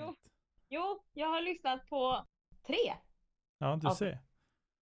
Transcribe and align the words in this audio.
avsnitt. 0.00 0.18
Jo. 0.18 0.30
Jo, 0.68 1.02
jag 1.12 1.28
har 1.28 1.42
lyssnat 1.42 1.86
på 1.86 2.26
tre. 2.66 2.94
Ja, 3.58 3.78
du 3.82 3.90
ser. 3.90 4.18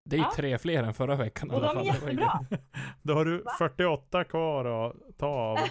Det 0.05 0.15
är 0.15 0.19
Ja. 0.19 0.31
tre 0.35 0.57
fler 0.57 0.83
än 0.83 0.93
förra 0.93 1.15
veckan 1.15 1.51
Och 1.51 1.61
de 1.61 1.77
är 1.77 1.83
jättebra. 1.83 2.39
Då 3.01 3.13
har 3.13 3.25
du 3.25 3.43
48 3.57 4.23
kvar 4.23 4.65
att 4.65 5.17
ta 5.17 5.27
av. 5.27 5.57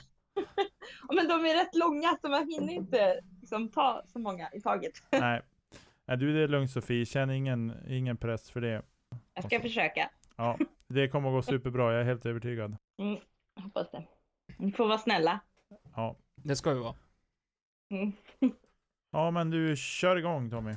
Ja, 1.09 1.15
Men 1.15 1.29
de 1.29 1.35
är 1.51 1.55
rätt 1.55 1.75
långa 1.75 2.17
så 2.21 2.29
man 2.29 2.49
hinner 2.49 2.73
inte 2.73 3.21
liksom, 3.41 3.69
ta 3.71 4.03
så 4.07 4.19
många 4.19 4.51
i 4.53 4.61
taget. 4.61 4.93
Nej. 5.13 5.43
Nej, 6.07 6.17
du 6.17 6.33
det 6.35 6.41
är 6.43 6.49
lugnt 6.49 6.71
Sofie. 6.71 7.07
Känn 7.07 7.31
ingen, 7.31 7.73
ingen 7.89 8.17
press 8.17 8.51
för 8.51 8.61
det. 8.61 8.83
Jag 9.35 9.45
ska 9.45 9.61
försöka. 9.61 10.11
Ja, 10.37 10.59
det 10.89 11.09
kommer 11.09 11.29
att 11.29 11.35
gå 11.35 11.43
superbra. 11.43 11.93
Jag 11.93 12.01
är 12.01 12.05
helt 12.05 12.27
övertygad. 12.27 12.77
Mm, 12.99 13.19
jag 13.55 13.63
hoppas 13.63 13.91
det. 13.91 14.05
Ni 14.59 14.73
får 14.73 14.87
vara 14.89 14.99
snälla. 14.99 15.41
Ja. 15.97 16.17
Det 16.35 16.57
ska 16.57 16.73
vi 16.75 16.81
vara. 16.81 16.95
Mm. 17.91 18.13
Ja, 19.17 19.31
men 19.31 19.51
du 19.51 19.77
kör 19.77 20.17
igång 20.17 20.51
Tommy. 20.51 20.73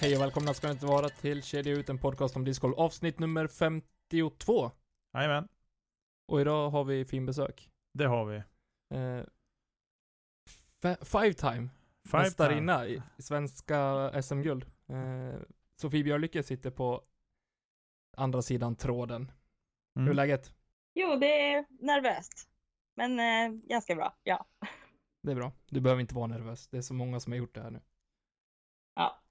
Hej 0.00 0.16
och 0.16 0.22
välkomna 0.22 0.54
ska 0.54 0.66
ni 0.66 0.72
inte 0.72 0.86
vara 0.86 1.08
till 1.08 1.42
Kedja 1.42 1.72
ut, 1.72 1.88
en 1.88 1.98
podcast 1.98 2.36
om 2.36 2.44
discgolf, 2.44 2.76
avsnitt 2.78 3.18
nummer 3.18 3.46
52. 3.46 4.70
Jajamän, 5.14 5.48
Och 6.28 6.40
idag 6.40 6.70
har 6.70 6.84
vi 6.84 7.04
fin 7.04 7.26
besök. 7.26 7.70
det 7.94 8.06
har 8.06 8.24
vi. 8.24 8.36
Eh, 8.94 9.24
five 10.94 11.32
time, 11.32 11.68
Five 12.10 12.22
mästarinna 12.22 12.86
i 12.86 13.02
i 13.16 13.22
svenska 13.22 14.10
SM-guld. 14.22 14.66
Eh, 14.88 15.40
Sofie 15.80 16.04
Björlycke 16.04 16.42
sitter 16.42 16.70
på 16.70 17.04
andra 18.16 18.42
sidan 18.42 18.76
tråden. 18.76 19.26
time. 19.26 19.32
Hur 19.94 20.00
är 20.02 20.04
Mm. 20.06 20.16
läget? 20.16 20.52
Jo, 20.94 21.16
det 21.16 21.52
är 21.52 21.64
nervöst. 21.68 22.48
Men 22.96 23.20
eh, 23.20 23.60
ganska 23.68 23.94
bra. 23.94 24.16
Ja. 24.22 24.46
Det 25.22 25.30
är 25.30 25.34
bra. 25.36 25.52
Du 25.70 25.80
behöver 25.80 26.00
inte 26.00 26.14
vara 26.14 26.26
nervös. 26.26 26.68
Det 26.68 26.76
är 26.76 26.82
så 26.82 26.94
många 26.94 27.20
som 27.20 27.32
har 27.32 27.38
gjort 27.38 27.54
det 27.54 27.62
här 27.62 27.70
nu. 27.70 27.80
Ja. 28.94 29.22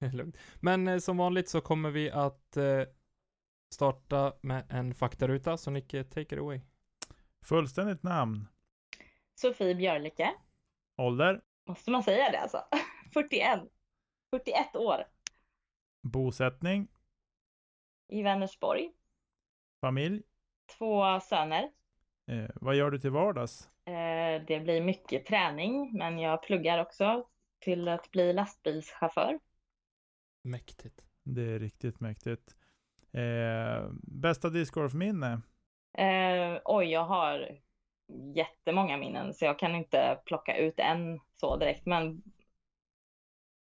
Lugnt. 0.12 0.36
Men 0.60 0.88
eh, 0.88 0.98
som 0.98 1.16
vanligt 1.16 1.48
så 1.48 1.60
kommer 1.60 1.90
vi 1.90 2.10
att 2.10 2.56
eh, 2.56 2.82
starta 3.74 4.36
med 4.42 4.66
en 4.68 4.94
faktaruta, 4.94 5.56
så 5.56 5.70
Nicke, 5.70 6.04
take 6.04 6.34
it 6.34 6.40
away. 6.40 6.60
Fullständigt 7.46 8.02
namn. 8.02 8.48
Sofie 9.34 9.74
Björlycke. 9.74 10.34
Ålder. 10.98 11.40
Måste 11.68 11.90
man 11.90 12.02
säga 12.02 12.30
det 12.30 12.40
alltså? 12.40 12.64
41. 13.14 13.60
41 14.30 14.76
år. 14.76 15.04
Bosättning. 16.02 16.88
I 18.08 18.22
Vänersborg. 18.22 18.92
Familj. 19.80 20.22
Två 20.78 21.20
söner. 21.20 21.70
Eh, 22.26 22.50
vad 22.54 22.76
gör 22.76 22.90
du 22.90 22.98
till 22.98 23.10
vardags? 23.10 23.70
Eh, 23.84 24.42
det 24.46 24.60
blir 24.60 24.82
mycket 24.82 25.26
träning, 25.26 25.90
men 25.98 26.18
jag 26.18 26.42
pluggar 26.42 26.78
också 26.78 27.26
till 27.58 27.88
att 27.88 28.10
bli 28.10 28.32
lastbilschaufför. 28.32 29.38
Mäktigt. 30.44 31.04
Det 31.24 31.42
är 31.42 31.58
riktigt 31.58 32.00
mäktigt. 32.00 32.56
Eh, 33.12 33.90
bästa 34.02 34.50
discgolfminne? 34.50 35.40
Eh, 35.98 36.60
oj, 36.64 36.86
jag 36.86 37.04
har 37.04 37.58
jättemånga 38.34 38.96
minnen 38.96 39.34
så 39.34 39.44
jag 39.44 39.58
kan 39.58 39.74
inte 39.74 40.20
plocka 40.24 40.56
ut 40.56 40.78
en 40.78 41.20
så 41.36 41.56
direkt. 41.56 41.86
Men 41.86 42.22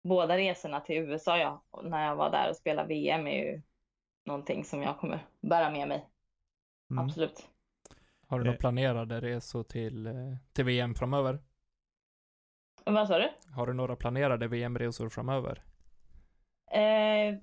båda 0.03 0.37
resorna 0.37 0.81
till 0.81 0.97
USA 0.97 1.39
jag, 1.39 1.61
när 1.85 2.07
jag 2.07 2.17
var 2.17 2.31
där 2.31 2.51
och 2.51 2.57
spelade 2.57 2.89
VM 2.89 3.27
är 3.27 3.45
ju 3.45 3.63
någonting 4.25 4.65
som 4.65 4.83
jag 4.83 4.99
kommer 4.99 5.27
bära 5.41 5.71
med 5.71 5.89
mig. 5.89 6.09
Mm. 6.91 7.05
Absolut. 7.05 7.49
Har 8.27 8.39
du 8.39 8.45
Eh. 8.45 8.45
några 8.45 8.59
planerade 8.59 9.21
resor 9.21 9.63
till, 9.65 10.07
eh, 10.07 10.13
till 10.53 10.65
VM 10.65 10.95
framöver? 10.95 11.39
Vad 12.85 13.09
sa 13.09 13.19
du? 13.19 13.31
Har 13.57 13.67
du 13.67 13.73
några 13.73 13.97
planerade 13.97 14.49
VM-resor 14.49 15.09
framöver? 15.09 15.63
Eh, 16.73 17.39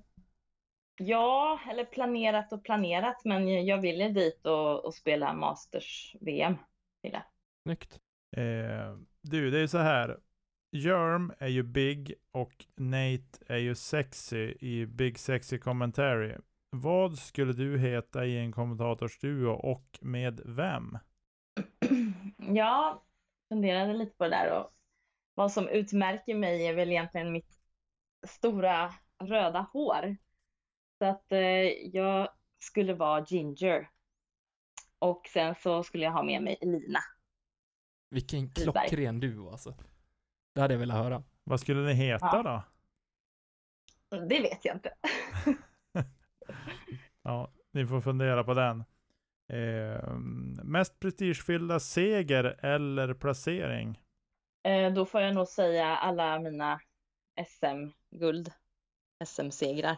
ja, 0.96 1.60
eller 1.70 1.84
planerat 1.84 2.52
och 2.52 2.64
planerat, 2.64 3.24
men 3.24 3.66
jag 3.66 3.78
ville 3.80 4.08
dit 4.08 4.46
och, 4.46 4.84
och 4.84 4.94
spela 4.94 5.32
Masters-VM. 5.32 6.56
Vill 7.02 7.12
jag. 7.12 7.22
Snyggt. 7.62 8.00
Eh, 8.36 8.96
du, 9.22 9.50
det 9.50 9.58
är 9.58 9.66
så 9.66 9.78
här. 9.78 10.20
Jerm 10.72 11.32
är 11.38 11.48
ju 11.48 11.62
big 11.62 12.14
och 12.32 12.66
Nate 12.76 13.38
är 13.46 13.56
ju 13.56 13.74
sexy 13.74 14.54
i 14.60 14.86
Big 14.86 15.18
Sexy 15.18 15.58
Commentary. 15.58 16.36
Vad 16.70 17.18
skulle 17.18 17.52
du 17.52 17.78
heta 17.78 18.26
i 18.26 18.38
en 18.38 18.52
kommentatorsduo 18.52 19.50
och 19.50 19.98
med 20.00 20.40
vem? 20.44 20.98
Jag 22.36 23.00
funderade 23.48 23.92
lite 23.92 24.16
på 24.16 24.24
det 24.24 24.30
där 24.30 24.58
och 24.58 24.72
vad 25.34 25.52
som 25.52 25.68
utmärker 25.68 26.34
mig 26.34 26.66
är 26.66 26.74
väl 26.74 26.90
egentligen 26.90 27.32
mitt 27.32 27.60
stora 28.26 28.94
röda 29.24 29.66
hår. 29.72 30.16
Så 30.98 31.04
att 31.04 31.32
eh, 31.32 31.38
jag 31.92 32.28
skulle 32.58 32.94
vara 32.94 33.24
Ginger. 33.24 33.90
Och 34.98 35.26
sen 35.32 35.54
så 35.54 35.82
skulle 35.82 36.04
jag 36.04 36.12
ha 36.12 36.22
med 36.22 36.42
mig 36.42 36.58
Elina. 36.60 37.00
Vilken 38.10 38.50
klockren 38.50 39.20
duo 39.20 39.50
alltså. 39.50 39.74
Det 40.54 40.60
hade 40.60 40.74
jag 40.74 40.78
velat 40.78 40.96
höra. 40.96 41.22
Vad 41.44 41.60
skulle 41.60 41.80
ni 41.80 41.92
heta 41.92 42.26
Ja. 42.32 42.42
då? 44.10 44.18
Det 44.28 44.40
vet 44.40 44.64
jag 44.64 44.76
inte. 44.76 44.94
Ja, 47.22 47.52
ni 47.72 47.86
får 47.86 48.00
fundera 48.00 48.44
på 48.44 48.54
den. 48.54 48.84
Eh, 49.52 50.12
mest 50.64 51.00
prestigefyllda 51.00 51.80
seger 51.80 52.44
eller 52.64 53.14
placering? 53.14 54.00
Eh, 54.62 54.92
då 54.92 55.06
får 55.06 55.20
jag 55.20 55.34
nog 55.34 55.48
säga 55.48 55.86
alla 55.96 56.38
mina 56.38 56.80
SM-guld, 57.46 58.52
SM-segrar 59.26 59.96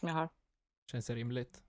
som 0.00 0.08
jag 0.08 0.14
har. 0.14 0.28
Känns 0.90 1.10
rimligt. 1.10 1.62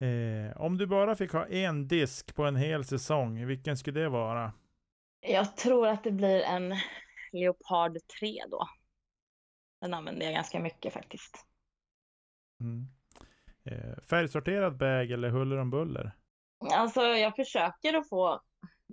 Eh, 0.00 0.60
om 0.60 0.78
du 0.78 0.86
bara 0.86 1.16
fick 1.16 1.32
ha 1.32 1.46
en 1.46 1.88
disk 1.88 2.34
på 2.34 2.44
en 2.44 2.56
hel 2.56 2.84
säsong, 2.84 3.46
vilken 3.46 3.76
skulle 3.76 4.00
det 4.00 4.08
vara? 4.08 4.52
Jag 5.20 5.56
tror 5.56 5.88
att 5.88 6.04
det 6.04 6.10
blir 6.10 6.42
en 6.42 6.74
Leopard 7.32 7.98
3 8.20 8.42
då. 8.50 8.68
Den 9.80 9.94
använder 9.94 10.26
jag 10.26 10.34
ganska 10.34 10.60
mycket 10.60 10.92
faktiskt. 10.92 11.46
Mm. 12.60 12.86
Eh, 13.64 14.02
färgsorterad 14.02 14.76
bag 14.76 15.10
eller 15.10 15.30
huller 15.30 15.56
om 15.56 15.70
buller? 15.70 16.12
Alltså 16.72 17.00
jag 17.00 17.36
försöker 17.36 17.94
att 17.94 18.08
få 18.08 18.40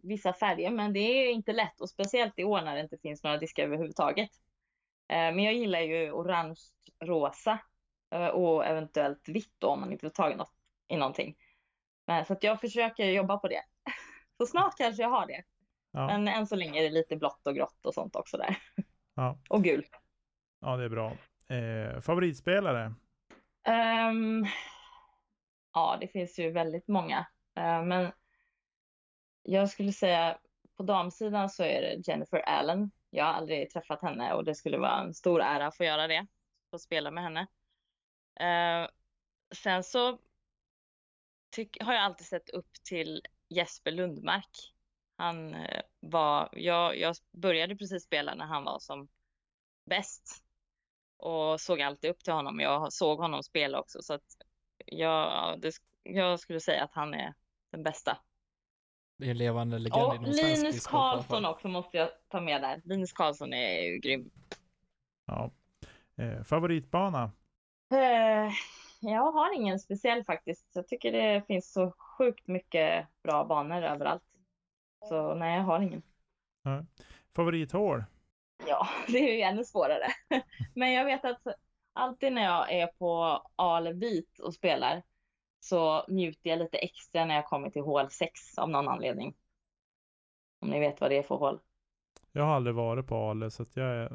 vissa 0.04 0.34
färger 0.34 0.72
men 0.72 0.94
det 0.94 1.00
är 1.00 1.32
inte 1.32 1.54
lätt 1.54 1.82
och 1.82 1.90
speciellt 1.90 2.40
i 2.40 2.44
år 2.44 2.62
när 2.62 2.76
det 2.76 2.82
inte 2.82 2.98
finns 2.98 3.24
några 3.24 3.38
diskar 3.38 3.64
överhuvudtaget. 3.64 4.30
Eh, 5.08 5.16
Men 5.16 5.40
jag 5.40 5.54
gillar 5.54 5.80
ju 5.80 6.12
orange, 6.12 6.60
rosa 7.06 7.60
eh, 8.12 8.28
och 8.28 8.66
eventuellt 8.66 9.30
vitt 9.30 9.54
då 9.58 9.68
om 9.68 9.80
man 9.80 9.92
inte 9.92 10.10
tag 10.10 10.32
i 10.32 10.36
något 10.36 10.63
i 10.88 10.98
någonting. 10.98 11.36
Men, 12.08 12.26
så 12.26 12.34
att 12.34 12.44
jag 12.44 12.62
försöker 12.62 13.06
jobba 13.06 13.38
på 13.38 13.48
det. 13.48 13.62
Så 14.38 14.46
snart 14.46 14.78
kanske 14.78 15.02
jag 15.04 15.10
har 15.10 15.28
det. 15.28 15.44
Ja, 15.92 16.08
Men 16.08 16.28
än 16.28 16.48
så 16.48 16.56
länge 16.56 16.80
är 16.80 16.84
det 16.84 16.90
lite 16.90 17.16
blått 17.16 17.48
och 17.48 17.56
grått 17.56 17.86
och 17.86 17.94
sånt 17.94 18.16
också 18.16 18.38
där. 18.38 18.58
ja, 19.16 19.40
Och 19.50 19.64
gul. 19.64 19.86
ja 20.60 20.78
det 20.78 20.84
är 20.84 20.90
bra. 20.90 21.12
Eh, 21.48 22.00
favoritspelare? 22.02 22.94
Ehm, 23.68 24.46
ja, 25.74 25.98
det 26.02 26.08
finns 26.08 26.40
ju 26.40 26.52
väldigt 26.52 26.88
många. 26.88 27.26
Eh, 27.58 27.84
men 27.84 28.12
jag 29.44 29.70
skulle 29.70 29.92
säga 29.92 30.38
på 30.78 30.84
damsidan 30.84 31.50
så 31.50 31.64
är 31.64 31.82
det 31.82 32.08
Jennifer 32.08 32.40
Allen. 32.40 32.92
Jag 33.10 33.26
har 33.26 33.34
aldrig 33.34 33.70
träffat 33.70 34.02
henne 34.02 34.34
och 34.34 34.44
det 34.44 34.56
skulle 34.56 34.78
vara 34.78 35.00
en 35.02 35.14
stor 35.14 35.42
ära 35.42 35.68
att 35.68 35.78
få 35.78 35.84
göra 35.84 36.08
det. 36.08 36.28
Få 36.72 36.80
spela 36.80 37.12
med 37.12 37.24
henne. 37.24 37.48
Eh, 38.40 38.90
sen 39.56 39.84
så 39.84 40.18
tyck, 41.54 41.78
har 41.84 41.94
jag 41.94 42.04
alltid 42.04 42.28
sett 42.28 42.50
upp 42.50 42.74
till 42.84 43.22
Jesper 43.50 43.92
Lundmark. 43.92 44.74
Han 45.18 45.54
eh, 45.54 45.82
var, 46.00 46.50
jag, 46.52 46.98
jag 46.98 47.16
började 47.32 47.76
precis 47.76 48.04
spela 48.04 48.36
när 48.36 48.46
han 48.46 48.64
var 48.64 48.80
som 48.80 49.08
bäst 49.86 50.44
och 51.18 51.62
såg 51.62 51.82
alltid 51.82 52.10
upp 52.10 52.24
till 52.24 52.34
honom. 52.34 52.60
Jag 52.60 52.94
såg 52.94 53.20
honom 53.20 53.44
spela 53.44 53.80
också 53.80 54.02
så 54.02 54.14
att 54.14 54.38
jag, 54.86 55.60
det, 55.62 55.74
jag 56.04 56.40
skulle 56.40 56.60
säga 56.60 56.84
att 56.84 56.94
han 56.94 57.14
är 57.14 57.34
den 57.72 57.84
bästa. 57.84 58.18
Det 59.18 59.26
är 59.26 59.32
en 59.32 59.38
levande 59.38 59.80
legend 59.80 60.04
Och 60.04 60.16
inom 60.16 60.32
Linus. 60.32 60.88
Karlsson 60.88 61.46
också 61.46 61.68
måste 61.68 61.98
jag 61.98 62.10
ta 62.28 62.42
med 62.42 62.62
där. 62.62 62.82
Linus 62.86 63.14
Karlsson 63.14 63.54
är 63.54 63.82
ju 63.82 63.98
grym. 63.98 64.32
Ja. 65.26 65.52
Eh, 66.16 66.44
favoritbana? 66.44 67.32
Eh, 67.92 68.52
Jag 69.06 69.32
har 69.32 69.56
ingen 69.56 69.80
speciell 69.80 70.24
faktiskt. 70.24 70.68
Jag 70.74 70.88
tycker 70.88 71.12
det 71.12 71.44
finns 71.48 71.74
så 71.74 71.92
sjukt 71.92 72.48
mycket 72.48 73.08
bra 73.24 73.46
banor 73.46 73.82
överallt. 73.82 74.24
Så 75.10 75.36
nej, 75.36 75.58
jag 75.58 75.64
har 75.64 75.80
ingen. 75.80 76.02
Favorithål? 77.36 78.04
Ja, 78.68 78.88
det 79.08 79.18
är 79.18 79.36
ju 79.36 79.42
ännu 79.42 79.64
svårare. 79.64 80.08
Men 80.76 80.92
jag 80.94 81.06
vet 81.06 81.26
att 81.26 81.42
alltid 81.94 82.34
när 82.34 82.44
jag 82.44 82.72
är 82.72 82.88
på 82.88 83.42
Ale 83.56 83.94
Vit 83.94 84.40
och 84.40 84.54
spelar 84.54 85.04
så 85.60 86.06
njuter 86.08 86.50
jag 86.50 86.60
lite 86.60 86.78
extra 86.78 87.26
när 87.26 87.36
jag 87.36 87.46
kommer 87.46 87.70
till 87.70 87.82
hål 87.82 88.10
6 88.10 88.58
av 88.58 88.70
någon 88.70 88.88
anledning. 88.88 89.36
Om 90.60 90.70
ni 90.70 90.80
vet 90.80 91.02
vad 91.02 91.12
det 91.12 91.18
är 91.18 91.24
för 91.24 91.36
hål. 91.36 91.60
Jag 92.32 92.44
har 92.44 92.56
aldrig 92.56 92.76
varit 92.76 93.08
på 93.08 93.16
Ale 93.16 93.52
så 93.52 93.64
att 93.64 93.76
jag 93.76 94.02
eh, 94.04 94.10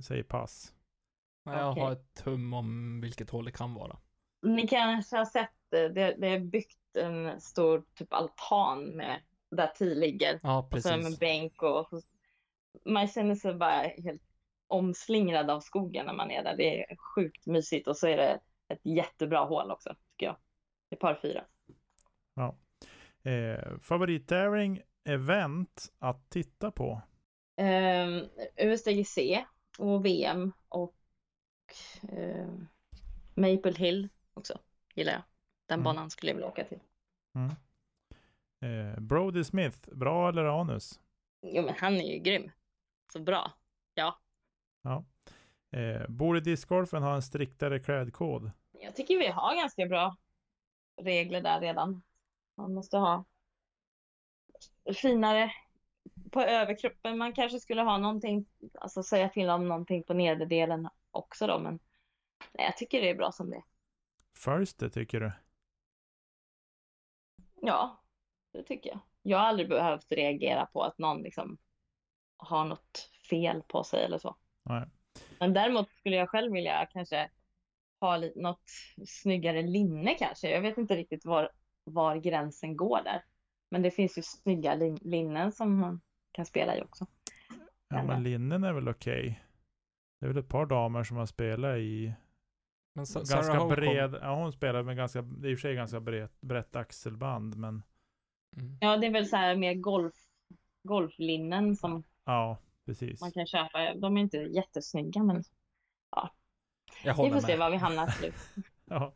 säger 0.00 0.22
pass. 0.22 0.74
Nej, 1.44 1.58
Jag 1.58 1.70
Okej. 1.70 1.82
har 1.82 1.92
ett 1.92 2.14
tum 2.14 2.54
om 2.54 3.00
vilket 3.00 3.30
håll 3.30 3.44
det 3.44 3.52
kan 3.52 3.74
vara. 3.74 3.96
Ni 4.42 4.68
kanske 4.68 5.16
har 5.16 5.24
sett 5.24 5.50
det, 5.70 5.88
det, 5.88 6.16
det 6.18 6.28
är 6.28 6.40
byggt 6.40 6.96
en 6.96 7.40
stor 7.40 7.84
typ 7.94 8.12
altan 8.12 8.84
med 8.84 9.20
där 9.50 9.66
tio 9.66 9.94
ligger. 9.94 10.40
Ja, 10.42 10.58
Och 10.58 10.82
så 10.82 10.88
precis. 10.88 11.18
bänk 11.18 11.62
och 11.62 11.88
man 12.84 13.08
känner 13.08 13.34
sig 13.34 13.54
bara 13.54 13.82
helt 13.82 14.22
omslingrad 14.66 15.50
av 15.50 15.60
skogen 15.60 16.06
när 16.06 16.12
man 16.12 16.30
är 16.30 16.44
där. 16.44 16.56
Det 16.56 16.80
är 16.80 16.96
sjukt 16.96 17.46
mysigt 17.46 17.88
och 17.88 17.96
så 17.96 18.06
är 18.06 18.16
det 18.16 18.40
ett 18.68 18.80
jättebra 18.82 19.44
hål 19.44 19.70
också 19.70 19.94
tycker 20.10 20.26
jag. 20.26 20.36
Det 20.88 20.96
är 20.96 21.00
par 21.00 21.14
fyra. 21.14 21.44
Eh, 23.26 23.78
favorittävling, 23.82 24.82
event 25.04 25.92
att 25.98 26.30
titta 26.30 26.70
på? 26.70 27.02
Um, 27.60 28.28
USDGC 28.56 29.44
och 29.78 30.04
VM 30.04 30.52
och 30.68 30.94
ehm, 32.12 32.66
Maple 33.34 33.72
Hill 33.72 34.08
också 34.36 34.58
gillar 34.94 35.12
jag. 35.12 35.22
Den 35.66 35.74
Mm. 35.80 35.84
banan 35.84 36.10
skulle 36.10 36.30
jag 36.30 36.36
vilja 36.36 36.48
åka 36.48 36.64
till. 36.64 36.80
Eh, 38.60 39.00
Brody 39.00 39.44
Smith, 39.44 39.78
bra 39.94 40.28
eller 40.28 40.44
anus? 40.60 41.00
Jo 41.42 41.62
men 41.62 41.74
han 41.78 41.94
är 41.94 42.12
ju 42.12 42.18
grym. 42.18 42.50
Så 43.12 43.20
bra. 43.20 43.52
Ja. 43.94 44.18
Ja. 44.82 45.04
Eh, 45.78 46.08
borde 46.08 46.40
discgolfen 46.40 47.02
ha 47.02 47.14
en 47.14 47.22
striktare 47.22 47.78
klädkod? 47.80 48.50
Jag 48.72 48.96
tycker 48.96 49.18
vi 49.18 49.26
har 49.26 49.56
ganska 49.56 49.86
bra 49.86 50.16
regler 51.02 51.40
där 51.40 51.60
redan. 51.60 52.02
Man 52.56 52.74
måste 52.74 52.96
ha 52.96 53.24
finare 55.02 55.52
på 56.30 56.40
överkroppen. 56.42 57.18
Man 57.18 57.32
kanske 57.32 57.60
skulle 57.60 57.82
ha 57.82 57.98
någonting, 57.98 58.46
alltså 58.74 59.02
säga 59.02 59.28
till 59.28 59.50
om 59.50 59.68
någonting 59.68 60.02
på 60.02 60.14
nederdelen 60.14 60.88
också 61.10 61.46
då, 61.46 61.58
men 61.58 61.78
nej, 62.52 62.64
jag 62.66 62.76
tycker 62.76 63.00
det 63.00 63.10
är 63.10 63.14
bra 63.14 63.32
som 63.32 63.50
det 63.50 63.56
är. 63.56 63.62
Följs 64.36 64.74
det 64.74 64.90
tycker 64.90 65.20
du? 65.20 65.32
Ja, 67.62 68.02
det 68.52 68.62
tycker 68.62 68.90
jag. 68.90 69.00
Jag 69.22 69.38
har 69.38 69.44
aldrig 69.44 69.68
behövt 69.68 70.12
reagera 70.12 70.66
på 70.66 70.82
att 70.82 70.98
någon 70.98 71.22
liksom 71.22 71.58
har 72.36 72.64
något 72.64 73.10
fel 73.30 73.62
på 73.68 73.84
sig 73.84 74.04
eller 74.04 74.18
så. 74.18 74.36
Nej. 74.62 74.88
Men 75.38 75.52
däremot 75.52 75.90
skulle 75.90 76.16
jag 76.16 76.28
själv 76.28 76.52
vilja 76.52 76.86
kanske 76.86 77.30
ha 78.00 78.16
lite, 78.16 78.40
något 78.40 78.70
snyggare 79.06 79.62
linne 79.62 80.14
kanske. 80.14 80.50
Jag 80.50 80.60
vet 80.60 80.78
inte 80.78 80.96
riktigt 80.96 81.24
var, 81.24 81.50
var 81.84 82.16
gränsen 82.16 82.76
går 82.76 83.02
där. 83.04 83.24
Men 83.70 83.82
det 83.82 83.90
finns 83.90 84.18
ju 84.18 84.22
snygga 84.22 84.74
lin, 84.74 84.98
linnen 85.02 85.52
som 85.52 85.78
man 85.78 86.00
kan 86.32 86.46
spela 86.46 86.76
i 86.76 86.82
också. 86.82 87.06
Ja, 87.88 88.02
men 88.02 88.22
linnen 88.22 88.64
är 88.64 88.72
väl 88.72 88.88
okej. 88.88 89.42
Det 90.20 90.26
är 90.26 90.28
väl 90.28 90.38
ett 90.38 90.48
par 90.48 90.66
damer 90.66 91.04
som 91.04 91.16
har 91.16 91.26
spelat 91.26 91.76
i 91.76 92.14
Men 92.96 93.06
Sa- 93.06 93.24
Sarah 93.24 93.42
ganska 93.42 93.58
kom- 93.58 93.68
bred, 93.68 94.18
ja 94.22 94.34
hon 94.34 94.52
spelar 94.52 94.82
med 94.82 94.96
ganska, 94.96 95.22
det 95.22 95.48
är 95.48 95.50
i 95.50 95.54
och 95.54 95.58
för 95.58 95.68
sig 95.68 95.74
ganska 95.74 96.00
brett, 96.00 96.40
brett 96.40 96.76
axelband, 96.76 97.56
men 97.56 97.82
Mm. 98.56 98.76
Ja, 98.80 98.96
det 98.96 99.06
är 99.06 99.10
väl 99.10 99.26
så 99.28 99.36
här 99.36 99.56
mer 99.56 99.74
golf, 99.74 100.14
golflinnen 100.82 101.76
som 101.76 102.02
ja, 102.24 102.58
precis. 102.86 103.20
man 103.20 103.32
kan 103.32 103.46
köpa. 103.46 103.94
De 103.94 104.16
är 104.16 104.20
inte 104.20 104.36
jättesnygga, 104.38 105.22
men 105.22 105.44
Jag 106.16 106.30
vi 107.04 107.10
håller 107.10 107.32
får 107.34 107.40
se 107.40 107.46
med. 107.46 107.58
var 107.58 107.70
vi 107.70 107.76
hamnar 107.76 108.06
till 108.06 108.14
slut. 108.14 108.34
Ja. 108.84 109.12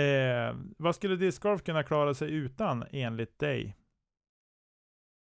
Eh, 0.00 0.56
vad 0.78 0.94
skulle 0.94 1.16
discgolf 1.16 1.62
kunna 1.62 1.82
klara 1.82 2.14
sig 2.14 2.30
utan 2.34 2.84
enligt 2.90 3.38
dig? 3.38 3.76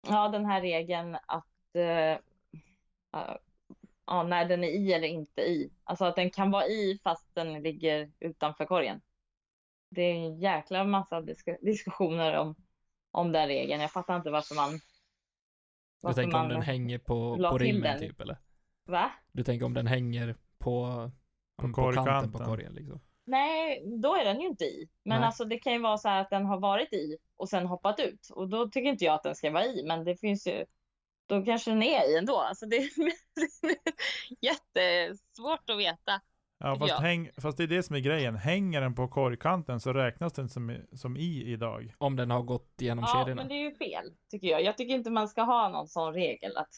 Ja, 0.07 0.29
den 0.29 0.45
här 0.45 0.61
regeln 0.61 1.15
att 1.27 1.75
eh, 1.75 2.17
ja, 4.07 4.23
när 4.23 4.45
den 4.45 4.63
är 4.63 4.67
i 4.67 4.93
eller 4.93 5.07
inte 5.07 5.41
i. 5.41 5.71
Alltså 5.83 6.05
att 6.05 6.15
den 6.15 6.29
kan 6.29 6.51
vara 6.51 6.65
i 6.65 6.99
fast 7.03 7.35
den 7.35 7.63
ligger 7.63 8.11
utanför 8.19 8.65
korgen. 8.65 9.01
Det 9.89 10.01
är 10.01 10.13
en 10.13 10.39
jäkla 10.39 10.83
massa 10.83 11.21
disk- 11.21 11.57
diskussioner 11.61 12.37
om, 12.37 12.55
om 13.11 13.31
den 13.31 13.47
regeln. 13.47 13.81
Jag 13.81 13.91
fattar 13.91 14.15
inte 14.15 14.29
varför 14.29 14.55
man... 14.55 14.79
Du 16.01 16.13
tänker 16.13 16.37
om 16.37 16.49
den 16.49 16.61
hänger 16.61 16.97
på, 16.97 17.37
på 17.49 17.57
rimmen 17.57 17.99
typ 17.99 18.21
eller? 18.21 18.37
Va? 18.85 19.11
Du 19.31 19.43
tänker 19.43 19.65
om 19.65 19.73
den 19.73 19.87
hänger 19.87 20.35
på, 20.57 21.11
på, 21.55 21.73
på 21.73 21.91
kanten 21.91 22.31
på 22.31 22.37
korgen 22.39 22.73
liksom? 22.73 22.99
Nej, 23.25 23.83
då 23.85 24.15
är 24.15 24.25
den 24.25 24.41
ju 24.41 24.47
inte 24.47 24.65
i. 24.65 24.89
Men 25.03 25.19
Nej. 25.19 25.25
alltså 25.25 25.45
det 25.45 25.59
kan 25.59 25.73
ju 25.73 25.79
vara 25.79 25.97
så 25.97 26.09
här 26.09 26.21
att 26.21 26.29
den 26.29 26.45
har 26.45 26.59
varit 26.59 26.93
i 26.93 27.17
och 27.37 27.49
sen 27.49 27.65
hoppat 27.65 27.99
ut. 27.99 28.29
Och 28.33 28.49
då 28.49 28.69
tycker 28.69 28.89
inte 28.89 29.05
jag 29.05 29.13
att 29.13 29.23
den 29.23 29.35
ska 29.35 29.51
vara 29.51 29.65
i. 29.65 29.83
Men 29.87 30.03
det 30.03 30.15
finns 30.15 30.47
ju... 30.47 30.65
Då 31.27 31.45
kanske 31.45 31.71
den 31.71 31.83
är 31.83 32.09
i 32.09 32.17
ändå. 32.17 32.37
Alltså 32.37 32.65
det 32.65 32.75
är 32.77 32.89
jättesvårt 34.41 35.69
att 35.69 35.77
veta. 35.79 36.21
Ja, 36.59 36.75
fast, 36.79 36.93
häng, 36.93 37.29
fast 37.41 37.57
det 37.57 37.63
är 37.63 37.67
det 37.67 37.83
som 37.83 37.95
är 37.95 37.99
grejen. 37.99 38.35
Hänger 38.35 38.81
den 38.81 38.95
på 38.95 39.07
korgkanten 39.07 39.79
så 39.79 39.93
räknas 39.93 40.33
den 40.33 40.49
som, 40.49 40.77
som 40.93 41.17
i 41.17 41.43
idag. 41.51 41.93
Om 41.97 42.15
den 42.15 42.31
har 42.31 42.41
gått 42.41 42.81
igenom 42.81 43.05
Ja, 43.07 43.13
kedjorna? 43.19 43.41
men 43.41 43.47
det 43.47 43.53
är 43.55 43.63
ju 43.69 43.75
fel 43.75 44.13
tycker 44.31 44.47
jag. 44.47 44.63
Jag 44.63 44.77
tycker 44.77 44.95
inte 44.95 45.09
man 45.09 45.27
ska 45.27 45.41
ha 45.41 45.69
någon 45.69 45.87
sån 45.87 46.13
regel 46.13 46.57
att 46.57 46.69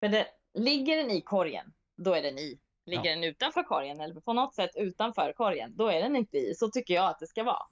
för 0.00 0.08
det, 0.08 0.26
ligger 0.54 0.96
den 0.96 1.10
i 1.10 1.20
korgen, 1.20 1.72
då 1.96 2.14
är 2.14 2.22
den 2.22 2.38
i. 2.38 2.58
Ligger 2.86 3.04
Ja. 3.04 3.14
den 3.14 3.24
utanför 3.24 3.62
korgen 3.62 4.00
eller 4.00 4.20
på 4.20 4.32
något 4.32 4.54
sätt 4.54 4.70
utanför 4.74 5.32
korgen, 5.32 5.76
då 5.76 5.88
är 5.88 6.02
den 6.02 6.16
inte 6.16 6.36
i. 6.38 6.54
Så 6.54 6.68
tycker 6.70 6.94
jag 6.94 7.06
att 7.06 7.18
det 7.18 7.26
ska 7.26 7.42
vara. 7.44 7.62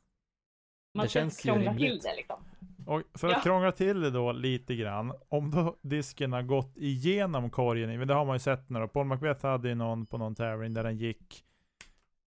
Man 0.94 1.04
Det 1.04 1.10
ska 1.10 1.18
känns 1.20 1.46
ju 1.46 1.50
krångla 1.52 1.74
till 1.74 1.98
det 1.98 2.16
liksom. 2.16 2.44
Och 2.88 3.02
för 3.14 3.28
att 3.28 3.32
Ja. 3.32 3.40
krångla 3.40 3.72
till 3.72 4.00
det 4.00 4.10
då 4.10 4.32
lite 4.32 4.76
grann. 4.76 5.12
Om 5.28 5.50
då 5.50 5.76
disken 5.82 6.32
har 6.32 6.42
gått 6.42 6.76
igenom 6.76 7.50
korgen, 7.50 7.98
men 7.98 8.08
det 8.08 8.14
har 8.14 8.24
man 8.24 8.34
ju 8.34 8.38
sett 8.40 8.68
nu 8.68 8.80
då. 8.80 8.88
Paul 8.88 9.06
Macbeth 9.06 9.46
hade 9.46 9.68
ju 9.68 9.74
någon 9.74 10.06
på 10.06 10.18
någon 10.18 10.34
tävling 10.34 10.74
där 10.74 10.84
den 10.84 10.96
gick, 10.98 11.44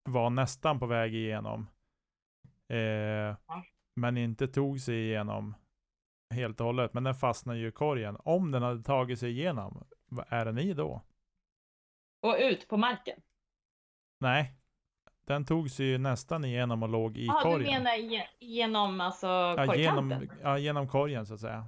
var 0.03 0.29
nästan 0.29 0.79
på 0.79 0.85
väg 0.85 1.15
igenom. 1.15 1.67
Eh, 2.67 3.35
men 3.95 4.17
inte 4.17 4.47
tog 4.47 4.79
sig 4.81 4.95
igenom 5.07 5.55
helt 6.33 6.59
och 6.59 6.65
hållet. 6.65 6.93
Men 6.93 7.03
den 7.03 7.15
fastnade 7.15 7.59
ju 7.59 7.67
i 7.67 7.71
korgen. 7.71 8.17
Om 8.23 8.51
den 8.51 8.63
hade 8.63 8.83
tagit 8.83 9.19
sig 9.19 9.31
igenom, 9.31 9.83
vad 10.05 10.25
är 10.29 10.45
den 10.45 10.57
i 10.57 10.73
då? 10.73 11.01
Och 12.21 12.35
ut 12.39 12.67
på 12.67 12.77
marken. 12.77 13.21
Nej. 14.19 14.53
Den 15.25 15.45
tog 15.45 15.71
sig 15.71 15.85
ju 15.85 15.97
nästan 15.97 16.45
igenom 16.45 16.83
och 16.83 16.89
låg 16.89 17.17
i 17.17 17.25
Ja, 17.25 17.37
du 17.37 17.43
korgen. 17.43 17.83
menar 17.83 17.95
ge- 17.95 18.27
genom 18.39 19.01
alltså 19.01 19.27
ja, 19.27 19.75
genom, 19.75 20.27
ja, 20.43 20.57
genom 20.57 20.87
korgen 20.87 21.25
så 21.25 21.33
att 21.33 21.39
säga. 21.39 21.65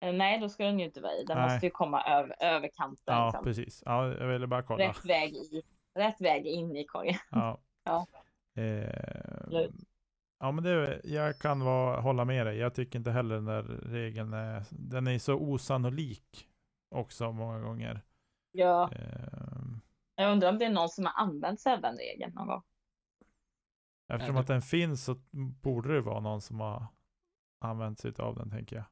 Eh, 0.00 0.12
Nej, 0.12 0.40
då 0.40 0.48
ska 0.48 0.64
den 0.64 0.78
ju 0.78 0.84
inte 0.84 1.00
vara 1.00 1.12
i. 1.12 1.24
Den 1.24 1.36
Nej. 1.38 1.50
måste 1.52 1.66
ju 1.66 1.70
komma 1.70 2.02
över, 2.04 2.36
över 2.40 2.68
kanten. 2.74 3.14
Ja, 3.14 3.26
liksom. 3.26 3.44
precis. 3.44 3.82
Ja, 3.86 4.06
jag 4.08 4.26
ville 4.26 4.46
bara 4.46 4.62
kolla. 4.62 4.84
Rätt 4.88 5.04
väg 5.04 5.32
i. 5.34 5.62
Rätt 5.94 6.20
väg 6.20 6.46
in 6.46 6.76
i 6.76 6.84
korgen. 6.84 7.18
Ja. 7.30 7.58
Ja. 7.84 8.06
Eh, 8.56 8.90
ja, 10.40 10.52
men 10.52 10.64
det, 10.64 11.00
jag 11.04 11.38
kan 11.38 11.60
vara, 11.64 12.00
hålla 12.00 12.24
med 12.24 12.46
dig. 12.46 12.56
Jag 12.58 12.74
tycker 12.74 12.98
inte 12.98 13.10
heller 13.10 13.34
den 13.34 13.44
där 13.44 13.62
regeln 13.62 14.32
är, 14.32 14.62
den 14.70 15.06
är 15.06 15.18
så 15.18 15.34
osannolik 15.34 16.48
också 16.94 17.32
många 17.32 17.60
gånger. 17.60 18.00
Ja, 18.52 18.90
Eh, 18.92 20.24
jag 20.24 20.32
undrar 20.32 20.48
om 20.48 20.58
det 20.58 20.64
är 20.64 20.70
någon 20.70 20.88
som 20.88 21.06
har 21.06 21.22
använt 21.22 21.60
sig 21.60 21.72
av 21.72 21.80
den 21.80 21.96
regeln 21.96 22.32
någon 22.34 22.46
gång. 22.46 22.62
Eftersom 24.14 24.36
att 24.36 24.46
den 24.46 24.62
finns 24.62 25.04
så 25.04 25.14
borde 25.62 25.94
det 25.94 26.00
vara 26.00 26.20
någon 26.20 26.40
som 26.40 26.60
har 26.60 26.86
använt 27.60 27.98
sig 27.98 28.12
av 28.18 28.34
den, 28.34 28.50
tänker 28.50 28.76
jag. 28.76 28.84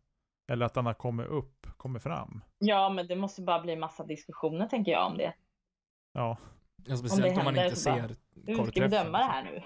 Eller 0.53 0.67
att 0.67 0.75
den 0.75 0.87
har 0.87 0.95
kommit 0.95 1.27
upp, 1.27 1.67
kommit 1.77 2.03
fram. 2.03 2.45
Ja, 2.59 2.89
men 2.89 3.07
det 3.07 3.17
måste 3.17 3.43
bara 3.43 3.61
bli 3.61 3.77
massa 3.77 4.05
diskussioner 4.05 4.67
tänker 4.67 4.93
jag 4.93 5.07
om 5.07 5.17
det. 5.17 5.35
Ja, 6.13 6.39
Ja, 6.87 6.97
speciellt 6.97 7.39
om, 7.39 7.45
man 7.45 7.55
händer 7.55 7.65
inte 7.65 7.77
så 7.77 7.91
bara, 7.91 8.09
ser 8.09 8.17
Hur 8.47 8.65
ska 8.65 8.81
vi 8.83 8.89
döma 8.89 9.19
det 9.19 9.25
här 9.25 9.43
nu? 9.45 9.63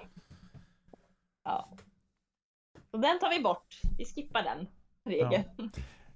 Ja. 1.44 1.68
Så 2.90 2.96
den 2.96 3.18
tar 3.20 3.30
vi 3.30 3.42
bort. 3.42 3.80
Vi 3.98 4.04
skippar 4.04 4.42
den 4.42 4.66
regeln. 5.04 5.44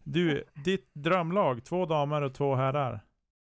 Du, 0.03 0.45
ditt 0.65 0.91
drömlag, 0.95 1.65
två 1.65 1.87
damer 1.87 2.23
och 2.23 2.35
två 2.35 2.55
herrar. 2.55 3.01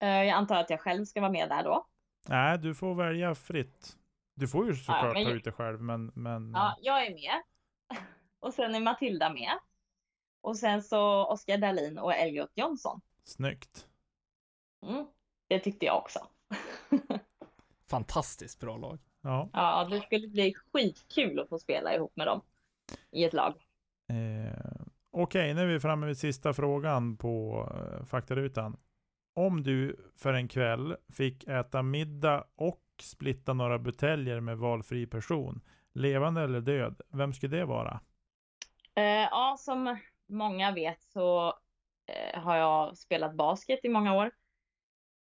Eh, 0.02 0.08
Jag 0.08 0.28
antar 0.30 0.56
att 0.56 0.70
jag 0.70 0.80
själv 0.80 1.04
ska 1.04 1.20
vara 1.20 1.32
med 1.32 1.48
där 1.48 1.64
då. 1.64 1.86
Nej, 2.28 2.58
du 2.58 2.74
får 2.74 2.94
välja 2.94 3.34
fritt. 3.34 3.96
Du 4.34 4.48
får 4.48 4.66
ju 4.66 4.74
såklart 4.74 5.14
men 5.14 5.24
ta 5.24 5.30
ut 5.30 5.44
det 5.44 5.52
själv, 5.52 5.80
men... 5.80 6.12
men 6.14 6.52
Ja, 6.54 6.76
jag 6.80 7.06
är 7.06 7.10
med. 7.10 7.42
Och 8.40 8.54
sen 8.54 8.74
är 8.74 8.80
Matilda 8.80 9.32
med. 9.32 9.58
Och 10.40 10.56
sen 10.56 10.82
så 10.82 11.26
Oskar 11.26 11.58
Dahlin 11.58 11.98
och 11.98 12.14
Elliot 12.14 12.50
Johnson. 12.54 13.00
Snyggt. 13.24 13.86
Mm, 14.86 15.06
det 15.48 15.58
tyckte 15.58 15.86
jag 15.86 15.98
också. 15.98 16.26
Fantastiskt 17.86 18.60
bra 18.60 18.76
lag. 18.76 18.98
Ja. 19.20 19.48
Ja, 19.52 19.88
det 19.90 20.00
skulle 20.00 20.28
bli 20.28 20.54
skitkul 20.54 21.40
att 21.40 21.48
få 21.48 21.58
spela 21.58 21.94
ihop 21.94 22.16
med 22.16 22.26
dem 22.26 22.40
i 23.10 23.24
ett 23.24 23.32
lag. 23.32 23.54
Eh, 24.08 24.80
Okej, 25.12 25.54
nu 25.54 25.60
är 25.60 25.66
vi 25.66 25.80
framme 25.80 26.06
vid 26.06 26.18
sista 26.18 26.52
frågan 26.52 27.16
på 27.16 27.66
eh, 27.74 28.04
faktarutan. 28.04 28.76
Om 29.34 29.62
du 29.62 29.96
för 30.16 30.32
en 30.32 30.48
kväll 30.48 30.96
fick 31.12 31.44
äta 31.44 31.82
middag 31.82 32.44
och 32.56 32.82
splitta 33.02 33.52
några 33.52 33.78
buteljer 33.78 34.40
med 34.40 34.58
valfri 34.58 35.06
person, 35.06 35.60
levande 35.92 36.42
eller 36.42 36.60
död, 36.60 37.00
vem 37.08 37.32
skulle 37.32 37.56
det 37.56 37.64
vara? 37.64 38.00
Eh, 38.94 39.04
ja, 39.04 39.56
som 39.58 39.98
många 40.26 40.72
vet 40.72 41.02
så 41.02 41.48
eh, 42.06 42.40
har 42.40 42.56
jag 42.56 42.96
spelat 42.98 43.34
basket 43.34 43.80
i 43.82 43.88
många 43.88 44.14
år. 44.14 44.30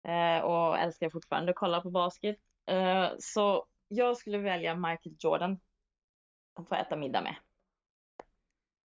Eh, 0.09 0.45
och 0.45 0.79
älskar 0.79 1.11
fortfarande 1.11 1.51
att 1.51 1.57
kolla 1.57 1.81
på 1.81 1.91
basket. 1.91 2.39
Eh, 2.67 3.09
så 3.19 3.67
jag 3.89 4.17
skulle 4.17 4.39
välja 4.39 4.75
Michael 4.75 5.17
Jordan 5.19 5.61
att 6.55 6.69
få 6.69 6.75
äta 6.75 6.97
middag 6.97 7.23
med. 7.23 7.37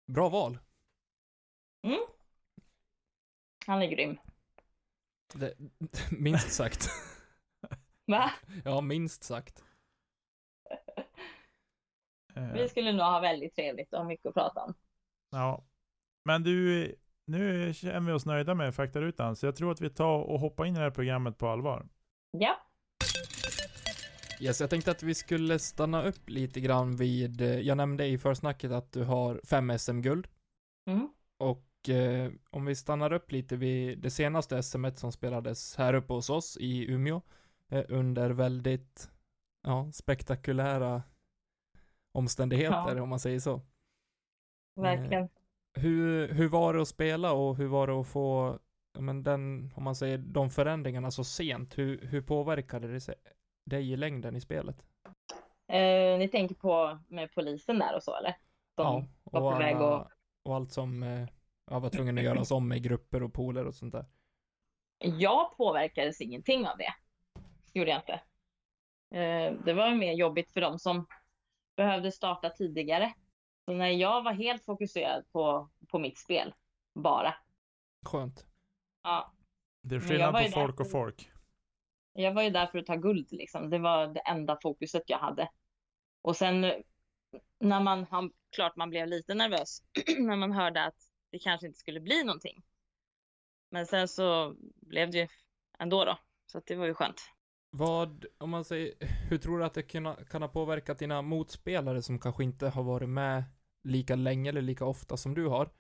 Bra 0.07 0.29
val. 0.29 0.59
Han 3.67 3.83
är 3.83 3.87
grym. 3.87 4.19
Det, 5.35 5.55
minst 6.11 6.53
sagt. 6.53 6.89
Va? 8.07 8.31
Ja, 8.65 8.81
minst 8.81 9.25
sagt. 9.25 9.65
Eh, 12.35 12.53
Vi 12.53 12.69
skulle 12.69 12.93
nog 12.93 13.01
ha 13.07 13.21
väldigt 13.21 13.55
trevligt 13.55 13.93
och 13.93 13.99
ha 13.99 14.05
mycket 14.07 14.27
att 14.27 14.35
prata 14.35 14.61
om. 14.61 14.75
Ja, 15.31 15.65
men 16.25 16.43
du, 16.43 16.95
nu 17.27 17.75
känner 17.75 18.01
vi 18.01 18.13
oss 18.13 18.27
nöjda 18.27 18.55
med 18.55 18.75
faktarutan, 18.75 19.37
så 19.37 19.47
jag 19.47 19.57
tror 19.57 19.73
att 19.73 19.81
vi 19.81 19.91
tar 19.91 20.19
och 20.19 20.41
hoppar 20.41 20.65
in 20.67 20.75
i 20.75 20.79
det 20.79 20.83
här 20.85 20.91
programmet 20.91 21.39
på 21.39 21.49
allvar. 21.49 21.89
Ja, 22.31 22.61
Yes, 24.41 24.61
jag 24.61 24.71
tänkte 24.71 24.91
att 24.91 25.03
vi 25.03 25.15
skulle 25.15 25.59
stanna 25.59 26.03
upp 26.03 26.29
lite 26.31 26.61
grann 26.61 26.97
vid, 26.97 27.41
eh, 27.41 27.61
jag 27.61 27.77
nämnde 27.77 28.07
i 28.07 28.19
försnacket 28.19 28.71
att 28.71 28.93
du 28.93 29.05
har 29.05 29.41
fem 29.45 29.79
SM-guld. 29.79 30.29
mm. 30.87 31.09
Och 31.39 31.89
eh, 31.89 32.33
om 32.51 32.65
vi 32.65 32.75
stannar 32.75 33.13
upp 33.13 33.33
lite 33.33 33.57
vid 33.57 33.99
det 33.99 34.11
senaste 34.11 34.63
SM 34.63 34.87
som 34.95 35.13
spelades 35.13 35.77
här 35.77 35.95
uppe 35.95 36.13
hos 36.13 36.31
oss 36.31 36.57
i 36.61 36.93
Umeå. 36.93 37.21
Eh, 37.73 37.85
under 37.89 38.31
väldigt, 38.31 39.11
ja, 39.63 39.93
spektakulära 39.93 41.03
omständigheter 42.13 42.97
Ja. 42.97 43.03
om 43.03 43.09
man 43.09 43.19
säger 43.21 43.41
så. 43.41 43.61
verkligen. 44.81 45.29
Hur, 45.75 46.29
hur 46.29 46.49
var 46.49 46.75
det 46.75 46.83
att 46.83 46.89
spela 46.89 47.33
och 47.33 47.57
hur 47.57 47.67
var 47.67 47.87
det 47.87 47.93
att 47.93 48.07
få, 48.09 48.59
men 48.99 49.23
den, 49.23 49.73
om 49.77 49.83
man 49.85 49.95
säger 49.95 50.19
de 50.19 50.51
förändringarna 50.51 51.11
så 51.11 51.25
sent, 51.25 51.79
hur, 51.79 52.07
hur 52.07 52.23
påverkade 52.23 52.93
det 52.93 53.01
sig, 53.01 53.15
dig 53.65 53.93
i 53.93 53.97
längden 53.97 54.37
i 54.37 54.41
spelet? 54.41 54.85
Eh, 55.69 56.19
ni 56.19 56.29
tänker 56.33 56.55
på 56.55 56.99
med 57.09 57.33
polisen 57.33 57.79
där 57.79 57.95
och 57.97 58.03
så 58.03 58.17
eller? 58.17 58.37
De 58.75 58.83
ja, 58.85 59.07
var 59.25 59.41
och, 59.43 59.53
på 59.53 59.59
väg 59.59 59.77
alla, 59.77 59.97
och- 59.99 60.11
och 60.45 60.55
allt 60.55 60.73
som 60.73 61.03
eh, 61.03 61.29
ja, 61.71 61.79
var 61.79 61.91
tvungen 61.91 62.19
att 62.19 62.25
göras 62.25 62.51
om 62.51 62.73
i 62.73 62.81
grupper 62.81 63.23
och 63.23 63.33
pooler 63.35 63.67
och 63.67 63.75
sånt 63.75 63.93
där. 63.93 64.05
Jag 64.99 65.57
påverkades 65.57 66.21
ingenting 66.21 66.67
av 66.69 66.79
det. 66.79 66.95
Gjorde 67.75 67.91
jag 67.91 67.99
inte. 68.01 68.13
Eh, 69.19 69.53
det 69.65 69.73
var 69.73 69.95
mer 69.95 70.13
jobbigt 70.13 70.53
för 70.53 70.61
dem 70.61 70.79
som 70.79 71.07
behövde 71.77 72.13
starta 72.13 72.51
tidigare. 72.51 73.15
Så 73.65 73.73
när 73.73 73.89
jag 73.89 74.23
var 74.23 74.33
helt 74.33 74.65
fokuserad 74.65 75.25
på, 75.33 75.71
på 75.89 75.99
mitt 75.99 76.19
spel, 76.19 76.55
bara. 76.95 77.35
Skönt. 78.07 78.47
Ja, 79.03 79.33
Det 79.83 79.95
är 79.97 80.01
skillnad 80.01 80.45
på 80.45 80.51
folk 80.51 80.81
och 80.81 80.91
folk. 80.91 81.31
jag 82.13 82.35
var 82.35 82.43
ju 82.43 82.51
där 82.51 82.67
för 82.67 82.79
att 82.79 82.87
ta 82.87 82.97
guld 82.97 83.33
liksom. 83.33 83.71
Det 83.71 83.79
var 83.79 84.07
det 84.07 84.21
enda 84.21 84.59
fokuset 84.63 85.03
jag 85.07 85.19
hade. 85.19 85.51
Och 86.23 86.37
sen 86.37 86.61
när 87.61 87.81
man, 87.81 88.07
han, 88.11 88.33
klart 88.51 88.77
man 88.77 88.91
blev 88.91 89.07
lite 89.07 89.35
nervös 89.35 89.83
när 90.19 90.37
man 90.37 90.53
hörde 90.53 90.85
att 90.85 90.99
det 91.31 91.39
kanske 91.39 91.67
inte 91.67 91.79
skulle 91.79 92.01
bli 92.01 92.25
någonting. 92.25 92.63
Men 93.71 93.87
sen 93.87 94.09
så 94.09 94.55
blev 94.77 95.11
det 95.11 95.19
ju 95.19 95.29
ändå 95.79 96.05
då. 96.05 96.19
Så 96.47 96.59
att 96.59 96.67
det 96.67 96.77
var 96.77 96.87
ju 96.87 96.95
skönt. 96.95 97.34
Vad, 97.77 98.27
om 98.39 98.51
man 98.51 98.65
säger, 98.65 98.95
hur 99.31 99.39
tror 99.39 99.59
du 99.59 99.65
att 99.65 99.75
det 99.75 99.83
kan, 99.83 100.17
kan 100.31 100.43
ha 100.43 100.49
påverkat 100.49 100.99
dina 100.99 101.23
motspelare 101.23 102.03
som 102.03 102.19
kanske 102.19 102.45
inte 102.45 102.69
har 102.69 102.83
varit 102.83 103.09
med 103.09 103.45
lika 103.83 104.17
länge 104.17 104.49
eller 104.49 104.63
lika 104.63 104.85
ofta 104.85 105.17
som 105.17 105.35
du 105.35 105.47
har? 105.47 105.71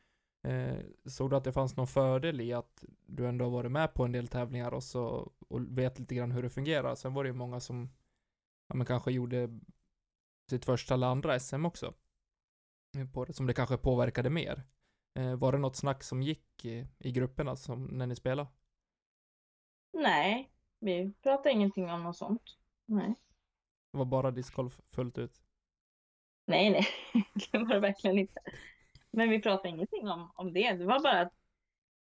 Eh, 0.47 0.79
såg 1.05 1.31
du 1.31 1.37
att 1.37 1.45
det 1.45 1.53
fanns 1.53 1.77
någon 1.77 1.87
fördel 1.87 2.41
i 2.41 2.53
att 2.53 2.85
du 3.07 3.29
ändå 3.29 3.45
har 3.45 3.51
varit 3.51 3.73
med 3.73 3.95
på 3.95 4.05
en 4.05 4.13
del 4.13 4.29
tävlingar 4.29 4.75
och 4.75 4.83
så 4.83 5.33
och 5.49 5.79
vet 5.79 5.99
lite 5.99 6.15
grann 6.15 6.31
hur 6.31 6.43
det 6.43 6.51
fungerar? 6.51 6.95
Sen 6.95 7.15
var 7.15 7.25
det 7.25 7.29
ju 7.29 7.35
många 7.35 7.61
som 7.61 7.91
ja, 8.69 8.75
men 8.75 8.87
kanske 8.87 9.13
gjorde 9.13 9.61
sitt 10.51 10.65
första 10.65 10.95
eller 10.95 11.07
andra 11.07 11.41
SM 11.41 11.67
också. 11.67 11.95
Eh, 12.97 13.07
på 13.07 13.25
det, 13.25 13.33
som 13.33 13.47
det 13.47 13.55
kanske 13.55 13.77
påverkade 13.77 14.31
mer. 14.31 14.63
Eh, 15.19 15.37
var 15.37 15.53
det 15.53 15.59
något 15.59 15.77
snack 15.77 16.03
som 16.03 16.23
gick 16.23 16.65
i, 16.65 16.87
i 16.99 17.13
grupperna 17.13 17.57
som 17.57 17.85
när 17.85 18.07
ni 18.07 18.17
spelade? 18.17 18.49
Nej, 19.93 20.54
vi 20.85 21.15
pratar 21.23 21.51
ingenting 21.51 21.91
om 21.91 22.03
något 22.03 22.17
sånt. 22.17 22.43
Nej, 22.87 23.15
Det 23.93 23.99
var 23.99 24.05
bara 24.05 24.31
discgolf 24.31 24.81
fullt 24.93 25.19
ut. 25.19 25.43
nej, 26.47 26.71
nej. 26.71 26.87
det 27.53 27.59
var 27.59 27.69
det 27.75 27.81
verkligen 27.81 28.19
inte. 28.19 28.41
Men 29.11 29.31
vi 29.31 29.43
pratade 29.43 29.69
ingenting 29.69 30.09
om, 30.09 30.33
om 30.35 30.53
det. 30.53 30.73
Det 30.73 30.85
var 30.87 31.01
bara 31.01 31.21
att 31.21 31.33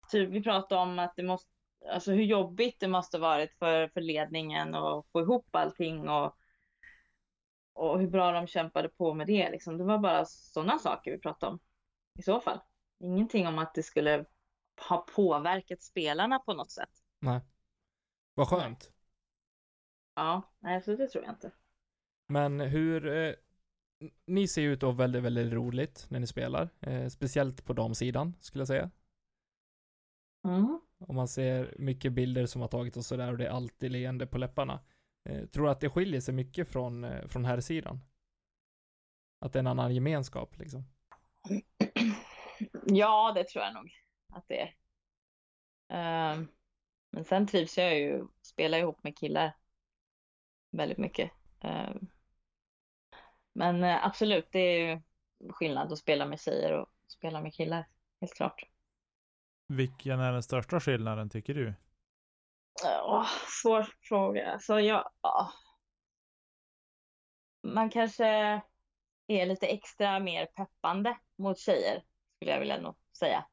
typ, 0.09 0.31
vi 0.31 0.43
pratade 0.43 0.81
om 0.81 0.99
att 0.99 1.17
det 1.17 1.23
måste, 1.23 1.51
alltså 1.93 2.13
hur 2.13 2.23
jobbigt 2.25 2.81
det 2.81 2.89
måste 2.89 3.19
varit 3.19 3.55
för, 3.59 3.89
för 3.89 4.01
ledningen 4.01 4.75
att 4.75 5.07
få 5.13 5.21
ihop 5.21 5.55
allting 5.55 6.09
och, 6.09 6.37
och 7.73 8.01
hur 8.01 8.09
bra 8.09 8.33
de 8.33 8.47
kämpade 8.47 8.89
på 8.89 9.15
med 9.15 9.27
det. 9.27 9.51
Liksom. 9.51 9.79
Det 9.79 9.85
var 9.85 9.99
bara 9.99 10.25
sådana 10.25 10.79
saker 10.79 11.11
vi 11.11 11.19
pratade 11.19 11.53
om 11.53 11.61
i 12.19 12.23
så 12.23 12.41
fall. 12.41 12.61
Ingenting 13.01 13.47
om 13.47 13.59
att 13.59 13.75
det 13.75 13.83
skulle 13.83 14.25
ha 14.89 15.07
påverkat 15.17 15.83
spelarna 15.83 16.39
på 16.39 16.55
något 16.55 16.71
sätt. 16.71 16.91
Nej. 17.21 17.41
Vad 18.39 18.49
skönt. 18.49 18.93
Ja, 20.15 20.43
nej, 20.59 20.83
så 20.83 20.97
det 20.97 21.09
tror 21.09 21.25
jag 21.25 21.33
inte. 21.33 21.51
Men 22.29 22.61
hur, 22.61 23.07
eh, 23.07 23.35
ni 24.27 24.49
ser 24.49 24.63
ju 24.63 24.73
ut 24.73 24.83
att 24.83 24.89
ha 24.89 24.93
väldigt, 24.93 25.23
väldigt 25.23 25.53
roligt 25.53 26.07
när 26.11 26.21
ni 26.21 26.27
spelar. 26.27 26.69
Eh, 26.81 27.09
speciellt 27.09 27.65
på 27.65 27.73
damsidan, 27.73 28.35
skulle 28.41 28.61
jag 28.61 28.69
säga. 28.69 28.91
Mm. 30.45 30.81
Om 30.99 31.17
man 31.17 31.29
ser 31.29 31.75
mycket 31.79 32.13
bilder 32.13 32.47
som 32.47 32.61
har 32.61 32.69
tagit 32.69 32.97
och 32.97 33.05
sådär 33.05 33.33
och 33.33 33.39
det 33.39 33.47
är 33.47 33.51
alltid 33.51 33.91
leende 33.91 34.27
på 34.27 34.39
läpparna. 34.39 34.81
Eh, 35.25 35.47
tror 35.47 35.65
du 35.65 35.71
att 35.71 35.81
det 35.81 35.91
skiljer 35.91 36.21
sig 36.21 36.35
mycket 36.35 36.69
från, 36.69 37.05
eh, 37.05 37.27
från 37.27 37.45
här 37.45 37.61
sidan? 37.61 38.01
Att 39.41 39.53
det 39.53 39.57
är 39.59 39.61
en 39.61 39.67
annan 39.67 39.95
gemenskap 39.95 40.59
liksom? 40.59 40.85
Ja, 42.85 43.33
det 43.35 43.45
tror 43.45 43.65
jag 43.65 43.75
nog 43.75 43.93
att 44.33 44.49
det 44.49 44.61
är. 44.61 44.75
Ehm, 45.89 46.49
men 47.19 47.25
sen 47.25 47.47
trivs 47.47 47.79
jag 47.79 47.99
ju 47.99 48.27
spela 48.43 48.79
ihop 48.79 49.05
med 49.05 49.19
killar 49.19 49.57
väldigt 50.71 50.99
mycket. 50.99 51.31
Ehm, 51.61 52.07
men 53.53 53.85
eh, 53.85 54.07
absolut, 54.07 54.49
det 54.53 54.59
är 54.59 54.89
ju 54.89 55.01
skillnad 55.53 55.93
att 55.93 55.99
spela 55.99 56.27
med 56.27 56.41
tjejer 56.41 56.73
och 56.73 56.89
spela 57.09 57.41
med 57.41 57.55
killar. 57.55 57.89
Helt 58.21 58.35
klart. 58.35 58.63
Vilken 59.67 60.21
är 60.21 60.33
den 60.33 60.43
största 60.43 60.81
skillnaden 60.81 61.31
tycker 61.31 61.55
du? 61.55 61.75
Åh, 63.05 63.27
svår 63.63 63.87
fråga. 64.01 64.53
Alltså, 64.53 64.81
jag, 64.81 65.11
ja. 65.23 65.53
Man 67.63 67.91
kanske 67.91 68.27
är 69.27 69.47
lite 69.47 69.67
extra 69.67 70.19
mer 70.19 70.47
peppande 70.47 71.19
mot 71.37 71.59
tjejer, 71.59 72.03
skulle 72.37 72.51
jag 72.51 72.61
vilja 72.61 72.81
nog 72.81 72.97
säga. 73.19 73.47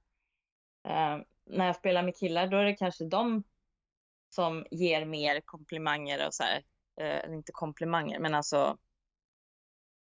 Eh, 0.84 1.18
när 1.46 1.66
jag 1.66 1.76
spelar 1.76 2.04
med 2.04 2.18
killar, 2.18 2.48
då 2.48 2.58
är 2.58 2.64
det 2.64 2.76
kanske 2.76 3.06
de 3.06 3.44
som 4.36 4.66
ger 4.72 5.06
mer 5.06 5.42
komplimanger 5.42 6.28
och 6.28 6.34
så 6.34 6.44
här. 6.44 6.64
Eh, 7.02 7.34
inte 7.34 7.52
komplimanger, 7.52 8.20
men 8.20 8.36
alltså 8.36 8.78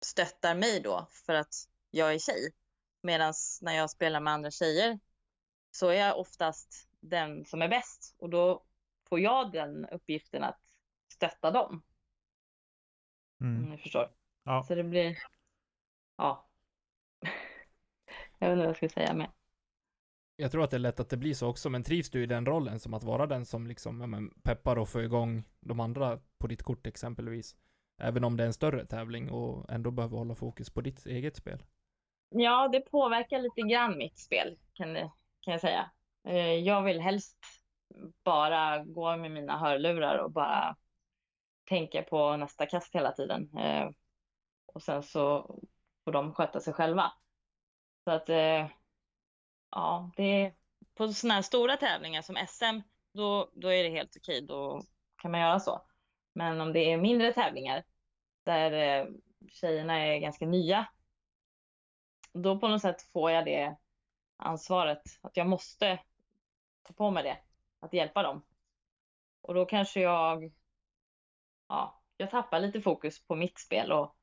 stöttar 0.05 0.55
mig 0.55 0.81
då 0.81 1.07
för 1.27 1.35
att 1.35 1.55
jag 1.91 2.15
är 2.15 2.19
tjej. 2.19 2.53
Medan 3.03 3.35
när 3.61 3.73
jag 3.73 3.91
spelar 3.91 4.21
med 4.21 4.33
andra 4.33 4.51
tjejer 4.51 4.99
så 5.71 5.89
är 5.89 5.95
jag 6.07 6.19
oftast 6.19 6.89
den 7.01 7.45
som 7.45 7.63
är 7.63 7.69
bäst 7.69 8.15
och 8.19 8.31
då 8.31 8.65
får 9.09 9.21
jag 9.21 9.53
den 9.53 9.87
uppgiften 9.87 10.45
att 10.45 10.61
stötta 11.13 11.51
dem. 11.51 11.83
Om 13.41 13.47
Mm. 13.47 13.71
ni 13.71 13.79
förstår. 13.79 14.15
Ja. 14.45 14.65
Så 14.69 14.75
det 14.75 14.85
blir, 14.85 15.19
ja. 16.17 16.49
Jag 18.39 18.49
vet 18.49 18.53
inte 18.53 18.57
vad 18.57 18.69
jag 18.69 18.77
ska 18.77 18.89
säga 18.89 19.15
mer. 19.15 19.31
Jag 20.41 20.53
tror 20.53 20.65
att 20.65 20.71
det 20.71 20.77
är 20.77 20.79
lätt 20.79 21.01
att 21.01 21.11
det 21.11 21.17
blir 21.17 21.35
så 21.35 21.49
också, 21.49 21.71
men 21.71 21.83
trivs 21.83 22.11
du 22.11 22.23
i 22.23 22.27
den 22.27 22.47
rollen 22.47 22.81
som 22.81 22.95
att 22.95 23.05
vara 23.05 23.27
den 23.27 23.47
som 23.47 23.67
liksom, 23.67 24.01
ja, 24.01 24.07
men, 24.07 24.31
peppar 24.43 24.79
och 24.79 24.89
får 24.89 25.03
igång 25.03 25.45
de 25.61 25.81
andra 25.81 26.21
på 26.39 26.47
ditt 26.47 26.63
kort 26.63 26.87
exempelvis? 26.87 27.57
Även 28.01 28.25
om 28.25 28.37
det 28.37 28.43
är 28.43 28.47
en 28.47 28.53
större 28.53 28.87
tävling 28.87 29.31
och 29.31 29.71
ändå 29.71 29.91
behöver 29.91 30.17
hålla 30.17 30.35
fokus 30.35 30.71
på 30.71 30.81
ditt 30.81 31.07
eget 31.07 31.37
spel. 31.37 31.63
Ja, 32.29 32.69
det 32.69 32.81
påverkar 32.81 33.39
lite 33.39 33.61
grann 33.61 33.99
mitt 33.99 34.19
spel 34.19 34.59
kan, 34.73 34.95
kan 35.41 35.53
jag 35.53 35.61
säga. 35.61 35.91
Eh, 36.29 36.55
jag 36.55 36.83
vill 36.83 37.01
helst 37.01 37.39
bara 38.25 38.85
gå 38.85 39.17
med 39.17 39.31
mina 39.31 39.59
hörlurar 39.59 40.19
och 40.19 40.33
bara 40.33 40.77
tänka 41.69 42.03
på 42.03 42.37
nästa 42.37 42.67
kast 42.67 42.95
hela 42.95 43.13
tiden. 43.13 43.59
Eh, 43.59 43.91
och 44.67 44.83
sen 44.83 45.03
så 45.03 45.57
får 46.05 46.13
de 46.13 46.35
sköta 46.35 46.61
sig 46.61 46.73
själva. 46.73 47.13
Så 48.05 48.11
att, 48.11 48.29
eh, 48.29 48.67
ja, 49.71 50.11
det 50.17 50.23
är 50.23 50.55
på 50.95 51.13
sådana 51.13 51.35
här 51.35 51.43
stora 51.43 51.77
tävlingar 51.77 52.23
som 52.23 52.37
SM, 52.49 52.81
då, 53.13 53.51
då 53.55 53.69
är 53.69 53.85
det 53.85 53.91
helt 53.91 54.17
okej, 54.17 54.43
då 54.43 54.83
kan 55.17 55.31
man 55.31 55.41
göra 55.41 55.61
så. 55.61 55.83
Men 56.33 56.61
om 56.61 56.73
det 56.73 56.93
är 56.93 56.97
mindre 56.97 57.33
tävlingar 57.33 57.85
där 58.45 58.73
eh, 58.73 59.09
tjejerna 59.49 59.99
är 59.99 60.19
ganska 60.19 60.47
nya, 60.47 60.87
då 62.33 62.59
på 62.59 62.69
något 62.69 62.83
sätt 62.83 63.03
får 63.03 63.31
jag 63.31 63.45
det 63.45 63.77
ansvaret, 64.37 65.03
att 65.21 65.37
jag 65.37 65.47
måste 65.47 65.99
ta 66.83 66.93
på 66.95 67.11
mig 67.11 67.23
det, 67.23 67.39
att 67.81 67.93
hjälpa 67.93 68.23
dem. 68.23 68.43
Och 69.41 69.55
då 69.55 69.65
kanske 69.65 70.01
jag, 70.01 70.53
ja, 71.69 72.03
jag 72.17 72.31
tappar 72.31 72.61
lite 72.61 72.81
fokus 72.81 73.27
på 73.27 73.35
mitt 73.35 73.59
spel 73.59 73.93
och 73.93 74.15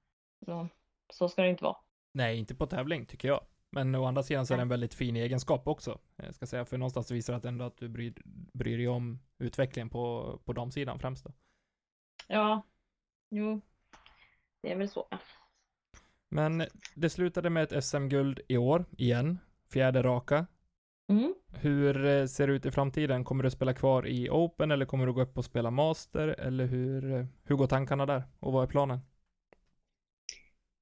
och 0.48 0.68
så 1.10 1.30
ska 1.30 1.42
det 1.42 1.50
inte 1.50 1.64
vara. 1.64 1.78
Nej, 2.12 2.40
inte 2.40 2.56
på 2.56 2.68
tävling 2.68 3.06
tycker 3.06 3.28
jag. 3.28 3.46
Men 3.76 3.96
å 3.96 4.06
andra 4.06 4.24
sidan 4.24 4.46
så 4.46 4.54
är 4.54 4.58
det 4.58 4.62
en 4.62 4.68
väldigt 4.70 4.94
fin 4.94 5.16
egenskap 5.16 5.68
också. 5.68 6.00
Jag 6.16 6.36
ska 6.36 6.46
säga, 6.46 6.66
för 6.66 6.78
någonstans 6.78 7.12
visar 7.12 7.34
det 7.34 7.38
att 7.38 7.46
ändå 7.46 7.66
att 7.66 7.78
du 7.78 7.90
bryr, 7.90 8.14
bryr 8.54 8.78
dig 8.78 8.88
om 8.88 9.20
utvecklingen 9.38 9.90
på, 9.90 10.40
på 10.46 10.54
damsidan 10.54 11.00
främst 11.00 11.26
då. 11.26 11.34
Ja, 12.28 12.62
jo, 13.30 13.62
det 14.62 14.72
är 14.72 14.76
väl 14.76 14.90
så. 14.90 15.08
Men 16.30 16.64
det 16.96 17.10
slutade 17.10 17.50
med 17.50 17.64
ett 17.64 17.84
SM-guld 17.84 18.40
i 18.48 18.58
år, 18.58 18.86
igen. 18.98 19.40
Fjärde 19.72 20.04
raka. 20.04 20.46
Mm. 21.08 21.36
Hur 21.54 22.06
eh, 22.06 22.26
ser 22.26 22.48
det 22.48 22.54
ut 22.54 22.66
i 22.66 22.72
framtiden? 22.72 23.24
Kommer 23.24 23.44
du 23.44 23.52
spela 23.52 23.74
kvar 23.74 24.08
i 24.08 24.30
Open 24.30 24.72
eller 24.72 24.86
kommer 24.86 25.06
du 25.06 25.14
gå 25.14 25.22
upp 25.22 25.38
och 25.38 25.46
spela 25.46 25.72
Master? 25.72 26.28
Eller 26.28 26.66
hur, 26.66 27.14
eh, 27.14 27.26
hur 27.44 27.56
går 27.56 27.68
tankarna 27.68 28.06
där? 28.06 28.24
Och 28.40 28.54
vad 28.54 28.64
är 28.64 28.68
planen? 28.68 29.00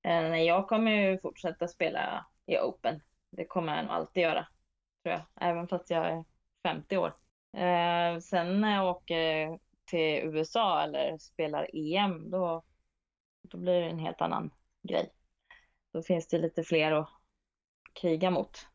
Eh, 0.03 0.35
Jag 0.41 0.67
kommer 0.67 0.91
ju 0.91 1.19
fortsätta 1.19 1.67
spela 1.67 2.25
i 2.45 2.57
Open. 2.57 3.01
Det 3.29 3.45
kommer 3.45 3.75
jag 3.75 3.85
nog 3.85 3.93
alltid 3.93 4.23
göra, 4.23 4.47
tror 5.03 5.15
jag. 5.15 5.21
Även 5.50 5.67
fast 5.67 5.89
jag 5.89 6.05
är 6.05 6.23
50 6.63 6.97
år. 6.97 7.17
Eh, 7.53 8.19
sen 8.19 8.62
när 8.62 8.75
jag 8.75 8.95
åker 8.95 9.59
till 9.85 10.23
USA 10.23 10.83
eller 10.83 11.17
spelar 11.17 11.69
EM, 11.73 12.29
då, 12.29 12.63
då 13.41 13.57
blir 13.57 13.81
det 13.81 13.89
en 13.89 14.00
helt 14.00 14.21
annan 14.21 14.51
grej. 14.81 15.13
Då 15.91 16.03
finns 16.03 16.27
det 16.27 16.38
lite 16.38 16.63
fler 16.63 16.91
att 16.91 17.09
kriga 17.93 18.31
mot. 18.31 18.67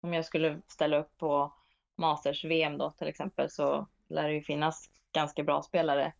Om 0.00 0.14
jag 0.14 0.24
skulle 0.24 0.60
ställa 0.66 0.96
upp 0.96 1.16
på 1.16 1.52
Masters-VM 1.96 2.78
då 2.78 2.90
till 2.90 3.08
exempel 3.08 3.50
så 3.50 3.86
lär 4.08 4.28
det 4.28 4.34
ju 4.34 4.42
finnas 4.42 4.90
ganska 5.12 5.44
bra 5.44 5.62
spelare 5.62 6.12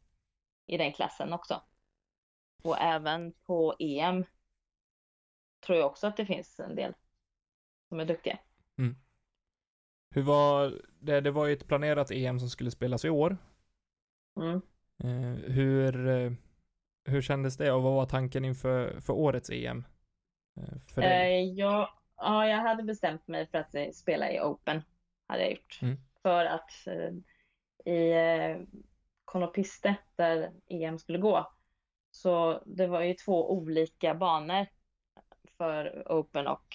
i 0.66 0.76
den 0.76 0.92
klassen 0.92 1.33
också. 1.33 1.62
Och 2.62 2.78
även 2.78 3.33
på 3.33 3.75
EM 3.78 4.25
tror 5.67 5.79
jag 5.79 5.87
också 5.87 6.07
att 6.07 6.17
det 6.17 6.27
finns 6.27 6.61
en 6.61 6.75
del 6.75 6.95
som 7.88 8.00
är 8.00 8.05
duktiga. 8.05 8.38
Hur 10.11 10.23
var 10.23 10.83
det? 11.00 11.21
Det 11.21 11.31
var 11.31 11.47
ju 11.47 11.53
ett 11.53 11.66
planerat 11.66 12.11
EM 12.11 12.40
som 12.40 12.51
skulle 12.51 12.71
spelas 12.71 13.05
i 13.05 13.11
år. 13.11 13.37
Mm. 14.37 14.61
Eh, 15.05 15.51
hur, 15.51 16.09
eh, 16.09 16.33
hur 17.05 17.23
kändes 17.23 17.57
det 17.57 17.73
och 17.73 17.83
vad 17.83 17.94
var 17.94 18.07
tanken 18.07 18.44
inför 18.44 19.01
för 19.01 19.12
årets 19.12 19.51
EM? 19.51 19.85
Eh, 20.61 20.79
för 20.94 21.03
dig? 21.03 21.55
Jag, 21.59 21.88
ja, 22.16 22.49
jag 22.49 22.57
hade 22.59 22.83
bestämt 22.83 23.29
mig 23.29 23.47
för 23.47 23.59
att 23.59 23.94
spela 23.94 24.33
i 24.33 24.40
Open. 24.40 24.83
Hade 25.27 25.42
jag 25.42 25.51
gjort. 25.51 25.79
Mm. 25.83 25.97
För 26.23 26.44
att 26.44 26.71
i 27.85 28.12
Konopiste, 29.25 29.97
där 30.16 30.53
EM 30.66 30.99
skulle 30.99 31.18
gå, 31.18 31.53
så 32.11 32.62
det 32.66 32.87
var 32.87 33.03
ju 33.03 33.14
två 33.14 33.53
olika 33.53 34.14
banor 34.14 34.66
för 35.59 36.03
Open 36.07 36.47
och, 36.47 36.66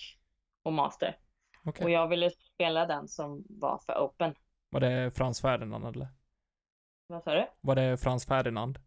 och 0.63 0.73
Master. 0.73 1.17
Okej. 1.65 1.83
Och 1.85 1.91
jag 1.91 2.07
ville 2.07 2.29
spela 2.29 2.85
den 2.85 3.07
som 3.07 3.43
var 3.49 3.77
för 3.77 3.93
Open. 3.93 4.35
Var 4.69 4.79
det 4.79 5.11
Frans 5.11 5.41
Ferdinand 5.41 5.85
eller? 5.85 6.07
Vad 7.07 7.23
sa 7.23 7.33
du? 7.33 7.47
Var 7.61 7.75
det 7.75 7.97
Frans 7.97 8.25
Ferdinand? 8.25 8.79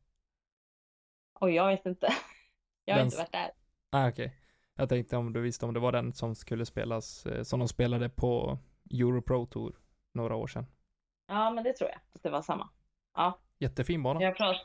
Och 1.40 1.50
jag 1.50 1.66
vet 1.66 1.86
inte. 1.86 2.08
Jag 2.84 2.94
har 2.94 2.98
Den 2.98 3.06
inte 3.06 3.16
varit 3.18 3.32
där. 3.32 3.50
Ah, 3.90 4.08
okej. 4.08 4.36
Jag 4.74 4.88
tänkte 4.88 5.16
om 5.16 5.32
du 5.32 5.40
visste 5.40 5.66
om 5.66 5.74
det 5.74 5.80
var 5.80 5.92
den 5.92 6.12
som 6.12 6.34
skulle 6.34 6.66
spelas, 6.66 7.26
eh, 7.26 7.42
som 7.42 7.58
de 7.58 7.68
spelade 7.68 8.08
på 8.08 8.58
Europro 8.90 9.46
Tour 9.46 9.76
några 10.14 10.36
år 10.36 10.46
sedan. 10.46 10.66
Ja, 11.26 11.50
men 11.50 11.64
det 11.64 11.72
tror 11.72 11.90
jag 11.90 11.98
att 12.14 12.22
det 12.22 12.30
var 12.30 12.42
samma. 12.42 12.68
Ja. 13.14 13.40
Jättefin 13.58 14.02
bana. 14.02 14.22
Jag, 14.22 14.36
prat, 14.36 14.56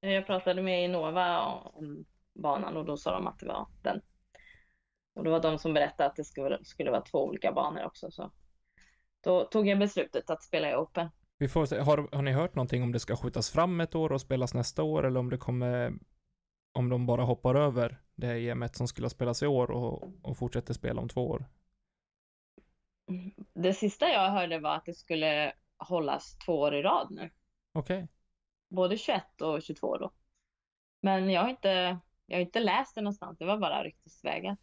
jag 0.00 0.26
pratade 0.26 0.62
med 0.62 0.84
Innova 0.84 1.44
om 1.46 2.04
banan 2.34 2.76
och 2.76 2.84
då 2.84 2.96
sa 2.96 3.12
de 3.12 3.26
att 3.26 3.38
det 3.38 3.46
var 3.46 3.66
den. 3.82 4.00
Och 5.16 5.24
det 5.24 5.30
var 5.30 5.40
de 5.40 5.58
som 5.58 5.74
berättade 5.74 6.10
att 6.10 6.16
det 6.16 6.24
skulle, 6.24 6.64
skulle 6.64 6.90
vara 6.90 7.00
två 7.00 7.24
olika 7.24 7.52
banor 7.52 7.84
också. 7.84 8.10
Så. 8.10 8.30
Då 9.20 9.44
tog 9.44 9.68
jag 9.68 9.78
beslutet 9.78 10.30
att 10.30 10.42
spela 10.42 10.70
i 10.70 10.74
Open. 10.74 11.08
Vi 11.38 11.48
får 11.48 11.66
se, 11.66 11.78
har, 11.78 12.08
har 12.12 12.22
ni 12.22 12.32
hört 12.32 12.54
någonting 12.54 12.82
om 12.82 12.92
det 12.92 13.00
ska 13.00 13.16
skjutas 13.16 13.50
fram 13.50 13.80
ett 13.80 13.94
år 13.94 14.12
och 14.12 14.20
spelas 14.20 14.54
nästa 14.54 14.82
år 14.82 15.06
eller 15.06 15.20
om 15.20 15.30
det 15.30 15.38
kommer, 15.38 15.92
om 16.72 16.88
de 16.88 17.06
bara 17.06 17.22
hoppar 17.22 17.54
över 17.54 18.00
det 18.14 18.48
EMet 18.48 18.76
som 18.76 18.88
skulle 18.88 19.04
ha 19.04 19.10
spelats 19.10 19.42
i 19.42 19.46
år 19.46 19.70
och, 19.70 20.02
och 20.22 20.36
fortsätter 20.36 20.74
spela 20.74 21.00
om 21.00 21.08
två 21.08 21.28
år? 21.28 21.44
Det 23.54 23.72
sista 23.72 24.08
jag 24.08 24.30
hörde 24.30 24.58
var 24.58 24.76
att 24.76 24.84
det 24.84 24.94
skulle 24.94 25.52
hållas 25.78 26.38
två 26.38 26.60
år 26.60 26.74
i 26.74 26.82
rad 26.82 27.10
nu. 27.10 27.30
Okej. 27.72 28.08
Både 28.68 28.96
21 28.96 29.40
och 29.42 29.62
22 29.62 29.96
då. 29.96 30.12
Men 31.00 31.30
jag 31.30 31.42
har 31.42 31.50
inte, 31.50 31.98
jag 32.26 32.36
har 32.36 32.42
inte 32.42 32.60
läst 32.60 32.94
det 32.94 33.00
någonstans. 33.00 33.38
Det 33.38 33.44
var 33.44 33.58
bara 33.58 33.84
ryktesvägar. 33.84 34.56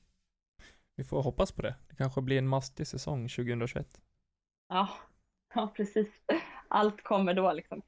Vi 0.96 1.04
får 1.04 1.24
hoppas 1.24 1.52
på 1.52 1.62
det. 1.62 1.76
Det 1.90 1.96
kanske 1.96 2.22
blir 2.22 2.38
en 2.38 2.48
mastig 2.48 2.88
säsong 2.88 3.30
2021. 3.30 4.02
Ja, 4.70 4.90
ja 5.56 5.74
precis. 5.76 6.08
Allt 6.68 7.04
kommer 7.04 7.34
då 7.34 7.54
liksom. 7.54 7.82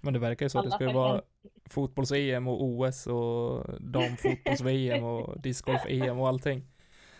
Men 0.00 0.12
det 0.12 0.18
verkar 0.18 0.46
ju 0.46 0.50
så 0.50 0.58
att 0.58 0.78
det 0.78 0.84
får 0.86 0.94
vara 0.94 1.22
fotbolls-EM 1.70 2.48
och 2.48 2.64
OS 2.64 3.06
och 3.06 3.64
damfotbolls-VM 3.80 5.04
och 5.04 5.40
discgolf-EM 5.40 6.18
och 6.18 6.28
allting. 6.28 6.66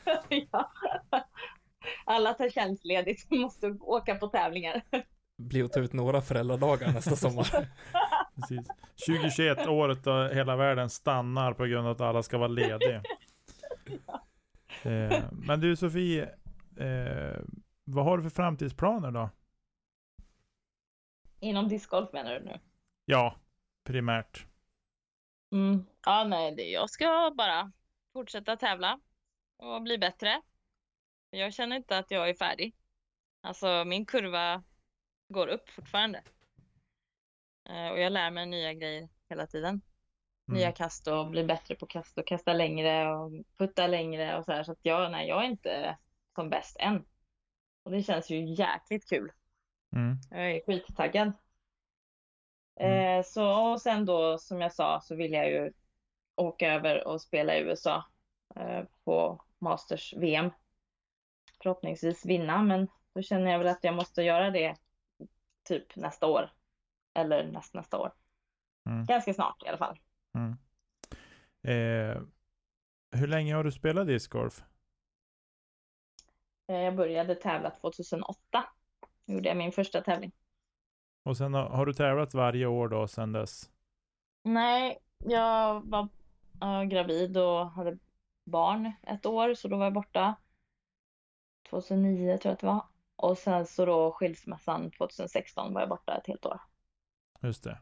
ja. 0.51 0.73
Alla 2.05 2.35
tar 2.35 2.49
tjänstledigt 2.49 3.27
och 3.31 3.37
måste 3.37 3.67
åka 3.81 4.15
på 4.15 4.27
tävlingar. 4.27 4.83
Blir 5.39 5.65
att 5.65 5.73
ta 5.73 5.81
ut 5.81 5.93
några 5.93 6.21
föräldradagar 6.21 6.93
nästa 6.93 7.17
sommar. 7.17 7.69
Precis. 8.35 8.67
2021, 9.07 9.67
året 9.67 10.05
då 10.05 10.29
hela 10.29 10.57
världen 10.57 10.91
stannar 10.91 11.53
på 11.53 11.65
grund 11.65 11.87
av 11.87 11.93
att 11.93 12.01
alla 12.01 12.23
ska 12.23 12.39
vara 12.39 12.49
lediga. 12.49 13.03
Eh, 14.83 15.25
men 15.33 15.61
du 15.61 15.77
Sofie, 15.77 16.23
eh, 16.77 17.41
vad 17.85 18.05
har 18.05 18.17
du 18.17 18.23
för 18.23 18.31
framtidsplaner 18.31 19.11
då? 19.11 19.31
Inom 21.41 21.69
discgolf 21.69 22.13
menar 22.13 22.35
du 22.35 22.45
nu? 22.45 22.61
Ja, 23.05 23.37
primärt. 23.85 24.47
Mm. 25.53 25.87
Ja, 26.07 26.25
nej, 26.25 26.73
jag 26.73 26.91
ska 26.91 27.33
bara 27.37 27.73
fortsätta 28.13 28.57
tävla 28.57 29.01
och 29.57 29.83
bli 29.83 29.99
bättre. 29.99 30.43
Jag 31.31 31.55
känner 31.55 31.77
inte 31.77 31.99
att 31.99 32.11
jag 32.11 32.29
är 32.29 32.35
färdig. 32.35 32.75
Alltså 33.41 33.85
min 33.85 34.07
kurva 34.07 34.63
går 35.29 35.47
upp 35.47 35.71
fortfarande. 35.71 36.23
Eh, 37.69 37.89
och 37.89 37.99
jag 37.99 38.13
lär 38.13 38.31
mig 38.31 38.47
nya 38.47 38.75
grejer 38.75 39.09
hela 39.29 39.47
tiden. 39.47 39.81
Nya 40.47 40.67
Mm. 40.67 40.75
kast 40.75 41.07
och 41.07 41.31
blir 41.31 41.45
bättre 41.45 41.75
på 41.75 41.87
kast 41.87 42.19
och 42.19 42.27
kasta 42.27 42.53
längre 42.53 43.15
och 43.15 43.33
putta 43.57 43.87
längre 43.87 44.39
och 44.39 44.45
så 44.45 44.53
här. 44.53 44.65
Så 44.65 44.73
att 44.73 44.79
jag, 44.83 45.11
nej, 45.11 45.29
jag 45.29 45.45
är 45.45 45.49
inte 45.49 45.97
som 46.35 46.51
bäst 46.51 46.77
än. 46.81 47.05
Och 47.83 47.91
det 47.91 48.03
känns 48.03 48.31
ju 48.31 48.55
jäkligt 48.55 49.09
kul. 49.09 49.33
Mm. 49.93 50.17
Jag 50.31 50.51
är 50.51 50.61
skittaggad. 50.67 51.33
Mm. 52.81 53.19
Eh, 53.19 53.25
så, 53.25 53.73
och 53.73 53.83
sen 53.83 54.05
då, 54.05 54.39
som 54.39 54.61
jag 54.61 54.73
sa, 54.73 55.01
så 55.01 55.15
vill 55.17 55.33
jag 55.33 55.51
ju 55.51 55.73
åka 56.37 56.73
över 56.73 57.07
och 57.07 57.23
spela 57.23 57.57
i 57.57 57.61
USA 57.61 58.05
eh, 58.57 58.85
på 59.05 59.45
Masters 59.59 60.15
VM. 60.17 60.51
Förhoppningsvis 61.63 62.27
vinna, 62.27 62.63
men 62.63 62.89
då 63.15 63.23
känner 63.23 63.51
jag 63.51 63.59
väl 63.59 63.69
att 63.69 63.85
jag 63.85 63.95
måste 63.95 64.23
göra 64.23 64.51
det 64.51 64.77
typ 65.65 65.97
nästa 65.97 66.27
år. 66.27 66.53
Eller 67.15 67.45
näst, 67.45 67.75
nästa 67.75 67.99
år. 67.99 68.13
Mm. 68.87 69.05
Ganska 69.05 69.35
snart 69.35 69.63
i 69.63 69.69
alla 69.69 69.79
fall. 69.79 69.99
Mm. 70.37 70.57
Eh, 71.63 72.23
hur 73.11 73.27
länge 73.27 73.55
har 73.55 73.65
du 73.65 73.73
spelat 73.73 74.07
discgolf? 74.07 74.65
Eh, 76.69 76.77
Jag 76.77 76.97
började 76.97 77.35
tävla 77.35 77.71
2008. 77.71 78.65
Gjorde 79.27 79.49
jag 79.49 79.57
min 79.57 79.73
första 79.73 80.01
tävling. 80.01 80.33
Och 81.23 81.37
sen 81.37 81.55
har, 81.55 81.69
har 81.69 81.87
du 81.87 81.93
tävlat 81.93 82.35
varje 82.35 82.67
år 82.67 82.89
då 82.89 83.09
sedan 83.09 83.33
dess? 83.33 83.71
Nej, 84.43 84.99
jag 85.25 85.83
var 85.91 86.09
eh, 86.63 86.83
gravid 86.83 87.37
och 87.37 87.71
hade 87.71 87.99
barn 88.45 88.93
ett 89.03 89.27
år, 89.27 89.55
så 89.55 89.69
då 89.69 89.77
var 89.77 89.85
jag 89.85 89.93
borta. 89.95 90.35
2009 91.71 92.39
tror 92.39 92.51
jag 92.51 92.53
att 92.53 92.61
det 92.61 92.67
var. 92.67 92.87
Och 93.17 93.39
sen 93.39 93.67
så 93.67 93.85
då 93.87 94.13
skilsmässan 94.13 94.91
2016 94.91 95.75
var 95.75 95.81
jag 95.81 95.89
borta 95.89 96.17
ett 96.17 96.27
helt 96.27 96.47
år. 96.47 96.61
Just 97.43 97.65
det. 97.65 97.79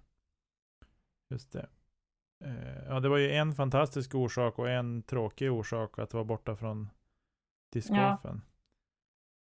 Just 1.31 1.53
det. 1.53 1.69
Eh, 2.45 2.85
ja, 2.89 3.01
det 3.01 3.09
var 3.09 3.19
ju 3.19 3.33
en 3.33 3.55
fantastisk 3.55 4.15
orsak 4.15 4.59
och 4.59 4.71
en 4.71 5.03
tråkig 5.03 5.53
orsak 5.53 5.99
att 5.99 6.15
vara 6.15 6.25
borta 6.25 6.57
från 6.57 6.91
discgolfen. 7.73 8.43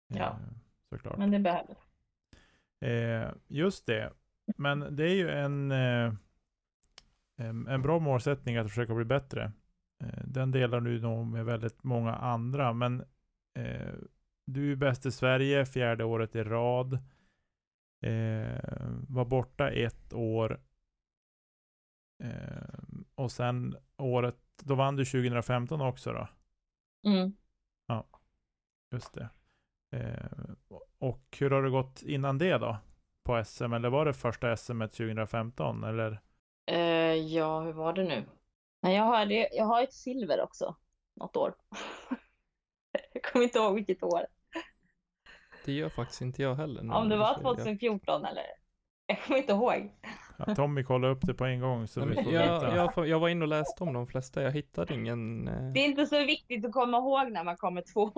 Ja. 0.08 0.26
Eh, 0.26 0.36
såklart. 0.90 1.18
Men 1.18 1.30
det 1.30 1.38
behövdes. 1.38 1.78
Eh, 2.80 3.32
just 3.48 3.86
det. 3.86 4.12
Men 4.56 4.96
det 4.96 5.04
är 5.04 5.14
ju 5.14 5.30
en, 5.30 5.70
en, 7.68 7.82
bra 7.82 7.98
målsättning 7.98 8.56
att 8.56 8.68
försöka 8.68 8.94
bli 8.94 9.04
bättre. 9.04 9.52
Den 10.24 10.50
delar 10.50 10.80
du 10.80 11.00
nog 11.00 11.26
med 11.26 11.44
väldigt 11.44 11.84
många 11.84 12.14
andra. 12.14 12.72
Men 12.72 13.04
du 14.46 14.72
är 14.72 14.76
bäst 14.76 15.06
i 15.06 15.12
Sverige 15.12 15.66
fjärde 15.66 16.04
året 16.04 16.36
i 16.36 16.42
rad. 16.42 16.98
Var 19.08 19.24
borta 19.24 19.70
ett 19.70 20.12
år. 20.12 20.60
Eh, 22.20 22.80
och 23.20 23.32
sen 23.32 23.76
året, 23.96 24.36
då 24.62 24.74
vann 24.74 24.96
du 24.96 25.04
2015 25.04 25.80
också 25.80 26.12
då? 26.12 26.28
Mm. 27.06 27.32
Just 28.92 29.14
det. 29.14 29.28
Eh, 29.96 30.54
och 30.98 31.36
hur 31.40 31.50
har 31.50 31.62
det 31.62 31.70
gått 31.70 32.02
innan 32.02 32.38
det 32.38 32.58
då? 32.58 32.76
På 33.24 33.44
SM? 33.44 33.72
Eller 33.72 33.88
var 33.88 34.04
det 34.04 34.12
första 34.12 34.56
SM 34.56 34.80
2015? 34.80 35.84
Eller? 35.84 36.20
Eh, 36.66 37.14
ja, 37.14 37.60
hur 37.60 37.72
var 37.72 37.92
det 37.92 38.04
nu? 38.04 38.24
Nej, 38.82 38.96
jag 38.96 39.04
har, 39.04 39.26
det, 39.26 39.48
jag 39.52 39.64
har 39.64 39.82
ett 39.82 39.92
silver 39.92 40.40
också. 40.40 40.76
Något 41.16 41.36
år. 41.36 41.54
jag 43.12 43.22
kommer 43.22 43.44
inte 43.44 43.58
ihåg 43.58 43.74
vilket 43.74 44.02
år. 44.02 44.26
Det 45.64 45.72
gör 45.72 45.88
faktiskt 45.88 46.22
inte 46.22 46.42
jag 46.42 46.54
heller. 46.54 46.92
Om 46.92 47.08
det 47.08 47.16
var 47.16 47.34
du 47.34 47.42
säger 47.42 47.54
2014 47.54 48.24
eller? 48.24 48.46
Jag 49.06 49.22
kommer 49.22 49.38
inte 49.38 49.52
ihåg. 49.52 49.92
Ja, 50.46 50.54
Tommy 50.54 50.82
kollade 50.84 51.12
upp 51.12 51.26
det 51.26 51.34
på 51.34 51.44
en 51.44 51.60
gång 51.60 51.88
så 51.88 52.04
vi 52.04 52.14
får 52.24 52.32
jag, 52.32 52.60
veta. 52.60 52.76
jag, 52.96 53.08
jag 53.08 53.20
var 53.20 53.28
inne 53.28 53.44
och 53.44 53.48
läste 53.48 53.84
om 53.84 53.92
de 53.92 54.06
flesta, 54.06 54.42
jag 54.42 54.52
hittade 54.52 54.94
ingen... 54.94 55.48
Eh, 55.48 55.72
Det 55.72 55.80
är 55.80 55.84
inte 55.84 56.06
så 56.06 56.24
viktigt 56.24 56.64
att 56.64 56.72
komma 56.72 56.96
ihåg 56.98 57.32
när 57.32 57.44
man 57.44 57.56
kommer 57.56 57.82
två. 57.92 58.12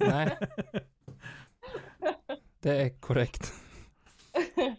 nej. 0.00 0.36
Det 2.60 2.82
är 2.82 3.00
korrekt. 3.00 3.52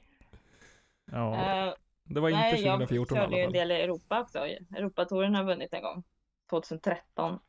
ja, 1.11 1.35
Eh, 1.35 1.73
Det 2.03 2.19
var 2.19 2.29
inte 2.29 2.39
nej, 2.41 2.61
jag 2.61 2.79
2014 2.79 3.17
i 3.17 3.21
körde 3.21 3.35
ju 3.35 3.35
alla 3.35 3.43
en 3.43 3.47
fall. 3.47 3.53
del 3.53 3.71
i 3.71 3.81
Europa 3.81 4.21
också. 4.21 4.39
Europatouren 4.75 5.35
har 5.35 5.41
jag 5.41 5.47
vunnit 5.47 5.73
en 5.73 5.81
gång. 5.81 6.03
2013. 6.49 7.39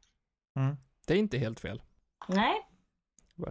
mm. 0.56 0.76
Det 1.06 1.14
är 1.14 1.18
inte 1.18 1.38
helt 1.38 1.60
fel. 1.60 1.82
Nej. 2.28 2.54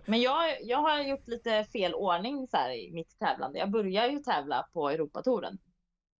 Men 0.06 0.22
jag, 0.22 0.64
jag 0.64 0.78
har 0.78 1.02
gjort 1.04 1.28
lite 1.28 1.64
fel 1.64 1.94
ordning 1.94 2.48
så 2.48 2.58
här 2.58 2.70
i 2.72 2.92
mitt 2.94 3.20
tävlande. 3.20 3.60
Jag 3.60 3.72
började 3.72 4.08
ju 4.08 4.20
tävla 4.20 4.68
på 4.74 4.90
Europatouren. 4.90 5.58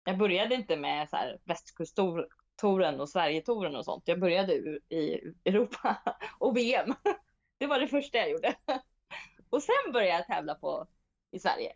Jag 0.08 0.18
började 0.18 0.56
inte 0.56 0.78
med 0.78 1.10
så 1.10 1.16
här 1.16 1.40
västkusttouren 1.44 3.00
och 3.00 3.10
Sverigetouren 3.10 3.76
och 3.76 3.86
sånt. 3.86 4.04
Jag 4.08 4.20
började 4.20 4.54
i 4.90 5.34
Europa 5.46 5.98
och 6.40 6.58
VM. 6.58 6.94
Det 7.58 7.68
var 7.68 7.80
det 7.80 7.88
första 7.88 8.18
jag 8.18 8.32
gjorde. 8.32 8.56
Och 9.50 9.64
sen 9.64 9.94
började 9.94 10.18
jag 10.18 10.28
tävla 10.28 10.56
på 10.56 10.88
i 11.32 11.40
Sverige. 11.40 11.74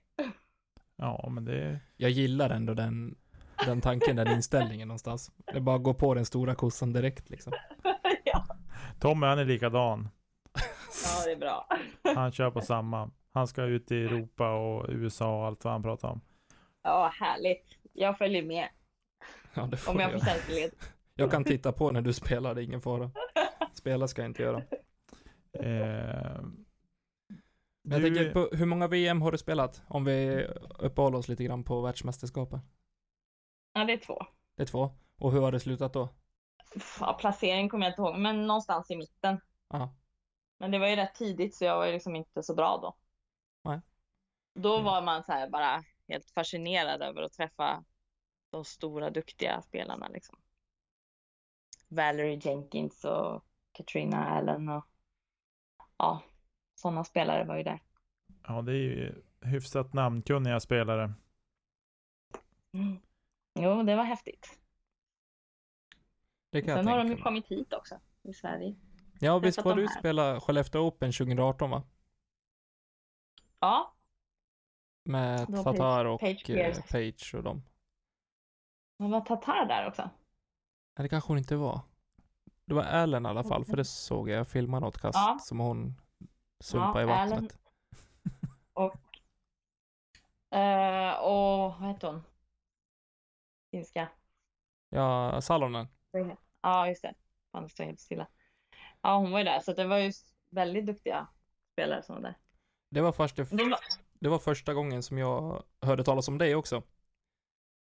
ja, 0.96 1.30
men 1.30 1.46
det 1.46 1.80
Jag 1.98 2.10
gillar 2.10 2.50
ändå 2.50 2.74
den, 2.74 3.16
den 3.66 3.82
tanken, 3.82 4.16
den 4.16 4.28
inställningen 4.28 4.88
någonstans. 4.88 5.32
Det 5.46 5.58
är 5.58 5.60
bara 5.60 5.76
att 5.76 5.84
gå 5.84 5.94
på 5.94 6.14
den 6.14 6.26
stora 6.26 6.56
kossan 6.56 6.94
direkt 6.94 7.30
liksom. 7.30 7.54
ja. 8.24 8.46
Tommy 9.00 9.28
han 9.28 9.40
är 9.40 9.46
likadan. 9.46 10.10
ja, 11.06 11.26
det 11.26 11.32
är 11.32 11.36
bra. 11.36 11.68
Han 12.16 12.32
kör 12.32 12.52
på 12.52 12.62
samma. 12.62 13.12
Han 13.34 13.48
ska 13.48 13.64
ut 13.64 13.92
i 13.92 14.06
Europa 14.06 14.52
och 14.52 14.86
USA 14.90 15.40
och 15.40 15.46
allt 15.46 15.64
vad 15.64 15.74
han 15.74 15.84
pratar 15.84 16.10
om. 16.10 16.22
Ja, 16.84 17.12
härligt. 17.20 17.81
Jag 17.94 18.18
följer 18.18 18.44
med 18.44 18.70
Ja, 19.54 19.66
det 19.66 19.78
får 19.78 19.92
om 19.92 20.00
jag 20.00 20.12
får 20.12 20.20
tjänstled. 20.20 20.72
Jag 21.16 21.32
kan 21.32 21.44
titta 21.44 21.72
på 21.72 21.92
när 21.92 22.02
du 22.02 22.14
spelar, 22.14 22.56
det 22.56 22.62
är 22.62 22.64
ingen 22.64 22.82
fara. 22.82 23.12
Spela 23.74 24.08
ska 24.08 24.22
jag 24.22 24.30
inte 24.30 24.42
göra. 24.44 24.64
Eh, 25.54 26.42
Men 27.84 27.92
jag 27.92 28.02
du- 28.02 28.16
tänker 28.16 28.34
på, 28.34 28.56
hur 28.56 28.66
många 28.66 28.88
VM 28.88 29.22
har 29.22 29.32
du 29.32 29.38
spelat? 29.38 29.82
Om 29.88 30.06
vi 30.06 30.48
uppehåller 30.80 31.18
oss 31.18 31.28
lite 31.28 31.44
grann 31.44 31.64
på 31.64 31.82
världsmästerskapen. 31.82 32.60
Ja, 33.74 33.84
det 33.86 33.94
är 33.94 33.98
två. 33.98 34.26
Det 34.56 34.64
är 34.64 34.68
två. 34.68 34.92
Och 35.18 35.32
hur 35.32 35.42
har 35.42 35.52
det 35.52 35.60
slutat 35.60 35.94
då? 35.94 36.10
Ja, 37.00 37.18
placering 37.20 37.70
kommer 37.70 37.86
jag 37.86 37.92
inte 37.92 38.02
ihåg, 38.02 38.18
men 38.20 38.48
någonstans 38.48 38.92
i 38.92 38.96
mitten. 38.96 39.42
Ja. 39.70 39.96
Men 40.60 40.72
det 40.72 40.80
var 40.80 40.88
ju 40.88 40.96
rätt 40.96 41.16
tidigt 41.16 41.56
så 41.56 41.66
jag 41.66 41.78
var 41.78 41.86
ju 41.86 41.92
liksom 41.92 42.16
inte 42.16 42.44
så 42.44 42.56
bra 42.56 42.80
då. 42.82 42.96
Nej. 43.70 43.80
Då 44.56 44.74
Mm. 44.74 44.86
var 44.86 45.02
man 45.02 45.24
så 45.24 45.32
här 45.32 45.50
bara 45.50 45.84
helt 46.12 46.32
fascinerad 46.32 47.02
över 47.02 47.22
att 47.22 47.34
träffa 47.34 47.84
de 48.50 48.66
stora 48.66 49.10
duktiga 49.10 49.62
spelarna 49.62 50.08
liksom. 50.08 50.40
Valerie 51.88 52.40
Jenkins 52.42 53.06
och 53.06 53.46
Katrina 53.72 54.26
Allen 54.26 54.70
och 54.70 54.86
ja, 55.98 56.24
sådana 56.76 57.04
spelare 57.04 57.44
var 57.44 57.58
ju 57.58 57.64
där. 57.64 57.80
Ja, 58.48 58.62
det 58.62 58.72
är 58.72 58.76
ju 58.76 59.24
hyfsat 59.42 59.94
namnkunniga 59.94 60.60
spelare. 60.60 61.14
Mm. 62.74 63.00
Jo, 63.60 63.84
det 63.84 63.96
var 63.96 64.04
häftigt. 64.04 64.60
Det 66.50 66.62
kan 66.62 66.78
Sen 66.78 66.88
har 66.88 66.98
de 66.98 67.08
ju 67.08 67.18
kommit 67.18 67.48
hit 67.48 67.74
också 67.74 68.00
i 68.24 68.34
Sverige. 68.34 68.76
Ja, 69.20 69.40
visst 69.40 69.66
var 69.66 69.76
du 69.76 69.88
spela 69.88 70.40
Skellefteå 70.40 70.82
Open 70.82 71.12
2018 71.12 71.70
va? 71.70 71.84
Ja, 73.60 73.94
Med 75.04 75.48
Det 75.48 75.64
Tatar 75.64 76.06
och 76.06 76.20
Page 76.20 76.50
eh, 76.50 76.56
Pierce. 76.56 76.82
Page 76.92 77.36
och 77.36 77.44
dem. 77.44 77.64
men 79.00 79.12
var 79.12 79.22
Tatar 79.22 79.66
där 79.66 79.88
också? 79.88 80.02
Nej, 80.02 81.04
det 81.04 81.10
kanske 81.10 81.28
hon 81.28 81.38
inte 81.38 81.56
var. 81.56 81.82
Det 82.66 82.74
var 82.74 82.84
Allen 82.84 83.26
i 83.26 83.30
alla 83.30 83.44
fall, 83.44 83.66
för 83.66 83.78
det 83.78 83.86
såg 83.86 84.30
jag. 84.30 84.40
Jag 84.40 84.48
filmade 84.48 84.86
något 84.86 85.02
kast 85.02 85.16
Ja. 85.16 85.38
som 85.42 85.60
hon 85.60 85.94
sumpade 86.60 87.02
Ja, 87.02 87.02
i 87.02 87.06
vattnet. 87.30 87.58
Och, 88.74 88.96
eh, 90.58 91.14
och 91.14 91.60
vad 91.82 91.88
heter 91.88 92.08
hon? 92.08 92.24
Finska. 93.72 94.10
Ja, 94.90 95.42
Salonen. 95.42 95.88
Ja, 96.62 96.88
just 96.88 97.02
det. 97.02 97.14
Fan, 97.52 97.64
det 97.64 97.70
står 97.70 97.84
helt 97.84 98.00
stilla. 98.00 98.28
Ja, 99.02 99.18
hon 99.18 99.32
var 99.32 99.40
ju 99.40 99.46
där, 99.46 99.60
så 99.60 99.74
det 99.74 99.86
var 99.88 99.98
ju 99.98 100.12
väldigt 100.50 100.86
duktiga 100.86 101.28
spelare 101.74 102.04
som 102.04 102.16
var 102.16 102.22
där. 102.22 102.38
Det 102.90 103.02
var, 103.02 103.12
först, 103.12 103.36
De 103.36 103.44
var, 103.70 103.80
det 104.22 104.30
var 104.30 104.40
första 104.40 104.74
gången 104.74 105.04
som 105.04 105.18
jag 105.18 105.64
hörde 105.82 106.04
talas 106.04 106.28
om 106.28 106.38
dig 106.38 106.56
också. 106.56 106.84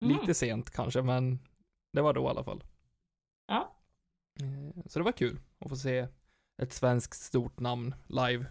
Mm. 0.03 0.17
Lite 0.17 0.33
sent 0.33 0.69
kanske, 0.69 1.01
men 1.01 1.39
det 1.93 2.01
var 2.01 2.13
då 2.13 2.23
i 2.23 2.27
alla 2.27 2.43
fall. 2.43 2.63
Ja. 3.47 3.75
Eh, 4.41 4.83
Så 4.85 4.99
det 4.99 5.05
var 5.05 5.11
kul 5.11 5.39
att 5.59 5.69
få 5.69 5.75
se 5.75 6.07
ett 6.61 6.73
svenskt 6.73 7.21
stort 7.21 7.59
namn 7.59 7.95
live. 8.07 8.45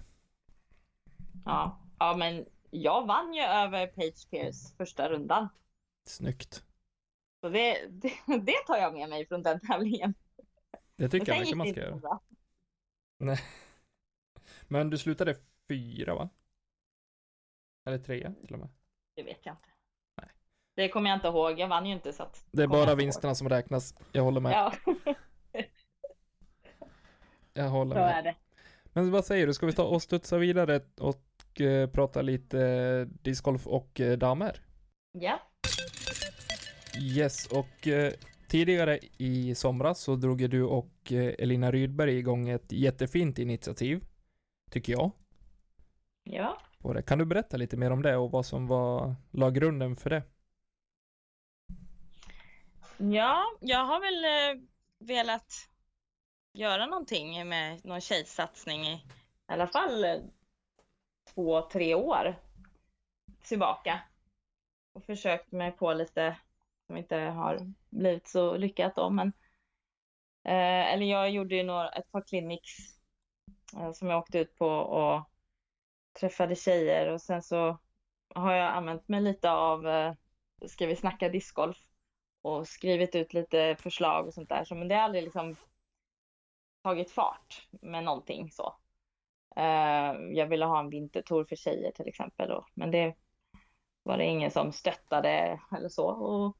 ja. 1.44 1.78
ja, 1.98 2.16
men 2.16 2.46
jag 2.70 3.06
vann 3.06 3.34
ju 3.34 3.42
över 3.42 3.86
Page 3.86 4.30
Pierce 4.30 4.76
första 4.76 5.08
rundan. 5.08 5.48
Snyggt. 6.08 6.64
Så 7.40 7.48
det, 7.48 7.86
det, 7.90 8.12
det 8.42 8.66
tar 8.66 8.76
jag 8.76 8.92
med 8.94 9.08
mig 9.08 9.26
från 9.26 9.42
den 9.42 9.60
tävlingen. 9.60 10.14
Det 10.96 11.08
tycker 11.08 11.26
Men 11.32 11.36
jag 11.38 11.46
gick 11.46 11.56
man 11.56 11.68
ska 11.68 11.80
göra. 11.80 11.96
bra. 11.96 12.20
Men 14.68 14.90
du 14.90 14.98
slutade 14.98 15.36
fyra 15.68 16.14
va? 16.14 16.28
Eller 17.84 17.98
trea 17.98 18.32
till 18.46 18.52
och 18.54 18.58
med. 18.60 18.68
Det 19.16 19.22
vet 19.22 19.46
jag 19.46 19.52
inte. 19.52 19.68
Nej. 20.20 20.28
Det 20.74 20.88
kommer 20.88 21.10
jag 21.10 21.16
inte 21.16 21.28
ihåg. 21.28 21.58
Jag 21.58 21.68
vann 21.68 21.86
ju 21.86 21.92
inte 21.92 22.12
så 22.12 22.22
att. 22.22 22.46
Det 22.50 22.62
är 22.62 22.66
bara 22.66 22.80
inte 22.80 22.90
ihåg. 22.90 22.98
vinsterna 22.98 23.34
som 23.34 23.48
räknas. 23.48 23.94
Jag 24.12 24.22
håller 24.22 24.40
med. 24.40 24.52
Ja, 24.52 24.72
Jag 27.54 27.68
håller 27.68 27.94
så 27.94 28.00
med. 28.00 28.18
är 28.18 28.22
det. 28.22 28.34
Men 28.84 29.10
vad 29.10 29.24
säger 29.24 29.46
du, 29.46 29.54
ska 29.54 29.66
vi 29.66 29.72
ta 29.72 29.84
och 29.84 30.02
studsa 30.02 30.38
vidare 30.38 30.80
och 31.00 31.60
eh, 31.60 31.90
prata 31.90 32.22
lite 32.22 32.60
eh, 32.60 33.06
discgolf 33.22 33.66
och 33.66 34.00
eh, 34.00 34.18
damer? 34.18 34.56
Ja. 35.12 35.40
Yes, 37.00 37.46
och 37.46 37.88
tidigare 38.48 38.98
i 39.18 39.54
somras 39.54 40.00
så 40.00 40.16
drog 40.16 40.40
ju 40.40 40.48
du 40.48 40.62
och 40.64 41.12
Elina 41.12 41.70
Rydberg 41.72 42.18
igång 42.18 42.48
ett 42.48 42.72
jättefint 42.72 43.38
initiativ, 43.38 44.04
tycker 44.70 44.92
jag. 44.92 45.10
Ja 46.22 46.58
på 46.82 46.92
det. 46.92 47.02
Kan 47.02 47.18
du 47.18 47.24
berätta 47.24 47.56
lite 47.56 47.76
mer 47.76 47.90
om 47.90 48.02
det 48.02 48.16
och 48.16 48.30
vad 48.30 48.46
som 48.46 48.66
var, 48.66 49.14
la 49.30 49.50
grunden 49.50 49.96
för 49.96 50.10
det? 50.10 50.22
Ja, 52.96 53.44
jag 53.60 53.84
har 53.84 54.00
väl 54.00 54.24
eh, 54.24 54.62
velat 54.98 55.68
göra 56.52 56.86
någonting 56.86 57.48
med 57.48 57.84
någon 57.84 58.00
tjejsatsning 58.00 58.80
i, 58.80 58.94
i 58.94 59.02
alla 59.46 59.66
fall 59.66 60.04
eh, 60.04 60.16
två, 61.34 61.62
tre 61.62 61.94
år 61.94 62.34
tillbaka. 63.42 64.00
Och 64.92 65.04
försökt 65.04 65.52
mig 65.52 65.72
på 65.72 65.92
lite 65.92 66.36
som 66.86 66.96
inte 66.96 67.16
har 67.16 67.72
blivit 67.90 68.28
så 68.28 68.56
lyckat 68.56 68.96
då, 68.96 69.10
men 69.10 69.28
eh, 70.44 70.92
eller 70.92 71.06
jag 71.06 71.30
gjorde 71.30 71.54
ju 71.54 71.62
några, 71.62 71.88
ett 71.88 72.12
par 72.12 72.20
clinics 72.20 72.98
eh, 73.76 73.92
som 73.92 74.08
jag 74.08 74.18
åkte 74.18 74.38
ut 74.38 74.58
på 74.58 74.68
och 74.68 75.31
träffade 76.20 76.54
tjejer 76.54 77.12
och 77.12 77.20
sen 77.20 77.42
så 77.42 77.78
har 78.34 78.52
jag 78.52 78.74
använt 78.74 79.08
mig 79.08 79.20
lite 79.20 79.50
av 79.50 79.88
eh, 79.88 80.14
Ska 80.66 80.86
vi 80.86 80.96
snacka 80.96 81.28
discgolf 81.28 81.78
och 82.42 82.68
skrivit 82.68 83.14
ut 83.14 83.34
lite 83.34 83.76
förslag 83.78 84.26
och 84.26 84.34
sånt 84.34 84.48
där. 84.48 84.64
Så, 84.64 84.74
men 84.74 84.88
det 84.88 84.94
har 84.94 85.02
aldrig 85.02 85.24
liksom 85.24 85.56
tagit 86.82 87.10
fart 87.10 87.68
med 87.70 88.04
någonting 88.04 88.50
så. 88.50 88.76
Eh, 89.56 90.14
jag 90.32 90.46
ville 90.46 90.64
ha 90.64 90.80
en 90.80 90.90
vintertour 90.90 91.44
för 91.44 91.56
tjejer 91.56 91.92
till 91.92 92.08
exempel 92.08 92.48
då, 92.48 92.66
men 92.74 92.90
det 92.90 93.14
var 94.02 94.18
det 94.18 94.24
ingen 94.24 94.50
som 94.50 94.72
stöttade 94.72 95.60
eller 95.76 95.88
så. 95.88 96.06
Och, 96.06 96.56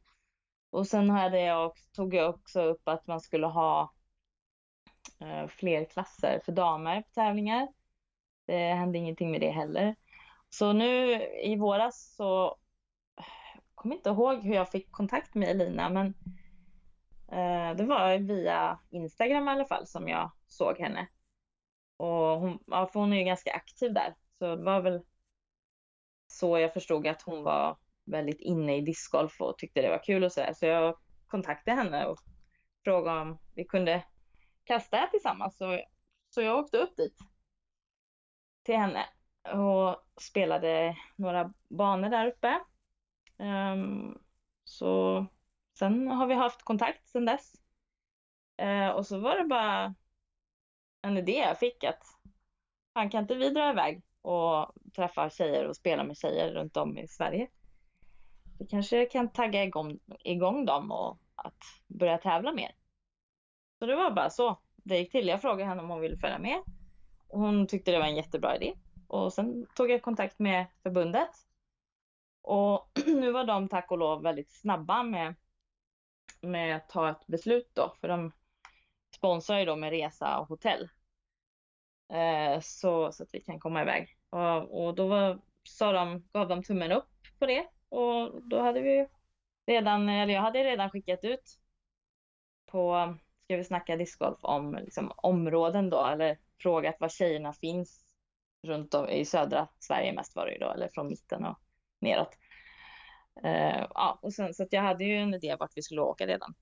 och 0.71 0.87
sen 0.87 1.11
hade 1.11 1.41
jag 1.41 1.73
tog 1.93 2.15
jag 2.15 2.31
också 2.31 2.63
upp 2.63 2.89
att 2.89 3.07
man 3.07 3.21
skulle 3.21 3.47
ha 3.47 3.93
eh, 5.21 5.47
fler 5.47 5.85
klasser 5.85 6.41
för 6.45 6.53
damer 6.53 7.03
på 7.03 7.09
tävlingar. 7.15 7.69
Det 8.47 8.59
hände 8.59 8.99
ingenting 8.99 9.31
med 9.31 9.41
det 9.41 9.51
heller. 9.51 9.97
Så 10.49 10.73
nu 10.73 11.13
i 11.43 11.57
våras 11.57 12.15
så 12.17 12.57
kommer 13.75 13.95
inte 13.95 14.11
ihåg 14.11 14.43
hur 14.43 14.55
jag 14.55 14.71
fick 14.71 14.93
kontakt 14.93 15.35
med 15.35 15.49
Elina, 15.49 15.91
men 15.91 16.07
eh, 17.33 17.77
det 17.77 17.85
var 17.85 18.19
via 18.19 18.79
Instagram 18.91 19.49
i 19.49 19.51
alla 19.51 19.65
fall 19.65 19.87
som 19.87 20.09
jag 20.09 20.31
såg 20.47 20.79
henne. 20.79 21.09
Och 21.97 22.41
hon, 22.41 22.59
ja, 22.67 22.87
för 22.87 23.01
hon 23.01 23.13
är 23.13 23.17
ju 23.17 23.25
ganska 23.25 23.53
aktiv 23.53 23.95
där, 23.95 24.15
så 24.39 24.57
det 24.57 24.63
var 24.63 24.81
väl 24.81 25.03
så 26.27 26.59
jag 26.59 26.73
förstod 26.73 27.07
att 27.07 27.23
hon 27.23 27.43
var 27.43 27.77
väldigt 28.05 28.41
inne 28.41 28.77
i 28.77 28.81
discgolf 28.81 29.41
och 29.41 29.59
tyckte 29.59 29.83
det 29.83 29.89
var 29.89 30.05
kul 30.05 30.25
och 30.25 30.33
sådär. 30.33 30.53
Så 30.53 30.67
jag 30.67 30.99
kontaktade 31.27 31.77
henne 31.77 32.07
och 32.07 32.19
frågade 32.85 33.21
om 33.21 33.39
vi 33.55 33.65
kunde 33.65 34.05
kasta 34.65 35.09
tillsammans. 35.11 35.57
Så, 35.57 35.81
så 36.31 36.43
jag 36.43 36.59
åkte 36.59 36.79
upp 36.79 36.97
dit 36.97 37.19
till 38.63 38.77
henne 38.77 39.07
och 39.53 39.97
spelade 40.21 40.97
några 41.17 41.53
banor 41.69 42.09
där 42.09 42.27
uppe. 42.27 42.61
Um, 43.37 44.19
så 44.65 45.27
sen 45.79 46.09
har 46.09 46.27
vi 46.27 46.35
haft 46.35 46.63
kontakt 46.63 47.09
sen 47.09 47.25
dess. 47.25 47.53
Uh, 48.63 48.89
och 48.89 49.07
så 49.07 49.19
var 49.19 49.39
det 49.39 49.45
bara 49.45 49.95
en 51.03 51.19
idé 51.19 51.33
jag 51.33 51.59
fick 51.59 51.85
att 51.85 52.03
han 52.93 53.11
kan 53.11 53.23
inte 53.23 53.35
vi 53.35 53.51
dra 53.51 53.71
iväg 53.71 54.03
och 54.23 54.73
träffa 54.97 55.31
tjejer 55.31 55.67
och 55.67 55.77
spela 55.77 56.05
med 56.05 56.17
tjejer 56.17 56.55
runt 56.55 56.77
om 56.77 56.99
i 56.99 57.09
Sverige. 57.09 57.49
Vi 58.59 58.67
kanske 58.67 59.07
kan 59.07 59.33
tagga 59.33 59.65
igång, 59.65 59.99
igång 60.25 60.65
dem 60.65 60.93
och 60.93 61.19
att 61.35 61.63
börja 61.87 62.19
tävla 62.19 62.53
mer. 62.53 62.75
Så 63.79 63.87
det 63.87 63.97
var 63.97 64.11
bara 64.11 64.31
så 64.31 64.61
det 64.77 64.99
gick 64.99 65.13
till. 65.13 65.29
Jag 65.29 65.41
frågade 65.41 65.69
henne 65.69 65.83
om 65.83 65.91
hon 65.91 66.01
ville 66.01 66.17
följa 66.17 66.39
med. 66.39 66.63
Hon 67.33 67.67
tyckte 67.67 67.91
det 67.91 67.99
var 67.99 68.07
en 68.07 68.17
jättebra 68.17 68.57
idé. 68.57 68.75
Och 69.07 69.33
sen 69.33 69.67
tog 69.75 69.91
jag 69.91 70.03
kontakt 70.03 70.39
med 70.39 70.67
förbundet 70.83 71.31
och 72.43 72.91
nu 73.07 73.33
var 73.33 73.45
de 73.45 73.69
tack 73.69 73.91
och 73.91 73.99
lov 73.99 74.23
väldigt 74.23 74.53
snabba 74.53 75.03
med, 75.03 75.35
med 76.41 76.77
att 76.77 76.89
ta 76.89 77.11
ett 77.11 77.27
beslut 77.27 77.71
då, 77.75 77.95
för 78.01 78.09
de 78.09 78.33
sponsrar 79.15 79.59
ju 79.59 79.65
då 79.65 79.77
med 79.77 79.91
resa 79.91 80.39
och 80.39 80.49
hotell. 80.49 80.89
Eh, 82.13 82.61
så, 82.61 83.13
så 83.13 83.23
att 83.23 83.35
vi 83.35 83.41
kan 83.41 83.61
komma 83.61 83.83
iväg. 83.83 84.17
Och, 84.31 84.85
och 84.85 84.95
då 84.95 85.09
var, 85.09 85.41
sa 85.69 85.93
de, 85.93 86.29
gav 86.33 86.49
de 86.49 86.63
tummen 86.63 86.93
upp 86.93 87.11
på 87.39 87.47
det 87.47 87.67
och 87.89 88.43
då 88.43 88.61
hade 88.61 88.81
vi 88.81 89.09
redan, 89.67 90.09
eller 90.09 90.35
jag 90.35 90.43
hade 90.43 90.65
redan 90.65 90.91
skickat 90.91 91.25
ut 91.25 91.59
på, 92.67 93.15
ska 93.45 93.57
vi 93.57 93.65
snacka 93.65 93.97
discgolf 93.97 94.39
om 94.41 94.75
liksom, 94.75 95.13
områden 95.17 95.91
då, 95.91 96.07
eller 96.07 96.39
frågat 96.63 97.01
var 97.01 97.09
tjejerna 97.09 97.53
finns 97.53 98.05
runt 98.63 98.95
om 98.95 99.09
i 99.09 99.25
södra 99.25 99.69
Sverige 99.79 100.13
mest 100.13 100.37
var 100.37 100.47
det 100.47 100.53
ju 100.53 100.59
då, 100.59 100.71
eller 100.71 100.89
från 100.89 101.09
mitten 101.09 101.45
och 101.45 101.59
neråt. 102.01 102.39
Uh, 103.45 103.87
ja, 103.95 104.19
och 104.23 104.35
sen, 104.35 104.55
så 104.55 104.63
att 104.63 104.73
jag 104.73 104.83
hade 104.83 105.05
ju 105.05 105.17
en 105.17 105.35
idé 105.35 105.57
vart 105.61 105.77
vi 105.77 105.83
skulle 105.83 106.01
åka 106.01 106.27
redan. 106.27 106.55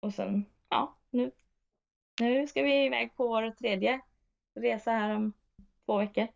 Och 0.00 0.14
sen, 0.14 0.44
ja, 0.68 0.98
nu, 1.10 1.30
nu 2.20 2.46
ska 2.46 2.62
vi 2.62 2.84
iväg 2.84 3.16
på 3.16 3.28
vår 3.28 3.50
tredje 3.50 4.00
resa 4.54 4.90
här 4.90 5.16
om 5.16 5.32
två 5.86 5.98
veckor. 5.98 6.28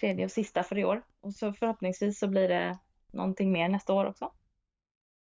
Tredje 0.00 0.24
och 0.24 0.30
sista 0.30 0.62
för 0.62 0.78
i 0.78 0.84
år. 0.84 1.02
Och 1.20 1.34
så 1.34 1.52
förhoppningsvis 1.52 2.18
så 2.18 2.28
blir 2.28 2.48
det 2.48 2.78
någonting 3.12 3.52
mer 3.52 3.68
nästa 3.68 3.92
år 3.92 4.04
också. 4.04 4.32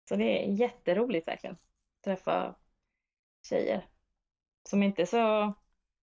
Så 0.10 0.16
det 0.16 0.24
är 0.24 0.52
jätteroligt 0.52 1.28
verkligen. 1.28 1.58
Träffa 2.04 2.56
tjejer 3.50 3.88
som 4.70 4.84
inte 4.84 5.02
är 5.02 5.06
så 5.06 5.54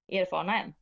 erfarna 0.09 0.63
än. 0.63 0.75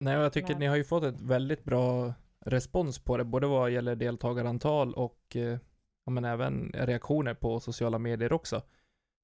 Nej, 0.00 0.16
och 0.16 0.24
jag 0.24 0.32
tycker 0.32 0.48
Men... 0.48 0.58
ni 0.58 0.66
har 0.66 0.76
ju 0.76 0.84
fått 0.84 1.04
ett 1.04 1.20
väldigt 1.20 1.64
bra 1.64 2.14
respons 2.40 2.98
på 2.98 3.16
det, 3.16 3.24
både 3.24 3.46
vad 3.46 3.70
gäller 3.70 3.96
deltagarantal 3.96 4.94
och 4.94 5.36
eh, 5.36 5.58
ja, 6.04 6.10
men 6.10 6.24
även 6.24 6.72
reaktioner 6.74 7.34
på 7.34 7.60
sociala 7.60 7.98
medier 7.98 8.32
också. 8.32 8.62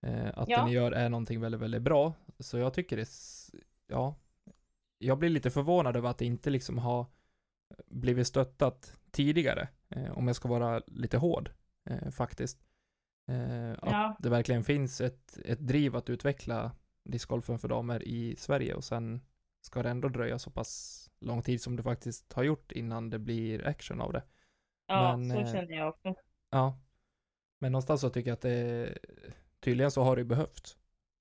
Eh, 0.03 0.29
att 0.35 0.49
ja. 0.49 0.59
det 0.59 0.65
ni 0.65 0.73
gör 0.73 0.93
är 0.93 1.09
någonting 1.09 1.41
väldigt, 1.41 1.61
väldigt 1.61 1.83
bra. 1.83 2.13
Så 2.39 2.59
jag 2.59 2.75
tycker 2.75 2.97
det, 2.97 3.09
ja, 3.87 4.15
jag 4.99 5.19
blir 5.19 5.29
lite 5.29 5.51
förvånad 5.51 5.97
över 5.97 6.11
att 6.11 6.19
det 6.19 6.25
inte 6.25 6.51
liksom 6.51 6.79
har 6.79 7.07
blivit 7.87 8.27
stöttat 8.27 8.97
tidigare, 9.11 9.69
eh, 9.89 10.19
om 10.19 10.27
jag 10.27 10.37
ska 10.37 10.49
vara 10.49 10.83
lite 10.87 11.19
hård 11.19 11.51
eh, 11.91 12.11
faktiskt. 12.11 12.59
Att 13.79 13.91
ja. 13.91 14.17
det 14.19 14.29
verkligen 14.29 14.65
finns 14.65 15.01
ett, 15.01 15.39
ett 15.45 15.59
driv 15.61 15.97
att 15.97 16.11
utveckla 16.11 16.71
discgolfen 17.09 17.59
för 17.59 17.69
damer 17.69 18.09
i 18.09 18.37
Sverige 18.37 18.75
och 18.75 18.85
sen 18.85 19.21
ska 19.61 19.83
det 19.83 19.91
ändå 19.91 20.09
dröja 20.09 20.39
så 20.39 20.51
pass 20.51 21.05
lång 21.21 21.43
tid 21.43 21.63
som 21.63 21.77
det 21.77 21.83
faktiskt 21.83 22.33
har 22.33 22.43
gjort 22.43 22.73
innan 22.73 23.11
det 23.11 23.19
blir 23.19 23.67
action 23.67 24.01
av 24.01 24.13
det. 24.13 24.23
Ja, 24.87 25.17
Men, 25.17 25.31
så 25.31 25.37
eh, 25.37 25.53
känner 25.53 25.77
jag 25.77 25.89
också. 25.89 26.15
Ja. 26.51 26.79
Men 27.59 27.73
någonstans 27.73 28.01
så 28.01 28.11
tycker 28.11 28.31
jag 28.31 28.35
att 28.35 28.43
det 28.43 28.99
tydligen 29.61 29.91
så 29.91 30.03
har 30.03 30.17
det 30.17 30.25
behövt. 30.25 30.79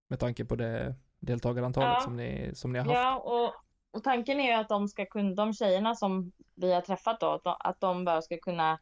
Med 0.07 0.19
tanke 0.19 0.45
på 0.45 0.55
det 0.55 0.95
deltagarantalet 1.19 1.93
ja. 1.93 1.99
som, 1.99 2.15
ni, 2.15 2.51
som 2.53 2.73
ni 2.73 2.79
har 2.79 2.85
haft. 2.85 2.95
Ja, 2.95 3.17
och, 3.17 3.53
och 3.91 4.03
tanken 4.03 4.39
är 4.39 4.47
ju 4.47 4.53
att 4.53 4.69
de 4.69 4.87
ska 4.87 5.05
kunna, 5.05 5.35
de 5.35 5.53
tjejerna 5.53 5.95
som 5.95 6.31
vi 6.55 6.73
har 6.73 6.81
träffat 6.81 7.19
då, 7.19 7.41
att 7.59 7.79
de 7.79 8.05
bara 8.05 8.21
ska 8.21 8.37
kunna 8.37 8.79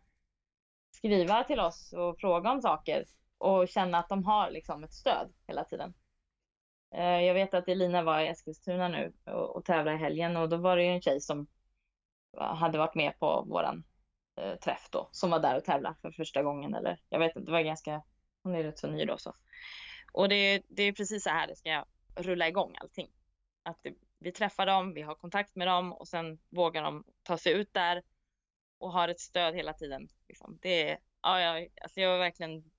skriva 0.91 1.43
till 1.43 1.59
oss 1.59 1.93
och 1.93 2.19
fråga 2.19 2.51
om 2.51 2.61
saker 2.61 3.05
och 3.37 3.67
känna 3.67 3.97
att 3.97 4.09
de 4.09 4.23
har 4.23 4.51
liksom 4.51 4.83
ett 4.83 4.93
stöd 4.93 5.33
hela 5.47 5.63
tiden. 5.63 5.93
Eh, 6.97 7.21
jag 7.21 7.33
vet 7.33 7.53
att 7.53 7.67
Elina 7.67 8.03
var 8.03 8.19
i 8.19 8.27
Eskilstuna 8.27 8.87
nu 8.87 9.13
och, 9.25 9.55
och 9.55 9.65
tävlade 9.65 9.97
i 9.97 9.99
helgen 9.99 10.37
och 10.37 10.49
då 10.49 10.57
var 10.57 10.77
det 10.77 10.83
ju 10.83 10.89
en 10.89 11.01
tjej 11.01 11.21
som 11.21 11.47
hade 12.37 12.77
varit 12.77 12.95
med 12.95 13.19
på 13.19 13.41
våran 13.41 13.83
eh, 14.35 14.55
träff 14.55 14.87
då, 14.91 15.09
som 15.11 15.29
var 15.29 15.39
där 15.39 15.57
och 15.57 15.63
tävlade 15.63 15.95
för 16.01 16.11
första 16.11 16.43
gången 16.43 16.75
eller 16.75 16.99
jag 17.09 17.19
vet 17.19 17.35
inte, 17.35 17.45
det 17.45 17.51
var 17.51 17.61
ganska, 17.61 18.03
hon 18.43 18.55
är 18.55 18.63
rätt 18.63 18.79
så 18.79 18.87
ny 18.87 19.05
då 19.05 19.17
så. 19.17 19.33
Och 20.13 20.29
det, 20.29 20.63
det 20.67 20.83
är 20.83 20.93
precis 20.93 21.23
så 21.23 21.29
här 21.29 21.47
det 21.47 21.55
ska 21.55 21.85
rulla 22.15 22.47
igång 22.47 22.75
allting. 22.81 23.11
Att 23.63 23.79
det, 23.81 23.93
vi 24.19 24.31
träffar 24.31 24.65
dem, 24.65 24.93
vi 24.93 25.01
har 25.01 25.15
kontakt 25.15 25.55
med 25.55 25.67
dem 25.67 25.93
och 25.93 26.07
sen 26.07 26.39
vågar 26.49 26.83
de 26.83 27.03
ta 27.23 27.37
sig 27.37 27.53
ut 27.53 27.73
där 27.73 28.03
och 28.77 28.91
har 28.91 29.07
ett 29.07 29.19
stöd 29.19 29.55
hela 29.55 29.73
tiden. 29.73 30.07
Liksom. 30.27 30.59
Det 30.61 30.89
är, 30.89 30.97
ja, 31.21 31.41
jag, 31.41 31.67
alltså 31.81 32.01
jag 32.01 32.15
är 32.15 32.19
verkligen 32.19 32.71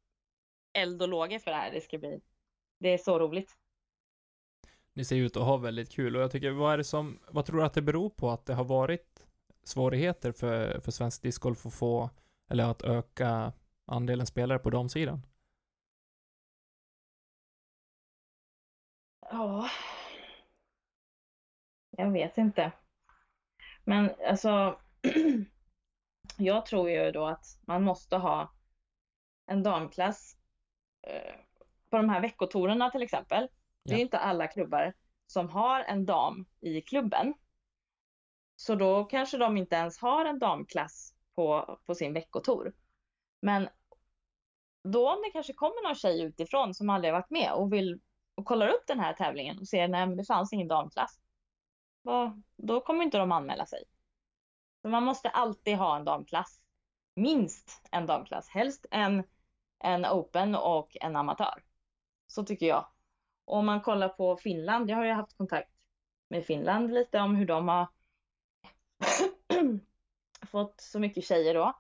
eld 0.73 1.03
och 1.03 1.09
lågor 1.09 1.39
för 1.39 1.51
det 1.51 1.57
här. 1.57 1.73
Det 1.73 1.81
ska 1.81 1.99
bli, 1.99 2.21
det 2.79 2.89
är 2.89 2.99
så 2.99 3.19
roligt 3.19 3.57
ni 4.97 5.05
ser 5.05 5.17
ut 5.17 5.37
att 5.37 5.43
ha 5.43 5.57
väldigt 5.57 5.91
kul 5.91 6.17
och 6.17 6.23
jag 6.23 6.31
tycker, 6.31 6.51
vad 6.51 6.73
är 6.73 6.79
det 6.79 6.85
som, 6.85 7.19
vad 7.29 7.47
tror 7.47 7.59
du 7.59 7.65
att 7.65 7.75
det 7.75 7.83
beror 7.83 8.11
på 8.11 8.31
att 8.31 8.47
det 8.47 8.55
har 8.55 8.65
varit 8.65 9.27
svårigheter 9.65 10.33
för, 10.33 10.81
för 10.81 10.91
svensk 10.91 11.23
discgolf 11.23 11.67
att 11.67 11.75
få, 11.75 12.11
eller 12.49 12.65
att 12.65 12.83
öka 12.83 13.53
andelen 13.87 14.27
spelare 14.27 14.59
på 14.59 14.71
damsidan? 14.71 15.23
Ja, 19.21 19.69
jag 21.91 22.11
vet 22.11 22.39
inte. 22.39 22.73
Men 23.85 24.11
alltså, 24.29 24.81
jag 26.37 26.67
tror 26.67 26.91
ju 26.91 27.13
då 27.13 27.27
att 27.27 27.61
man 27.67 27.83
måste 27.83 28.17
ha 28.17 28.53
en 29.47 29.63
damklass 29.63 30.37
eh, 31.03 31.35
på 31.91 31.97
de 31.97 32.09
här 32.09 32.21
veckotorerna 32.21 32.91
till 32.91 33.03
exempel. 33.03 33.49
Det 33.87 33.95
är 33.95 33.99
inte 33.99 34.19
alla 34.19 34.47
klubbar 34.47 34.95
som 35.27 35.49
har 35.49 35.81
en 35.81 36.07
dam 36.07 36.47
i 36.61 36.81
klubben. 36.81 37.35
Så 38.57 38.75
då 38.75 39.05
kanske 39.05 39.39
de 39.39 39.57
inte 39.57 39.77
ens 39.77 39.99
har 39.99 40.25
en 40.25 40.39
damklass 40.39 41.15
på, 41.35 41.79
på 41.87 41.95
sin 41.95 42.13
veckotor. 42.13 42.73
Men 43.41 43.69
då 44.83 45.11
om 45.11 45.23
det 45.25 45.31
kanske 45.31 45.53
kommer 45.53 45.89
någon 45.89 45.95
tjej 45.95 46.23
utifrån 46.23 46.75
som 46.75 46.91
aldrig 46.91 47.13
varit 47.13 47.31
med 47.31 47.53
och 47.53 47.73
vill 47.73 48.01
och 48.35 48.45
kollar 48.45 48.69
upp 48.69 48.87
den 48.87 49.01
här 49.01 49.13
tävlingen 49.13 49.59
och 49.59 49.69
ser 49.69 49.95
att 49.95 50.17
det 50.17 50.25
fanns 50.25 50.53
ingen 50.53 50.69
damklass. 50.69 51.21
Då, 52.05 52.43
då 52.57 52.81
kommer 52.81 53.05
inte 53.05 53.19
de 53.19 53.33
anmäla 53.33 53.67
sig. 53.67 53.85
Så 54.83 54.89
man 54.89 55.03
måste 55.03 55.29
alltid 55.29 55.77
ha 55.77 55.97
en 55.97 56.05
damklass. 56.05 56.61
Minst 57.15 57.83
en 57.91 58.07
damklass. 58.07 58.49
Helst 58.49 58.87
en, 58.91 59.25
en 59.79 60.07
open 60.07 60.55
och 60.55 60.97
en 61.01 61.17
amatör. 61.17 61.63
Så 62.27 62.45
tycker 62.45 62.67
jag. 62.67 62.87
Och 63.47 63.57
om 63.57 63.67
man 63.67 63.81
kollar 63.81 64.09
på 64.09 64.37
Finland, 64.37 64.91
jag 64.91 64.97
har 64.97 65.05
ju 65.05 65.13
haft 65.13 65.37
kontakt 65.37 65.71
med 66.29 66.47
Finland 66.47 66.95
lite 66.95 67.21
om 67.21 67.37
hur 67.37 67.47
de 67.47 67.69
har 67.69 67.89
fått 70.47 70.81
så 70.81 70.99
mycket 70.99 71.25
tjejer 71.25 71.55
då. 71.55 71.73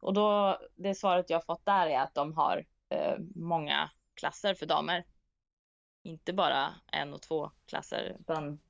Och 0.00 0.14
då, 0.14 0.58
det 0.74 0.94
svaret 0.94 1.30
jag 1.30 1.44
fått 1.44 1.66
där 1.66 1.86
är 1.86 2.00
att 2.00 2.14
de 2.14 2.34
har 2.34 2.66
eh, 2.88 3.14
många 3.34 3.90
klasser 4.14 4.54
för 4.54 4.66
damer. 4.66 5.04
Inte 6.02 6.32
bara 6.32 6.74
en 6.92 7.14
och 7.14 7.22
två 7.22 7.50
klasser, 7.66 8.16
utan 8.20 8.60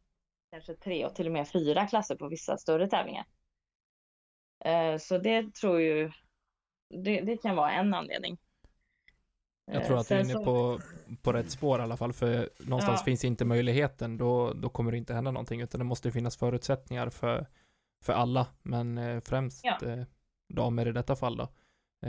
kanske 0.50 0.74
tre 0.74 1.06
och 1.06 1.14
till 1.14 1.26
och 1.26 1.32
med 1.32 1.48
fyra 1.48 1.87
klasser 1.87 2.16
på 2.16 2.28
vissa 2.28 2.56
större 2.56 2.88
tävlingar. 2.88 3.26
Eh, 4.64 4.98
så 4.98 5.18
det 5.18 5.54
tror 5.54 5.80
ju, 5.80 6.12
det, 6.88 7.20
det 7.20 7.37
kan 7.37 7.56
vara 7.56 7.72
en 7.72 7.94
anledning. 7.94 8.38
Jag 9.66 9.85
tror 9.85 9.94
Eh, 9.96 10.00
att 10.00 10.09
du 10.09 10.14
är 10.14 10.20
inne 10.24 10.44
på, 10.44 10.79
på 11.22 11.33
rätt 11.33 11.50
spår 11.50 11.81
i 11.81 11.83
alla 11.83 11.96
fall, 11.96 12.12
för 12.12 12.50
någonstans 12.59 13.00
Ja. 13.00 13.05
finns 13.05 13.24
inte 13.24 13.44
möjligheten, 13.44 14.16
då, 14.16 14.53
då 14.53 14.68
kommer 14.68 14.90
det 14.90 14.98
inte 14.98 15.14
hända 15.14 15.31
någonting, 15.31 15.61
utan 15.61 15.79
det 15.79 15.85
måste 15.85 16.12
finnas 16.12 16.37
förutsättningar 16.37 17.11
för, 17.11 17.46
för 18.05 18.12
alla, 18.12 18.46
men 18.62 18.98
eh, 18.98 19.20
främst 19.20 19.64
Ja. 19.64 19.79
eh, 19.87 20.05
damer 20.48 20.88
i 20.88 20.92
detta 20.92 21.16
fall 21.16 21.37
då. 21.37 21.48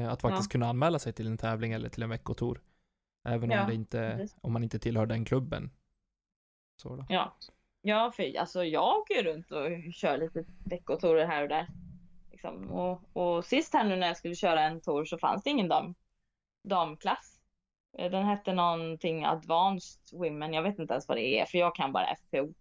Att 0.09 0.21
faktiskt 0.21 0.49
Ja. 0.49 0.51
kunna 0.51 0.67
anmäla 0.69 0.99
sig 0.99 1.13
till 1.13 1.27
en 1.27 1.37
tävling 1.37 1.71
eller 1.73 1.89
till 1.89 2.03
en 2.03 2.09
veckotour. 2.09 2.61
Även 3.27 3.51
om, 3.51 3.67
det 3.67 3.73
inte, 3.73 4.27
om 4.41 4.53
man 4.53 4.63
inte 4.63 4.79
tillhör 4.79 5.05
den 5.05 5.25
klubben. 5.25 5.71
Så 6.81 6.95
då. 6.95 7.05
Ja, 7.09 7.35
ja 7.81 8.11
för 8.11 8.37
alltså 8.39 8.63
jag 8.65 8.97
åker 8.97 9.15
ju 9.15 9.23
runt 9.23 9.51
och 9.51 9.93
kör 9.93 10.17
lite 10.17 10.45
veckotorer 10.65 11.25
här 11.25 11.43
och 11.43 11.49
där. 11.49 11.67
Liksom. 12.31 12.71
Och, 12.71 13.01
och 13.13 13.45
sist 13.45 13.73
här 13.73 13.83
nu 13.83 13.95
när 13.95 14.07
jag 14.07 14.17
skulle 14.17 14.35
köra 14.35 14.61
en 14.63 14.81
tour 14.81 15.05
så 15.05 15.17
fanns 15.17 15.43
det 15.43 15.49
ingen 15.49 15.67
dam, 15.67 15.95
damklass. 16.63 17.34
Den 17.97 18.25
hette 18.25 18.53
någonting 18.53 19.25
Advanced 19.25 20.19
Women, 20.19 20.53
jag 20.53 20.63
vet 20.63 20.79
inte 20.79 20.93
ens 20.93 21.07
vad 21.07 21.17
det 21.17 21.39
är 21.39 21.45
för 21.45 21.57
jag 21.57 21.75
kan 21.75 21.91
bara 21.91 22.15
FPO. 22.15 22.53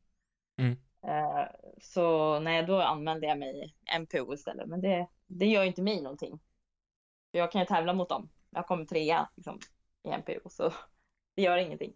Mm. 0.59 0.77
Eh, 1.03 1.47
Så 1.81 2.39
nej, 2.41 2.63
då 2.63 2.81
anmälde 2.81 3.27
jag 3.27 3.39
mig 3.39 3.75
MPO 4.01 4.35
istället. 4.35 4.69
Men 4.69 4.81
det, 4.81 5.09
det 5.27 5.47
gör 5.47 5.65
inte 5.65 5.83
mig 5.83 6.03
någonting. 6.03 6.41
För 7.31 7.39
jag 7.39 7.53
kan 7.53 7.61
ju 7.61 7.67
tävla 7.67 7.93
mot 7.93 8.09
dem. 8.09 8.29
Jag 8.51 8.67
kommer 8.67 8.85
trea 8.85 9.29
liksom, 9.37 9.59
i 10.03 10.09
MPO 10.09 10.49
så 10.49 10.73
det 11.35 11.43
gör 11.43 11.59
ingenting. 11.59 11.95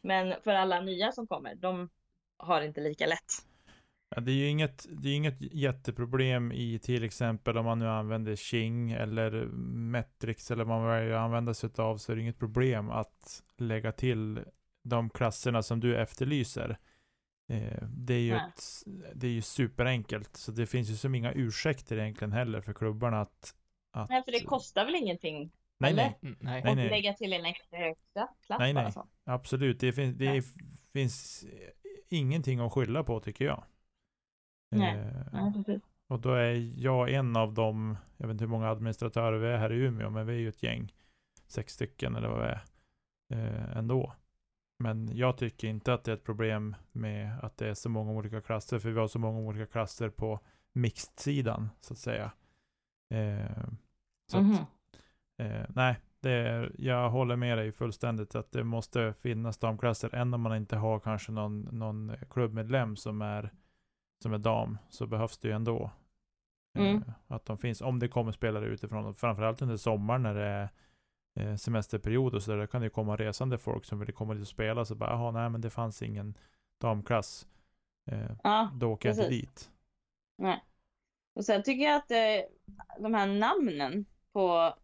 Men 0.00 0.42
för 0.42 0.54
alla 0.54 0.80
nya 0.80 1.12
som 1.12 1.26
kommer, 1.26 1.54
de 1.54 1.90
har 2.36 2.62
inte 2.62 2.80
lika 2.80 3.06
lätt. 3.06 3.51
Ja, 4.14 4.20
det 4.20 4.32
är 4.32 4.36
ju 4.36 4.46
inget, 4.48 4.86
det 4.90 5.08
är 5.08 5.14
inget 5.16 5.40
jätteproblem 5.40 6.52
i 6.52 6.78
till 6.78 7.04
exempel 7.04 7.58
om 7.58 7.64
man 7.64 7.78
nu 7.78 7.88
använder 7.88 8.36
Qing 8.36 8.92
eller 8.92 9.30
Metrix 9.90 10.50
eller 10.50 10.64
vad 10.64 10.80
man 10.80 10.88
väljer 10.88 11.12
att 11.12 11.20
använda 11.20 11.54
sig 11.54 11.70
av 11.76 11.96
så 11.96 12.12
är 12.12 12.16
det 12.16 12.22
inget 12.22 12.38
problem 12.38 12.90
att 12.90 13.42
lägga 13.56 13.92
till 13.92 14.40
de 14.84 15.10
klasserna 15.10 15.62
som 15.62 15.80
du 15.80 15.96
efterlyser. 15.96 16.78
Eh, 17.48 17.82
det, 17.88 18.14
är 18.14 18.20
ju 18.20 18.34
ett, 18.34 18.62
det 19.14 19.26
är 19.26 19.30
ju 19.30 19.42
superenkelt 19.42 20.36
så 20.36 20.52
det 20.52 20.66
finns 20.66 20.90
ju 20.90 20.96
som 20.96 21.14
inga 21.14 21.32
ursäkter 21.32 21.98
egentligen 21.98 22.32
heller 22.32 22.60
för 22.60 22.72
klubbarna 22.72 23.20
att, 23.20 23.54
att 23.92 24.08
Nej, 24.08 24.22
för 24.24 24.32
det 24.32 24.40
kostar 24.40 24.84
väl 24.84 24.94
ingenting 24.94 25.52
nej, 25.78 25.90
eller? 25.92 26.02
nej, 26.02 26.18
Mm, 26.22 26.36
nej. 26.40 26.74
Nej, 26.74 26.90
lägga 26.90 27.12
till 27.12 27.32
en 27.32 27.44
extra 27.44 27.78
högsta 27.78 28.28
klass 28.46 28.58
Nej, 28.58 28.72
nej. 28.72 28.92
så. 28.92 29.06
absolut 29.24 29.80
det, 29.80 29.92
finns, 29.92 30.16
det 30.16 30.24
Nej. 30.24 30.42
finns 30.92 31.44
ingenting 32.08 32.60
att 32.60 32.72
skylla 32.72 33.04
på 33.04 33.20
tycker 33.20 33.44
jag. 33.44 33.64
Nej. 34.78 34.96
Eh, 34.98 35.22
Ja, 35.32 35.52
precis. 35.56 35.82
Och 36.08 36.20
då 36.20 36.32
är 36.34 36.72
jag 36.82 37.10
en 37.12 37.36
av 37.36 37.54
dem, 37.54 37.96
jag 38.16 38.26
vet 38.26 38.32
inte 38.34 38.44
hur 38.44 38.50
många 38.50 38.68
administratörer 38.70 39.38
vi 39.38 39.46
är 39.46 39.56
här 39.58 39.72
i 39.72 39.76
Umeå, 39.76 40.10
men 40.10 40.26
vi 40.26 40.32
är 40.34 40.38
ju 40.38 40.48
ett 40.48 40.62
gäng, 40.62 40.92
sex 41.46 41.72
stycken 41.74 42.16
eller 42.16 42.28
vad 42.28 42.38
vi 42.40 42.46
är, 42.46 42.64
eh, 43.44 43.76
ändå. 43.76 44.12
Men 44.78 45.16
jag 45.16 45.36
tycker 45.36 45.68
inte 45.68 45.94
att 45.94 46.04
det 46.04 46.10
är 46.12 46.16
ett 46.16 46.24
problem 46.24 46.76
med 46.92 47.38
att 47.42 47.56
det 47.56 47.68
är 47.68 47.74
så 47.74 47.88
många 47.88 48.12
olika 48.12 48.40
klasser, 48.40 48.78
för 48.78 48.90
vi 48.90 49.00
har 49.00 49.08
så 49.08 49.18
många 49.18 49.38
olika 49.40 49.66
klasser 49.66 50.08
på 50.08 50.40
mixed-sidan, 50.72 51.68
så 51.80 51.94
att 51.94 51.98
säga. 51.98 52.32
Eh, 53.14 53.64
så 54.30 54.38
att, 54.38 54.44
Mhm. 54.44 54.56
eh, 55.38 55.66
nej, 55.68 55.96
det 56.20 56.32
är, 56.32 56.72
jag 56.78 57.10
håller 57.10 57.36
med 57.36 57.58
dig 57.58 57.72
fullständigt 57.72 58.34
att 58.34 58.52
det 58.52 58.64
måste 58.64 59.14
finnas 59.20 59.58
damklasser, 59.58 60.14
än 60.14 60.34
om 60.34 60.40
man 60.40 60.56
inte 60.56 60.76
har 60.76 61.00
kanske 61.00 61.32
någon, 61.32 61.60
någon 61.60 62.12
klubbmedlem 62.30 62.96
som 62.96 63.22
är, 63.22 63.50
som 64.22 64.32
är 64.32 64.38
dam, 64.38 64.78
så 64.88 65.06
behövs 65.06 65.38
det 65.38 65.48
ju 65.48 65.54
ändå. 65.54 65.90
Mm. 66.74 66.96
Eh, 66.96 67.02
att 67.26 67.44
de 67.44 67.58
finns, 67.58 67.80
om 67.80 67.98
det 67.98 68.08
kommer 68.08 68.32
spelare 68.32 68.66
utifrån, 68.66 69.14
framförallt 69.14 69.62
under 69.62 69.76
sommaren 69.76 70.22
när 70.22 70.34
det 70.34 70.44
är 70.44 70.68
eh, 71.34 71.56
semesterperiod 71.56 72.34
och 72.34 72.42
så 72.42 72.50
där, 72.50 72.58
där 72.58 72.66
kan 72.66 72.80
det 72.80 72.86
ju 72.86 72.90
komma 72.90 73.16
resande 73.16 73.58
folk 73.58 73.84
som 73.84 73.98
vill 73.98 74.12
komma 74.12 74.34
dit 74.34 74.42
och 74.42 74.48
spela, 74.48 74.84
så 74.84 74.94
bara, 74.94 75.10
jaha, 75.10 75.30
nej 75.30 75.50
men 75.50 75.60
det 75.60 75.70
fanns 75.70 76.02
ingen 76.02 76.38
damklass. 76.80 77.46
Eh, 78.10 78.30
Ja, 78.42 78.70
då 78.74 78.92
åker 78.92 79.08
jag 79.08 79.14
inte 79.16 79.28
precis. 79.28 79.40
dit. 79.40 79.70
och 81.34 81.44
sen 81.44 81.62
tycker 81.62 81.84
jag 81.84 81.96
att 81.96 82.10
eh, 82.10 82.48
de 82.98 83.14
här 83.14 83.26
namnen 83.26 84.04
på 84.32 84.74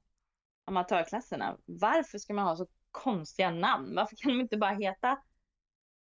amatörklasserna, 0.64 1.56
varför 1.64 2.18
ska 2.18 2.34
man 2.34 2.44
ha 2.44 2.56
så 2.56 2.66
konstiga 2.90 3.50
namn? 3.50 3.94
Varför 3.94 4.16
kan 4.16 4.32
de 4.32 4.40
inte 4.40 4.56
bara 4.56 4.74
heta 4.74 5.18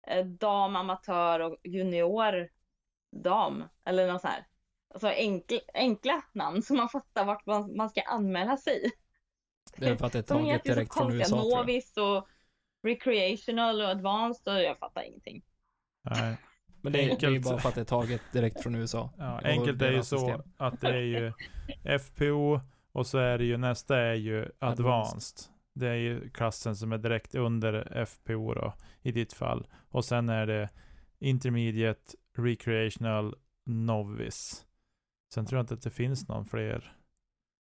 eh, 0.08 0.26
dam, 0.26 0.76
amatör 0.76 1.39
och 1.39 1.58
junior 1.63 2.50
dam? 3.12 3.63
Eller 3.86 4.12
något 4.12 4.22
så 4.22 4.28
här. 4.28 4.48
Alltså 4.93 5.08
enkla, 5.08 5.60
enkla 5.74 6.22
namn 6.32 6.62
så 6.62 6.74
man 6.74 6.89
fattar 6.89 7.26
vart 7.26 7.46
man, 7.46 7.76
man 7.78 7.89
ska 7.89 8.02
anmäla 8.02 8.58
sig. 8.58 8.91
Det 9.78 9.86
är 9.86 9.96
för 9.96 10.06
att 10.06 10.13
det 10.13 10.20
är 10.20 10.24
taget 10.24 10.63
direkt 10.63 10.93
från 10.93 11.13
USA 11.13 11.41
tror 11.41 11.50
jag. 11.50 11.58
Novis 11.58 11.98
och 11.98 12.28
recreational 12.84 13.82
och 13.82 13.88
advanced 13.88 14.54
och 14.54 14.62
jag 14.62 14.80
fattar 14.80 15.04
ingenting. 15.04 15.43
Nej. 16.04 16.38
Men 16.82 16.93
det 16.93 17.00
är, 17.00 17.08
det 17.08 17.26
är 17.26 17.30
ju 17.30 17.36
Enkelt. 17.36 17.46
bara 17.46 17.60
för 17.60 17.70
att 17.70 17.76
det 17.76 17.82
är 17.82 17.86
taget 17.86 18.22
direkt 18.32 18.63
från 18.63 18.76
USA. 18.76 19.10
Ja, 19.17 19.41
enkelt 19.43 19.82
är 19.82 19.91
ju 19.91 20.04
så 20.04 20.17
system. 20.17 20.41
att 20.58 20.82
det 20.82 20.88
är 20.88 20.93
ju 21.02 21.34
FPO 22.00 22.60
och 22.91 23.08
så 23.08 23.17
är 23.17 23.38
det 23.38 23.46
ju 23.46 23.58
nästa 23.58 23.98
är 23.98 24.13
ju 24.13 24.39
advanced. 24.60 24.86
Advanced. 24.86 25.54
Det 25.74 25.88
är 25.88 25.96
ju 25.96 26.30
klassen 26.30 26.76
som 26.76 26.91
är 26.91 26.98
direkt 26.98 27.36
under 27.36 28.06
FPO 28.06 28.54
då 28.54 28.74
i 29.02 29.12
ditt 29.12 29.34
fall. 29.34 29.67
Och 29.89 30.06
sen 30.06 30.30
är 30.30 30.48
det 30.48 30.70
intermediate, 31.20 32.13
recreational, 32.39 33.36
novice. 33.65 34.65
Sen 35.34 35.45
tror 35.45 35.58
jag 35.58 35.63
inte 35.63 35.73
att 35.73 35.82
det 35.82 35.89
finns 35.89 36.28
någon 36.28 36.45
fler. 36.45 36.93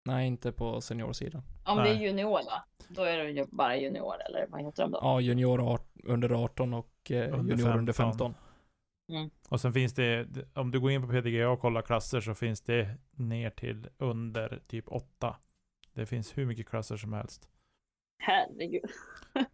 Nej, 0.04 0.26
inte 0.26 0.52
på 0.52 0.80
seniorsidan. 0.80 1.42
Om 1.64 1.76
det 1.76 1.82
är 1.90 1.94
Nej. 1.94 2.04
junior 2.06 2.38
då, 2.42 2.62
då 2.88 3.02
är 3.02 3.18
det 3.18 3.30
ju 3.30 3.46
bara 3.46 3.76
junior 3.76 4.14
eller 4.28 4.46
vad 4.48 4.62
heter 4.64 4.82
de 4.82 4.92
då? 4.92 4.98
Ja, 5.02 5.20
junior 5.20 5.78
under 6.04 6.44
18 6.44 6.74
och 6.74 7.10
eh, 7.10 7.38
Under 7.38 7.56
junior 7.56 7.78
under 7.78 7.92
15. 7.92 8.34
15. 9.08 9.30
Och 9.48 9.60
sen 9.60 9.72
finns 9.72 9.94
det, 9.94 10.26
om 10.54 10.70
du 10.70 10.80
går 10.80 10.90
in 10.90 11.02
på 11.02 11.08
PDGA 11.08 11.48
och 11.48 11.60
kollar 11.60 11.82
klasser 11.82 12.20
så 12.20 12.34
finns 12.34 12.60
det 12.60 12.98
ner 13.10 13.50
till 13.50 13.88
under 13.98 14.62
typ 14.66 14.88
8. 14.88 15.36
Det 15.94 16.06
finns 16.06 16.38
hur 16.38 16.46
mycket 16.46 16.68
klasser 16.68 16.96
som 16.96 17.12
helst. 17.12 17.48
Herregud. 18.18 18.90
Eh, 19.34 19.44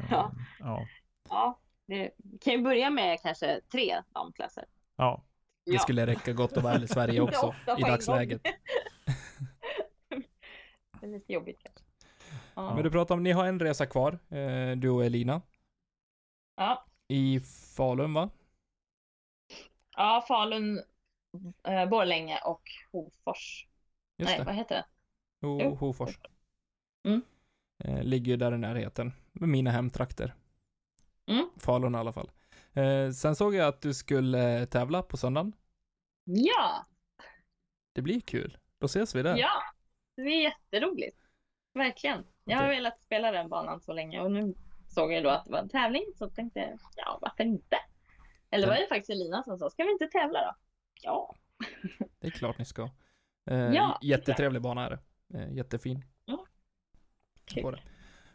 Ja. 0.10 0.32
ja. 0.58 0.86
Ja, 1.28 1.60
det 1.86 2.10
kan 2.40 2.52
ju 2.52 2.62
börja 2.62 2.90
med 2.90 3.20
kanske 3.22 3.60
tre 3.72 4.02
damklasser. 4.14 4.64
Ja, 4.96 5.24
Det 5.64 5.78
skulle 5.78 6.06
räcka 6.06 6.32
gott 6.32 6.56
och 6.56 6.64
väl 6.64 6.84
i 6.84 6.88
Sverige 6.88 7.20
också, 7.20 7.54
i 7.78 7.82
dagsläget. 7.82 8.42
det 11.00 11.06
är 11.06 11.10
lite 11.10 11.32
jobbigt 11.32 11.58
kanske. 11.62 11.84
Ja. 12.54 12.74
Men 12.74 12.84
du 12.84 12.90
pratar 12.90 13.14
om, 13.14 13.22
ni 13.22 13.32
har 13.32 13.44
en 13.44 13.60
resa 13.60 13.86
kvar, 13.86 14.18
eh, 14.28 14.70
du 14.76 14.90
och 14.90 15.04
Elina, 15.04 15.42
ja. 16.56 16.86
i 17.08 17.40
Falun 17.76 18.14
va? 18.14 18.30
ja, 19.96 20.24
Falun, 20.28 20.82
eh, 21.68 21.88
Borlänge 21.88 22.38
och 22.44 22.62
Hofors. 22.92 23.66
Just 24.18 24.30
Nej, 24.30 24.38
det. 24.38 24.44
vad 24.44 24.54
heter 24.54 24.74
det? 24.74 25.46
Ho. 25.46 25.74
Hofors. 25.74 26.18
Mm. 27.04 27.22
Eh, 27.78 28.02
ligger 28.02 28.32
ju 28.32 28.36
där 28.36 28.54
i 28.54 28.58
närheten, 28.58 29.12
med 29.32 29.48
mina 29.48 29.70
hemtrakter. 29.70 30.34
Falun 31.64 31.94
i 31.94 31.98
alla 31.98 32.12
fall. 32.12 32.30
Eh, 32.72 33.10
sen 33.10 33.36
såg 33.36 33.54
jag 33.54 33.68
att 33.68 33.80
du 33.82 33.94
skulle 33.94 34.66
tävla 34.66 35.02
på 35.02 35.16
söndagen. 35.16 35.52
Ja, 36.24 36.86
Det 37.92 38.02
blir 38.02 38.20
kul. 38.20 38.58
Då 38.78 38.84
ses 38.86 39.14
vi 39.14 39.22
där. 39.22 39.36
ja, 39.36 39.50
det 40.16 40.22
är 40.22 40.42
jätteroligt. 40.42 41.18
Verkligen. 41.74 42.24
Jag 42.44 42.56
har 42.58 42.68
velat 42.68 43.00
spela 43.02 43.32
den 43.32 43.48
banan 43.48 43.80
så 43.80 43.92
länge 43.92 44.20
och 44.20 44.30
nu 44.30 44.54
såg 44.86 45.12
jag 45.12 45.24
då 45.24 45.30
att 45.30 45.44
det 45.44 45.50
var 45.50 45.58
en 45.58 45.68
tävling 45.68 46.04
så 46.18 46.30
tänkte 46.30 46.60
jag, 46.60 46.78
ja 46.96 47.18
varför 47.22 47.44
inte? 47.44 47.76
Eller 48.50 48.66
var 48.68 48.74
det 48.74 48.86
faktiskt 48.88 49.10
Elina 49.10 49.42
som 49.42 49.58
sa, 49.58 49.70
ska 49.70 49.84
vi 49.84 49.92
inte 49.92 50.06
tävla 50.06 50.38
då? 50.40 50.54
Ja. 51.02 51.34
Det 52.18 52.26
är 52.26 52.30
klart 52.30 52.58
ni 52.58 52.64
ska. 52.64 52.82
Eh, 53.50 53.56
Ja, 53.58 53.98
jättetrevlig 54.02 54.62
bana 54.62 54.86
är 54.86 54.90
det. 54.90 54.98
Eh, 55.38 55.52
jättefin. 55.52 56.04
Ja. 56.24 56.46
Kul. 57.44 57.72
Det. 57.72 57.80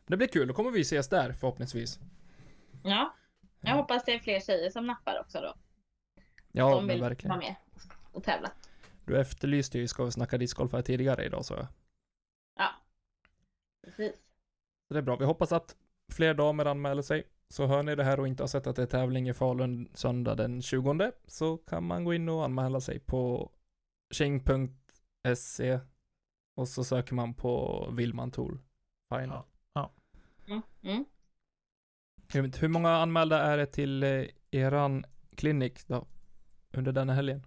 det 0.05 0.17
blir 0.17 0.27
kul, 0.27 0.47
då 0.47 0.53
kommer 0.53 0.71
vi 0.71 0.81
ses 0.81 1.09
där 1.09 1.33
förhoppningsvis. 1.33 1.99
Ja, 2.83 3.15
jag 3.61 3.71
Ja. 3.71 3.75
hoppas 3.75 4.03
det 4.05 4.13
är 4.13 4.19
fler 4.19 4.39
tjejer 4.39 4.69
som 4.69 4.87
nappar 4.87 5.19
också 5.19 5.41
då. 5.41 5.53
Ja, 6.51 6.75
men 6.75 6.87
vill 6.87 6.99
vara 7.01 7.09
verkligen. 7.09 7.37
med 7.37 7.55
och 8.11 8.23
tävla. 8.23 8.51
Du 9.05 9.19
efterlyste 9.19 9.79
ju 9.79 9.87
Ska 9.87 10.03
vi 10.05 10.11
snacka 10.11 10.37
discgolf 10.37 10.71
här 10.73 10.81
tidigare 10.81 11.25
idag 11.25 11.45
så 11.45 11.53
jag. 11.53 11.67
Ja, 12.55 12.69
precis. 13.85 14.15
Så 14.87 14.93
det 14.93 14.97
är 14.99 15.01
bra. 15.03 15.15
Vi 15.15 15.25
hoppas 15.25 15.51
att 15.51 15.75
fler 16.11 16.33
damer 16.33 16.65
anmäler 16.65 17.01
sig. 17.01 17.27
Så 17.49 17.65
hör 17.65 17.83
ni 17.83 17.95
det 17.95 18.03
här 18.03 18.19
och 18.19 18.27
inte 18.27 18.43
har 18.43 18.47
sett 18.47 18.67
att 18.67 18.75
det 18.75 18.81
är 18.81 18.85
tävling 18.87 19.29
i 19.29 19.33
Falun 19.33 19.89
söndag 19.93 20.35
den 20.35 20.61
20 20.61 21.11
så 21.27 21.57
kan 21.57 21.83
man 21.83 22.03
gå 22.03 22.13
in 22.13 22.29
och 22.29 22.43
anmäla 22.45 22.81
sig 22.81 22.99
på 22.99 23.51
tjing.se 24.11 25.79
och 26.55 26.67
så 26.67 26.83
söker 26.83 27.15
man 27.15 27.33
på 27.33 27.85
Willman 27.93 28.31
Tour 28.31 28.59
Final. 29.15 29.43
Mm. 30.47 30.61
Mm. 30.81 31.05
Hur 32.33 32.67
många 32.67 32.89
anmälda 32.89 33.39
är 33.39 33.57
det 33.57 33.65
till 33.65 34.03
eh, 34.03 34.25
eran 34.51 35.05
klinik 35.37 35.87
då? 35.87 36.07
Under 36.73 36.91
denna 36.91 37.13
helgen? 37.13 37.43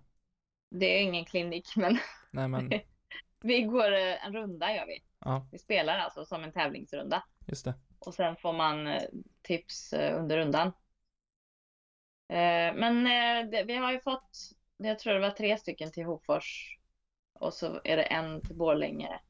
Det 0.70 0.86
är 0.86 1.02
ingen 1.02 1.24
klinik, 1.24 1.76
men 1.76 1.98
Nej 2.30 2.48
men, 2.48 2.72
vi 3.40 3.62
går 3.62 3.92
eh, 3.92 4.26
en 4.26 4.32
runda 4.32 4.74
gör 4.74 4.86
vi. 4.86 5.02
ja, 5.18 5.46
Vi 5.52 5.58
spelar 5.58 5.98
alltså 5.98 6.24
som 6.24 6.44
en 6.44 6.52
tävlingsrunda. 6.52 7.22
just 7.46 7.64
det. 7.64 7.74
Och 7.98 8.14
sen 8.14 8.36
får 8.36 8.52
man 8.52 8.86
eh, 8.86 9.02
tips 9.42 9.92
under 9.92 10.38
rundan. 10.38 10.72
Men 12.74 13.04
vi 13.66 13.76
har 13.76 13.92
ju 13.92 14.00
fått, 14.00 14.38
jag 14.76 14.98
tror 14.98 15.14
det 15.14 15.20
var 15.20 15.30
tre 15.30 15.56
stycken 15.56 15.92
till 15.92 16.04
Hofors. 16.04 16.78
Och 17.32 17.54
så 17.54 17.80
är 17.84 17.96
det 17.96 18.02
en 18.02 18.40
till 18.40 18.56
Borlänge 18.56 19.20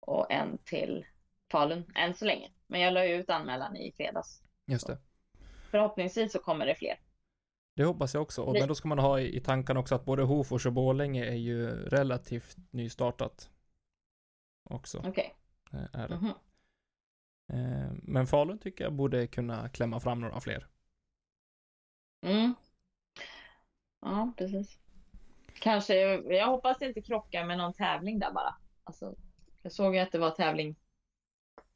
och 0.00 0.30
en 0.30 0.58
till 0.58 1.06
Falun 1.50 1.92
än 1.94 2.14
så 2.14 2.24
länge. 2.24 2.50
Men 2.66 2.80
jag 2.80 2.94
la 2.94 3.06
ju 3.06 3.14
ut 3.14 3.30
anmälan 3.30 3.76
i 3.76 3.92
fredags. 3.92 4.41
Just 4.66 4.86
det. 4.86 4.98
Förhoppningsvis 5.70 6.32
så 6.32 6.38
kommer 6.38 6.66
det 6.66 6.74
fler. 6.74 7.00
Det 7.76 7.84
hoppas 7.84 8.14
jag 8.14 8.22
också. 8.22 8.42
Och, 8.42 8.52
men 8.52 8.68
då 8.68 8.74
ska 8.74 8.88
man 8.88 8.98
ha 8.98 9.20
i, 9.20 9.40
tankarna 9.40 9.80
också 9.80 9.94
att 9.94 10.04
både 10.04 10.22
Hofors 10.22 10.66
och 10.66 10.72
Borlänge 10.72 11.24
är 11.24 11.34
ju 11.34 11.66
relativt 11.88 12.56
nystartat. 12.70 13.50
Också. 14.70 15.02
Okej. 15.06 15.34
Är 15.92 16.08
det. 16.08 16.16
Mhm. 16.16 16.32
Eh, 17.52 17.92
Men 18.02 18.26
Falun 18.26 18.58
tycker 18.58 18.84
jag 18.84 18.92
borde 18.92 19.26
kunna 19.26 19.68
klämma 19.68 20.00
fram 20.00 20.20
några 20.20 20.40
fler. 20.40 20.66
Mm. 22.26 22.54
Ja, 24.00 24.32
precis. 24.36 24.78
Kanske, 25.54 25.94
jag 26.14 26.46
hoppas 26.46 26.78
det 26.78 26.86
inte 26.86 27.02
krockar 27.02 27.44
med 27.44 27.58
någon 27.58 27.72
tävling 27.72 28.18
där 28.18 28.32
bara. 28.32 28.56
Alltså, 28.84 29.14
jag 29.62 29.72
såg 29.72 29.94
ju 29.94 30.00
att 30.00 30.12
det 30.12 30.18
var 30.18 30.30
tävling 30.30 30.76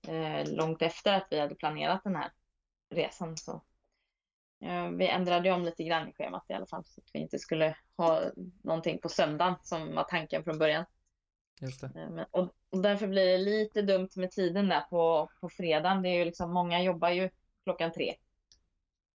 eh, 0.09 0.55
långt 0.55 0.83
efter 0.83 1.13
att 1.15 1.27
vi 1.31 1.41
hade 1.41 1.55
planerat 1.55 2.05
den 2.05 2.17
här 2.17 2.33
resan. 2.91 3.37
Så. 3.37 3.63
Eh, 4.61 4.91
vi 4.91 5.09
ändrade 5.09 5.53
om 5.53 5.65
lite 5.65 5.85
grann 5.85 6.09
i 6.09 6.13
schemat 6.13 6.45
i 6.49 6.53
alla 6.53 6.67
fall 6.67 6.85
så 6.85 7.01
att 7.01 7.11
vi 7.13 7.19
inte 7.19 7.39
skulle 7.39 7.77
ha 7.97 8.23
någonting 8.63 8.99
på 8.99 9.09
söndagen 9.09 9.55
som 9.63 9.95
var 9.95 10.05
tanken 10.05 10.45
från 10.45 10.59
början. 10.59 10.85
Just 11.61 11.81
det. 11.81 11.87
Eh, 11.87 12.27
och 12.31 12.83
därför 12.83 13.07
blir 13.07 13.27
det 13.27 13.39
lite 13.39 13.83
dumt 13.83 14.09
med 14.17 14.31
tiden 14.31 14.69
där 14.69 14.81
på, 14.81 15.31
på 15.41 15.49
fredagen. 15.49 16.03
Det 16.03 16.09
är 16.09 16.15
ju 16.19 16.25
liksom, 16.25 16.53
många 16.53 16.83
jobbar 16.83 17.11
ju 17.11 17.31
klockan 17.65 17.93
tre. 17.93 18.15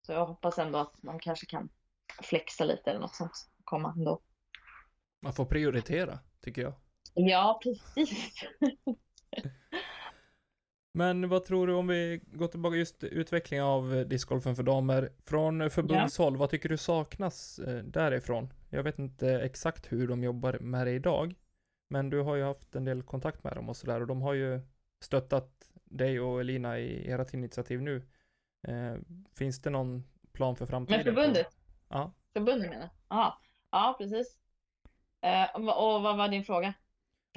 Så 0.06 0.12
jag 0.12 0.26
hoppas 0.26 0.58
ändå 0.58 0.80
att 0.80 1.04
man 1.04 1.20
kanske 1.20 1.46
kan 1.46 1.70
flexa 2.24 2.64
lite 2.64 2.90
eller 2.90 3.00
något 3.00 3.16
sånt. 3.16 3.50
Komma 3.64 3.94
ändå. 3.98 4.22
Man 5.22 5.34
får 5.34 5.46
prioritera, 5.46 6.20
tycker 6.42 6.62
jag. 6.62 6.74
Ja, 7.14 7.60
precis. 7.64 8.44
Men 10.92 11.30
vad 11.30 11.46
tror 11.46 11.68
du 11.68 11.74
om 11.74 11.88
vi 11.88 12.22
går 12.26 12.48
tillbaka 12.48 12.78
just 12.78 13.04
utvecklingen 13.04 13.66
av 13.66 14.06
discgolfen 14.08 14.56
för 14.56 14.64
damer? 14.64 15.10
Från 15.26 15.70
förbundshåll, 15.70 16.38
vad 16.38 16.50
tycker 16.50 16.70
du 16.70 16.78
saknas 16.78 17.60
eh, 17.60 17.84
därifrån? 17.84 18.54
Jag 18.70 18.84
vet 18.84 19.00
inte 19.00 19.30
exakt 19.30 19.92
hur 19.92 20.08
de 20.08 20.24
jobbar 20.24 20.58
med 20.60 20.88
det 20.88 20.92
idag. 20.92 21.36
Men 21.90 22.10
du 22.10 22.22
har 22.22 22.36
ju 22.36 22.44
haft 22.44 22.76
en 22.76 22.86
del 22.86 23.04
kontakt 23.04 23.44
med 23.44 23.56
dem 23.56 23.70
och 23.70 23.78
sådär 23.78 24.02
och 24.02 24.08
de 24.08 24.22
har 24.22 24.34
ju 24.34 24.62
stöttat 25.02 25.70
dig 25.86 26.20
och 26.20 26.40
Elina 26.40 26.80
i 26.80 27.12
ert 27.12 27.34
initiativ 27.34 27.82
nu. 27.82 28.08
Eh, 28.68 28.96
finns 29.34 29.62
det 29.62 29.70
någon 29.70 30.04
plan 30.32 30.56
för 30.56 30.66
framtiden? 30.66 30.98
Med 30.98 31.16
förbundet? 31.16 31.48
Ja. 31.88 32.12
Förbundet 32.34 32.70
menar? 32.70 32.90
Ja, 33.10 33.40
ja 33.72 33.96
precis. 33.98 34.38
Eh, 35.22 35.56
och 35.56 36.02
vad 36.04 36.18
var 36.18 36.28
din 36.28 36.44
fråga? 36.44 36.74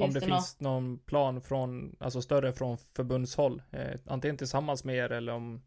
Om 0.01 0.13
det, 0.13 0.21
det 0.21 0.27
finns 0.27 0.61
någon 0.61 0.99
plan 0.99 1.43
från, 1.43 1.97
alltså 2.01 2.23
större 2.23 2.53
från 2.53 2.79
förbundshåll, 2.79 3.63
eh, 3.71 4.01
antingen 4.07 4.37
tillsammans 4.37 4.85
med 4.85 4.97
er 4.97 5.13
eller 5.13 5.33
om, 5.33 5.63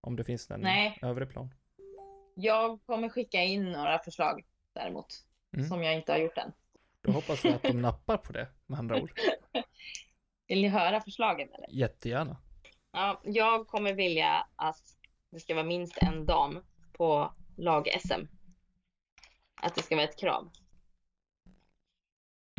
om 0.00 0.16
det 0.16 0.24
finns 0.24 0.50
en 0.50 0.60
Nej. 0.60 0.98
övrig 1.02 1.30
plan. 1.30 1.54
Jag 2.34 2.80
kommer 2.86 3.08
skicka 3.08 3.42
in 3.42 3.72
några 3.72 3.98
förslag 3.98 4.44
däremot. 4.72 5.06
Mm. 5.56 5.68
Som 5.68 5.82
jag 5.82 5.94
inte 5.94 6.12
har 6.12 6.18
gjort 6.18 6.38
än. 6.38 6.52
Då 7.00 7.12
hoppas 7.12 7.44
vi 7.44 7.48
att 7.48 7.62
de 7.62 7.72
nappar 7.82 8.16
på 8.16 8.32
det, 8.32 8.48
med 8.66 8.78
andra 8.78 9.02
ord. 9.02 9.12
Vill 10.48 10.62
ni 10.62 10.68
höra 10.68 11.00
förslagen 11.00 11.48
eller? 11.54 11.68
Jättegärna. 11.70 12.36
Ja, 12.92 13.20
jag 13.24 13.66
kommer 13.66 13.92
vilja 13.92 14.46
att 14.56 14.82
det 15.30 15.40
ska 15.40 15.54
vara 15.54 15.64
minst 15.64 15.98
en 16.02 16.26
dam 16.26 16.64
på 16.92 17.34
lag-SM. 17.56 18.26
Att 19.62 19.74
det 19.74 19.82
ska 19.82 19.96
vara 19.96 20.04
ett 20.04 20.18
krav. 20.18 20.50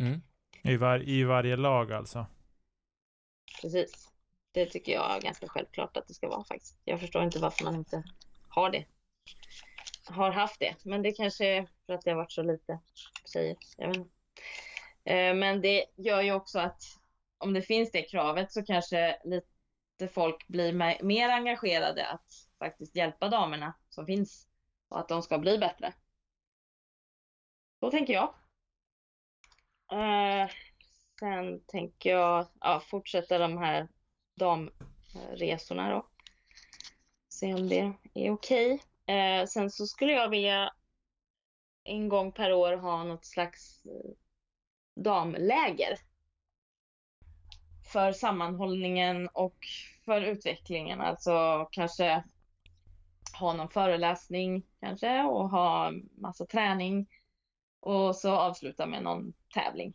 Mm. 0.00 0.20
I, 0.62 0.76
var, 0.76 1.08
I 1.08 1.24
varje 1.24 1.56
lag 1.56 1.92
alltså. 1.92 2.26
Precis. 3.62 4.10
Det 4.52 4.66
tycker 4.66 4.92
jag 4.92 5.16
är 5.16 5.20
ganska 5.20 5.48
självklart 5.48 5.96
att 5.96 6.08
det 6.08 6.14
ska 6.14 6.28
vara 6.28 6.44
faktiskt. 6.44 6.78
Jag 6.84 7.00
förstår 7.00 7.22
inte 7.22 7.38
varför 7.38 7.64
man 7.64 7.74
inte 7.74 8.04
har 8.48 8.70
det. 8.70 8.84
Har 10.06 10.30
haft 10.30 10.60
det. 10.60 10.74
Men 10.82 11.02
det 11.02 11.12
kanske 11.12 11.46
är 11.46 11.68
för 11.86 11.92
att 11.92 12.02
det 12.02 12.10
har 12.10 12.16
varit 12.16 12.32
så 12.32 12.42
lite 12.42 12.78
tjejer. 13.32 13.56
Jag 13.76 13.88
vet 13.88 13.96
inte. 13.96 14.10
Eh, 15.04 15.34
men 15.34 15.60
det 15.60 15.84
gör 15.96 16.22
ju 16.22 16.32
också 16.32 16.58
att 16.58 16.82
om 17.38 17.52
det 17.52 17.62
finns 17.62 17.90
det 17.90 18.02
kravet 18.02 18.52
så 18.52 18.62
kanske 18.62 19.18
lite 19.24 20.08
folk 20.12 20.48
blir 20.48 21.02
mer 21.02 21.28
engagerade 21.28 22.06
att 22.06 22.48
faktiskt 22.58 22.96
hjälpa 22.96 23.28
damerna 23.28 23.74
som 23.88 24.06
finns 24.06 24.48
och 24.88 25.00
att 25.00 25.08
de 25.08 25.22
ska 25.22 25.38
bli 25.38 25.58
bättre. 25.58 25.92
Så 27.80 27.90
tänker 27.90 28.12
jag. 28.12 28.34
Eh, 29.92 30.50
Sen 31.20 31.60
tänker 31.66 32.10
jag 32.10 32.46
ja, 32.60 32.82
fortsätta 32.90 33.38
de 33.38 33.58
här 33.58 33.88
damresorna 34.34 35.90
då. 35.90 36.06
Se 37.28 37.54
om 37.54 37.68
det 37.68 37.92
är 38.14 38.30
okej. 38.30 38.82
Eh, 39.06 39.46
sen 39.46 39.70
så 39.70 39.86
skulle 39.86 40.12
jag 40.12 40.28
vilja 40.28 40.72
en 41.84 42.08
gång 42.08 42.32
per 42.32 42.52
år 42.52 42.72
ha 42.76 43.04
något 43.04 43.24
slags 43.24 43.86
eh, 43.86 44.10
damläger. 44.94 45.98
För 47.92 48.12
sammanhållningen 48.12 49.28
och 49.28 49.58
för 50.04 50.20
utvecklingen. 50.20 51.00
Alltså 51.00 51.68
kanske 51.70 52.24
ha 53.40 53.52
någon 53.52 53.70
föreläsning 53.70 54.66
kanske 54.80 55.22
och 55.22 55.50
ha 55.50 55.92
massa 56.20 56.46
träning. 56.46 57.06
Och 57.80 58.16
så 58.16 58.30
avsluta 58.30 58.86
med 58.86 59.02
någon 59.02 59.32
tävling 59.54 59.94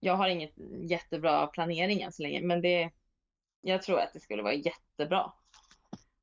jag 0.00 0.16
har 0.16 0.28
inget 0.28 0.54
jättebra 0.90 1.46
planering 1.46 2.02
än 2.02 2.12
så 2.12 2.22
länge, 2.22 2.42
men 2.42 2.62
det, 2.62 2.90
jag 3.60 3.82
tror 3.82 4.00
att 4.00 4.12
det 4.12 4.20
skulle 4.20 4.42
vara 4.42 4.54
jättebra. 4.54 5.32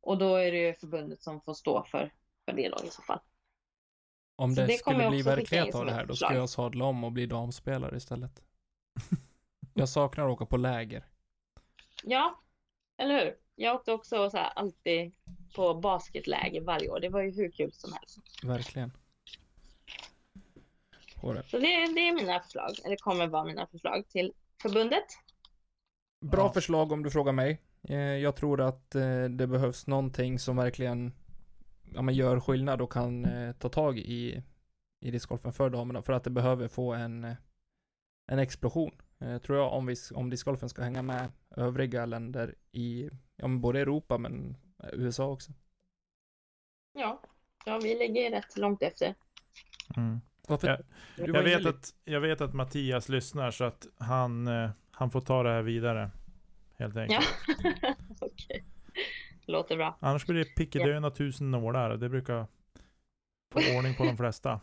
Och 0.02 0.18
då 0.18 0.36
är 0.36 0.52
det 0.52 0.58
ju 0.58 0.74
förbundet 0.74 1.22
som 1.24 1.42
får 1.42 1.54
stå 1.54 1.84
för, 1.84 2.14
för 2.46 2.54
det 2.54 2.70
då 2.70 2.86
i 2.86 2.90
så 2.90 3.02
fall. 3.02 3.20
Om 4.36 4.56
Så 4.56 4.62
det, 4.62 4.68
det 4.68 4.74
skulle 4.74 5.10
bli 5.10 5.22
verklighet 5.22 5.76
av 5.76 5.86
det 5.86 5.92
här, 5.92 6.06
då 6.06 6.08
förslag. 6.08 6.36
jag 6.36 6.50
sadla 6.50 6.86
om 6.86 7.04
och 7.04 7.12
bli 7.12 7.26
damspelare 7.26 7.98
istället. 7.98 8.42
jag 9.74 9.90
saknar 9.90 10.26
att 10.26 10.32
åka 10.32 10.46
på 10.46 10.58
läger. 10.58 11.06
Ja, 12.04 12.42
eller 12.98 13.26
hur? 13.26 13.36
Jag 13.56 13.76
åkte 13.76 13.92
också 13.92 14.30
så 14.30 14.38
här, 14.38 14.50
alltid 14.56 15.14
på 15.56 15.74
basketläger 15.74 16.62
varje 16.62 16.90
år. 16.90 17.00
Det 17.00 17.10
var 17.10 17.22
ju 17.22 17.32
hur 17.32 17.52
kul 17.52 17.74
som 17.74 17.94
helst. 17.94 18.20
Verkligen. 18.44 18.92
På 21.24 21.34
det. 21.34 21.44
Så 21.44 21.58
det, 21.60 21.68
det 21.96 22.08
är 22.08 22.14
mina 22.16 22.40
förslag, 22.40 22.72
eller 22.86 22.96
kommer 22.96 23.28
vara 23.28 23.44
mina 23.44 23.68
förslag 23.68 24.08
till 24.10 24.34
förbundet. 24.62 25.04
Bra 26.22 26.46
Ja. 26.46 26.54
förslag 26.54 26.92
om 26.92 27.04
du 27.04 27.10
frågar 27.12 27.32
mig. 27.34 27.62
Eh, 27.90 27.98
Jag 27.98 28.36
tror 28.36 28.62
att 28.62 28.96
eh, 28.96 29.24
det 29.24 29.48
behövs 29.48 29.88
någonting 29.88 30.40
som 30.40 30.56
verkligen 30.58 31.14
ja, 31.94 32.02
men 32.02 32.16
gör 32.16 32.40
skillnad 32.40 32.82
och 32.82 32.92
kan 32.92 33.26
eh, 33.26 33.52
ta 33.56 33.70
tag 33.70 33.98
i, 34.00 34.44
i 35.00 35.12
discgolfen 35.12 35.54
för 35.54 35.70
damerna. 35.70 36.02
För 36.02 36.14
att 36.14 36.24
det 36.24 36.30
behöver 36.30 36.68
få 36.68 36.94
en, 36.94 37.36
en 38.32 38.40
explosion. 38.40 38.92
Tror 39.46 39.58
jag 39.58 39.74
om, 39.74 39.86
vi, 39.86 39.96
om 40.16 40.30
discgolfen 40.30 40.70
ska 40.70 40.82
hänga 40.82 41.02
med 41.02 41.32
övriga 41.56 42.06
länder 42.06 42.56
i 42.72 43.10
ja, 43.36 43.48
men 43.48 43.62
både 43.62 43.80
Europa 43.80 44.18
men 44.18 44.58
USA 44.94 45.26
också. 45.26 45.52
Ja, 46.94 47.22
ja 47.66 47.80
vi 47.84 47.96
ligger 47.96 48.32
rätt 48.32 48.58
långt 48.58 48.82
efter. 48.84 49.16
Mm. 49.98 50.22
Varför? 50.48 50.68
Ja, 50.68 50.78
Jag, 51.16 51.30
inne 51.30 51.42
vet 51.42 51.66
att, 51.66 51.94
jag 52.06 52.22
vet 52.22 52.42
att 52.42 52.54
Mattias 52.54 53.10
lyssnar 53.10 53.52
så 53.52 53.64
att 53.64 53.88
han, 53.98 54.48
eh, 54.48 54.70
han 54.92 55.12
får 55.12 55.22
ta 55.22 55.44
det 55.44 55.50
här 55.50 55.62
vidare. 55.62 56.12
Helt 56.78 56.98
enkelt. 56.98 57.26
Ja, 57.48 57.96
okej. 58.22 58.64
Låter 59.46 59.78
bra. 59.78 59.98
Annars 60.00 60.26
blir 60.26 60.40
det 60.40 60.56
pickedöna 60.56 61.12
tusen 61.12 61.52
nålar. 61.52 61.98
Det 61.98 62.10
brukar 62.10 62.48
få 63.54 63.60
ordning 63.78 63.96
på 63.96 64.04
de 64.04 64.18
flesta. 64.18 64.60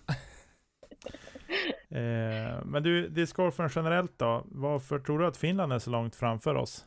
Eh, 1.91 2.65
men 2.65 2.83
du, 2.83 3.09
discgolfen 3.09 3.71
generellt 3.75 4.19
då? 4.19 4.45
Varför 4.47 4.99
tror 4.99 5.19
du 5.19 5.27
att 5.27 5.37
Finland 5.37 5.73
är 5.73 5.79
så 5.79 5.91
långt 5.91 6.17
framför 6.17 6.55
oss? 6.55 6.87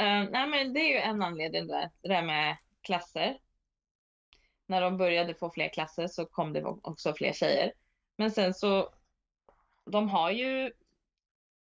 Uh, 0.00 0.30
nej, 0.30 0.48
men 0.48 0.72
det 0.72 0.80
är 0.80 0.92
ju 0.92 0.98
en 0.98 1.22
anledning 1.22 1.66
där, 1.66 1.90
det 2.02 2.08
där 2.08 2.22
med 2.22 2.56
klasser. 2.82 3.38
När 4.66 4.80
de 4.80 4.96
började 4.96 5.34
få 5.34 5.50
fler 5.50 5.68
klasser 5.68 6.06
så 6.06 6.26
kom 6.26 6.52
det 6.52 6.64
också 6.64 7.14
fler 7.14 7.32
tjejer. 7.32 7.72
Men 8.16 8.30
sen 8.30 8.54
så, 8.54 8.94
de 9.84 10.08
har 10.08 10.30
ju 10.30 10.72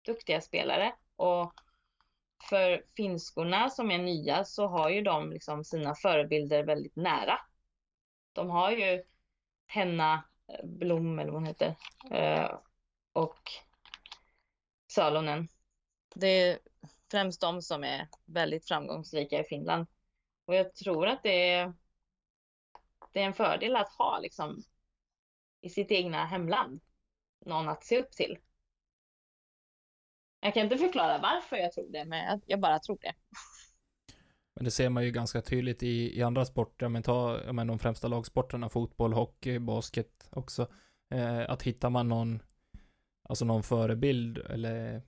duktiga 0.06 0.42
spelare 0.42 0.96
och 1.16 1.54
för 2.50 2.86
finskorna 2.98 3.70
som 3.70 3.92
är 3.92 3.98
nya 3.98 4.46
så 4.46 4.68
har 4.68 4.90
ju 4.90 5.02
de 5.02 5.32
liksom 5.32 5.64
sina 5.64 5.96
förebilder 5.96 6.64
väldigt 6.64 6.96
nära. 6.96 7.40
De 8.34 8.50
har 8.50 8.72
ju 8.72 9.04
Henna 9.68 10.24
eh, 10.48 10.66
Blom 10.66 11.20
eller 11.20 11.32
vad 11.32 11.42
hon 11.42 11.48
heter 11.48 11.76
eh, 12.12 12.58
och 13.14 13.42
Salonen. 14.88 15.48
Det 16.16 16.28
är 16.28 16.60
främst 17.12 17.42
de 17.42 17.62
som 17.62 17.84
är 17.84 18.08
väldigt 18.26 18.68
framgångsrika 18.68 19.40
i 19.40 19.44
Finland. 19.44 19.88
Och 20.46 20.56
jag 20.56 20.76
tror 20.76 21.08
att 21.08 21.24
det 21.24 21.50
är, 21.50 21.74
det 23.12 23.20
är 23.20 23.26
en 23.26 23.34
fördel 23.34 23.76
att 23.76 23.90
ha 23.90 24.20
liksom 24.20 24.64
i 25.64 25.70
sitt 25.70 25.92
egna 25.92 26.26
hemland 26.26 26.82
någon 27.46 27.70
att 27.70 27.84
se 27.84 28.00
upp 28.00 28.12
till. 28.12 28.38
Jag 30.40 30.54
kan 30.54 30.64
inte 30.64 30.78
förklara 30.78 31.18
varför 31.18 31.56
jag 31.56 31.74
tror 31.74 31.92
det, 31.92 32.06
men 32.06 32.42
jag 32.46 32.60
bara 32.60 32.80
tror 32.80 32.98
det. 33.02 33.14
Men 34.56 34.66
det 34.66 34.72
ser 34.72 34.90
man 34.90 35.04
ju 35.04 35.12
ganska 35.12 35.42
tydligt 35.42 35.84
i, 35.84 36.18
i 36.18 36.24
andra 36.24 36.46
sporter, 36.46 36.90
men 36.90 37.04
ta 37.04 37.40
men 37.54 37.68
de 37.68 37.80
främsta 37.80 38.08
lagsporterna, 38.08 38.70
fotboll, 38.70 39.14
hockey, 39.14 39.60
basket 39.60 40.30
också. 40.30 40.68
Eh, 41.10 41.50
att 41.50 41.64
hittar 41.64 41.90
man 41.90 42.08
någon, 42.08 42.44
alltså 43.24 43.46
någon 43.46 43.64
förebild 43.64 44.38
eller 44.38 45.02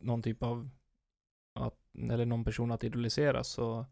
någon 0.00 0.22
typ 0.22 0.42
av, 0.42 0.70
att, 1.54 1.78
eller 2.10 2.26
någon 2.26 2.44
person 2.44 2.72
att 2.72 2.84
idolisera 2.84 3.44
så 3.44 3.86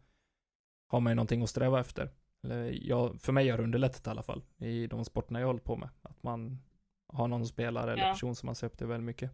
har 0.87 0.99
man 0.99 1.11
ju 1.11 1.15
någonting 1.15 1.43
att 1.43 1.49
sträva 1.49 1.79
efter. 1.79 2.09
Eller 2.43 2.87
jag, 2.87 3.21
för 3.21 3.31
mig 3.31 3.49
har 3.49 3.57
det 3.57 3.63
underlättat 3.63 4.07
i 4.07 4.09
alla 4.09 4.23
fall 4.23 4.43
i 4.57 4.87
de 4.87 5.05
sporterna 5.05 5.39
jag 5.39 5.47
hållit 5.47 5.63
på 5.63 5.75
med. 5.75 5.89
Att 6.01 6.23
man 6.23 6.59
har 7.07 7.27
någon 7.27 7.47
spelare 7.47 7.93
eller 7.93 8.03
ja. 8.03 8.11
person 8.11 8.35
som 8.35 8.45
man 8.45 8.55
ser 8.55 8.67
upp 8.67 8.77
till 8.77 8.87
väldigt 8.87 9.05
mycket. 9.05 9.31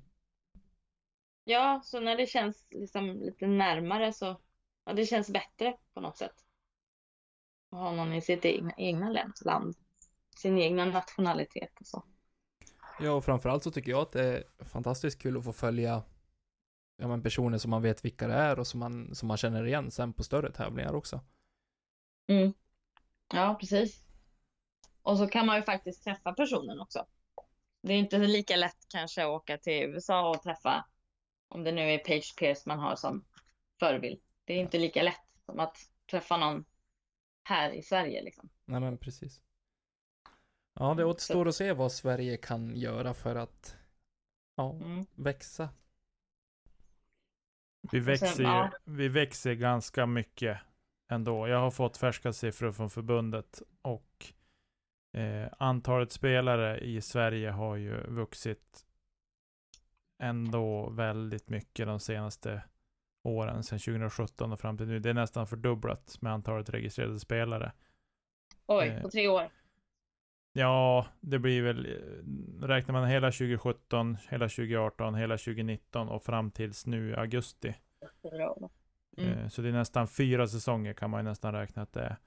Ja, 1.44 1.82
så 1.84 2.00
när 2.00 2.18
det 2.18 2.26
känns 2.26 2.66
liksom 2.70 3.20
lite 3.20 3.48
närmare 3.48 4.14
så 4.14 4.42
ja, 4.86 4.94
det 4.94 5.06
känns 5.06 5.30
bättre 5.30 5.78
på 5.94 6.02
något 6.02 6.18
sätt. 6.18 6.46
Att 7.72 7.80
ha 7.80 7.92
någon 7.92 8.14
i 8.14 8.22
sitt 8.22 8.46
egna, 8.46 8.74
egna 8.78 9.30
land, 9.46 9.76
sin 10.38 10.58
egna 10.58 10.86
nationalitet 10.86 11.80
och 11.80 11.88
så. 11.88 12.04
Ja, 13.00 13.12
och 13.12 13.26
framförallt 13.26 13.64
så 13.64 13.72
tycker 13.72 13.92
jag 13.92 14.02
att 14.02 14.12
det 14.12 14.24
är 14.24 14.44
fantastiskt 14.66 15.22
kul 15.22 15.38
att 15.38 15.44
få 15.44 15.54
följa 15.54 16.04
ja, 16.98 17.08
men 17.08 17.24
personer 17.24 17.58
som 17.58 17.72
man 17.72 17.82
vet 17.82 18.06
vilka 18.06 18.28
det 18.28 18.34
är 18.34 18.60
och 18.60 18.68
som 18.68 18.80
man, 18.80 19.16
som 19.16 19.28
man 19.28 19.38
känner 19.38 19.66
igen 19.66 19.92
sen 19.92 20.14
på 20.14 20.24
större 20.24 20.52
tävlingar 20.52 20.94
också. 20.94 21.22
Mm. 22.28 22.54
Ja, 23.34 23.58
precis. 23.60 24.04
Och 25.02 25.18
så 25.18 25.28
kan 25.28 25.46
man 25.46 25.56
ju 25.56 25.64
faktiskt 25.64 26.04
träffa 26.04 26.34
personen 26.34 26.80
också. 26.80 27.06
Det 27.82 27.94
är 27.94 27.98
inte 27.98 28.18
lika 28.18 28.56
lätt 28.56 28.86
kanske 28.90 29.24
att 29.24 29.30
åka 29.30 29.58
till 29.58 29.84
USA 29.84 30.30
och 30.30 30.44
träffa 30.44 30.86
om 31.48 31.64
det 31.64 31.72
nu 31.72 31.82
är 31.82 31.98
Page 31.98 32.36
Pierce 32.38 32.64
man 32.66 32.80
har 32.80 32.96
som 32.96 33.26
förebild. 33.80 34.22
Det 34.46 34.54
är 34.54 34.58
inte 34.58 34.78
lika 34.78 35.04
lätt 35.04 35.28
som 35.46 35.60
att 35.60 35.78
träffa 36.12 36.38
någon 36.38 36.66
här 37.44 37.72
i 37.72 37.84
Sverige 37.84 38.24
liksom. 38.24 38.50
Nej 38.66 38.80
men 38.80 38.98
precis. 38.98 39.42
Ja, 40.74 40.94
det 40.94 41.06
återstår 41.06 41.46
Så. 41.46 41.50
att 41.50 41.56
se 41.56 41.74
vad 41.74 41.92
Sverige 41.92 42.38
kan 42.38 42.76
göra 42.76 43.14
för 43.14 43.36
att 43.36 43.76
ja, 44.56 44.74
mm. 44.74 45.06
växa. 45.16 45.70
Vi 47.92 48.00
växer, 48.00 48.28
sen, 48.28 48.46
ja. 48.46 48.72
vi 48.84 49.08
växer 49.08 49.54
ganska 49.54 50.06
mycket 50.06 50.60
ändå. 51.10 51.48
Jag 51.48 51.60
har 51.60 51.72
fått 51.72 51.98
färska 51.98 52.34
siffror 52.34 52.72
från 52.72 52.90
förbundet 52.90 53.62
och 53.82 54.34
eh, 55.14 55.48
antalet 55.60 56.12
spelare 56.12 56.80
i 56.80 57.02
Sverige 57.02 57.50
har 57.50 57.76
ju 57.76 57.98
vuxit 58.08 58.86
ändå 60.20 60.90
väldigt 60.90 61.50
mycket 61.50 61.88
de 61.88 62.00
senaste 62.00 62.64
åren, 63.24 63.64
sedan 63.64 63.80
2017 63.80 64.52
och 64.52 64.60
fram 64.60 64.78
till 64.78 64.88
nu. 64.88 65.00
Det 65.00 65.10
är 65.10 65.14
nästan 65.14 65.48
fördubblat 65.48 66.18
med 66.22 66.34
antalet 66.34 66.70
registrerade 66.70 67.20
spelare. 67.20 67.72
Oj, 68.66 68.88
eh, 68.88 69.02
på 69.02 69.10
tre 69.10 69.28
år? 69.28 69.50
Ja, 70.54 71.06
det 71.20 71.40
blir 71.40 71.62
väl, 71.62 71.86
eh, 71.86 72.68
räknar 72.68 72.94
man 72.94 73.08
hela 73.08 73.32
2017, 73.32 74.18
hela 74.30 74.50
2018, 74.50 75.16
hela 75.16 75.38
2019 75.38 76.10
och 76.10 76.24
fram 76.24 76.52
tills 76.52 76.86
nu 76.86 77.16
augusti. 77.16 77.76
Mm. 79.18 79.40
Eh, 79.40 79.48
så 79.48 79.62
det 79.62 79.70
är 79.70 79.74
nästan 79.74 80.08
fyra 80.08 80.48
säsonger 80.48 80.94
kan 80.94 81.10
man 81.10 81.26
nästan 81.26 81.54
räkna 81.54 81.82
att 81.82 81.94
det 81.94 82.02
är. 82.02 82.18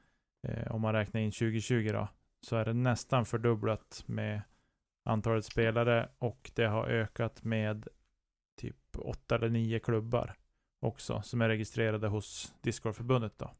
Eh, 0.48 0.72
om 0.72 0.80
man 0.80 0.92
räknar 0.92 1.20
in 1.20 1.30
2020 1.30 1.90
då, 1.92 2.08
så 2.40 2.56
är 2.56 2.64
det 2.64 2.72
nästan 2.72 3.26
fördubblat 3.26 4.04
med 4.06 4.42
antalet 5.04 5.44
spelare 5.44 6.08
och 6.18 6.50
det 6.54 6.64
har 6.64 6.86
ökat 6.86 7.44
med 7.44 7.88
typ 8.60 8.76
åtta 8.98 9.34
eller 9.34 9.48
nio 9.48 9.78
klubbar 9.78 10.34
också 10.80 11.22
som 11.22 11.40
är 11.40 11.48
registrerade 11.48 12.08
hos 12.08 12.54
Discordförbundet 12.60 13.38
då. 13.38 13.50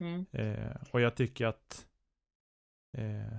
Mm. 0.00 0.26
Eh, 0.32 0.76
och 0.90 1.00
jag 1.00 1.14
tycker 1.14 1.46
att 1.46 1.86
eh, 2.96 3.36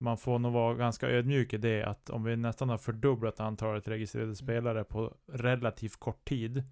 man 0.00 0.18
får 0.18 0.38
nog 0.38 0.52
vara 0.52 0.74
ganska 0.74 1.08
ödmjuk 1.08 1.52
i 1.52 1.56
det 1.56 1.82
att 1.82 2.10
om 2.10 2.24
vi 2.24 2.36
nästan 2.36 2.68
har 2.68 2.78
fördubblat 2.78 3.40
antalet 3.40 3.88
registrerade 3.88 4.26
mm. 4.26 4.36
spelare 4.36 4.84
på 4.84 5.16
relativt 5.26 5.96
kort 5.96 6.24
tid 6.24 6.64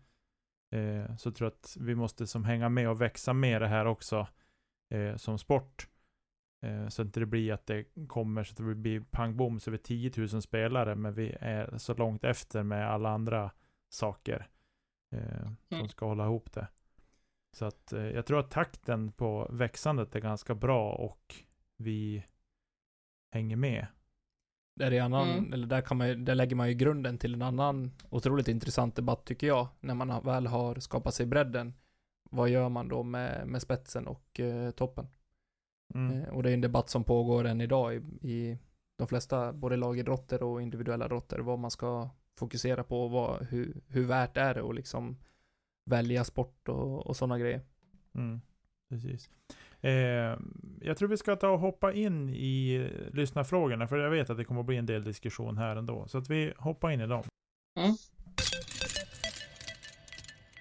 eh, 0.71 1.17
så 1.17 1.33
tror 1.33 1.47
jag 1.47 1.53
att 1.53 1.77
vi 1.81 1.95
måste 1.95 2.27
som 2.27 2.45
hänga 2.45 2.69
med 2.69 2.89
och 2.89 3.01
växa 3.01 3.33
med 3.33 3.63
det 3.63 3.69
här 3.69 3.87
också 3.87 4.29
eh, 4.91 5.17
som 5.17 5.39
sport. 5.39 5.89
Eh, 6.63 6.89
så 6.89 7.03
att 7.03 7.07
det 7.07 7.21
inte 7.21 7.27
blir 7.27 7.53
att 7.53 7.67
det 7.67 7.85
kommer 8.09 8.45
så 8.45 8.53
att 8.53 8.69
det 8.69 8.75
blir 8.75 9.01
pang 9.01 9.37
bom 9.37 9.61
så 9.61 9.71
vi 9.71 9.79
10 9.79 10.13
000 10.17 10.43
spelare 10.43 10.95
men 10.95 11.15
vi 11.15 11.37
är 11.41 11.79
så 11.79 11.95
långt 11.95 12.25
efter 12.25 12.63
med 12.63 12.91
alla 12.91 13.11
andra 13.11 13.51
saker 13.89 14.49
eh, 15.13 15.43
mm. 15.43 15.57
som 15.69 15.89
ska 15.89 16.07
hålla 16.07 16.25
ihop 16.25 16.53
det. 16.53 16.69
Så 17.57 17.65
att 17.65 17.93
eh, 17.93 18.11
jag 18.11 18.27
tror 18.27 18.41
att 18.41 18.51
takten 18.51 19.13
på 19.13 19.49
växandet 19.51 20.15
är 20.15 20.21
ganska 20.21 20.55
bra 20.55 20.93
och 20.93 21.35
vi 21.77 22.25
hänger 23.33 23.57
med. 23.57 23.87
Där, 24.77 24.93
är 24.93 25.03
annan, 25.03 25.31
mm. 25.31 25.53
eller 25.53 25.67
där, 25.67 25.81
kan 25.81 25.97
man, 25.97 26.25
där 26.25 26.35
lägger 26.35 26.57
man 26.57 26.69
ju 26.69 26.75
grunden 26.75 27.19
till 27.19 27.35
en 27.35 27.43
annan 27.43 27.91
otroligt 28.11 28.49
intressant 28.49 28.97
debatt 28.97 29.25
tycker 29.25 29.47
jag. 29.47 29.69
När 29.81 29.95
man 29.95 30.25
väl 30.25 30.47
har 30.47 30.75
skapat 30.81 31.15
sig 31.15 31.27
bredden. 31.27 31.75
Vad 32.31 32.49
gör 32.49 32.69
man 32.69 32.89
då 32.89 33.03
med, 33.03 33.47
med 33.47 33.63
spetsen 33.63 34.07
och 34.07 34.41
eh, 34.41 34.71
toppen? 34.71 35.09
Mm. 35.95 36.23
Eh, 36.23 36.29
och 36.29 36.43
det 36.43 36.51
är 36.51 36.55
en 36.55 36.61
debatt 36.61 36.91
som 36.91 37.05
pågår 37.05 37.45
än 37.45 37.61
idag 37.61 37.95
i, 37.95 37.97
i 38.29 38.59
de 38.99 39.09
flesta, 39.09 39.53
både 39.53 39.77
lagidrotter 39.77 40.43
och 40.43 40.63
individuella 40.63 41.05
idrotter, 41.05 41.39
vad 41.39 41.59
man 41.59 41.71
ska 41.71 42.11
fokusera 42.39 42.85
på, 42.85 43.09
vad, 43.09 43.47
hur, 43.47 43.81
hur 43.89 44.05
värt 44.05 44.37
är 44.37 44.55
det 44.55 44.69
att 44.69 44.75
liksom 44.75 45.17
välja 45.85 46.25
sport 46.25 46.69
och, 46.69 47.07
och 47.07 47.17
sådana 47.17 47.39
grejer. 47.39 47.61
Mm. 48.15 48.41
Precis. 48.89 49.31
Eh, 49.81 50.39
jag 50.81 50.97
tror 50.97 51.09
vi 51.09 51.17
ska 51.17 51.37
ta 51.37 51.49
och 51.49 51.61
hoppa 51.61 51.93
in 51.93 52.29
i 52.31 52.89
lyssnarfrågorna, 53.13 53.89
för 53.89 53.99
jag 53.99 54.11
vet 54.11 54.31
att 54.31 54.37
det 54.37 54.45
kommer 54.45 54.61
att 54.61 54.67
bli 54.67 54.77
en 54.77 54.87
del 54.87 55.05
diskussion 55.05 55.59
här 55.59 55.77
ändå. 55.77 56.09
Så 56.09 56.19
att 56.19 56.31
vi 56.31 56.53
hoppar 56.59 56.91
in 56.91 57.01
i 57.01 57.07
dem. 57.07 57.23
Mm. 57.79 57.97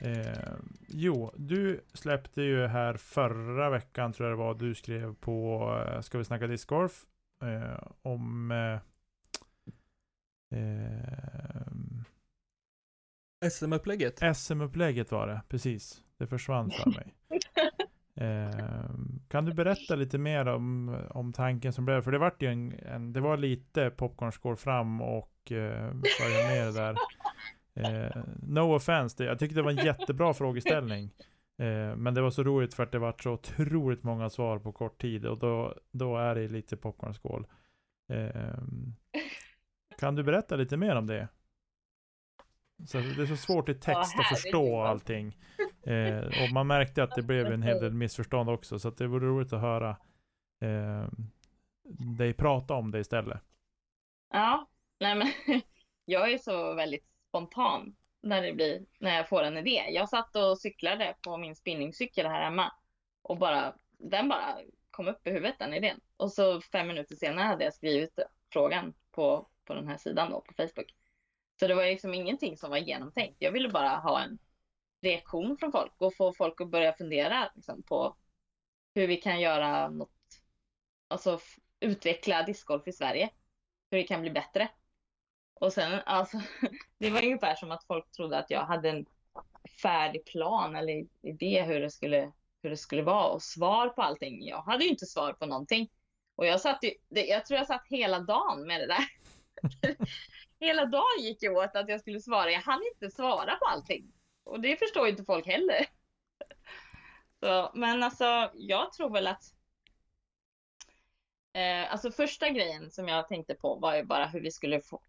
Eh, 0.02 0.54
jo, 0.88 1.32
du 1.36 1.84
släppte 1.94 2.42
ju 2.42 2.68
här 2.68 2.94
förra 2.94 3.70
veckan, 3.70 4.14
tror 4.14 4.30
jag 4.30 4.38
det 4.38 4.44
var, 4.44 4.54
du 4.54 4.76
skrev 4.76 5.16
på 5.16 5.70
eh, 5.88 6.02
Ska 6.02 6.18
vi 6.18 6.26
snacka 6.26 6.48
discgolf? 6.48 7.06
Eh, 7.44 7.88
om 8.02 8.52
eh, 8.52 8.80
eh 10.60 11.26
SM-upplägget? 13.50 14.38
SM-upplägget 14.38 15.12
var 15.12 15.28
det, 15.28 15.42
precis. 15.50 16.02
Det 16.18 16.28
försvann 16.28 16.72
för 16.72 16.90
mig. 16.96 17.14
Eh, 18.16 18.90
kan 19.28 19.46
du 19.46 19.54
berätta 19.54 19.96
lite 19.96 20.18
mer 20.18 20.48
om, 20.48 20.98
om 21.10 21.34
tanken 21.34 21.74
som 21.74 21.86
blev? 21.86 22.02
För 22.02 22.12
det 22.12 22.18
var 22.18 22.34
ju 22.40 22.48
en, 22.48 22.80
en 22.80 23.14
det 23.14 23.22
var 23.22 23.38
lite 23.38 23.90
popcornskål 23.90 24.58
fram 24.58 25.02
och 25.02 25.52
eh, 25.52 25.92
följa 26.20 26.48
med 26.48 26.74
där. 26.74 26.98
Eh, 27.76 28.24
no 28.42 28.76
offense, 28.76 29.16
det, 29.18 29.26
jag 29.26 29.40
tyckte 29.40 29.56
det 29.56 29.62
var 29.62 29.72
en 29.72 29.86
jättebra 29.86 30.34
frågeställning. 30.34 31.12
Eh, 31.58 31.96
men 31.96 32.14
det 32.14 32.22
var 32.22 32.30
så 32.30 32.44
roligt 32.44 32.74
för 32.74 32.84
att 32.84 32.92
det 32.92 33.00
var 33.00 33.16
så 33.24 33.32
otroligt 33.32 34.04
många 34.04 34.30
svar 34.30 34.60
på 34.60 34.72
kort 34.72 35.02
tid 35.02 35.26
och 35.26 35.40
då, 35.40 35.76
då 35.92 36.18
är 36.18 36.36
det 36.36 36.48
lite 36.48 36.78
popcornskål. 36.78 37.48
Eh, 38.10 38.58
kan 40.00 40.16
du 40.16 40.24
berätta 40.24 40.56
lite 40.56 40.78
mer 40.78 40.96
om 40.96 41.08
det? 41.08 41.28
Så 42.86 42.98
det 42.98 43.22
är 43.22 43.26
så 43.26 43.38
svårt 43.38 43.70
i 43.70 43.74
text 43.74 44.20
att 44.20 44.40
förstå 44.40 44.82
allting. 44.82 45.38
Eh, 45.86 46.44
och 46.44 46.54
man 46.54 46.68
märkte 46.68 47.04
att 47.04 47.16
det 47.16 47.22
blev 47.22 47.46
en 47.46 47.64
hel 47.64 47.80
del 47.80 47.94
missförstånd 47.94 48.50
också, 48.50 48.80
så 48.80 48.90
det 48.90 49.08
vore 49.08 49.28
roligt 49.28 49.54
att 49.54 49.62
höra 49.62 49.90
eh, 50.62 51.08
dig 52.18 52.34
prata 52.34 52.74
om 52.74 52.92
det 52.92 53.00
istället. 53.00 53.42
Ja, 54.34 54.70
nej 55.00 55.16
men 55.16 55.28
jag 56.06 56.32
är 56.32 56.38
så 56.38 56.74
väldigt 56.74 57.06
spontan 57.30 57.96
när 58.22 58.42
det 58.42 58.54
blir, 58.54 58.86
när 59.00 59.16
jag 59.16 59.30
får 59.30 59.44
en 59.44 59.58
idé. 59.58 59.86
Jag 59.90 60.10
satt 60.10 60.36
och 60.36 60.58
cyklade 60.58 61.16
på 61.22 61.38
min 61.38 61.56
spinningcykel 61.56 62.26
här 62.26 62.44
hemma 62.44 62.72
och 63.22 63.38
bara, 63.38 63.76
den 63.98 64.30
bara 64.30 64.58
kom 64.92 65.08
upp 65.08 65.28
i 65.28 65.32
huvudet, 65.32 65.60
den 65.60 65.74
idén. 65.74 66.00
Och 66.18 66.32
så 66.32 66.62
fem 66.62 66.88
minuter 66.88 67.16
senare 67.16 67.46
hade 67.46 67.64
jag 67.64 67.74
skrivit 67.74 68.20
frågan 68.54 68.94
på, 69.12 69.48
på 69.66 69.74
den 69.74 69.88
här 69.88 69.98
sidan 69.98 70.32
då, 70.32 70.42
på 70.42 70.54
Facebook. 70.54 70.96
Så 71.60 71.68
det 71.68 71.76
var 71.76 71.86
liksom 71.86 72.14
ingenting 72.14 72.58
som 72.58 72.70
var 72.70 72.78
genomtänkt. 72.78 73.36
Jag 73.40 73.52
ville 73.52 73.70
bara 73.70 73.90
ha 73.90 74.22
en 74.24 74.38
reaktion 75.06 75.58
från 75.58 75.72
folk 75.72 75.94
och 75.98 76.16
få 76.16 76.34
folk 76.34 76.62
att 76.62 76.70
börja 76.70 76.94
fundera 76.94 77.52
liksom, 77.56 77.84
på 77.84 78.16
hur 78.96 79.08
vi 79.08 79.18
kan 79.18 79.40
göra 79.40 79.90
något, 79.90 80.12
alltså 81.08 81.40
utveckla 81.80 82.44
discgolf 82.44 82.88
i 82.88 82.92
Sverige. 82.92 83.30
Hur 83.92 83.98
det 83.98 84.04
kan 84.04 84.22
bli 84.22 84.32
bättre. 84.32 84.70
Och 85.54 85.74
sen, 85.74 86.00
alltså, 86.06 86.42
det 86.98 87.10
var 87.10 87.24
ungefär 87.24 87.56
som 87.56 87.72
att 87.72 87.84
folk 87.84 88.12
trodde 88.12 88.38
att 88.38 88.50
jag 88.50 88.66
hade 88.66 88.90
en 88.90 89.06
färdig 89.82 90.26
plan 90.26 90.76
eller 90.76 91.06
idé 91.22 91.62
hur 91.62 91.80
det 91.80 91.90
skulle, 91.90 92.32
hur 92.64 92.70
det 92.70 92.78
skulle 92.78 93.02
vara 93.02 93.28
och 93.28 93.42
svar 93.44 93.90
på 93.90 94.02
allting. 94.02 94.48
Jag 94.48 94.62
hade 94.62 94.84
ju 94.84 94.90
inte 94.90 95.06
svar 95.06 95.34
på 95.34 95.46
någonting. 95.46 95.92
Och 96.36 96.46
jag 96.46 96.62
satt 96.62 96.84
ju, 96.84 96.92
jag 97.10 97.46
tror 97.46 97.58
jag 97.58 97.68
satt 97.68 97.88
hela 97.88 98.20
dagen 98.20 98.68
med 98.68 98.82
det 98.82 98.88
där. 98.88 99.06
hela 100.60 100.86
dagen 100.86 101.22
gick 101.24 101.44
ju 101.44 101.50
åt 101.50 101.76
att 101.76 101.90
jag 101.90 102.00
skulle 102.00 102.20
svara. 102.20 102.52
Jag 102.52 102.62
hann 102.62 102.82
inte 102.94 103.16
svara 103.16 103.56
på 103.56 103.66
allting. 103.66 104.15
Och 104.46 104.60
det 104.60 104.78
förstår 104.78 105.06
ju 105.06 105.12
inte 105.12 105.26
folk 105.26 105.48
heller. 105.48 105.86
Så, 107.40 107.72
men 107.74 108.04
alltså, 108.04 108.52
jag 108.54 108.94
tror 108.94 109.10
väl 109.10 109.28
att 109.28 109.44
eh, 111.54 111.92
Alltså 111.92 112.12
första 112.12 112.50
grejen 112.50 112.92
som 112.92 113.08
jag 113.08 113.28
tänkte 113.28 113.56
på 113.56 113.76
var 113.76 113.96
ju 113.96 114.04
bara 114.04 114.26
hur 114.26 114.42
vi 114.42 114.52
skulle 114.52 114.82
få, 114.82 115.02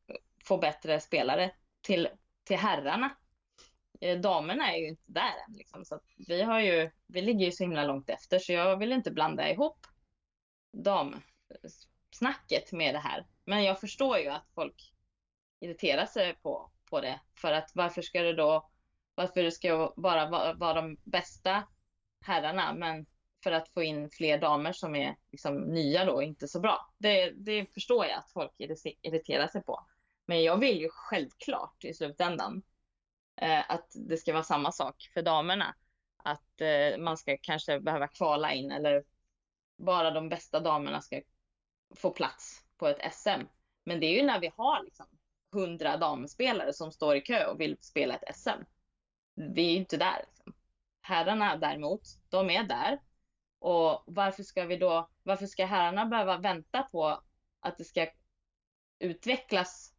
få 0.44 0.58
bättre 0.58 1.00
spelare 1.00 1.54
till, 1.80 2.08
till 2.44 2.56
herrarna. 2.56 3.16
Eh, 4.00 4.20
damerna 4.20 4.72
är 4.72 4.76
ju 4.76 4.88
inte 4.88 5.02
där 5.06 5.32
än. 5.48 5.54
Liksom, 5.54 5.84
så 5.84 6.00
vi, 6.16 6.42
har 6.42 6.60
ju, 6.60 6.90
vi 7.06 7.22
ligger 7.22 7.46
ju 7.46 7.52
så 7.52 7.62
himla 7.62 7.84
långt 7.84 8.10
efter 8.10 8.38
så 8.38 8.52
jag 8.52 8.76
vill 8.76 8.92
inte 8.92 9.10
blanda 9.10 9.50
ihop 9.50 9.86
damsnacket 10.72 12.72
med 12.72 12.94
det 12.94 12.98
här. 12.98 13.26
Men 13.44 13.64
jag 13.64 13.80
förstår 13.80 14.18
ju 14.18 14.28
att 14.28 14.50
folk 14.54 14.92
irriterar 15.60 16.06
sig 16.06 16.34
på, 16.34 16.70
på 16.90 17.00
det. 17.00 17.20
För 17.34 17.52
att 17.52 17.70
varför 17.74 18.02
ska 18.02 18.22
det 18.22 18.32
då 18.32 18.70
varför 19.16 19.42
det 19.42 19.52
ska 19.52 19.92
bara 19.96 20.30
vara, 20.30 20.54
vara 20.54 20.74
de 20.74 20.96
bästa 21.04 21.62
herrarna 22.20 22.74
men 22.74 23.06
för 23.44 23.52
att 23.52 23.68
få 23.68 23.82
in 23.82 24.10
fler 24.10 24.38
damer 24.38 24.72
som 24.72 24.94
är 24.94 25.16
liksom 25.32 25.56
nya 25.56 26.04
då 26.04 26.22
inte 26.22 26.48
så 26.48 26.60
bra. 26.60 26.90
Det, 26.98 27.30
det 27.30 27.74
förstår 27.74 28.06
jag 28.06 28.18
att 28.18 28.30
folk 28.32 28.52
irriterar 29.02 29.46
sig 29.46 29.62
på. 29.62 29.86
Men 30.26 30.42
jag 30.42 30.56
vill 30.56 30.80
ju 30.80 30.88
självklart 30.90 31.84
i 31.84 31.94
slutändan 31.94 32.62
eh, 33.40 33.70
att 33.70 33.92
det 33.94 34.16
ska 34.16 34.32
vara 34.32 34.42
samma 34.42 34.72
sak 34.72 35.10
för 35.14 35.22
damerna. 35.22 35.74
Att 36.16 36.60
eh, 36.60 36.98
man 36.98 37.16
ska 37.16 37.36
kanske 37.42 37.80
behöva 37.80 38.08
kvala 38.08 38.52
in 38.52 38.70
eller 38.70 39.04
bara 39.78 40.10
de 40.10 40.28
bästa 40.28 40.60
damerna 40.60 41.00
ska 41.00 41.20
få 41.96 42.10
plats 42.10 42.64
på 42.76 42.86
ett 42.88 43.14
SM. 43.14 43.46
Men 43.84 44.00
det 44.00 44.06
är 44.06 44.20
ju 44.20 44.26
när 44.26 44.40
vi 44.40 44.52
har 44.56 44.82
liksom 44.84 45.06
100 45.54 45.96
damspelare 45.96 46.72
som 46.72 46.92
står 46.92 47.16
i 47.16 47.20
kö 47.20 47.46
och 47.46 47.60
vill 47.60 47.76
spela 47.80 48.14
ett 48.14 48.36
SM. 48.36 48.62
Vi 49.36 49.66
är 49.66 49.70
ju 49.70 49.76
inte 49.76 49.96
där. 49.96 50.24
Liksom. 50.26 50.52
Herrarna 51.00 51.56
däremot, 51.56 52.02
de 52.28 52.50
är 52.50 52.62
där. 52.62 53.00
Och 53.58 54.02
varför 54.06 54.42
ska 54.42 54.64
vi 54.64 54.76
då, 54.76 55.10
varför 55.22 55.46
ska 55.46 55.66
herrarna 55.66 56.06
behöva 56.06 56.38
vänta 56.38 56.82
på 56.82 57.22
att 57.60 57.78
det 57.78 57.84
ska 57.84 58.06
utvecklas 58.98 59.94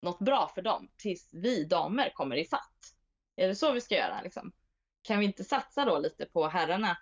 något 0.00 0.18
bra 0.18 0.50
för 0.54 0.62
dem 0.62 0.90
tills 0.96 1.30
vi 1.32 1.64
damer 1.64 2.12
kommer 2.14 2.36
i 2.36 2.44
fatt. 2.44 2.94
Är 3.36 3.48
det 3.48 3.54
så 3.54 3.72
vi 3.72 3.80
ska 3.80 3.94
göra? 3.94 4.22
Liksom? 4.22 4.52
Kan 5.02 5.18
vi 5.18 5.24
inte 5.24 5.44
satsa 5.44 5.84
då 5.84 5.98
lite 5.98 6.26
på 6.26 6.48
herrarna 6.48 6.98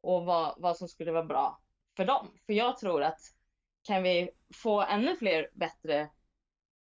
och 0.00 0.24
vad, 0.24 0.54
vad 0.58 0.76
som 0.76 0.88
skulle 0.88 1.12
vara 1.12 1.24
bra 1.24 1.60
för 1.96 2.04
dem? 2.04 2.38
För 2.46 2.52
jag 2.52 2.78
tror 2.78 3.02
att 3.02 3.20
kan 3.82 4.02
vi 4.02 4.30
få 4.54 4.82
ännu 4.82 5.16
fler 5.16 5.48
bättre 5.52 6.10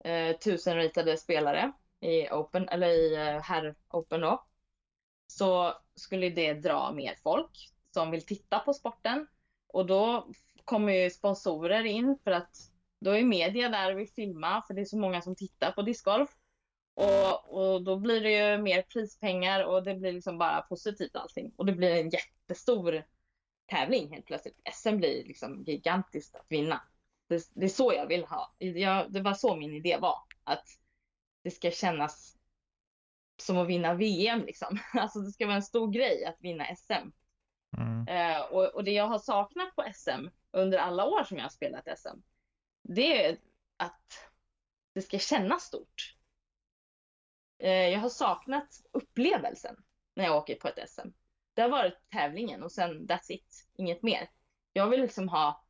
eh, 0.03 0.38
tusenritade 0.38 1.18
spelare 1.18 1.72
i 1.99 2.30
Open, 2.30 2.70
eller 2.70 2.88
i 2.88 3.16
eh, 3.16 3.41
herr 3.41 3.76
Open 3.89 4.22
då, 4.22 4.45
så 5.32 5.74
skulle 5.96 6.30
det 6.30 6.54
dra 6.54 6.92
mer 6.92 7.16
folk 7.24 7.72
som 7.94 8.12
vill 8.12 8.26
titta 8.26 8.60
på 8.60 8.74
sporten. 8.74 9.28
Och 9.68 9.86
då 9.86 10.28
kommer 10.66 10.94
ju 10.94 11.10
sponsorer 11.10 11.84
in 11.84 12.18
för 12.24 12.32
att 12.32 12.72
då 13.00 13.12
är 13.12 13.24
media 13.24 13.70
där 13.70 13.94
och 13.94 14.00
vill 14.00 14.10
filma 14.10 14.64
för 14.68 14.74
det 14.74 14.82
är 14.82 14.86
så 14.86 14.98
många 14.98 15.22
som 15.22 15.36
tittar 15.36 15.72
på 15.72 15.82
discgolf. 15.82 16.30
Och, 16.94 17.54
och 17.54 17.84
då 17.84 17.98
blir 17.98 18.22
det 18.22 18.32
ju 18.32 18.58
mer 18.58 18.82
prispengar 18.82 19.64
och 19.64 19.84
det 19.84 19.96
blir 19.96 20.14
liksom 20.14 20.38
bara 20.38 20.62
positivt 20.62 21.16
allting. 21.16 21.54
Och 21.56 21.66
det 21.66 21.74
blir 21.74 21.96
en 21.96 22.10
jättestor 22.10 23.04
tävling 23.66 24.14
helt 24.14 24.26
plötsligt. 24.26 24.60
SM 24.74 24.98
blir 24.98 25.24
liksom 25.24 25.64
gigantiskt 25.64 26.36
att 26.36 26.46
vinna. 26.50 26.82
Det, 27.28 27.50
det 27.54 27.66
är 27.66 27.70
så 27.70 27.94
jag 27.94 28.08
vill 28.08 28.26
ha. 28.26 28.56
Jag, 28.58 29.12
det 29.12 29.22
var 29.22 29.34
så 29.34 29.56
min 29.56 29.74
idé 29.74 29.98
var. 30.02 30.18
Att 30.44 30.66
det 31.44 31.52
ska 31.52 31.72
kännas 31.72 32.39
som 33.42 33.58
att 33.58 33.68
vinna 33.68 33.94
VM 33.94 34.42
liksom. 34.42 34.80
Alltså 34.94 35.20
det 35.20 35.32
ska 35.32 35.46
vara 35.46 35.56
en 35.56 35.64
stor 35.64 35.92
grej 35.92 36.26
att 36.26 36.38
vinna 36.40 36.76
SM. 36.76 37.10
Mm. 37.78 38.08
Uh, 38.08 38.42
och, 38.42 38.66
och, 38.66 38.84
det 38.84 38.92
jag 38.92 39.08
har 39.08 39.20
saknat 39.20 39.76
på 39.76 39.86
SM 39.94 40.28
under 40.52 40.78
alla 40.78 41.06
år 41.06 41.24
som 41.24 41.38
jag 41.38 41.44
har 41.44 41.50
spelat 41.50 42.00
SM, 42.00 42.18
det 42.84 43.26
är 43.26 43.38
att 43.78 44.30
det 44.94 45.02
ska 45.02 45.20
kännas 45.20 45.64
stort. 45.64 46.16
Uh, 47.64 47.70
jag 47.70 48.00
har 48.00 48.10
saknat 48.10 48.82
upplevelsen 48.92 49.76
när 50.16 50.26
jag 50.26 50.38
åker 50.38 50.56
på 50.56 50.68
ett 50.68 50.90
SM. 50.90 51.08
Det 51.54 51.62
har 51.62 51.70
varit 51.70 52.10
tävlingen 52.12 52.64
och 52.64 52.72
sen 52.72 53.08
that's 53.08 53.32
it, 53.32 53.68
inget 53.76 54.04
mer. 54.04 54.30
Jag 54.74 54.90
vill 54.90 55.02
liksom 55.02 55.30
ha 55.30 55.66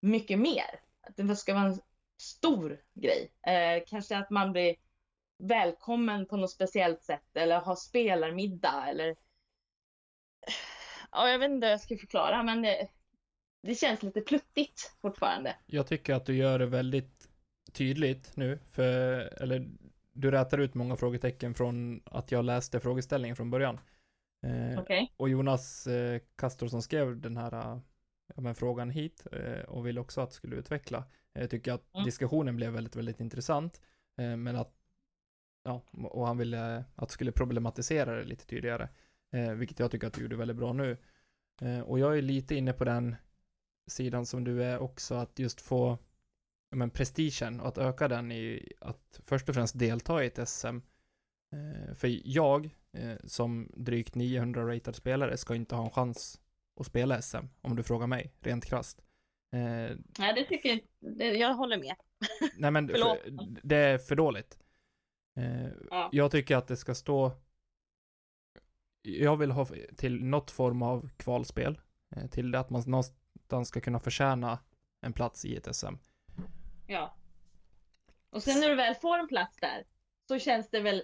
mycket 0.00 0.38
mer. 0.38 0.80
Det 1.16 1.36
ska 1.36 1.54
vara 1.54 1.64
en 1.64 1.80
stor 2.20 2.82
grej. 2.94 3.32
Uh, 3.48 3.84
kanske 3.86 4.18
att 4.18 4.30
man 4.30 4.52
blir 4.52 4.76
välkommen 5.40 6.26
på 6.26 6.36
något 6.36 6.50
speciellt 6.50 7.02
sätt 7.02 7.36
eller 7.36 7.60
ha 7.60 7.76
spelarmiddag 7.76 8.88
eller 8.88 9.16
ja, 11.12 11.28
jag 11.28 11.38
vet 11.38 11.50
inte 11.50 11.66
hur 11.66 11.70
jag 11.70 11.80
ska 11.80 11.96
förklara 11.96 12.42
men 12.42 12.62
det, 12.62 12.88
det 13.62 13.74
känns 13.74 14.02
lite 14.02 14.20
pluttigt 14.20 14.96
fortfarande. 15.02 15.56
Jag 15.66 15.86
tycker 15.86 16.14
att 16.14 16.26
du 16.26 16.36
gör 16.36 16.58
det 16.58 16.66
väldigt 16.66 17.28
tydligt 17.72 18.36
nu 18.36 18.58
för, 18.70 19.20
eller 19.42 19.68
du 20.12 20.30
rätar 20.30 20.58
ut 20.58 20.74
många 20.74 20.96
frågetecken 20.96 21.54
från 21.54 22.02
att 22.04 22.32
jag 22.32 22.44
läste 22.44 22.80
frågeställningen 22.80 23.36
från 23.36 23.50
början. 23.50 23.80
Eh, 24.46 24.80
okay. 24.80 25.08
Och 25.16 25.28
Jonas 25.28 25.86
eh, 25.86 26.20
Kastor 26.36 26.68
som 26.68 26.82
skrev 26.82 27.20
den 27.20 27.36
här 27.36 27.80
ja, 28.34 28.40
men 28.40 28.54
frågan 28.54 28.90
hit 28.90 29.26
eh, 29.32 29.64
och 29.64 29.86
vill 29.86 29.98
också 29.98 30.20
att 30.20 30.32
skulle 30.32 30.56
utveckla. 30.56 31.04
Jag 31.32 31.50
tycker 31.50 31.72
att 31.72 31.94
mm. 31.94 32.04
diskussionen 32.04 32.56
blev 32.56 32.72
väldigt, 32.72 32.96
väldigt 32.96 33.20
intressant. 33.20 33.80
Eh, 34.18 34.36
men 34.36 34.56
att 34.56 34.79
ja, 35.62 35.82
och 35.90 36.26
han 36.26 36.38
ville 36.38 36.84
att 36.94 37.08
du 37.08 37.12
skulle 37.12 37.32
problematisera 37.32 38.16
det 38.16 38.24
lite 38.24 38.46
tydligare. 38.46 38.88
Eh, 39.32 39.52
vilket 39.52 39.78
jag 39.78 39.90
tycker 39.90 40.06
att 40.06 40.12
du 40.12 40.22
gjorde 40.22 40.36
väldigt 40.36 40.56
bra 40.56 40.72
nu. 40.72 40.96
Eh, 41.62 41.80
och 41.80 41.98
jag 41.98 42.18
är 42.18 42.22
lite 42.22 42.54
inne 42.54 42.72
på 42.72 42.84
den 42.84 43.16
sidan 43.86 44.26
som 44.26 44.44
du 44.44 44.64
är 44.64 44.78
också, 44.78 45.14
att 45.14 45.38
just 45.38 45.60
få 45.60 45.98
men, 46.70 46.90
prestigen 46.90 47.60
och 47.60 47.68
att 47.68 47.78
öka 47.78 48.08
den 48.08 48.32
i 48.32 48.72
att 48.80 49.20
först 49.26 49.48
och 49.48 49.54
främst 49.54 49.78
delta 49.78 50.24
i 50.24 50.26
ett 50.26 50.48
SM. 50.48 50.80
Eh, 51.52 51.94
för 51.94 52.20
jag, 52.24 52.70
eh, 52.92 53.16
som 53.24 53.70
drygt 53.74 54.14
900 54.14 54.74
ratad 54.74 54.96
spelare, 54.96 55.36
ska 55.36 55.54
inte 55.54 55.74
ha 55.74 55.84
en 55.84 55.90
chans 55.90 56.40
att 56.80 56.86
spela 56.86 57.22
SM, 57.22 57.46
om 57.60 57.76
du 57.76 57.82
frågar 57.82 58.06
mig, 58.06 58.32
rent 58.40 58.64
krasst. 58.64 59.02
Eh, 59.52 59.96
Nej, 60.18 60.34
det 60.34 60.44
tycker 60.44 60.80
jag, 61.00 61.36
jag 61.36 61.54
håller 61.54 61.78
med. 61.78 61.94
Nej, 62.56 62.70
men 62.70 62.88
för, 62.88 63.18
det 63.62 63.76
är 63.76 63.98
för 63.98 64.16
dåligt. 64.16 64.58
Eh, 65.36 65.68
ja. 65.90 66.08
Jag 66.12 66.30
tycker 66.30 66.56
att 66.56 66.68
det 66.68 66.76
ska 66.76 66.94
stå 66.94 67.32
jag 69.02 69.36
vill 69.36 69.50
ha 69.50 69.66
till 69.96 70.24
något 70.24 70.50
form 70.50 70.82
av 70.82 71.10
kvalspel. 71.16 71.80
Eh, 72.16 72.26
till 72.26 72.54
att 72.54 72.70
man 72.70 72.82
någonstans 72.86 73.68
ska 73.68 73.80
kunna 73.80 74.00
förtjäna 74.00 74.58
en 75.00 75.12
plats 75.12 75.44
i 75.44 75.56
ett 75.56 75.76
SM. 75.76 75.94
Ja. 76.86 77.14
Och 78.30 78.42
sen 78.42 78.60
när 78.60 78.68
du 78.68 78.74
väl 78.74 78.94
får 78.94 79.18
en 79.18 79.28
plats 79.28 79.56
där 79.60 79.84
så 80.28 80.38
känns 80.38 80.70
det 80.70 80.80
väl 80.80 81.02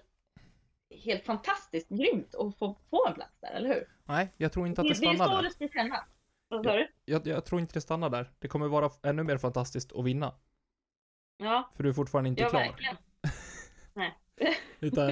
helt 0.91 1.25
fantastiskt 1.25 1.89
grymt 1.89 2.35
att 2.35 2.59
få, 2.59 2.77
få 2.91 3.09
en 3.09 3.15
plats 3.15 3.41
där, 3.41 3.51
eller 3.51 3.69
hur? 3.69 3.89
Nej, 4.05 4.33
jag 4.37 4.53
tror 4.53 4.67
inte 4.67 4.81
att 4.81 4.85
det, 4.85 4.93
det 4.93 4.95
stannar 4.95 5.19
där. 5.19 5.43
Det 5.43 5.49
är 5.49 5.51
så 5.51 5.63
det 5.63 5.69
ska 5.69 5.79
kännas. 5.79 6.05
Vad 6.49 6.65
sa 6.65 6.73
du? 6.73 6.89
Jag, 7.05 7.27
jag, 7.27 7.45
tror 7.45 7.61
inte 7.61 7.75
det 7.75 7.81
stannar 7.81 8.11
där. 8.11 8.33
Det 8.39 8.49
kommer 8.49 8.69
vara 8.69 8.91
ännu 9.03 9.23
mer 9.23 9.39
fantastiskt 9.39 9.93
att 9.93 10.05
vinna. 10.05 10.35
Ja. 11.37 11.71
För 11.75 11.83
du 11.83 11.89
är 11.89 11.93
fortfarande 11.93 12.31
inte 12.31 12.43
ja, 12.43 12.49
klar. 12.49 12.61
Verkligen. 12.61 12.97
Nej. 13.97 14.15
Utan 14.81 15.07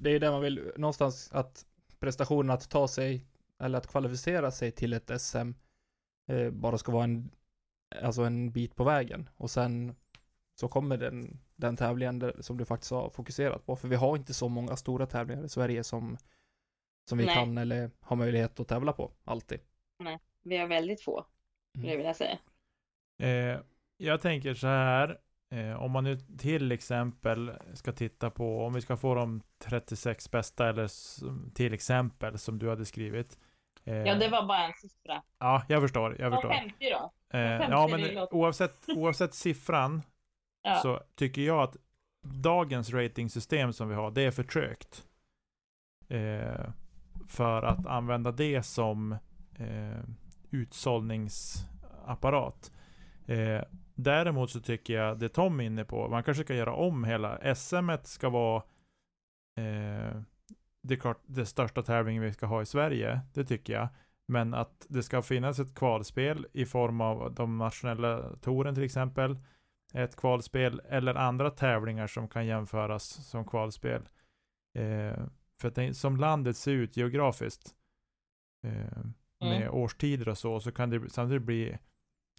det 0.00 0.10
är 0.10 0.20
det 0.20 0.30
man 0.30 0.42
vill, 0.42 0.72
någonstans 0.76 1.32
att 1.32 1.66
prestationen 2.00 2.50
att 2.50 2.70
ta 2.70 2.88
sig, 2.88 3.26
eller 3.58 3.78
att 3.78 3.86
kvalificera 3.86 4.50
sig 4.50 4.72
till 4.72 4.92
ett 4.92 5.20
SM, 5.20 5.52
eh, 6.28 6.50
bara 6.50 6.78
ska 6.78 6.92
vara 6.92 7.04
en, 7.04 7.30
alltså 8.02 8.22
en 8.22 8.52
bit 8.52 8.76
på 8.76 8.84
vägen. 8.84 9.28
Och 9.36 9.50
sen 9.50 9.96
så 10.54 10.68
kommer 10.68 10.96
den, 10.96 11.40
den 11.56 11.76
tävlingen 11.76 12.18
där, 12.18 12.36
som 12.40 12.56
du 12.56 12.64
faktiskt 12.64 12.92
har 12.92 13.10
fokuserat 13.10 13.66
på. 13.66 13.76
För 13.76 13.88
vi 13.88 13.96
har 13.96 14.16
inte 14.16 14.34
så 14.34 14.48
många 14.48 14.76
stora 14.76 15.06
tävlingar 15.06 15.44
i 15.44 15.48
Sverige 15.48 15.84
som, 15.84 16.16
som 17.08 17.18
vi 17.18 17.24
Nej. 17.26 17.34
kan 17.34 17.58
eller 17.58 17.90
har 18.00 18.16
möjlighet 18.16 18.60
att 18.60 18.68
tävla 18.68 18.92
på, 18.92 19.12
alltid. 19.24 19.60
Vi 20.42 20.56
har 20.56 20.66
väldigt 20.66 21.02
få, 21.02 21.26
skulle 21.70 21.86
jag 21.86 21.94
Mm. 21.94 21.98
vilja 21.98 22.14
säga. 22.14 22.38
Eh, 23.18 23.60
jag 23.96 24.20
tänker 24.20 24.54
så 24.54 24.66
här. 24.66 25.20
Eh, 25.52 25.82
om 25.82 25.90
man 25.90 26.04
nu 26.04 26.16
till 26.38 26.72
exempel 26.72 27.52
ska 27.74 27.92
titta 27.92 28.30
på, 28.30 28.64
om 28.66 28.72
vi 28.74 28.80
ska 28.80 28.96
få 28.96 29.14
de 29.14 29.42
36 29.58 30.30
bästa 30.30 30.68
eller 30.68 30.88
till 31.54 31.74
exempel 31.74 32.38
som 32.38 32.58
du 32.58 32.68
hade 32.68 32.84
skrivit. 32.84 33.38
Eh, 33.84 33.96
Ja, 33.96 34.14
det 34.14 34.28
var 34.28 34.46
bara 34.46 34.64
en 34.66 34.72
siffra. 34.72 35.22
Ja, 35.38 35.62
jag 35.68 35.82
förstår. 35.82 36.16
Jag 36.18 36.32
Ja, 36.32 36.36
förstår. 36.36 36.50
50 36.54 36.74
då. 36.80 37.12
Eh, 37.38 37.58
50 37.58 37.66
ja, 37.70 37.86
det 37.86 37.98
men 38.14 38.26
oavsett, 38.30 38.88
oavsett 38.88 39.34
siffran 39.34 40.02
Ja. 40.62 40.74
så 40.82 41.00
tycker 41.14 41.42
jag 41.42 41.62
att 41.62 41.76
dagens 42.24 42.92
ratingsystem 42.92 43.72
som 43.72 43.88
vi 43.88 43.94
har, 43.94 44.10
det 44.10 44.22
är 44.22 44.30
för 44.30 44.44
trögt. 44.44 45.04
Eh, 46.08 46.64
för 47.28 47.62
att 47.62 47.86
använda 47.86 48.32
det 48.32 48.62
som 48.62 49.12
eh, 49.58 49.98
utsållningsapparat. 50.50 52.72
Eh, 53.26 53.60
däremot 54.02 54.50
så 54.50 54.60
tycker 54.60 54.94
jag 54.94 55.18
det 55.18 55.28
Tom 55.28 55.60
är 55.60 55.64
inne 55.64 55.84
på, 55.84 56.08
man 56.08 56.22
kanske 56.22 56.44
ska 56.44 56.54
göra 56.54 56.74
om 56.74 57.04
hela 57.04 57.54
SM 57.54 57.90
ska 58.02 58.28
vara 58.28 58.56
eh, 59.56 60.22
det, 60.82 60.94
är 60.94 61.00
klart, 61.00 61.22
det 61.26 61.46
största 61.46 61.82
tävlingen 61.82 62.22
vi 62.22 62.32
ska 62.32 62.46
ha 62.46 62.62
i 62.62 62.66
Sverige, 62.66 63.20
det 63.34 63.44
tycker 63.44 63.72
jag. 63.72 63.88
Men 64.28 64.54
att 64.54 64.86
det 64.88 65.02
ska 65.02 65.22
finnas 65.22 65.58
ett 65.58 65.74
kvalspel 65.74 66.46
i 66.52 66.64
form 66.66 67.00
av 67.00 67.34
de 67.34 67.58
nationella 67.58 68.36
touren 68.36 68.74
till 68.74 68.84
exempel. 68.84 69.36
Ett 69.94 70.16
kvalspel 70.16 70.80
eller 70.88 71.14
andra 71.14 71.50
tävlingar 71.50 72.06
som 72.06 72.28
kan 72.28 72.46
jämföras 72.46 73.04
som 73.04 73.44
kvalspel. 73.44 74.08
Eh, 74.78 75.24
för 75.60 75.68
att 75.68 75.74
det, 75.74 75.94
som 75.94 76.16
landet 76.16 76.56
ser 76.56 76.72
ut 76.72 76.96
geografiskt 76.96 77.74
eh, 78.64 79.04
med 79.40 79.62
Mm. 79.62 79.74
årstider 79.74 80.28
och 80.28 80.38
så, 80.38 80.60
så 80.60 80.72
kan 80.72 80.90
det 80.90 81.10
samtidigt 81.10 81.42
bli 81.42 81.78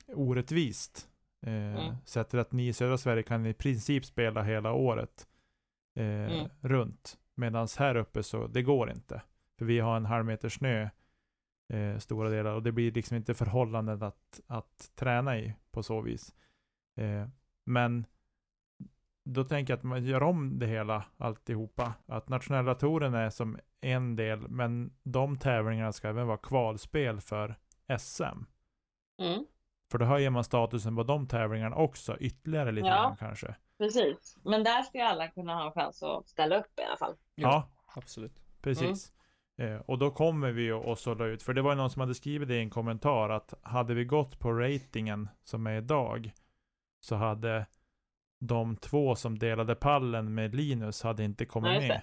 orättvist. 0.07 1.09
Eh, 1.43 1.53
Mm. 1.53 1.95
Att, 2.15 2.33
att 2.33 2.51
ni 2.51 2.67
i 2.67 2.73
södra 2.73 2.97
Sverige 2.97 3.23
kan 3.23 3.45
i 3.45 3.53
princip 3.53 4.05
spela 4.05 4.43
hela 4.43 4.71
året 4.71 5.27
eh, 5.95 6.05
Mm. 6.05 6.49
runt. 6.61 7.19
Medan 7.35 7.67
här 7.79 7.95
uppe 7.95 8.23
så, 8.23 8.47
det 8.47 8.61
går 8.61 8.91
inte. 8.91 9.21
För 9.57 9.65
vi 9.65 9.79
har 9.79 9.97
en 9.97 10.05
halv 10.05 10.25
meter 10.25 10.49
snö 10.49 10.89
eh, 11.73 11.97
stora 11.97 12.29
delar 12.29 12.53
och 12.53 12.63
det 12.63 12.71
blir 12.71 12.91
liksom 12.91 13.17
inte 13.17 13.33
förhållanden 13.33 14.03
att, 14.03 14.41
att 14.47 14.91
träna 14.95 15.37
i 15.37 15.55
på 15.71 15.83
så 15.83 16.01
vis. 16.01 16.35
Eh, 16.97 17.27
men 17.65 18.05
då 19.25 19.43
tänker 19.43 19.73
jag 19.73 19.77
att 19.77 19.83
man 19.83 20.05
gör 20.05 20.23
om 20.23 20.59
det 20.59 20.67
hela 20.67 21.05
alltihopa. 21.17 21.93
Att 22.05 22.29
nationella 22.29 22.75
touren 22.75 23.13
är 23.13 23.29
som 23.29 23.57
en 23.81 24.15
del, 24.15 24.47
men 24.47 24.93
de 25.03 25.37
tävlingarna 25.37 25.91
ska 25.93 26.07
även 26.09 26.27
vara 26.27 26.37
kvalspel 26.37 27.21
för 27.21 27.55
SM. 27.99 28.23
Mm, 29.21 29.45
För 29.93 29.97
då 29.99 30.05
höjer 30.05 30.29
man 30.29 30.43
statusen 30.43 30.95
på 30.95 31.03
de 31.03 31.27
tävlingarna 31.27 31.75
också 31.75 32.17
ytterligare 32.19 32.71
lite 32.71 32.87
Ja. 32.87 32.93
grann 32.95 33.17
kanske. 33.17 33.55
precis. 33.77 34.37
Men 34.43 34.63
där 34.63 34.81
ska 34.81 34.97
ju 34.97 35.03
alla 35.03 35.27
kunna 35.27 35.55
ha 35.55 35.65
en 35.65 35.71
chans 35.71 36.03
att 36.03 36.27
ställa 36.27 36.57
upp 36.59 36.79
i 36.79 36.83
alla 36.83 36.97
fall. 36.97 37.15
Jo, 37.35 37.47
Ja, 37.47 37.69
Absolut. 37.95 38.41
Precis. 38.61 39.13
Eh, 39.57 39.75
och 39.75 39.97
då 39.97 40.11
kommer 40.11 40.51
vi 40.51 40.71
att 40.71 40.99
sålla 40.99 41.25
ut, 41.25 41.43
för 41.43 41.53
det 41.53 41.61
var 41.61 41.71
ju 41.71 41.77
någon 41.77 41.89
som 41.89 41.99
hade 41.99 42.15
skrivit 42.15 42.47
det 42.47 42.55
i 42.55 42.59
en 42.59 42.69
kommentar 42.69 43.29
att 43.29 43.53
hade 43.61 43.93
vi 43.93 44.05
gått 44.05 44.39
på 44.39 44.51
ratingen 44.53 45.29
som 45.43 45.67
är 45.67 45.77
idag 45.77 46.31
så 46.99 47.15
hade 47.15 47.65
de 48.39 48.75
två 48.77 49.15
som 49.15 49.39
delade 49.39 49.75
pallen 49.75 50.33
med 50.33 50.55
Linus 50.55 51.03
hade 51.03 51.23
inte 51.23 51.45
kommit 51.45 51.71
Ja, 51.83 51.87
med. 51.87 52.01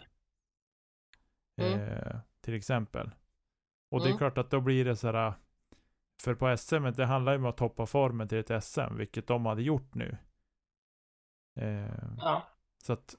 Mm. 1.73 1.81
Eh, 1.89 2.17
till 2.41 2.55
exempel. 2.55 3.11
Och 3.91 4.01
det 4.01 4.05
är 4.07 4.11
Mm. 4.11 4.19
klart 4.19 4.39
att 4.39 4.51
då 4.51 4.61
blir 4.61 4.85
det 4.85 4.97
så 4.97 5.07
här. 5.13 5.35
För 6.21 6.35
på 6.35 6.57
SM, 6.57 6.85
det 6.97 7.07
handlar 7.07 7.33
ju 7.33 7.39
om 7.39 7.45
att 7.47 7.57
toppa 7.57 7.87
formen 7.87 8.29
till 8.29 8.39
ett 8.39 8.65
SM, 8.65 8.97
vilket 8.97 9.27
de 9.27 9.47
hade 9.47 9.63
gjort 9.63 9.95
nu. 9.95 10.17
Eh, 11.57 11.95
Ja. 12.19 12.43
så 12.83 12.93
att 12.93 13.15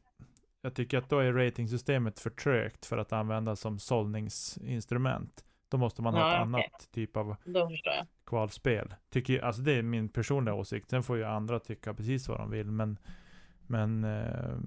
jag 0.62 0.74
tycker 0.76 0.98
att 0.98 1.10
då 1.10 1.20
är 1.20 1.34
ratingsystemet 1.34 2.20
för 2.20 2.30
trögt 2.30 2.86
för 2.86 2.98
att 2.98 3.14
använda 3.14 3.56
som 3.56 3.80
sållningsinstrument. 3.80 5.46
Då 5.70 5.78
måste 5.78 6.02
man 6.02 6.14
ha 6.14 6.22
Ja, 6.22 6.28
ett 6.28 6.34
okej. 6.34 6.42
annat 6.42 6.92
typ 6.92 7.18
av 7.18 7.36
kvalspel. 8.26 8.96
Tycker, 9.10 9.42
alltså 9.42 9.62
det 9.62 9.72
är 9.74 9.82
min 9.82 10.10
personliga 10.10 10.54
åsikt. 10.56 10.90
Sen 10.90 11.04
får 11.04 11.18
ju 11.18 11.24
andra 11.24 11.60
tycka 11.60 11.94
precis 11.94 12.28
vad 12.28 12.40
de 12.40 12.50
vill. 12.52 12.72
Men, 12.72 12.98
men 13.68 14.04
eh, 14.04 14.58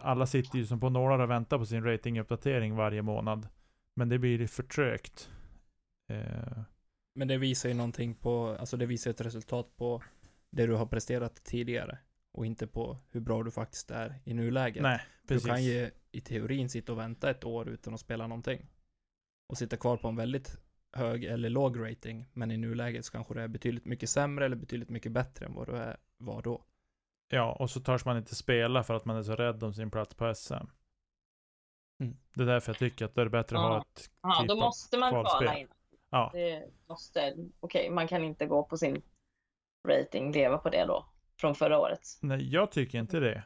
alla 0.00 0.26
sitter 0.26 0.58
ju 0.58 0.66
som 0.66 0.80
på 0.80 0.88
nålar 0.90 1.18
och 1.18 1.30
väntar 1.30 1.58
på 1.58 1.66
sin 1.66 1.84
ratinguppdatering 1.84 2.76
varje 2.76 3.02
månad. 3.02 3.48
Men 3.94 4.08
det 4.08 4.18
blir 4.18 4.46
för 4.46 4.62
trögt. 4.62 5.30
Eh, 6.08 6.62
Men 7.16 7.28
det 7.28 7.36
visar 7.38 7.68
ju 7.68 7.74
någonting 7.74 8.14
på, 8.14 8.56
alltså 8.60 8.76
det 8.76 8.86
visar 8.86 9.10
ett 9.10 9.20
resultat 9.20 9.76
på 9.76 10.02
det 10.50 10.66
du 10.66 10.74
har 10.74 10.86
presterat 10.86 11.44
tidigare. 11.44 11.98
Och 12.32 12.46
inte 12.46 12.66
på 12.66 12.98
hur 13.10 13.20
bra 13.20 13.42
du 13.42 13.50
faktiskt 13.50 13.90
är 13.90 14.20
i 14.24 14.34
nuläget. 14.34 14.82
nej, 14.82 15.00
du 15.22 15.28
precis. 15.28 15.46
kan 15.46 15.64
ju 15.64 15.90
i 16.12 16.20
teorin 16.20 16.68
sitta 16.68 16.92
och 16.92 16.98
vänta 16.98 17.30
ett 17.30 17.44
år 17.44 17.68
utan 17.68 17.94
att 17.94 18.00
spela 18.00 18.26
någonting. 18.26 18.66
Och 19.48 19.58
sitta 19.58 19.76
kvar 19.76 19.96
på 19.96 20.08
en 20.08 20.16
väldigt 20.16 20.58
hög 20.92 21.24
eller 21.24 21.50
låg 21.50 21.80
rating. 21.80 22.26
Men 22.32 22.50
i 22.50 22.56
nuläget 22.56 23.04
så 23.04 23.12
kanske 23.12 23.34
det 23.34 23.42
är 23.42 23.48
betydligt 23.48 23.84
mycket 23.84 24.10
sämre 24.10 24.44
eller 24.44 24.56
betydligt 24.56 24.88
mycket 24.90 25.12
bättre 25.12 25.46
än 25.46 25.54
vad 25.54 25.66
du 25.66 25.76
är, 25.76 25.96
var 26.18 26.42
då. 26.42 26.64
Ja, 27.28 27.52
och 27.52 27.70
så 27.70 27.80
törs 27.80 28.04
man 28.04 28.16
inte 28.16 28.34
spela 28.34 28.82
för 28.82 28.94
att 28.94 29.04
man 29.04 29.16
är 29.16 29.22
så 29.22 29.36
rädd 29.36 29.62
om 29.62 29.74
sin 29.74 29.90
plats 29.90 30.14
på 30.14 30.34
SM. 30.34 30.54
Mm. 32.02 32.16
Det 32.34 32.42
är 32.42 32.46
därför 32.46 32.70
jag 32.72 32.78
tycker 32.78 33.04
att 33.04 33.14
det 33.14 33.20
är 33.22 33.28
bättre 33.28 33.56
att 33.56 33.62
ha 33.62 33.74
Ja. 33.74 33.84
ett 33.94 34.10
Ja, 34.22 34.38
typ 34.40 34.48
då 34.48 34.54
av 34.54 34.60
måste 34.60 34.98
man 34.98 35.10
kvala 35.10 35.58
in. 35.58 35.68
Ja. 36.10 36.30
Det 36.32 36.70
måste, 36.88 37.36
okej, 37.60 37.90
man 37.90 38.08
kan 38.08 38.24
inte 38.24 38.46
gå 38.46 38.62
på 38.62 38.76
sin 38.76 39.02
rating, 39.88 40.32
leva 40.32 40.58
på 40.58 40.70
det 40.70 40.84
då, 40.84 41.06
från 41.40 41.54
förra 41.54 41.78
året. 41.78 42.00
Nej, 42.22 42.52
jag 42.52 42.72
tycker 42.72 42.98
inte 42.98 43.20
det. 43.20 43.44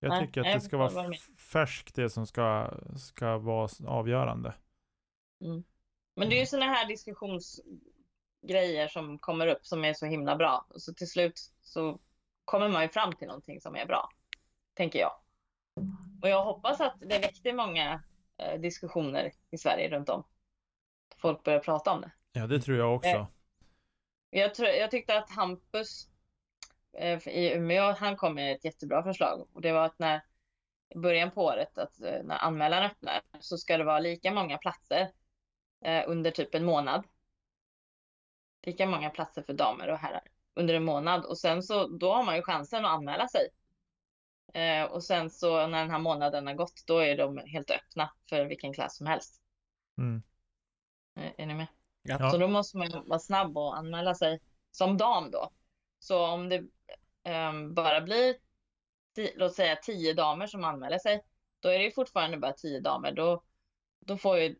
Jag 0.00 0.10
Nej, 0.10 0.26
tycker 0.26 0.40
att 0.40 0.46
jag 0.46 0.56
det 0.56 0.60
ska 0.60 0.76
vara 0.76 1.12
färskt 1.38 1.94
det 1.94 2.10
som 2.10 2.26
ska, 2.26 2.70
ska 2.96 3.38
vara 3.38 3.68
avgörande. 3.86 4.54
Men 6.16 6.28
det 6.28 6.36
är 6.36 6.40
ju 6.40 6.46
sådana 6.46 6.72
här 6.72 6.88
diskussionsgrejer 6.88 8.88
som 8.88 9.18
kommer 9.18 9.46
upp 9.46 9.66
som 9.66 9.84
är 9.84 9.94
så 9.94 10.06
himla 10.06 10.36
bra. 10.36 10.66
Och 10.68 10.82
så 10.82 10.94
till 10.94 11.08
slut 11.08 11.52
så 11.62 12.00
kommer 12.44 12.68
man 12.68 12.82
ju 12.82 12.88
fram 12.88 13.12
till 13.12 13.26
någonting 13.26 13.60
som 13.60 13.76
är 13.76 13.86
bra, 13.86 14.08
tänker 14.74 14.98
jag. 14.98 15.12
Och 16.22 16.28
jag 16.28 16.44
hoppas 16.44 16.80
att 16.80 16.94
det 17.00 17.18
väckte 17.18 17.52
många 17.52 18.02
eh, 18.36 18.60
diskussioner 18.60 19.32
i 19.50 19.58
Sverige 19.58 19.88
runt 19.88 20.08
om. 20.08 20.24
Folk 21.24 21.42
börjar 21.42 21.60
prata 21.60 21.90
om 21.90 22.00
det. 22.00 22.10
Ja, 22.32 22.46
det 22.46 22.60
tror 22.60 22.78
jag 22.78 22.94
också. 22.94 23.08
Eh. 23.08 23.26
Jag, 24.30 24.54
tror, 24.54 24.68
jag 24.68 24.90
tyckte 24.90 25.18
att 25.18 25.30
Hampus 25.30 26.08
eh, 26.92 27.28
i 27.28 27.52
Umeå, 27.54 27.92
han 27.92 28.16
kom 28.16 28.34
med 28.34 28.54
ett 28.54 28.64
jättebra 28.64 29.02
förslag. 29.02 29.48
Och 29.52 29.60
det 29.60 29.72
var 29.72 29.84
att 29.84 29.98
när 29.98 30.20
i 30.94 30.98
början 30.98 31.30
på 31.30 31.44
året, 31.44 31.78
att 31.78 32.00
eh, 32.00 32.22
när 32.24 32.36
anmälan 32.36 32.82
öppnar, 32.82 33.20
så 33.40 33.58
ska 33.58 33.78
det 33.78 33.84
vara 33.84 33.98
lika 33.98 34.32
många 34.32 34.58
platser 34.58 35.10
eh, 35.84 36.04
under 36.06 36.30
typ 36.30 36.54
en 36.54 36.64
månad. 36.64 37.04
Lika 38.62 38.86
många 38.86 39.10
platser 39.10 39.42
för 39.42 39.52
damer 39.52 39.88
och 39.88 39.98
herrar 39.98 40.22
under 40.54 40.74
en 40.74 40.84
månad. 40.84 41.24
Och 41.24 41.38
sen 41.38 41.62
så, 41.62 41.86
då 41.86 42.12
har 42.12 42.24
man 42.24 42.36
ju 42.36 42.42
chansen 42.42 42.84
att 42.84 42.90
anmäla 42.90 43.28
sig. 43.28 43.48
Eh, 44.54 44.84
och 44.84 45.04
sen 45.04 45.30
så 45.30 45.66
när 45.66 45.78
den 45.78 45.90
här 45.90 45.98
månaden 45.98 46.46
har 46.46 46.54
gått, 46.54 46.84
då 46.86 46.98
är 46.98 47.16
de 47.16 47.38
helt 47.38 47.70
öppna 47.70 48.10
för 48.28 48.44
vilken 48.44 48.72
klass 48.72 48.96
som 48.96 49.06
helst. 49.06 49.40
Mm. 49.98 50.22
Är 51.14 51.46
ni 51.46 51.54
med? 51.54 51.66
Ja. 52.02 52.30
Så 52.30 52.38
då 52.38 52.48
måste 52.48 52.76
man 52.76 52.88
vara 53.06 53.18
snabb 53.18 53.58
och 53.58 53.78
anmäla 53.78 54.14
sig 54.14 54.40
som 54.70 54.96
dam 54.96 55.30
då. 55.30 55.50
Så 55.98 56.26
om 56.26 56.48
det 56.48 56.64
ehm, 57.22 57.74
bara 57.74 58.00
blir, 58.00 58.36
låt 59.36 59.54
säga 59.54 59.76
tio 59.76 60.14
damer 60.14 60.46
som 60.46 60.64
anmäler 60.64 60.98
sig, 60.98 61.24
då 61.60 61.68
är 61.68 61.78
det 61.78 61.84
ju 61.84 61.90
fortfarande 61.90 62.36
bara 62.38 62.52
tio 62.52 62.80
damer. 62.80 63.12
Då, 63.12 63.42
då 64.00 64.16
får 64.16 64.38
ju 64.38 64.56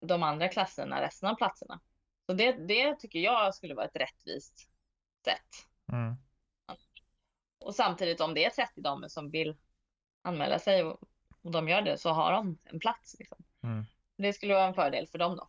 de 0.00 0.22
andra 0.22 0.48
klasserna 0.48 1.02
resten 1.02 1.28
av 1.28 1.34
platserna. 1.34 1.80
Så 2.26 2.32
det, 2.32 2.52
det 2.52 3.00
tycker 3.00 3.18
jag 3.18 3.54
skulle 3.54 3.74
vara 3.74 3.86
ett 3.86 3.96
rättvist 3.96 4.68
sätt. 5.24 5.66
Mm. 5.92 6.16
Och 7.58 7.74
samtidigt 7.74 8.20
om 8.20 8.34
det 8.34 8.44
är 8.44 8.50
30 8.50 8.80
damer 8.80 9.08
som 9.08 9.30
vill 9.30 9.56
anmäla 10.22 10.58
sig 10.58 10.84
och, 10.84 11.00
och 11.42 11.50
de 11.50 11.68
gör 11.68 11.82
det 11.82 11.98
så 11.98 12.10
har 12.10 12.32
de 12.32 12.58
en 12.64 12.80
plats. 12.80 13.16
Liksom. 13.18 13.44
Mm. 13.62 13.84
Det 14.16 14.32
skulle 14.32 14.54
vara 14.54 14.66
en 14.66 14.74
fördel 14.74 15.06
för 15.06 15.18
dem 15.18 15.36
då. 15.36 15.48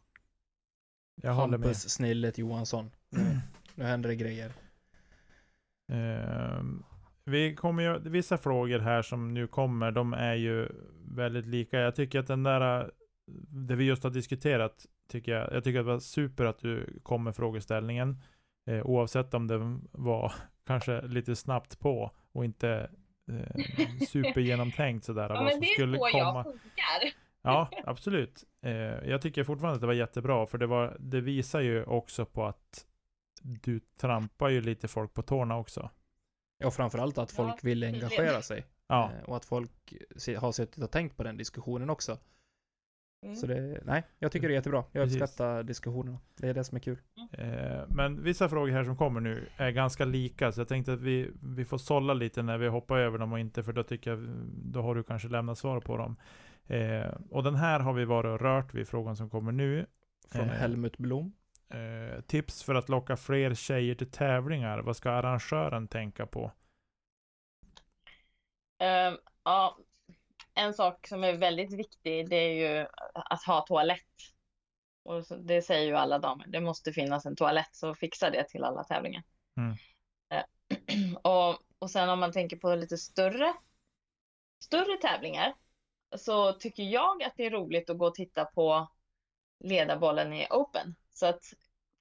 Jag 1.21 1.33
håller 1.33 1.57
med. 1.57 1.67
Hampus 1.67 1.89
Snillet 1.89 2.37
Johansson. 2.37 2.91
Nu, 3.09 3.39
nu 3.75 3.83
händer 3.83 4.09
det 4.09 4.15
grejer. 4.15 4.51
Ehm, 5.91 6.83
vi 7.25 7.55
kommer 7.55 7.83
ju, 7.83 8.09
vissa 8.09 8.37
frågor 8.37 8.79
här 8.79 9.01
som 9.01 9.33
nu 9.33 9.47
kommer, 9.47 9.91
de 9.91 10.13
är 10.13 10.35
ju 10.35 10.69
väldigt 11.05 11.45
lika. 11.45 11.79
Jag 11.79 11.95
tycker 11.95 12.19
att 12.19 12.27
den 12.27 12.43
där, 12.43 12.91
det 13.49 13.75
vi 13.75 13.83
just 13.83 14.03
har 14.03 14.11
diskuterat, 14.11 14.85
tycker 15.09 15.31
jag, 15.31 15.53
jag 15.53 15.63
tycker 15.63 15.79
att 15.79 15.85
det 15.85 15.91
var 15.91 15.99
super 15.99 16.45
att 16.45 16.59
du 16.59 16.99
kom 17.03 17.23
med 17.23 17.35
frågeställningen. 17.35 18.21
Eh, 18.69 18.85
oavsett 18.85 19.33
om 19.33 19.47
det 19.47 19.79
var 19.91 20.33
kanske 20.67 21.01
lite 21.01 21.35
snabbt 21.35 21.79
på 21.79 22.11
och 22.31 22.45
inte 22.45 22.89
eh, 23.31 23.63
supergenomtänkt 24.07 25.05
sådär. 25.05 25.29
Ja, 25.29 25.43
men 25.43 25.59
det 25.59 25.67
är 25.67 25.97
så 25.97 25.97
komma. 25.97 26.11
jag 26.17 26.43
funkar. 26.43 27.13
Ja, 27.41 27.69
absolut. 27.85 28.43
Eh, 28.63 29.09
jag 29.09 29.21
tycker 29.21 29.43
fortfarande 29.43 29.75
att 29.75 29.81
det 29.81 29.87
var 29.87 29.93
jättebra, 29.93 30.45
för 30.45 30.57
det, 30.57 30.67
var, 30.67 30.97
det 30.99 31.21
visar 31.21 31.59
ju 31.61 31.83
också 31.83 32.25
på 32.25 32.45
att 32.45 32.85
du 33.41 33.79
trampar 33.79 34.49
ju 34.49 34.61
lite 34.61 34.87
folk 34.87 35.13
på 35.13 35.21
tårna 35.21 35.57
också. 35.57 35.89
Ja, 36.57 36.71
framförallt 36.71 37.17
att 37.17 37.31
folk 37.31 37.53
Ja, 37.53 37.57
vill 37.63 37.83
engagera 37.83 38.41
sig. 38.41 38.65
Ja, 38.87 39.11
Eh, 39.17 39.23
Och 39.29 39.35
att 39.37 39.45
folk 39.45 39.93
har 40.37 40.51
suttit 40.51 40.83
och 40.83 40.91
tänkt 40.91 41.17
på 41.17 41.23
den 41.23 41.37
diskussionen 41.37 41.89
också. 41.89 42.17
Mm. 43.25 43.35
Så 43.35 43.47
det, 43.47 43.81
nej, 43.85 44.03
jag 44.19 44.31
tycker 44.31 44.47
det 44.47 44.53
är 44.53 44.55
jättebra. 44.55 44.83
Jag 44.91 45.03
Precis. 45.03 45.21
uppskattar 45.21 45.63
diskussionerna. 45.63 46.19
Det 46.37 46.47
är 46.49 46.53
det 46.53 46.63
som 46.63 46.75
är 46.75 46.79
kul. 46.79 46.97
eh, 47.31 47.81
men 47.89 48.23
vissa 48.23 48.49
frågor 48.49 48.71
här 48.71 48.83
som 48.83 48.97
kommer 48.97 49.19
nu 49.19 49.47
är 49.57 49.71
ganska 49.71 50.05
lika, 50.05 50.51
så 50.51 50.61
jag 50.61 50.67
tänkte 50.67 50.93
att 50.93 51.01
vi, 51.01 51.31
vi 51.43 51.65
får 51.65 51.77
sålla 51.77 52.13
lite 52.13 52.43
när 52.43 52.57
vi 52.57 52.67
hoppar 52.67 52.97
över 52.97 53.17
dem 53.17 53.33
och 53.33 53.39
inte, 53.39 53.63
för 53.63 53.73
då 53.73 53.83
tycker 53.83 54.09
jag, 54.09 54.19
då 54.63 54.81
har 54.81 54.95
du 54.95 55.03
kanske 55.03 55.27
lämnat 55.27 55.57
svar 55.57 55.79
på 55.79 55.97
dem. 55.97 56.15
Eh, 56.67 57.11
och 57.29 57.43
den 57.43 57.55
här 57.55 57.79
har 57.79 57.93
vi 57.93 58.05
varit 58.05 58.29
och 58.29 58.41
rört 58.41 58.73
vid 58.73 58.87
frågan 58.87 59.15
som 59.15 59.29
kommer 59.29 59.51
nu. 59.51 59.85
Från 60.31 60.49
Eh. 60.49 60.55
Helmut 60.55 60.97
Blom. 60.97 61.33
Eh, 61.69 62.21
tips 62.21 62.63
för 62.63 62.75
att 62.75 62.89
locka 62.89 63.17
fler 63.17 63.53
tjejer 63.53 63.95
till 63.95 64.11
tävlingar. 64.11 64.79
Vad 64.79 64.97
ska 64.97 65.11
arrangören 65.11 65.87
tänka 65.87 66.25
på? 66.25 66.51
Ehm, 68.79 69.17
ja, 69.43 69.77
en 70.53 70.73
sak 70.73 71.07
som 71.07 71.23
är 71.23 71.33
väldigt 71.33 71.73
viktig 71.73 72.29
det 72.29 72.35
är 72.35 72.53
ju 72.53 72.87
att 73.13 73.43
ha 73.43 73.61
toalett. 73.61 73.99
Och 75.03 75.23
det 75.39 75.61
säger 75.61 75.87
ju 75.87 75.95
alla 75.95 76.19
damer. 76.19 76.45
Det 76.47 76.61
måste 76.61 76.93
finnas 76.93 77.25
en 77.25 77.35
toalett, 77.35 77.69
så 77.71 77.95
fixa 77.95 78.29
det 78.29 78.43
till 78.49 78.63
alla 78.63 78.83
tävlingar. 78.83 79.23
Mm. 79.57 79.75
Eh, 80.29 80.43
och, 81.31 81.59
och 81.79 81.91
sen 81.91 82.09
om 82.09 82.19
man 82.19 82.31
tänker 82.31 82.57
på 82.57 82.75
lite 82.75 82.97
större, 82.97 83.53
större 84.63 84.97
tävlingar 85.01 85.53
så 86.17 86.53
tycker 86.53 86.83
jag 86.83 87.23
att 87.23 87.33
det 87.37 87.45
är 87.45 87.51
roligt 87.51 87.89
att 87.89 87.97
gå 87.97 88.07
och 88.07 88.15
titta 88.15 88.45
på 88.45 88.87
ledarbollen 89.59 90.33
i 90.33 90.47
Open. 90.49 90.95
Så 91.13 91.25
att 91.25 91.53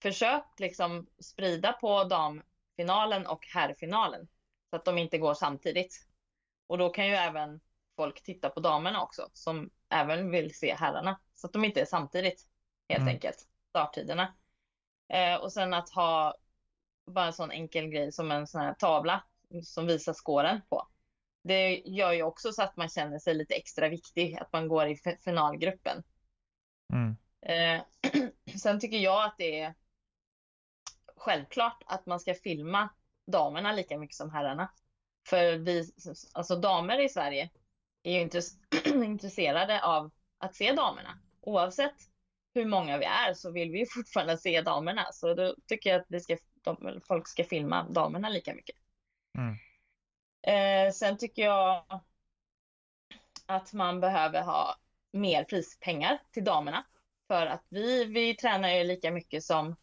försök 0.02 0.44
liksom 0.58 1.06
sprida 1.18 1.72
på 1.72 2.04
damfinalen 2.04 3.26
och 3.26 3.46
herrfinalen 3.46 4.28
så 4.70 4.76
att 4.76 4.84
de 4.84 4.98
inte 4.98 5.18
går 5.18 5.34
samtidigt. 5.34 6.06
Och 6.66 6.78
då 6.78 6.88
kan 6.90 7.06
ju 7.06 7.14
även 7.14 7.60
folk 7.96 8.22
titta 8.22 8.50
på 8.50 8.60
damerna 8.60 9.02
också 9.02 9.28
som 9.32 9.70
även 9.88 10.30
vill 10.30 10.54
se 10.54 10.74
herrarna 10.74 11.20
så 11.34 11.46
att 11.46 11.52
de 11.52 11.64
inte 11.64 11.80
är 11.80 11.84
samtidigt 11.84 12.48
helt 12.88 13.00
Mm. 13.02 13.14
enkelt 13.14 13.48
starttiderna. 13.68 14.34
Eh, 15.08 15.36
och 15.36 15.52
sen 15.52 15.74
att 15.74 15.90
ha 15.90 16.34
bara 17.06 17.26
en 17.26 17.32
sån 17.32 17.50
enkel 17.50 17.86
grej 17.86 18.12
som 18.12 18.30
en 18.30 18.46
sån 18.46 18.60
här 18.60 18.74
tavla 18.74 19.24
som 19.64 19.86
visar 19.86 20.12
skåren 20.12 20.60
på. 20.68 20.88
Det 21.42 21.82
gör 21.84 22.12
ju 22.12 22.22
också 22.22 22.52
så 22.52 22.62
att 22.62 22.76
man 22.76 22.88
känner 22.88 23.18
sig 23.18 23.34
lite 23.34 23.54
extra 23.54 23.88
viktig, 23.88 24.38
att 24.40 24.52
man 24.52 24.68
går 24.68 24.86
i 24.88 24.96
fi- 24.96 25.18
finalgruppen. 25.24 26.02
Mm. 26.92 27.16
Eh, 27.46 27.84
sen 28.58 28.80
tycker 28.80 28.98
jag 28.98 29.24
att 29.24 29.34
det 29.38 29.60
är 29.60 29.74
självklart 31.16 31.82
att 31.86 32.06
man 32.06 32.20
ska 32.20 32.34
filma 32.34 32.88
damerna 33.26 33.72
lika 33.72 33.98
mycket 33.98 34.16
som 34.16 34.30
herrarna. 34.30 34.72
För 35.28 35.56
vi, 35.56 35.92
alltså 36.32 36.56
damer 36.56 37.00
i 37.00 37.08
Sverige 37.08 37.50
är 38.02 38.12
ju 38.12 38.20
intress- 38.20 38.58
intresserade 39.04 39.84
av 39.84 40.10
att 40.38 40.54
se 40.54 40.72
damerna. 40.72 41.18
Oavsett 41.40 41.96
hur 42.54 42.66
många 42.66 42.98
vi 42.98 43.04
är 43.04 43.34
så 43.34 43.50
vill 43.50 43.70
vi 43.70 43.78
ju 43.78 43.86
fortfarande 43.86 44.38
se 44.38 44.60
damerna. 44.60 45.12
Så 45.12 45.34
då 45.34 45.54
tycker 45.66 45.90
jag 45.90 46.00
att 46.00 46.06
vi 46.08 46.20
ska, 46.20 46.36
de, 46.62 47.00
folk 47.08 47.28
ska 47.28 47.44
filma 47.44 47.88
damerna 47.88 48.28
lika 48.28 48.54
mycket. 48.54 48.76
Mm. 49.38 49.56
Eh, 50.42 50.92
sen 50.92 51.18
tycker 51.18 51.42
jag 51.42 51.84
att 53.46 53.72
man 53.72 54.00
behöver 54.00 54.42
ha 54.42 54.76
mer 55.12 55.44
prispengar 55.44 56.18
till 56.30 56.44
damerna. 56.44 56.84
För 57.28 57.46
att 57.46 57.66
vi, 57.68 58.04
vi 58.04 58.34
tränar 58.36 58.68
ju 58.68 58.84
lika 58.84 59.10
mycket 59.10 59.44
som 59.44 59.76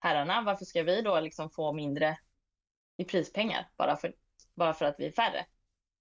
herrarna. 0.00 0.42
Varför 0.42 0.64
ska 0.64 0.82
vi 0.82 1.02
då 1.02 1.20
liksom 1.20 1.50
få 1.50 1.72
mindre 1.72 2.18
i 2.96 3.04
prispengar 3.04 3.68
bara 3.76 3.96
för, 3.96 4.14
bara 4.54 4.74
för 4.74 4.84
att 4.84 4.94
vi 4.98 5.06
är 5.06 5.12
färre? 5.12 5.46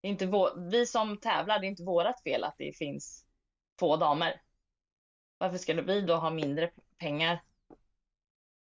Det 0.01 0.07
är 0.07 0.11
inte 0.11 0.25
vår, 0.25 0.69
vi 0.71 0.85
som 0.85 1.17
tävlar, 1.17 1.59
det 1.59 1.65
är 1.65 1.69
inte 1.69 1.83
vårat 1.83 2.23
fel 2.23 2.43
att 2.43 2.55
det 2.57 2.77
finns 2.77 3.25
få 3.79 3.97
damer. 3.97 4.41
Varför 5.37 5.57
skulle 5.57 5.81
vi 5.81 6.01
då 6.01 6.15
ha 6.15 6.29
mindre 6.29 6.71
pengar 6.97 7.43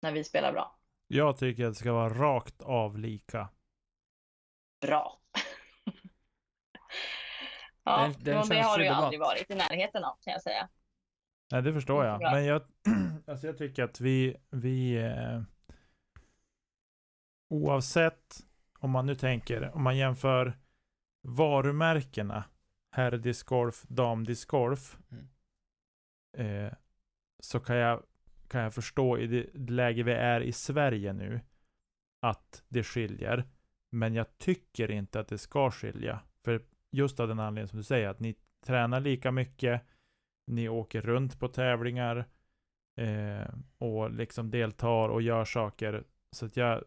när 0.00 0.12
vi 0.12 0.24
spelar 0.24 0.52
bra? 0.52 0.78
Jag 1.06 1.38
tycker 1.38 1.64
att 1.64 1.70
det 1.70 1.78
ska 1.78 1.92
vara 1.92 2.14
rakt 2.14 2.62
av 2.62 2.98
lika. 2.98 3.48
Bra. 4.80 5.20
Ja, 7.84 8.04
en- 8.06 8.14
det 8.18 8.30
är 8.30 8.34
en 8.34 8.40
och 8.42 8.48
det 8.48 8.60
har 8.62 8.78
det 8.78 8.84
ju 8.84 8.90
aldrig 8.90 9.20
varit 9.20 9.50
i 9.50 9.54
närheten 9.54 10.04
av 10.04 10.16
kan 10.20 10.32
jag 10.32 10.42
säga. 10.42 10.68
Nej, 11.52 11.62
det 11.62 11.72
förstår 11.72 12.04
jag. 12.04 12.18
Bra. 12.18 12.30
Men 12.30 12.44
jag, 12.44 12.62
alltså 13.26 13.46
jag 13.46 13.58
tycker 13.58 13.84
att 13.84 14.00
vi, 14.00 14.36
vi 14.50 14.96
eh, 15.04 15.42
oavsett 17.50 18.36
om 18.78 18.90
man 18.90 19.06
nu 19.06 19.14
tänker, 19.14 19.70
om 19.76 19.82
man 19.82 19.96
jämför 19.96 20.58
varumärkena 21.22 22.44
herrdiscgolf, 22.90 23.82
damdiscgolf, 23.82 24.98
Mm. 25.10 25.28
eh, 26.66 26.72
så 27.42 27.60
kan 27.60 27.76
jag, 27.76 28.02
kan 28.48 28.60
jag 28.60 28.74
förstå 28.74 29.18
i 29.18 29.26
det 29.26 29.54
läge 29.72 30.02
vi 30.02 30.12
är 30.12 30.40
i 30.40 30.52
Sverige 30.52 31.12
nu 31.12 31.40
att 32.22 32.64
det 32.68 32.82
skiljer. 32.82 33.44
Men 33.90 34.14
jag 34.14 34.38
tycker 34.38 34.90
inte 34.90 35.20
att 35.20 35.28
det 35.28 35.38
ska 35.38 35.70
skilja. 35.70 36.20
För 36.44 36.62
just 36.94 37.20
av 37.20 37.28
den 37.28 37.40
anledningen 37.40 37.68
som 37.68 37.78
du 37.78 37.84
säger, 37.84 38.08
att 38.08 38.20
ni 38.20 38.34
tränar 38.66 39.00
lika 39.00 39.32
mycket, 39.32 39.82
ni 40.46 40.68
åker 40.68 41.02
runt 41.02 41.40
på 41.40 41.48
tävlingar 41.48 42.24
eh, 43.00 43.54
och 43.78 44.10
liksom 44.10 44.50
deltar 44.50 45.08
och 45.08 45.22
gör 45.22 45.44
saker. 45.44 46.04
Så 46.32 46.46
att 46.46 46.56
jag 46.56 46.84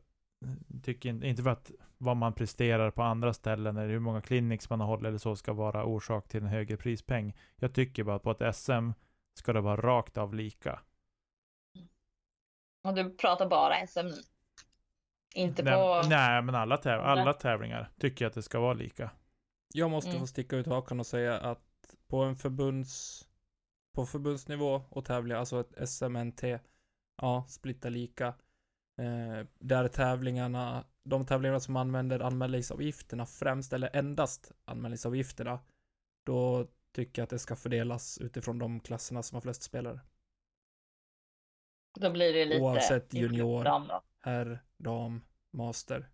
tycker 0.84 1.10
inte, 1.10 1.28
inte 1.28 1.44
för 1.44 1.50
att 1.50 1.72
vad 1.98 2.18
man 2.18 2.34
presterar 2.34 2.92
på 2.92 3.04
andra 3.04 3.34
ställen 3.34 3.78
eller 3.78 3.90
hur 3.90 4.00
många 4.00 4.22
clinics 4.22 4.70
man 4.70 4.80
har 4.80 4.88
hållit 4.88 5.06
eller 5.06 5.18
så 5.18 5.36
ska 5.36 5.54
vara 5.54 5.86
orsak 5.86 6.28
till 6.28 6.42
en 6.42 6.48
högre 6.48 6.78
prispeng. 6.78 7.36
Jag 7.56 7.74
tycker 7.74 8.04
bara 8.04 8.16
att 8.16 8.24
på 8.24 8.32
ett 8.32 8.56
SM 8.56 8.90
ska 9.40 9.54
det 9.54 9.62
vara 9.62 9.82
rakt 9.82 10.18
av 10.18 10.34
lika. 10.34 10.80
Och 12.84 12.94
du 12.94 13.10
pratar 13.10 13.50
bara 13.50 13.88
SM. 13.88 14.08
Inte 15.36 15.64
nej, 15.64 15.74
på... 15.74 16.10
nej, 16.10 16.42
men 16.42 16.56
alla, 16.56 16.78
täv 16.78 17.02
alla 17.02 17.34
tävlingar 17.34 17.90
tycker 18.00 18.26
jag 18.26 18.30
att 18.30 18.36
det 18.36 18.42
ska 18.42 18.60
vara 18.60 18.74
lika. 18.74 19.12
Jag 19.78 19.92
måste 19.92 20.10
Mm. 20.10 20.20
få 20.22 20.28
sticka 20.28 20.56
ut 20.56 20.68
hakan 20.68 21.00
och 21.00 21.08
säga 21.08 21.40
att 21.40 21.96
på 22.08 22.24
en 22.24 22.36
förbunds 22.36 23.24
på 23.96 24.06
förbundsnivå 24.06 24.84
och 24.90 25.06
tävla, 25.06 25.38
alltså 25.38 25.60
ett 25.60 25.90
SMNT, 25.90 26.44
ja, 27.18 27.46
splitta 27.50 27.90
lika. 27.90 28.28
Eh, 28.98 29.46
där 29.60 29.88
tävlingarna, 29.88 30.86
de 31.04 31.26
tävlingarna 31.26 31.60
som 31.60 31.76
använder 31.76 32.20
anmälningsavgifterna 32.20 33.26
främst, 33.26 33.74
eller 33.74 33.96
endast 33.96 34.52
anmälningsavgifterna, 34.66 35.60
då 36.26 36.68
tycker 36.92 37.22
jag 37.22 37.24
att 37.24 37.30
det 37.30 37.40
ska 37.40 37.56
fördelas 37.56 38.18
utifrån 38.18 38.60
de 38.60 38.80
klasserna 38.80 39.24
som 39.24 39.36
har 39.36 39.42
flest 39.42 39.64
spelare. 39.64 40.00
Då 42.00 42.12
blir 42.12 42.34
det 42.34 42.46
lite... 42.46 42.62
Oavsett 42.62 43.14
junior. 43.14 43.64
Herr, 44.20 44.64
dam, 44.78 45.22
master. 45.52 46.10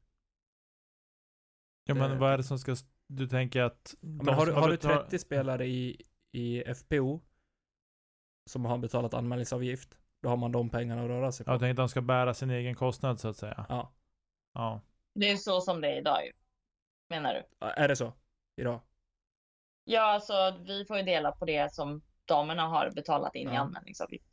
Ja, 1.84 1.93
men 1.93 2.09
Det- 2.11 2.18
vad 2.18 2.34
är 2.34 2.38
det 2.38 2.43
som 2.43 2.59
ska... 2.59 2.76
Du 3.16 3.28
tänker 3.28 3.61
att... 3.61 3.95
Ja, 4.01 4.07
men 4.07 4.34
har, 4.34 4.45
du- 4.45 4.51
har 4.51 4.68
du 4.70 4.74
betalat- 4.78 5.03
30 5.09 5.20
spelare 5.20 5.66
i, 5.68 6.01
i 6.32 6.74
FPO 6.76 7.22
som 8.49 8.66
har 8.66 8.78
betalat 8.78 9.14
anmälningsavgift, 9.14 9.97
då 10.22 10.30
har 10.30 10.38
man 10.38 10.51
de 10.51 10.70
pengarna 10.70 11.01
att 11.03 11.07
röra 11.07 11.32
sig 11.32 11.45
på. 11.45 11.51
Jag 11.51 11.59
tänkte 11.59 11.82
att 11.84 11.88
de 11.88 11.89
ska 11.89 12.01
bära 12.01 12.34
sin 12.34 12.49
egen 12.49 12.76
kostnad 12.76 13.20
så 13.20 13.28
att 13.28 13.38
säga. 13.38 13.66
Ja. 13.70 13.93
Ja. 14.53 14.82
Det 15.16 15.30
är 15.32 15.38
så 15.38 15.61
som 15.61 15.82
det 15.82 15.88
är 15.88 15.97
idag 15.97 16.26
ju. 16.26 16.32
Menar 17.09 17.34
du? 17.34 17.68
Är 17.68 17.88
det 17.88 17.95
så? 17.95 18.14
Idag? 18.55 18.82
Ja, 19.84 20.01
alltså 20.01 20.57
vi 20.68 20.86
får 20.86 20.97
ju 20.97 21.03
dela 21.03 21.32
på 21.32 21.45
det 21.45 21.74
som 21.74 22.01
damerna 22.26 22.68
har 22.68 22.91
betalat 22.91 23.36
in 23.36 23.49
i 23.49 23.53
Ja. 23.53 23.59
anmälningsavgift. 23.59 24.26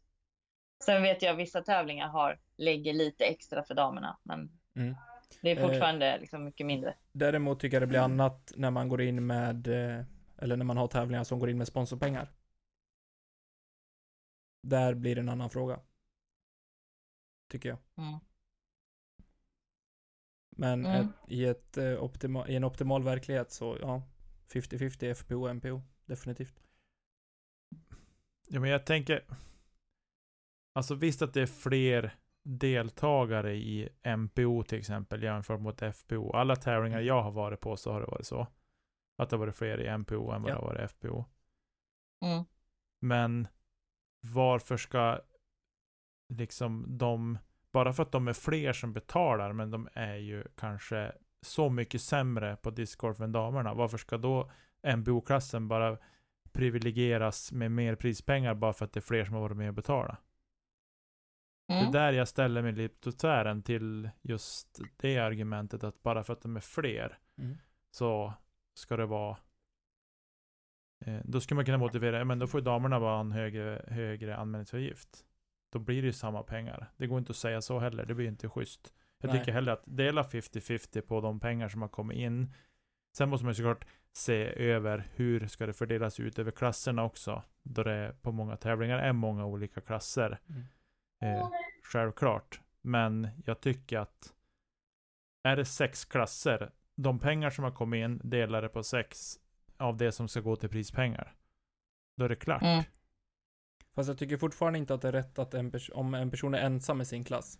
Sen 0.84 1.02
vet 1.02 1.22
jag 1.22 1.34
vissa 1.34 1.62
tävlingar 1.62 2.08
har, 2.08 2.40
lägger 2.56 2.92
lite 2.92 3.24
extra 3.24 3.62
för 3.62 3.74
damerna, 3.74 4.18
men 4.22 4.60
Mm. 4.76 4.94
Det 5.42 5.50
är 5.50 5.56
Eh. 5.56 5.68
fortfarande 5.68 6.18
liksom 6.18 6.44
mycket 6.44 6.66
mindre. 6.66 6.94
Däremot 7.12 7.60
tycker 7.60 7.74
jag 7.76 7.82
det 7.82 7.86
blir 7.86 7.98
annat 8.00 8.52
när 8.56 8.70
man 8.70 8.88
går 8.88 9.00
in 9.02 9.26
med, 9.26 9.66
eh, 9.66 10.04
eller 10.38 10.56
när 10.56 10.64
man 10.64 10.76
har 10.76 10.86
tävlingar 10.88 11.24
som 11.24 11.38
går 11.38 11.50
in 11.50 11.58
med 11.58 11.68
sponsorpengar. 11.68 12.28
Där 14.62 14.94
blir 14.94 15.14
det 15.14 15.20
en 15.20 15.28
annan 15.28 15.50
fråga. 15.50 15.80
Tycker 17.50 17.68
jag. 17.68 17.78
Mm. 17.96 18.20
Men 20.56 20.86
Mm. 20.86 21.00
ett, 21.00 21.08
i, 21.28 21.44
ett, 21.44 21.76
eh, 21.76 22.02
optima, 22.02 22.48
i 22.48 22.56
en 22.56 22.64
optimal 22.64 23.02
verklighet 23.04 23.50
så, 23.52 23.78
ja, 23.80 24.02
50-50 24.46 25.10
FPO 25.14 25.42
och 25.42 25.50
MPO. 25.56 25.82
Definitivt. 26.04 26.60
Ja, 28.48 28.60
men 28.60 28.70
jag 28.70 28.86
tänker... 28.86 29.24
Alltså 30.72 30.94
visst 30.94 31.22
att 31.22 31.34
det 31.34 31.42
är 31.42 31.46
fler 31.46 32.16
deltagare 32.58 33.54
i 33.54 33.88
MPO 34.16 34.62
till 34.62 34.78
exempel 34.78 35.22
jämfört 35.22 35.60
mot 35.60 35.82
FPO. 35.96 36.32
Alla 36.32 36.56
tävlingar 36.56 37.00
jag 37.00 37.22
har 37.22 37.30
varit 37.30 37.60
på 37.60 37.76
så 37.76 37.92
har 37.92 38.00
det 38.00 38.06
varit 38.06 38.26
så. 38.26 38.46
Att 39.18 39.30
det 39.30 39.36
var 39.36 39.50
fler 39.50 39.80
i 39.80 39.98
MPO 39.98 40.30
än 40.30 40.42
vad 40.42 40.50
Ja. 40.52 40.54
det 40.54 40.60
var 40.60 40.84
i 40.84 40.88
FPO. 40.88 41.24
Mm. 42.24 42.44
Men 43.00 43.48
varför 44.20 44.76
ska 44.76 45.20
liksom 46.28 46.98
de, 46.98 47.38
bara 47.72 47.92
för 47.92 48.02
att 48.02 48.12
de 48.12 48.28
är 48.28 48.32
fler 48.32 48.72
som 48.72 48.92
betalar, 48.92 49.52
men 49.52 49.70
de 49.70 49.88
är 49.92 50.16
ju 50.16 50.44
kanske 50.56 51.12
så 51.42 51.70
mycket 51.70 52.02
sämre 52.02 52.56
på 52.56 52.70
discgolf 52.70 53.20
än 53.20 53.32
damerna. 53.32 53.74
Varför 53.74 53.98
ska 53.98 54.16
då 54.18 54.50
MBO-klassen 54.96 55.68
bara 55.68 55.98
privilegieras 56.52 57.52
med 57.52 57.72
mer 57.72 57.94
prispengar 57.94 58.54
bara 58.54 58.72
för 58.72 58.84
att 58.84 58.92
det 58.92 59.00
är 59.00 59.02
fler 59.02 59.24
som 59.24 59.34
har 59.34 59.40
varit 59.40 59.56
med 59.56 59.68
och 59.68 59.74
betalat? 59.74 60.18
Det 61.70 61.76
är 61.76 61.80
Mm. 61.80 61.92
där 61.92 62.12
jag 62.12 62.28
ställer 62.28 62.62
mig 62.62 62.72
lite 62.72 63.12
tvären 63.12 63.62
till 63.62 64.10
just 64.22 64.80
det 64.96 65.18
argumentet 65.18 65.84
att 65.84 66.02
bara 66.02 66.22
för 66.24 66.32
att 66.32 66.42
de 66.42 66.56
är 66.56 66.60
fler 66.60 67.18
Mm. 67.38 67.56
så 67.90 68.34
ska 68.74 68.96
det 68.96 69.06
vara 69.06 69.36
eh, 71.06 71.20
då 71.24 71.40
skulle 71.40 71.56
man 71.56 71.64
kunna 71.64 71.78
motivera, 71.78 72.24
men 72.24 72.38
då 72.38 72.46
får 72.46 72.60
ju 72.60 72.64
damerna 72.64 73.00
bara 73.00 73.20
en 73.20 73.32
högre, 73.32 73.84
högre 73.88 74.36
anmälningsavgift. 74.36 75.24
Då 75.72 75.78
blir 75.78 76.02
det 76.02 76.06
ju 76.06 76.12
samma 76.12 76.42
pengar. 76.42 76.90
Det 76.96 77.06
går 77.06 77.18
inte 77.18 77.30
att 77.30 77.36
säga 77.36 77.60
så 77.60 77.78
heller, 77.78 78.04
det 78.06 78.14
blir 78.14 78.28
inte 78.28 78.48
schysst. 78.48 78.92
Jag 79.18 79.28
Nej. 79.28 79.38
tycker 79.38 79.52
hellre 79.52 79.72
att 79.72 79.82
dela 79.86 80.22
50-50 80.22 81.00
på 81.00 81.20
de 81.20 81.40
pengar 81.40 81.68
som 81.68 81.82
har 81.82 81.88
kommit 81.88 82.18
in. 82.18 82.54
Sen 83.16 83.28
måste 83.30 83.44
man 83.44 83.50
ju 83.50 83.54
såklart 83.54 83.84
se 84.12 84.34
över 84.72 85.06
hur 85.14 85.46
ska 85.46 85.66
det 85.66 85.72
fördelas 85.72 86.20
ut 86.20 86.38
över 86.38 86.50
klasserna 86.50 87.04
också. 87.04 87.42
Då 87.62 87.82
det 87.82 88.16
på 88.22 88.32
många 88.32 88.56
tävlingar 88.56 88.98
är 88.98 89.12
många 89.12 89.46
olika 89.46 89.80
klasser. 89.80 90.38
Mm. 90.48 90.62
Eh, 91.20 91.48
självklart. 91.82 92.60
Men 92.82 93.28
jag 93.44 93.60
tycker 93.60 93.98
att 93.98 94.32
är 95.42 95.56
det 95.56 95.64
sex 95.64 96.04
klasser, 96.04 96.70
de 96.96 97.18
pengar 97.18 97.50
som 97.50 97.64
har 97.64 97.70
kommit 97.70 98.04
in 98.04 98.20
delade 98.24 98.68
på 98.68 98.82
sex 98.82 99.38
av 99.76 99.96
det 99.96 100.12
som 100.12 100.28
ska 100.28 100.40
gå 100.40 100.56
till 100.56 100.68
prispengar. 100.68 101.34
Då 102.16 102.24
är 102.24 102.28
det 102.28 102.36
klart. 102.36 102.62
Mm. 102.62 102.84
Fast 103.94 104.08
jag 104.08 104.18
tycker 104.18 104.36
fortfarande 104.36 104.78
inte 104.78 104.94
att 104.94 105.02
det 105.02 105.08
är 105.08 105.12
rätt 105.12 105.38
att 105.38 105.54
en 105.54 105.72
om 105.92 106.14
en 106.14 106.30
person 106.30 106.54
är 106.54 106.58
ensam 106.58 107.00
i 107.00 107.04
sin 107.04 107.24
klass. 107.24 107.58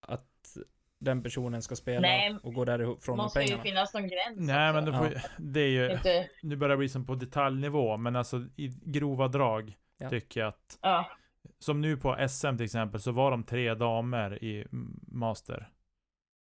Att 0.00 0.56
den 0.98 1.22
personen 1.22 1.62
ska 1.62 1.76
spela 1.76 2.00
Nej, 2.00 2.36
och 2.42 2.54
gå 2.54 2.64
därifrån 2.64 3.16
med 3.16 3.24
måste 3.24 3.40
ju 3.40 3.46
pengarna. 3.46 3.62
finnas 3.62 3.94
någon 3.94 4.08
gräns 4.08 4.36
Nej, 4.38 4.72
men 4.72 4.88
också. 4.88 4.92
det, 4.92 4.98
får, 4.98 5.08
ju- 5.08 5.20
det 5.52 5.60
är 5.60 5.68
ju, 5.68 5.92
Inte, 5.92 6.28
nu 6.42 6.56
börjar 6.56 6.70
det 6.70 6.76
bli 6.78 6.88
som 6.88 7.06
på 7.06 7.14
detaljnivå, 7.14 7.96
men 7.96 8.16
alltså 8.16 8.44
i 8.56 8.68
grova 8.84 9.28
drag 9.28 9.76
Ja. 9.98 10.10
tycker 10.10 10.40
jag 10.40 10.48
att, 10.48 10.78
ja. 10.82 11.10
Som 11.58 11.80
nu 11.80 11.96
på 11.96 12.28
SM 12.28 12.56
till 12.56 12.64
exempel, 12.64 13.00
så 13.00 13.12
var 13.12 13.30
de 13.30 13.44
tre 13.44 13.74
damer 13.74 14.44
i 14.44 14.66
Master. 15.08 15.70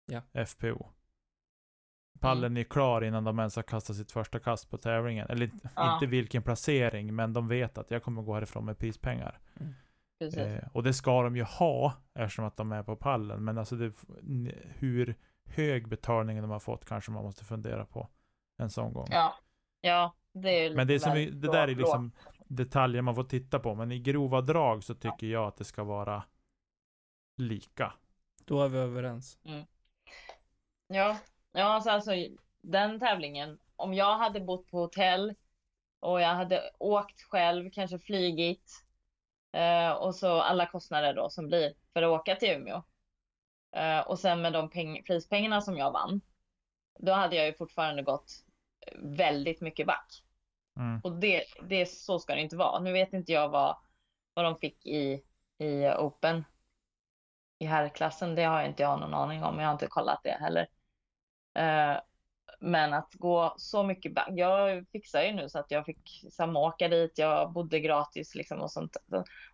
Ja. 0.07 0.45
FPO. 0.47 0.87
Pallen 2.21 2.57
är 2.57 2.65
klar 2.65 3.05
innan 3.05 3.25
de 3.25 3.39
ens 3.39 3.57
har 3.57 3.63
kastat 3.63 3.97
sitt 3.97 4.13
första 4.13 4.39
kast 4.39 4.71
på 4.71 4.79
tävlingen. 4.79 5.27
Eller 5.31 5.51
Ja. 5.77 5.95
inte 5.95 6.07
vilken 6.07 6.43
placering, 6.43 7.15
men 7.15 7.33
de 7.33 7.49
vet 7.49 7.79
att 7.79 7.91
jag 7.91 8.03
kommer 8.03 8.23
gå 8.23 8.35
härifrån 8.35 8.65
med 8.65 8.79
prispengar. 8.79 9.41
Precis. 10.19 10.39
Eh, 10.39 10.69
och 10.73 10.83
det 10.83 10.93
ska 10.95 11.23
de 11.23 11.37
ju 11.37 11.43
ha 11.43 11.93
eftersom 12.15 12.45
att 12.45 12.57
de 12.57 12.73
är 12.73 12.83
på 12.83 12.97
pallen. 12.97 13.45
Men 13.45 13.59
alltså 13.59 13.77
det, 13.77 13.93
hur 14.79 15.15
hög 15.45 15.89
betalning 15.89 16.41
de 16.41 16.51
har 16.51 16.61
fått 16.61 16.85
kanske 16.85 17.11
man 17.11 17.25
måste 17.25 17.45
fundera 17.45 17.85
på 17.85 18.09
en 18.59 18.71
sån 18.71 18.93
gång. 18.93 19.09
Ja. 19.11 19.35
Ja, 19.81 20.15
det 20.35 20.67
är 20.67 20.75
Men 20.75 20.87
det, 20.87 20.95
är 20.95 20.99
som, 20.99 21.13
det 21.41 21.53
där 21.53 21.69
är 21.69 21.75
liksom 21.75 22.13
detaljer 22.49 23.03
man 23.03 23.15
får 23.15 23.25
titta 23.25 23.59
på. 23.59 23.75
Men 23.75 23.93
i 23.93 23.99
grova 23.99 24.41
drag 24.41 24.85
så 24.85 24.95
tycker 24.95 25.27
jag 25.27 25.47
att 25.49 25.57
det 25.57 25.65
ska 25.65 25.85
vara 25.85 26.25
lika. 27.37 27.93
Då 28.45 28.63
är 28.63 28.69
vi 28.69 28.79
överens. 28.79 29.39
Ja, 30.87 31.19
ja 31.53 31.65
alltså, 31.65 31.91
alltså 31.91 32.11
den 32.61 33.01
tävlingen. 33.01 33.59
Om 33.77 33.95
jag 33.95 34.19
hade 34.19 34.41
bott 34.41 34.71
på 34.71 34.79
hotell 34.81 35.35
och 36.01 36.21
jag 36.21 36.35
hade 36.35 36.71
åkt 36.79 37.23
själv, 37.23 37.71
kanske 37.71 37.99
flygit 37.99 38.85
eh, 39.53 39.91
och 39.91 40.15
så 40.15 40.41
alla 40.41 40.67
kostnader 40.67 41.15
då 41.15 41.31
som 41.31 41.47
blir 41.47 41.75
för 41.93 42.03
att 42.03 42.21
åka 42.21 42.37
till 42.37 42.51
Umeå. 42.51 42.83
Eh, 43.77 44.01
och 44.01 44.19
sen 44.19 44.43
med 44.43 44.53
de 44.53 44.71
peng- 44.71 45.03
prispengarna 45.03 45.61
som 45.61 45.77
jag 45.77 45.93
vann. 45.93 46.21
Då 46.99 47.13
hade 47.13 47.37
jag 47.37 47.47
ju 47.47 47.55
fortfarande 47.55 48.03
gått 48.03 48.45
väldigt 48.97 49.61
mycket 49.61 49.87
back. 49.87 50.25
Mm. 50.79 51.01
Och 51.05 51.13
det, 51.13 51.45
det, 51.63 51.87
så 51.87 52.19
ska 52.19 52.35
det 52.35 52.41
inte 52.41 52.57
vara. 52.57 52.81
Nu 52.81 52.93
vet 52.93 53.13
inte 53.13 53.33
jag 53.33 53.49
vad, 53.49 53.77
vad 54.35 54.45
de 54.45 54.57
fick 54.59 54.87
i, 54.87 55.23
i 55.59 55.89
Open 55.99 56.45
i 57.59 57.65
herrklassen. 57.65 58.35
Det 58.35 58.45
har 58.45 58.61
jag 58.61 58.69
inte 58.69 58.83
jag 58.83 59.01
någon 59.01 59.15
aning 59.15 59.43
om. 59.43 59.59
Jag 59.59 59.67
har 59.67 59.73
inte 59.73 59.87
kollat 59.87 60.21
det 60.25 60.39
heller. 60.41 60.69
Eh, 61.55 62.01
men 62.61 62.95
att 62.95 63.15
gå 63.15 63.55
så 63.57 63.83
mycket 63.83 64.15
back. 64.15 64.29
Jag 64.31 64.87
fixar 64.93 65.23
ju 65.23 65.33
nu 65.33 65.49
så 65.49 65.59
att 65.59 65.71
jag 65.71 65.85
fick 65.85 66.25
samåka 66.31 66.89
dit. 66.89 67.19
Jag 67.19 67.53
bodde 67.53 67.81
gratis 67.81 68.35
liksom 68.35 68.61
och 68.61 68.71
sånt. 68.71 68.97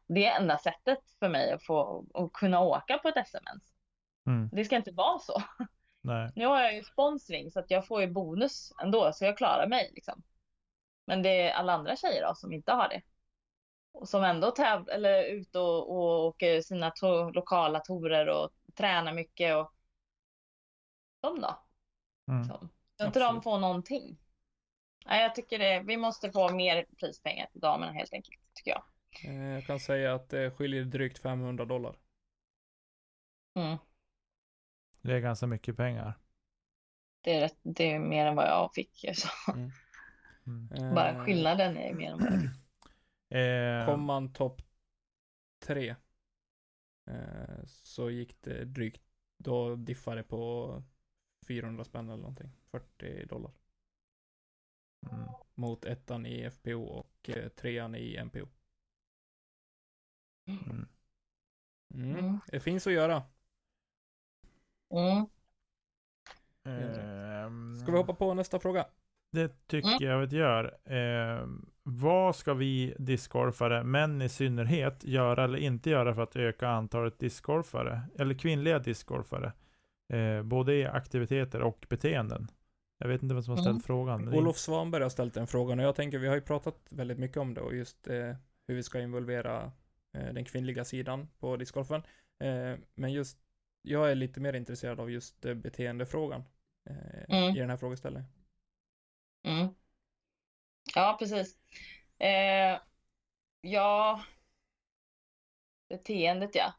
Det 0.07 0.27
är 0.27 0.41
enda 0.41 0.59
sättet 0.59 0.99
för 1.19 1.29
mig 1.29 1.53
att 1.53 1.63
få 1.63 2.05
att 2.15 2.33
kunna 2.33 2.61
åka 2.61 2.99
på 2.99 3.09
ett 3.09 3.17
SMS. 3.17 3.63
Mm. 4.27 4.49
Det 4.53 4.65
ska 4.65 4.77
inte 4.77 4.93
vara 4.93 5.19
så. 5.19 5.43
Nej. 6.01 6.33
Nu 6.37 6.47
har 6.47 6.61
jag 6.61 6.75
ju 6.75 6.83
sponsring 6.83 7.51
så 7.51 7.61
att 7.61 7.71
jag 7.71 7.87
får 7.87 8.01
ju 8.01 8.07
bonus 8.07 8.73
ändå 8.83 9.13
så 9.13 9.25
jag 9.25 9.39
klarar 9.39 9.67
mig 9.67 9.91
liksom. 9.95 10.23
Men 11.05 11.23
det 11.23 11.43
är 11.43 11.53
alla 11.53 11.73
andra 11.73 11.97
tjejer 11.97 12.27
då 12.29 12.35
som 12.35 12.53
inte 12.53 12.73
har 12.73 12.89
det. 12.89 13.03
Och 13.93 14.09
som 14.09 14.25
ändå 14.25 14.51
täv 14.51 14.89
eller 14.89 15.11
är 15.11 15.25
ute 15.25 15.59
och, 15.59 15.91
och 15.91 16.25
åker 16.27 16.61
sina 16.61 16.91
to 16.91 17.31
lokala 17.31 17.81
torer 17.81 18.29
och 18.29 18.51
tränar 18.75 19.13
mycket 19.13 19.57
och 19.57 19.73
de 21.21 21.41
då? 21.41 21.59
Mm. 22.29 22.41
Liksom. 22.43 22.69
Ska 22.95 23.07
inte 23.07 23.19
de 23.19 23.25
Absolut. 23.25 23.45
få 23.45 23.59
någonting? 23.59 24.19
Nej, 25.07 25.23
jag 25.23 25.35
tycker 25.35 25.59
det. 25.59 25.81
Vi 25.87 25.97
måste 25.97 26.33
få 26.33 26.53
mer 26.53 26.87
prispengar 27.01 27.47
till 27.47 27.61
damerna 27.61 27.93
helt 27.93 28.13
enkelt, 28.13 28.41
tycker 28.55 28.71
jag. 28.71 28.85
Eh, 29.25 29.55
Jag 29.55 29.67
kan 29.67 29.81
säga 29.81 30.15
att 30.15 30.29
det 30.29 30.51
skiljer 30.51 30.85
drygt 30.85 31.19
500 31.19 31.65
dollar. 31.65 31.97
Mm. 33.55 33.79
Det 35.03 35.13
är 35.13 35.21
ganska 35.21 35.47
mycket 35.47 35.77
pengar. 35.77 36.15
Det, 37.21 37.37
är 37.37 37.41
rätt, 37.41 37.59
det 37.63 37.93
är 37.93 37.99
mer 37.99 38.27
än 38.27 38.37
vad 38.37 38.47
jag 38.47 38.75
fick. 38.75 39.05
Så. 39.15 39.53
Mm. 39.53 39.71
Bara 40.95 41.11
Eh, 41.11 41.25
skillnaden 41.25 41.77
är 41.77 41.95
mer 41.95 42.11
än 42.13 42.19
fick. 42.19 42.51
Eh, 43.31 43.87
Kom 43.87 44.05
man 44.05 44.33
topp 44.33 44.63
tre 45.59 45.97
eh, 47.07 47.65
så 47.67 48.11
gick 48.11 48.43
det 48.43 48.65
drygt, 48.65 49.03
då 49.37 49.77
diffade 49.77 50.17
det 50.17 50.23
på 50.23 50.83
400 51.47 51.85
spänn 51.85 52.09
eller 52.09 52.17
någonting. 52.23 52.51
40 52.71 53.27
dollar. 53.27 53.53
mm. 55.13 55.29
Mot 55.55 55.85
ettan 55.85 56.27
i 56.27 56.51
FPO 56.51 56.83
och 56.83 57.31
eh, 57.31 57.49
trean 57.49 57.95
i 57.95 58.17
MPO. 58.25 58.49
Mm. 60.47 60.87
Mm. 61.95 62.17
Mm. 62.19 62.39
Det 62.47 62.61
finns 62.61 62.87
att 62.87 62.93
göra. 62.93 63.23
Mm. 64.91 65.27
Ehm, 66.65 67.77
Ska 67.77 67.93
vi 67.93 67.99
hoppa 67.99 68.15
på 68.15 68.35
nästa 68.35 68.59
fråga? 68.61 68.87
Det 69.35 69.67
tycker 69.67 69.89
Mm. 69.89 70.03
jag 70.11 70.27
vi 70.27 70.37
gör. 70.37 70.65
Eh, 70.85 71.47
vad 71.83 72.37
ska 72.37 72.55
vi 72.55 72.95
discgolfare, 72.99 73.85
män 73.85 74.23
i 74.23 74.29
synnerhet, 74.29 75.05
göra 75.05 75.45
eller 75.45 75.59
inte 75.59 75.91
göra 75.91 76.15
för 76.15 76.23
att 76.23 76.37
öka 76.37 76.69
antalet 76.69 77.19
discgolfare? 77.19 78.01
Eller 78.19 78.35
kvinnliga 78.35 78.79
discgolfare? 78.79 79.53
Eh, 80.13 80.43
både 80.43 80.75
i 80.75 80.85
aktiviteter 80.87 81.63
och 81.63 81.87
beteenden. 81.89 82.49
Jag 82.99 83.09
vet 83.09 83.23
inte 83.23 83.35
vem 83.35 83.43
som 83.43 83.51
har 83.51 83.59
ställt 83.63 83.71
Mm. 83.73 83.81
frågan. 83.83 84.35
Olof 84.35 84.57
Svanberg 84.57 85.03
har 85.03 85.11
ställt 85.11 85.35
den 85.35 85.47
frågan 85.47 85.79
och 85.79 85.85
jag 85.85 85.95
tänker 85.95 86.19
vi 86.19 86.29
har 86.29 86.35
ju 86.35 86.41
pratat 86.41 86.77
väldigt 86.91 87.19
mycket 87.19 87.37
om 87.37 87.55
det 87.55 87.61
och 87.61 87.75
just 87.75 88.07
eh, 88.09 88.35
hur 88.67 88.75
vi 88.75 88.83
ska 88.83 89.01
involvera 89.01 89.73
eh, 90.17 90.35
den 90.35 90.45
kvinnliga 90.45 90.85
sidan 90.85 91.29
på 91.39 91.57
discgolfen. 91.57 92.03
Eh, 92.41 92.79
men 92.95 93.13
just 93.13 93.39
jag 93.83 94.11
är 94.11 94.15
lite 94.15 94.41
mer 94.41 94.53
intresserad 94.53 95.01
av 95.01 95.11
just 95.11 95.45
eh, 95.45 95.55
beteendefrågan 95.55 96.45
eh, 96.91 97.37
Mm. 97.39 97.57
i 97.57 97.59
den 97.61 97.71
här 97.71 97.77
frågeställningen. 97.77 98.29
Mm. 99.45 99.75
Ja, 100.95 101.17
precis. 101.19 101.57
Eh, 102.19 102.81
ja, 103.61 104.21
beteendet 105.89 106.55
ja. 106.55 106.73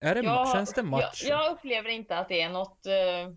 Är 0.00 0.14
det, 0.14 0.20
Jag, 0.20 0.52
känns 0.52 0.74
det 0.74 0.82
macho? 0.82 1.02
Jag, 1.02 1.40
jag 1.40 1.52
upplever 1.52 1.88
inte 1.88 2.18
att 2.18 2.28
det 2.28 2.40
är 2.40 2.48
något, 2.48 2.86
eh, 2.86 3.34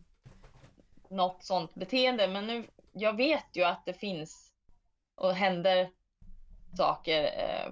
något 1.09 1.43
sånt 1.43 1.75
beteende, 1.75 2.27
men 2.27 2.47
nu, 2.47 2.67
jag 2.91 3.17
vet 3.17 3.45
ju 3.53 3.63
att 3.63 3.85
det 3.85 3.93
finns 3.93 4.53
och 5.15 5.33
händer 5.33 5.91
saker 6.77 7.23
eh, 7.23 7.71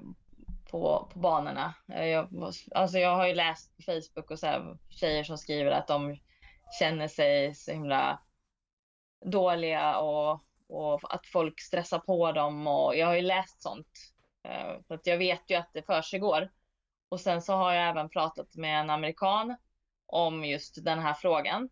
på, 0.72 1.10
på 1.14 1.20
banorna. 1.20 1.74
Eh, 1.94 2.06
jag, 2.06 2.30
alltså 2.76 2.98
jag 2.98 3.16
har 3.16 3.28
ju 3.28 3.34
läst 3.34 3.76
på 3.76 3.82
Facebook 3.82 4.32
och 4.32 4.40
så 4.40 4.48
här, 4.48 4.78
tjejer 4.90 5.24
som 5.24 5.38
skriver 5.38 5.72
att 5.72 5.88
de 5.88 6.18
känner 6.80 7.08
sig 7.08 7.56
så 7.56 7.72
himla 7.72 8.20
dåliga 9.26 9.98
och, 9.98 10.46
och 10.68 11.16
att 11.16 11.28
folk 11.28 11.62
stressar 11.62 12.00
på 12.00 12.32
dem 12.32 12.68
och 12.68 12.96
jag 12.98 13.08
har 13.08 13.16
ju 13.16 13.22
läst 13.22 13.62
sånt. 13.62 14.14
Eh, 14.44 14.82
så 14.88 14.94
att 14.94 15.08
jag 15.08 15.18
vet 15.18 15.50
ju 15.50 15.56
att 15.56 15.70
det 15.74 15.84
försiggår. 15.84 16.52
Och 17.10 17.20
sen 17.20 17.42
så 17.42 17.54
har 17.54 17.74
jag 17.74 17.90
även 17.90 18.10
pratat 18.10 18.56
med 18.56 18.80
en 18.80 18.90
amerikan 18.90 19.56
om 20.06 20.46
just 20.46 20.86
den 20.86 21.00
här 21.00 21.14
frågan, 21.14 21.70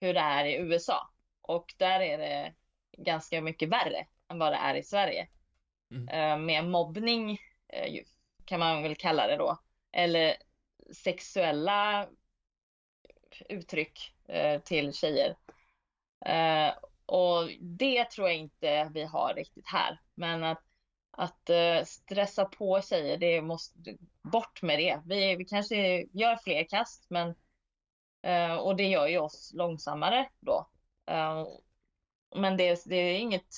hur 0.00 0.14
det 0.14 0.20
är 0.20 0.44
i 0.44 0.56
USA. 0.56 1.10
Och 1.40 1.74
där 1.76 2.00
är 2.00 2.18
det 2.18 2.54
ganska 2.98 3.40
mycket 3.40 3.68
värre 3.68 4.06
än 4.28 4.38
vad 4.38 4.52
det 4.52 4.56
är 4.56 4.74
i 4.74 4.82
Sverige. 4.82 5.28
Mm. 5.90 6.08
Eh, 6.08 6.38
med 6.38 6.64
mobbning 6.64 7.38
eh, 7.68 8.02
kan 8.44 8.60
man 8.60 8.82
väl 8.82 8.96
kalla 8.96 9.26
det 9.26 9.36
då. 9.36 9.58
Eller 9.92 10.36
sexuella 10.94 12.08
uttryck 13.48 13.98
eh, 14.08 14.11
Eh, 14.28 14.60
till 14.60 14.92
tjejer. 14.92 15.36
Eh, 16.26 16.74
och 17.06 17.48
det 17.60 18.10
tror 18.10 18.28
jag 18.28 18.36
inte 18.36 18.90
vi 18.94 19.04
har 19.04 19.34
riktigt 19.34 19.66
här. 19.66 20.00
Men 20.14 20.44
att, 20.44 20.62
att 21.10 21.50
eh, 21.50 21.84
stressa 21.84 22.44
på 22.44 22.80
tjejer, 22.80 23.16
det 23.16 23.42
måste 23.42 23.96
bort 24.22 24.62
med 24.62 24.78
det. 24.78 25.00
Vi, 25.06 25.36
vi 25.36 25.44
kanske 25.44 26.06
gör 26.12 26.36
fler 26.36 26.64
kast, 26.68 27.06
men 27.10 27.34
eh, 28.22 28.54
och 28.54 28.76
det 28.76 28.88
gör 28.88 29.06
ju 29.06 29.18
oss 29.18 29.52
långsammare 29.54 30.28
då. 30.40 30.68
Eh, 31.06 31.46
men 32.36 32.56
det, 32.56 32.82
det 32.86 32.96
är 32.96 33.18
inget 33.18 33.54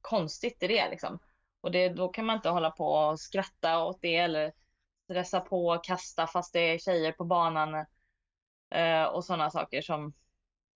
konstigt 0.00 0.62
i 0.62 0.66
det 0.66 0.90
liksom. 0.90 1.18
Och 1.60 1.70
det, 1.70 1.88
då 1.88 2.08
kan 2.08 2.26
man 2.26 2.36
inte 2.36 2.48
hålla 2.48 2.70
på 2.70 2.86
och 2.86 3.20
skratta 3.20 3.84
åt 3.84 3.98
det 4.02 4.16
eller 4.16 4.52
stressa 5.04 5.40
på 5.40 5.66
och 5.66 5.84
kasta 5.84 6.26
fast 6.26 6.52
det 6.52 6.60
är 6.60 6.78
tjejer 6.78 7.12
på 7.12 7.24
banan 7.24 7.86
eh, 8.70 9.04
och 9.04 9.24
sådana 9.24 9.50
saker 9.50 9.82
som, 9.82 10.12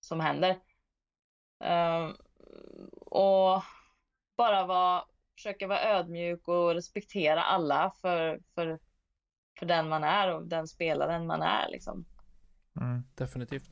som 0.00 0.20
händer. 0.20 0.50
Eh, 1.64 2.10
och 3.00 3.62
bara 4.36 4.66
vara, 4.66 5.04
försöka 5.34 5.66
vara 5.66 5.82
ödmjuk 5.82 6.48
och 6.48 6.74
respektera 6.74 7.42
alla 7.42 7.92
för, 8.00 8.40
för, 8.54 8.78
för 9.58 9.66
den 9.66 9.88
man 9.88 10.04
är 10.04 10.34
och 10.34 10.46
den 10.46 10.68
spelaren 10.68 11.26
man 11.26 11.42
är 11.42 11.68
liksom. 11.68 12.04
Mm. 12.80 13.02
Definitivt. 13.14 13.70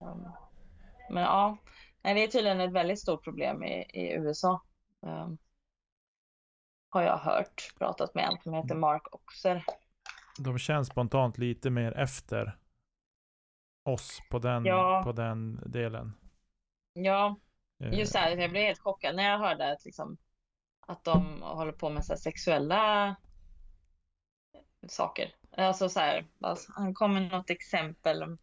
Um, 0.00 0.28
Men 1.10 1.22
ja, 1.22 1.56
nej, 2.02 2.14
det 2.14 2.24
är 2.24 2.28
tydligen 2.28 2.60
ett 2.60 2.72
väldigt 2.72 3.00
stort 3.00 3.24
problem 3.24 3.64
i, 3.64 3.86
i 3.92 4.12
USA. 4.12 4.62
Um, 5.00 5.38
har 6.88 7.02
jag 7.02 7.18
hört, 7.18 7.74
pratat 7.78 8.14
med 8.14 8.24
en 8.24 8.38
som 8.42 8.54
heter 8.54 8.74
Mark 8.74 9.14
Oxer. 9.14 9.64
De 10.38 10.58
känns 10.58 10.88
spontant 10.88 11.38
lite 11.38 11.70
mer 11.70 11.92
efter 11.92 12.58
oss 13.88 14.22
på 14.30 14.38
den, 14.38 14.64
Ja. 14.64 15.02
på 15.04 15.12
den 15.12 15.60
delen. 15.66 16.12
Ja, 16.92 17.36
Eh, 17.80 17.98
just 17.98 18.12
det 18.12 18.18
här, 18.18 18.36
jag 18.36 18.50
blev 18.50 18.62
helt 18.62 18.78
chockad 18.78 19.16
när 19.16 19.30
jag 19.30 19.38
hörde 19.38 19.72
att, 19.72 19.84
liksom, 19.84 20.16
att 20.80 21.04
de 21.04 21.42
håller 21.42 21.72
på 21.72 21.90
med 21.90 22.04
så 22.04 22.16
sexuella 22.16 23.16
saker. 24.88 25.34
Alltså 25.56 25.88
så 25.88 26.00
här, 26.00 26.26
alltså, 26.40 26.72
han 26.76 26.94
kom 26.94 27.14
med 27.14 27.32
något 27.32 27.50
exempel. 27.50 28.38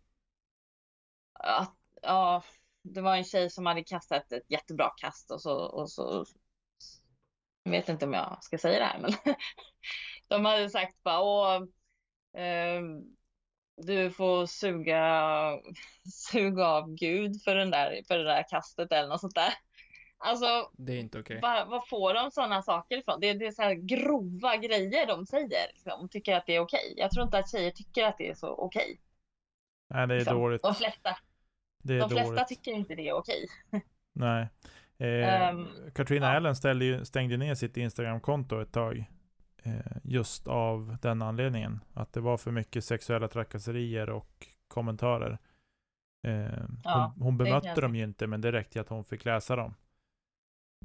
Att, 1.33 1.75
ja, 2.01 2.43
det 2.83 3.01
var 3.01 3.15
en 3.15 3.23
tjej 3.23 3.49
som 3.49 3.65
hade 3.65 3.83
kastat 3.83 4.31
ett 4.31 4.51
jättebra 4.51 4.89
kast 4.97 5.31
och 5.31 5.41
så, 5.41 5.65
och 5.65 5.91
så 5.91 6.25
jag 7.63 7.71
vet 7.71 7.89
inte 7.89 8.05
om 8.05 8.13
jag 8.13 8.43
ska 8.43 8.57
säga 8.57 8.79
det 8.79 8.85
här, 8.85 8.99
men 8.99 9.11
de 10.27 10.45
hade 10.45 10.69
sagt 10.69 11.03
bara 11.03 11.21
åh, 11.21 11.63
ehm, 12.33 13.15
du 13.77 14.11
får 14.11 14.45
suga, 14.45 15.03
suga 16.31 16.65
av 16.67 16.93
Gud 16.95 17.41
för, 17.41 17.55
den 17.55 17.71
där, 17.71 18.01
för 18.07 18.17
det 18.17 18.23
där 18.23 18.49
kastet 18.49 18.91
eller 18.91 19.09
något 19.09 19.21
sånt 19.21 19.35
där. 19.35 19.53
Alltså, 20.17 20.71
Det 20.77 20.93
är 20.93 20.99
inte 20.99 21.19
okej. 21.19 21.39
var, 21.41 21.65
var 21.65 21.79
får 21.89 22.13
de 22.13 22.31
sådana 22.31 22.61
saker 22.61 22.97
ifrån? 22.97 23.19
Det, 23.19 23.33
det 23.33 23.45
är 23.47 23.51
så 23.51 23.61
här 23.61 23.73
grova 23.73 24.57
grejer 24.57 25.07
de 25.07 25.25
säger. 25.25 25.73
Liksom, 25.73 26.09
tycker 26.09 26.35
att 26.35 26.45
det 26.45 26.55
är 26.55 26.59
okej. 26.59 26.93
Jag 26.97 27.11
tror 27.11 27.25
inte 27.25 27.37
att 27.37 27.51
tjejer 27.51 27.71
tycker 27.71 28.03
att 28.05 28.17
det 28.17 28.29
är 28.29 28.33
så 28.35 28.47
okej. 28.47 28.99
Nej, 29.89 30.07
det 30.07 30.13
är 30.13 30.17
liksom. 30.17 30.37
dåligt. 30.37 30.61
De 30.61 30.75
flesta, 30.75 31.17
Det 31.83 31.93
är 31.93 31.99
de 31.99 32.09
flesta 32.09 32.29
dåligt. 32.33 32.47
tycker 32.47 32.71
inte 32.71 32.95
det 32.95 33.07
är 33.09 33.13
okej. 33.13 33.47
Nej. 34.13 34.47
Eh, 34.97 35.47
Ehm, 35.49 35.67
Katrina 35.95 36.25
ja. 36.25 36.35
Allen 36.35 36.55
ställde 36.55 36.85
ju, 36.85 37.05
stängde 37.05 37.37
ner 37.37 37.55
sitt 37.55 37.77
Instagram-konto 37.77 38.61
ett 38.61 38.71
tag. 38.73 39.05
Eh, 39.65 39.97
just 40.03 40.47
av 40.47 40.97
den 41.01 41.21
anledningen. 41.21 41.79
Att 41.93 42.13
det 42.13 42.21
var 42.21 42.37
för 42.37 42.51
mycket 42.51 42.85
sexuella 42.85 43.27
trakasserier 43.27 44.09
och 44.09 44.47
kommentarer. 44.67 45.37
Eh, 46.27 46.63
Ja, 46.83 47.13
hon, 47.15 47.23
hon 47.23 47.37
bemötte 47.37 47.81
dem 47.81 47.95
ju 47.95 48.03
inte, 48.03 48.27
men 48.27 48.41
det 48.41 48.51
räckte 48.51 48.81
att 48.81 48.89
hon 48.89 49.03
fick 49.03 49.25
läsa 49.25 49.55
dem. 49.55 49.73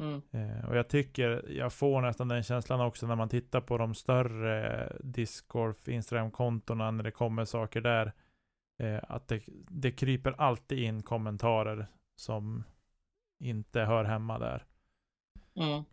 Mm. 0.00 0.22
Eh, 0.30 0.68
och 0.68 0.76
jag 0.76 0.88
tycker, 0.88 1.50
jag 1.50 1.72
får 1.72 2.00
nästan 2.00 2.28
den 2.28 2.42
känslan 2.42 2.80
också 2.80 3.06
när 3.06 3.16
man 3.16 3.28
tittar 3.28 3.60
på 3.60 3.78
de 3.78 3.94
större 3.94 4.92
Discord, 5.00 5.76
Instagram-kontona 5.88 6.90
när 6.90 7.04
det 7.04 7.10
kommer 7.10 7.44
saker 7.44 7.80
där. 7.80 8.12
Att 9.02 9.28
det, 9.28 9.42
det 9.68 9.92
kryper 9.92 10.34
alltid 10.38 10.78
in 10.78 11.02
kommentarer 11.02 11.86
som 12.16 12.64
inte 13.44 13.80
hör 13.80 14.04
hemma 14.04 14.38
där. 14.38 14.64
Mm. 15.54 15.84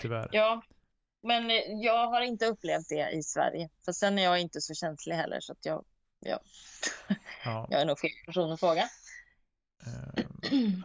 Tyvärr. 0.00 0.28
Ja, 0.32 0.62
men 1.22 1.50
eh, 1.50 1.56
jag 1.84 2.06
har 2.06 2.20
inte 2.20 2.46
upplevt 2.46 2.88
det 2.88 3.10
i 3.10 3.22
Sverige. 3.22 3.68
För 3.84 3.92
sen 3.92 4.18
är 4.18 4.22
jag 4.22 4.40
inte 4.40 4.60
så 4.60 4.74
känslig 4.74 5.14
heller 5.14 5.40
så 5.40 5.52
att 5.52 5.66
jag, 5.66 5.84
ja, 6.20 6.40
Ja, 7.44 7.66
jag 7.70 7.80
är 7.80 7.86
nog 7.86 7.98
fel 7.98 8.10
person 8.26 8.52
att 8.52 8.60
fråga. 8.60 8.82
eh, 9.86 10.24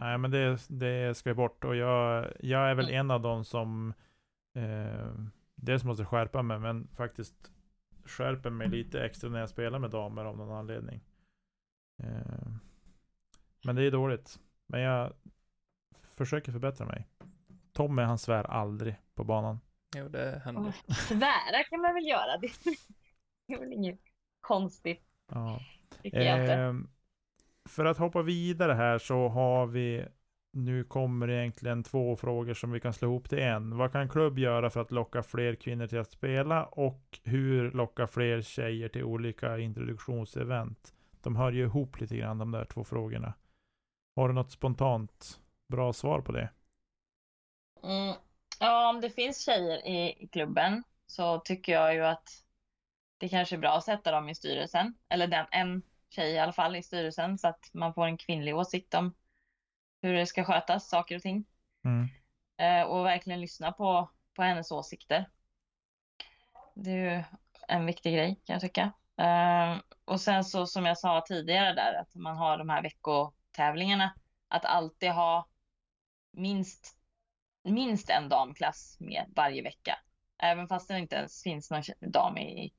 nej, 0.00 0.18
men 0.18 0.30
det, 0.30 0.58
det 0.68 1.16
ska 1.16 1.34
bort. 1.34 1.64
Och 1.64 1.76
jag, 1.76 2.32
jag 2.40 2.70
är 2.70 2.74
väl 2.74 2.90
en 2.90 3.10
av 3.10 3.20
dem 3.22 3.44
som 3.44 3.94
eh, 4.54 5.14
dels 5.54 5.84
måste 5.84 6.04
skärpa 6.04 6.42
mig, 6.42 6.58
men 6.58 6.88
faktiskt 6.96 7.50
skärper 8.04 8.50
mig 8.50 8.68
lite 8.68 9.04
extra 9.04 9.30
när 9.30 9.40
jag 9.40 9.48
spelar 9.48 9.78
med 9.78 9.90
damer 9.90 10.24
av 10.24 10.36
någon 10.36 10.56
anledning. 10.58 11.00
Eh, 12.02 12.46
men 13.64 13.76
det 13.76 13.82
är 13.82 13.90
dåligt. 13.90 14.38
Men 14.66 14.80
jag 14.80 15.12
försöker 16.16 16.52
förbättra 16.52 16.86
mig. 16.86 17.08
Tommy 17.72 18.02
han 18.02 18.18
svär 18.18 18.44
aldrig 18.44 18.96
på 19.14 19.24
banan. 19.24 19.60
Jo, 19.94 20.08
det 20.08 20.42
händer. 20.44 20.72
Svära 21.08 21.64
kan 21.70 21.80
man 21.80 21.94
väl 21.94 22.06
göra. 22.06 22.36
Det 23.46 23.54
är 23.54 23.58
väl 23.58 23.72
inget 23.72 24.00
konstigt, 24.40 25.02
Ja. 25.32 25.60
Ehm, 26.12 26.88
för 27.68 27.84
att 27.84 27.98
hoppa 27.98 28.22
vidare 28.22 28.72
här 28.72 28.98
så 28.98 29.28
har 29.28 29.66
vi 29.66 30.06
nu 30.52 30.84
kommer 30.84 31.30
egentligen 31.30 31.82
två 31.82 32.16
frågor 32.16 32.54
som 32.54 32.72
vi 32.72 32.80
kan 32.80 32.92
slå 32.92 33.08
ihop 33.08 33.28
till 33.28 33.38
en. 33.38 33.76
Vad 33.76 33.92
kan 33.92 34.08
klubb 34.08 34.38
göra 34.38 34.70
för 34.70 34.80
att 34.80 34.90
locka 34.90 35.22
fler 35.22 35.54
kvinnor 35.54 35.86
till 35.86 35.98
att 35.98 36.10
spela 36.10 36.64
och 36.64 37.20
hur 37.24 37.70
locka 37.70 38.06
fler 38.06 38.42
tjejer 38.42 38.88
till 38.88 39.04
olika 39.04 39.58
introduktionsevent? 39.58 40.94
De 41.22 41.36
hör 41.36 41.52
ju 41.52 41.62
ihop 41.62 42.00
lite 42.00 42.16
grann 42.16 42.38
de 42.38 42.50
där 42.50 42.64
två 42.64 42.84
frågorna. 42.84 43.34
Har 44.16 44.28
du 44.28 44.34
något 44.34 44.50
spontant 44.50 45.40
bra 45.68 45.92
svar 45.92 46.20
på 46.20 46.32
det? 46.32 46.50
Mm. 47.82 48.14
Ja, 48.60 48.88
om 48.88 49.00
det 49.00 49.10
finns 49.10 49.44
tjejer 49.44 49.86
i, 49.86 50.24
i 50.24 50.28
klubben 50.28 50.84
så 51.06 51.38
tycker 51.38 51.72
jag 51.72 51.94
ju 51.94 52.04
att 52.04 52.28
det 53.18 53.28
kanske 53.28 53.56
är 53.56 53.58
bra 53.58 53.76
att 53.76 53.84
sätta 53.84 54.10
dem 54.10 54.28
i 54.28 54.34
styrelsen. 54.34 54.94
Eller 55.08 55.26
den, 55.26 55.46
en 55.50 55.82
tjej 56.10 56.32
i 56.32 56.38
alla 56.38 56.52
fall 56.52 56.76
i 56.76 56.82
styrelsen 56.82 57.38
så 57.38 57.48
att 57.48 57.70
man 57.72 57.94
får 57.94 58.06
en 58.06 58.16
kvinnlig 58.16 58.56
åsikt 58.56 58.94
om 58.94 59.14
hur 60.02 60.14
det 60.14 60.26
ska 60.26 60.44
skötas, 60.44 60.88
saker 60.88 61.16
och 61.16 61.22
ting. 61.22 61.44
Mm. 61.84 62.08
Eh, 62.56 62.86
och 62.86 63.04
verkligen 63.04 63.40
lyssna 63.40 63.72
på, 63.72 64.10
på 64.34 64.42
hennes 64.42 64.70
åsikter. 64.70 65.28
Det 66.74 66.90
är 66.90 67.16
ju 67.16 67.24
en 67.68 67.86
viktig 67.86 68.14
grej 68.14 68.40
kan 68.44 68.54
jag 68.54 68.60
tycka. 68.60 68.92
Eh, 69.16 69.76
och 70.04 70.20
sen 70.20 70.44
så 70.44 70.66
som 70.66 70.86
jag 70.86 70.98
sa 70.98 71.24
tidigare 71.26 71.74
där 71.74 71.94
att 71.94 72.14
man 72.14 72.36
har 72.36 72.58
de 72.58 72.68
här 72.68 72.82
veckotävlingarna. 72.82 74.14
Att 74.48 74.64
alltid 74.64 75.10
ha 75.10 75.48
minst, 76.30 76.96
minst 77.72 78.10
en 78.10 78.28
damklass 78.28 78.96
med 79.00 79.24
varje 79.36 79.62
vecka. 79.62 79.98
Även 80.38 80.68
fast 80.68 80.88
det 80.88 80.98
inte 80.98 81.16
ens 81.16 81.42
finns 81.42 81.70
någon 81.70 81.82
dam 82.00 82.38
i, 82.38 82.72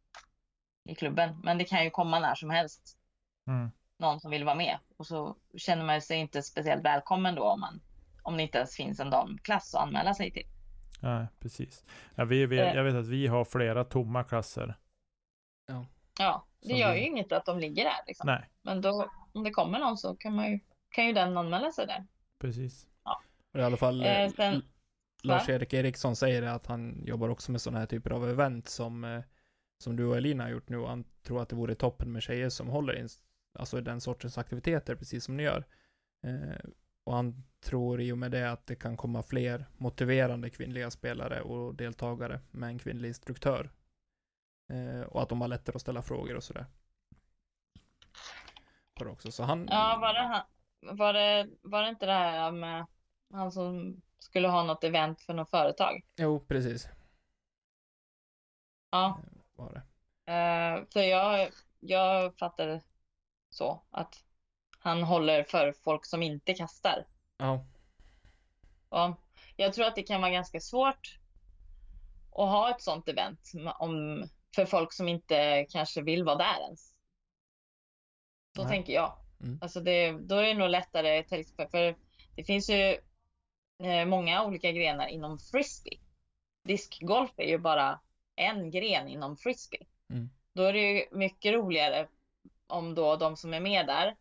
i 0.89 0.95
klubben. 0.95 1.39
Men 1.43 1.57
det 1.57 1.63
kan 1.65 1.83
ju 1.83 1.89
komma 1.89 2.19
när 2.19 2.35
som 2.35 2.49
helst 2.49 2.97
Mm. 3.47 3.71
någon 3.97 4.19
som 4.19 4.31
vill 4.31 4.43
vara 4.43 4.55
med. 4.55 4.77
Och 4.97 5.07
så 5.07 5.35
känner 5.57 5.85
man 5.85 6.01
sig 6.01 6.17
inte 6.17 6.43
speciellt 6.43 6.85
välkommen 6.85 7.35
då 7.35 7.43
om, 7.43 7.59
man, 7.59 7.81
om 8.23 8.37
det 8.37 8.43
inte 8.43 8.57
ens 8.57 8.75
finns 8.75 8.99
en 8.99 9.09
damklass 9.09 9.75
att 9.75 9.81
anmäla 9.81 10.13
sig 10.13 10.31
till. 10.31 10.45
Ja, 11.01 11.27
precis. 11.39 11.85
Ja, 12.15 12.25
vi, 12.25 12.45
vi, 12.45 12.59
Eh. 12.59 12.73
jag 12.75 12.83
vet 12.83 12.95
att 12.95 13.07
vi 13.07 13.27
har 13.27 13.45
flera 13.45 13.83
tomma 13.83 14.23
klasser. 14.23 14.75
Ja, 16.19 16.45
det 16.61 16.67
Som 16.67 16.77
gör 16.77 16.93
vi- 16.93 16.99
ju 16.99 17.05
inget 17.05 17.31
att 17.31 17.45
de 17.45 17.59
ligger 17.59 17.83
där. 17.83 17.95
Liksom. 18.07 18.27
Nej, 18.27 18.49
Men 18.61 18.81
då, 18.81 19.09
om 19.33 19.43
det 19.43 19.51
kommer 19.51 19.79
någon 19.79 19.97
så 19.97 20.15
kan, 20.15 20.35
man 20.35 20.51
ju, 20.51 20.59
kan 20.89 21.05
ju 21.07 21.13
den 21.13 21.37
anmäla 21.37 21.71
sig 21.71 21.87
där. 21.87 22.05
precis. 22.39 22.87
Och 23.53 23.59
I 23.59 23.63
alla 23.63 23.77
fall 23.77 24.03
Eh, 24.05 24.29
sen- 24.29 24.63
Lars-Erik 25.25 25.73
Eriksson 25.73 26.15
säger 26.15 26.41
att 26.41 26.65
han 26.65 27.03
jobbar 27.05 27.29
också 27.29 27.51
med 27.51 27.61
sådana 27.61 27.79
här 27.79 27.85
typer 27.85 28.11
av 28.11 28.29
event 28.29 28.69
som, 28.69 29.03
eh, 29.03 29.21
som 29.77 29.95
du 29.95 30.05
och 30.05 30.17
Elina 30.17 30.43
har 30.43 30.51
gjort 30.51 30.69
nu. 30.69 30.85
Han 30.85 31.03
tror 31.23 31.41
att 31.41 31.49
det 31.49 31.55
vore 31.55 31.75
toppen 31.75 32.11
med 32.11 32.23
tjejer 32.23 32.49
som 32.49 32.67
håller 32.67 32.95
in, 32.99 33.09
alltså 33.59 33.81
den 33.81 34.01
sortens 34.01 34.37
aktiviteter, 34.37 34.95
precis 34.95 35.23
som 35.23 35.37
ni 35.37 35.43
gör. 35.43 35.65
Eh, 36.23 36.69
och 37.03 37.13
han 37.13 37.43
tror 37.59 38.01
i 38.01 38.11
och 38.11 38.17
med 38.17 38.31
det 38.31 38.51
att 38.51 38.67
det 38.67 38.75
kan 38.75 38.97
komma 38.97 39.23
fler 39.23 39.65
motiverande 39.77 40.49
kvinnliga 40.49 40.91
spelare 40.91 41.41
och 41.41 41.75
deltagare 41.75 42.39
med 42.51 42.69
en 42.69 42.79
kvinnlig 42.79 43.07
instruktör. 43.07 43.69
Eh, 44.69 45.01
och 45.01 45.21
att 45.21 45.29
de 45.29 45.41
har 45.41 45.47
lättare 45.47 45.75
att 45.75 45.81
ställa 45.81 46.01
frågor 46.01 46.35
och 46.35 46.43
sådär. 46.43 46.65
också. 49.05 49.31
Så 49.31 49.43
han... 49.43 49.67
Ja, 49.71 49.97
var 50.01 50.13
det, 50.13 50.45
var 50.93 51.13
det, 51.13 51.49
var 51.61 51.83
det 51.83 51.89
inte 51.89 52.05
det 52.05 52.11
här 52.11 52.51
med 52.51 52.85
han 53.33 53.51
som 53.51 54.01
skulle 54.19 54.47
ha 54.47 54.63
något 54.63 54.83
event 54.83 55.21
för 55.21 55.33
något 55.33 55.49
företag? 55.49 56.01
Jo, 56.15 56.39
precis. 56.39 56.87
Ja, 58.89 59.19
Var 59.55 59.73
det. 59.73 60.31
eh, 60.33 60.85
för 60.93 60.99
jag, 61.01 61.49
jag 61.79 62.37
fattade 62.37 62.81
så 63.49 63.83
att 63.91 64.23
han 64.79 65.03
håller 65.03 65.43
för 65.43 65.71
folk 65.83 66.05
som 66.05 66.23
inte 66.23 66.53
kastar. 66.53 67.05
Ja. 67.37 67.65
Och 68.89 69.19
jag 69.55 69.73
tror 69.73 69.85
att 69.85 69.95
det 69.95 70.03
kan 70.03 70.21
vara 70.21 70.31
ganska 70.31 70.59
svårt 70.59 71.19
att 72.31 72.49
ha 72.49 72.69
ett 72.75 72.81
sånt 72.81 73.07
event 73.09 73.51
om, 73.79 74.23
för 74.55 74.65
folk 74.65 74.93
som 74.93 75.07
inte 75.07 75.65
kanske 75.69 76.01
vill 76.01 76.23
vara 76.23 76.35
där 76.35 76.61
ens. 76.61 76.93
Så 78.55 78.61
Nej. 78.63 78.71
tänker 78.71 78.93
jag. 78.93 79.17
Mm. 79.41 79.59
Alltså 79.61 79.79
det, 79.79 80.11
då 80.11 80.35
är 80.35 80.43
det 80.47 80.53
nog 80.53 80.69
lättare, 80.69 81.23
till 81.23 81.39
exempel, 81.39 81.67
för 81.67 81.95
det 82.35 82.43
finns 82.43 82.69
ju 82.69 82.75
eh, 82.75 82.97
många 84.05 84.43
olika 84.45 84.71
grenar 84.71 85.07
inom 85.07 85.39
frisbee. 85.39 85.99
Diskgolf 86.63 87.31
är 87.37 87.47
ju 87.47 87.57
bara 87.57 87.99
en 88.35 88.71
gren 88.71 89.07
inom 89.07 89.37
frisbee. 89.37 89.85
Mm. 90.09 90.29
Då 90.53 90.63
är 90.63 90.73
det 90.73 90.79
ju 90.79 91.05
mycket 91.11 91.53
roligare 91.53 92.07
om 92.67 92.95
då 92.95 93.15
de 93.15 93.37
som 93.37 93.53
är 93.53 93.59
med 93.59 93.87
där 93.87 94.15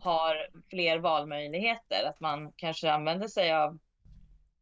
har 0.00 0.48
fler 0.70 0.98
valmöjligheter. 0.98 2.08
Att 2.08 2.20
man 2.20 2.52
kanske 2.56 2.92
använder 2.92 3.28
sig 3.28 3.52
av 3.52 3.78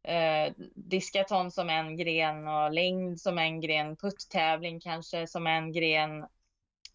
eh, 0.03 0.53
diskaton 0.75 1.51
som 1.51 1.69
en 1.69 1.97
gren 1.97 2.47
och 2.47 2.71
längd 2.71 3.19
som 3.19 3.37
en 3.37 3.61
gren, 3.61 3.95
putttävling 3.95 4.79
kanske 4.79 5.27
som 5.27 5.47
en 5.47 5.71
gren. 5.71 6.25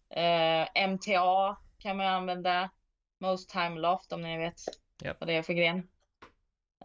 Eh, 0.09 0.87
MTA 0.87 1.57
kan 1.77 1.97
man 1.97 2.07
använda. 2.07 2.69
Most 3.19 3.49
time 3.49 3.79
loft 3.79 4.13
om 4.13 4.21
ni 4.21 4.37
vet 4.37 4.61
Japp. 5.03 5.19
vad 5.19 5.29
det 5.29 5.33
är 5.33 5.43
för 5.43 5.53
gren. 5.53 5.87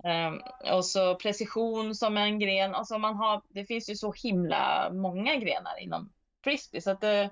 Ehm, 0.04 0.40
och 0.72 0.84
så 0.84 1.14
precision 1.14 1.94
som 1.94 2.16
en 2.16 2.38
gren. 2.38 2.74
Alltså 2.74 2.98
man 2.98 3.16
har, 3.16 3.42
det 3.48 3.64
finns 3.64 3.90
ju 3.90 3.94
så 3.94 4.12
himla 4.12 4.90
många 4.92 5.36
grenar 5.36 5.80
inom 5.80 6.12
frisbee. 6.44 6.80
Så 6.80 6.90
att 6.90 7.00
det, 7.00 7.30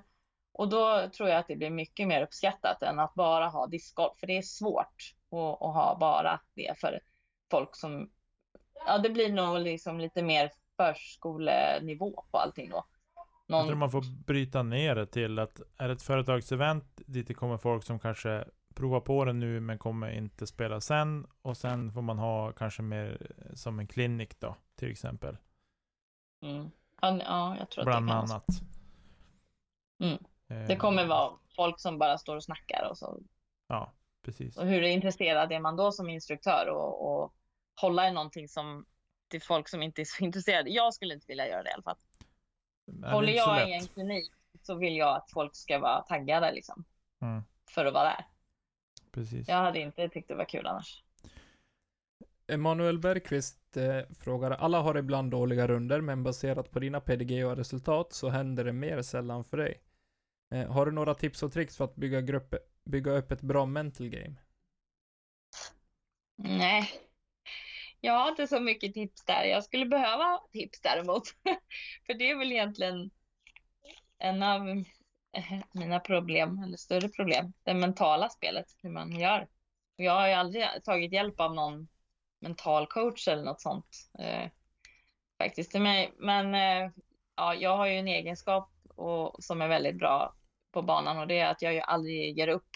och 0.51 0.69
då 0.69 1.09
tror 1.17 1.29
jag 1.29 1.39
att 1.39 1.47
det 1.47 1.55
blir 1.55 1.69
mycket 1.69 2.07
mer 2.07 2.23
uppskattat 2.23 2.83
än 2.83 2.99
att 2.99 3.13
bara 3.13 3.47
ha 3.47 3.67
discgolf. 3.67 4.19
För 4.19 4.27
det 4.27 4.37
är 4.37 4.41
svårt 4.41 5.15
att, 5.31 5.61
att 5.61 5.73
ha 5.73 5.97
bara 5.99 6.39
det 6.53 6.79
för 6.79 6.99
folk 7.51 7.75
som... 7.75 8.09
Ja, 8.87 8.97
det 8.97 9.09
blir 9.09 9.31
nog 9.31 9.59
liksom 9.59 9.99
lite 9.99 10.21
mer 10.21 10.51
förskolenivå 10.77 12.25
på 12.31 12.37
allting 12.37 12.69
då. 12.69 12.85
Jag 13.47 13.59
tror 13.59 13.69
Någon, 13.69 13.79
man 13.79 13.91
får 13.91 14.25
bryta 14.25 14.63
ner 14.63 14.95
det 14.95 15.05
till 15.05 15.39
att 15.39 15.61
är 15.77 15.87
det 15.87 15.93
ett 15.93 16.01
företagsevent 16.01 17.01
dit 17.05 17.27
det 17.27 17.33
kommer 17.33 17.57
folk 17.57 17.83
som 17.83 17.99
kanske 17.99 18.45
provar 18.77 18.99
på 18.99 19.25
det 19.25 19.33
nu 19.33 19.59
men 19.59 19.77
kommer 19.77 20.09
inte 20.11 20.47
spela 20.47 20.81
sen 20.81 21.27
och 21.41 21.57
sen 21.57 21.91
får 21.91 22.01
man 22.01 22.17
ha 22.19 22.51
kanske 22.51 22.81
mer 22.81 23.31
som 23.53 23.79
en 23.79 23.87
klinik 23.87 24.39
då 24.39 24.55
till 24.75 24.91
exempel. 24.91 25.37
mm. 26.41 26.71
ja, 27.01 27.19
ja, 27.25 27.55
jag 27.59 27.69
tror 27.69 27.81
att 27.81 27.85
det 27.85 27.91
Bland 27.91 28.09
kan 28.09 28.17
vara 28.17 28.27
så. 28.27 28.33
annat. 28.33 28.45
Mm. 30.03 30.17
Eh, 30.49 30.67
Det 30.67 30.75
kommer 30.75 31.05
vara 31.05 31.33
folk 31.55 31.79
som 31.79 31.97
bara 31.97 32.17
står 32.17 32.35
och 32.35 32.43
snackar 32.43 32.87
och 32.89 32.97
så 32.97 33.19
Ja, 33.67 33.93
precis. 34.25 34.57
Och 34.57 34.67
hur 34.67 34.81
intresserad 34.81 35.51
är 35.51 35.59
man 35.59 35.75
då 35.75 35.91
som 35.91 36.09
instruktör 36.09 36.67
och, 36.69 37.21
och 37.23 37.33
hålla 37.81 38.07
i 38.07 38.11
någonting 38.11 38.47
som 38.47 38.85
till 39.27 39.41
folk 39.41 39.69
som 39.69 39.83
inte 39.83 40.01
är 40.01 40.05
så 40.05 40.23
intresserade. 40.23 40.69
Jag 40.69 40.93
skulle 40.93 41.13
inte 41.13 41.25
vilja 41.27 41.47
göra 41.47 41.63
det 41.63 41.69
i 41.69 41.73
alla 41.73 41.83
fall. 41.83 41.97
Det 42.85 43.07
är 43.07 43.11
Håller 43.11 43.33
jag 43.33 43.69
i 43.69 43.73
en 43.73 43.87
klinik 43.87 44.31
så 44.61 44.75
vill 44.75 44.95
jag 44.97 45.15
att 45.15 45.31
folk 45.31 45.55
ska 45.55 45.79
vara 45.79 46.01
taggade 46.01 46.51
liksom 46.51 46.83
Mm, 47.21 47.43
för 47.69 47.85
att 47.85 47.93
vara 47.93 48.03
där. 48.03 48.25
Precis. 49.17 49.47
Jag 49.47 49.55
hade 49.55 49.79
inte 49.79 50.09
tyckt 50.09 50.27
det 50.27 50.35
var 50.35 50.45
kul 50.45 50.67
annars. 50.67 51.03
Emanuel 52.47 52.99
Bergqvist 52.99 53.77
eh, 53.77 54.01
frågar, 54.19 54.51
alla 54.51 54.81
har 54.81 54.97
ibland 54.97 55.31
dåliga 55.31 55.67
runder 55.67 56.01
men 56.01 56.23
baserat 56.23 56.71
på 56.71 56.79
dina 56.79 56.99
PDG 56.99 57.45
och 57.45 57.57
resultat 57.57 58.13
så 58.13 58.29
händer 58.29 58.63
det 58.63 58.73
mer 58.73 59.01
sällan 59.01 59.43
för 59.43 59.57
dig. 59.57 59.81
Eh, 60.55 60.71
har 60.71 60.85
du 60.85 60.91
några 60.91 61.13
tips 61.13 61.43
och 61.43 61.53
tricks 61.53 61.77
för 61.77 61.85
att 61.85 61.95
bygga, 61.95 62.21
grupp, 62.21 62.55
bygga 62.85 63.11
upp 63.11 63.31
ett 63.31 63.41
bra 63.41 63.65
mental 63.65 64.09
game? 64.09 64.35
Nej, 66.37 66.89
jag 68.01 68.13
har 68.13 68.29
inte 68.29 68.47
så 68.47 68.59
mycket 68.59 68.93
tips 68.93 69.25
där. 69.25 69.43
Jag 69.43 69.63
skulle 69.63 69.85
behöva 69.85 70.39
tips 70.51 70.81
däremot. 70.81 71.23
För 72.05 72.13
det 72.13 72.31
är 72.31 72.37
väl 72.37 72.51
egentligen 72.51 73.09
en 74.17 74.43
av 74.43 74.83
mina 75.71 75.99
problem, 75.99 76.63
eller 76.63 76.77
större 76.77 77.09
problem, 77.09 77.53
det 77.63 77.73
mentala 77.73 78.29
spelet, 78.29 78.65
hur 78.81 78.89
man 78.89 79.19
gör. 79.19 79.47
Jag 79.95 80.11
har 80.11 80.27
ju 80.27 80.33
aldrig 80.33 80.65
tagit 80.83 81.11
hjälp 81.11 81.39
av 81.39 81.55
någon 81.55 81.87
mental 82.39 82.87
coach 82.87 83.27
eller 83.27 83.43
något 83.43 83.61
sånt 83.61 84.09
eh, 84.19 84.49
faktiskt 85.37 85.71
till 85.71 85.81
mig. 85.81 86.13
Men 86.17 86.55
eh, 86.55 86.91
ja, 87.35 87.55
jag 87.55 87.77
har 87.77 87.87
ju 87.87 87.93
en 87.93 88.07
egenskap 88.07 88.71
och, 88.95 89.43
som 89.43 89.61
är 89.61 89.67
väldigt 89.67 89.97
bra 89.97 90.33
på 90.71 90.81
banan 90.81 91.17
och 91.17 91.27
det 91.27 91.39
är 91.39 91.51
att 91.51 91.61
jag 91.61 91.73
ju 91.73 91.79
aldrig 91.79 92.37
ger 92.37 92.47
upp. 92.47 92.69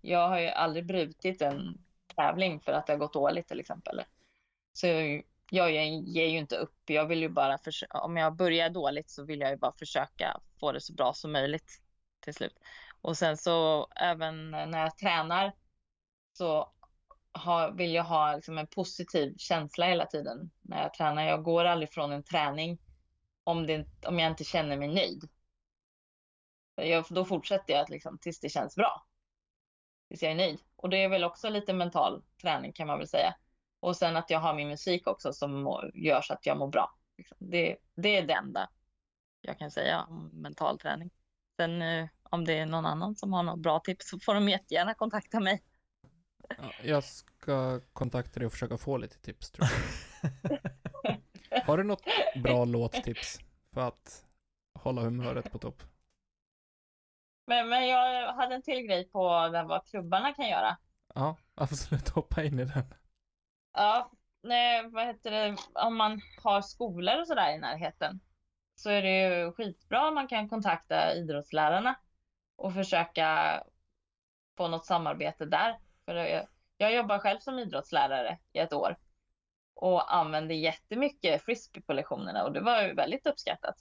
Jag 0.00 0.28
har 0.28 0.38
ju 0.38 0.48
aldrig 0.48 0.86
brutit 0.86 1.42
en 1.42 1.78
tävling 2.16 2.60
för 2.60 2.72
att 2.72 2.86
det 2.86 2.92
har 2.92 2.98
gått 2.98 3.12
dåligt 3.12 3.48
till 3.48 3.60
exempel. 3.60 4.02
Så 4.72 4.86
jag, 5.50 5.72
ger 5.72 6.26
ju 6.26 6.38
inte 6.38 6.56
upp. 6.56 6.74
Jag 6.86 7.06
vill 7.06 7.20
ju 7.20 7.28
bara 7.28 7.58
om 7.90 8.16
jag 8.16 8.36
börjar 8.36 8.70
dåligt 8.70 9.10
så 9.10 9.24
vill 9.24 9.40
jag 9.40 9.50
ju 9.50 9.56
bara 9.56 9.72
försöka 9.72 10.40
få 10.60 10.72
det 10.72 10.80
så 10.80 10.92
bra 10.92 11.12
som 11.12 11.32
möjligt 11.32 11.82
till 12.20 12.34
slut. 12.34 12.58
Och 13.00 13.16
sen 13.16 13.36
så 13.36 13.88
även 13.96 14.50
när 14.50 14.78
jag 14.78 14.98
tränar 14.98 15.52
så 16.32 16.72
har, 17.32 17.70
vill 17.70 17.94
jag 17.94 18.04
ha 18.04 18.36
liksom 18.36 18.58
en 18.58 18.66
positiv 18.66 19.34
känsla 19.38 19.86
hela 19.86 20.06
tiden 20.06 20.50
när 20.62 20.82
jag 20.82 20.94
tränar. 20.94 21.26
Jag 21.26 21.42
går 21.42 21.64
aldrig 21.64 21.92
från 21.92 22.12
en 22.12 22.22
träning 22.22 22.78
om, 23.44 23.66
det, 23.66 23.86
om 24.06 24.18
jag 24.18 24.30
inte 24.30 24.44
känner 24.44 24.76
mig 24.76 24.88
nöjd. 24.88 25.28
Jag, 26.74 27.04
då 27.10 27.24
fortsätter 27.24 27.74
jag 27.74 27.90
liksom, 27.90 28.18
tills 28.18 28.40
det 28.40 28.48
känns 28.48 28.76
bra. 28.76 29.06
Tills 30.08 30.22
jag 30.22 30.32
är 30.32 30.36
nöjd. 30.36 30.60
Och 30.76 30.88
det 30.88 30.96
är 30.96 31.08
väl 31.08 31.24
också 31.24 31.48
lite 31.48 31.72
mental 31.72 32.22
träning 32.42 32.72
kan 32.72 32.86
man 32.86 32.98
väl 32.98 33.08
säga. 33.08 33.34
Och 33.80 33.96
sen 33.96 34.16
att 34.16 34.30
jag 34.30 34.38
har 34.38 34.54
min 34.54 34.68
musik 34.68 35.06
också 35.06 35.32
som 35.32 35.80
gör 35.94 36.22
så 36.22 36.32
att 36.32 36.46
jag 36.46 36.56
mår 36.56 36.68
bra. 36.68 36.94
Liksom. 37.16 37.36
Det, 37.40 37.76
det 37.94 38.16
är 38.16 38.26
det 38.26 38.32
enda 38.32 38.70
jag 39.40 39.58
kan 39.58 39.70
säga 39.70 40.02
om 40.02 40.30
mental 40.32 40.78
träning. 40.78 41.10
Sen 41.56 41.82
eh, 41.82 42.08
om 42.22 42.44
det 42.44 42.58
är 42.58 42.66
någon 42.66 42.86
annan 42.86 43.16
som 43.16 43.32
har 43.32 43.42
något 43.42 43.58
bra 43.58 43.80
tips 43.80 44.08
så 44.08 44.18
får 44.20 44.34
de 44.34 44.48
jättegärna 44.48 44.94
kontakta 44.94 45.40
mig. 45.40 45.62
Ja, 46.48 46.72
jag 46.82 47.04
ska 47.04 47.80
kontakta 47.92 48.40
dig 48.40 48.46
och 48.46 48.52
försöka 48.52 48.78
få 48.78 48.96
lite 48.96 49.18
tips 49.18 49.50
tror 49.50 49.68
jag. 49.68 50.58
Har 51.66 51.78
du 51.78 51.84
något 51.84 52.02
bra 52.42 52.64
låttips 52.64 53.38
för 53.74 53.80
att 53.80 54.26
hålla 54.74 55.02
humöret 55.02 55.52
på 55.52 55.58
topp? 55.58 55.82
Men, 57.46 57.68
men 57.68 57.88
jag 57.88 58.32
hade 58.32 58.54
en 58.54 58.62
till 58.62 58.86
grej 58.86 59.08
på 59.08 59.48
där 59.48 59.64
vad 59.64 59.86
klubbarna 59.86 60.34
kan 60.34 60.48
göra. 60.48 60.76
Ja, 61.14 61.36
absolut. 61.54 62.08
Hoppa 62.08 62.44
in 62.44 62.58
i 62.58 62.64
den. 62.64 62.94
Ja, 63.72 64.10
nej, 64.42 64.88
vad 64.90 65.06
heter 65.06 65.30
det, 65.30 65.56
om 65.74 65.96
man 65.96 66.20
har 66.42 66.62
skolor 66.62 67.20
och 67.20 67.26
sådär 67.26 67.54
i 67.54 67.58
närheten 67.58 68.20
så 68.74 68.90
är 68.90 69.02
det 69.02 69.18
ju 69.18 69.52
skitbra 69.52 70.08
om 70.08 70.14
man 70.14 70.28
kan 70.28 70.48
kontakta 70.48 71.14
idrottslärarna 71.14 71.94
och 72.56 72.74
försöka 72.74 73.62
få 74.56 74.68
något 74.68 74.86
samarbete 74.86 75.44
där. 75.44 75.78
För 76.04 76.14
jag, 76.14 76.46
jag 76.76 76.94
jobbar 76.94 77.18
själv 77.18 77.38
som 77.38 77.58
idrottslärare 77.58 78.38
i 78.52 78.58
ett 78.58 78.72
år 78.72 78.96
och 79.74 80.14
använde 80.14 80.54
jättemycket 80.54 81.42
frisbee 81.44 81.82
på 81.82 81.92
lektionerna 81.92 82.44
och 82.44 82.52
det 82.52 82.60
var 82.60 82.82
ju 82.82 82.94
väldigt 82.94 83.26
uppskattat. 83.26 83.76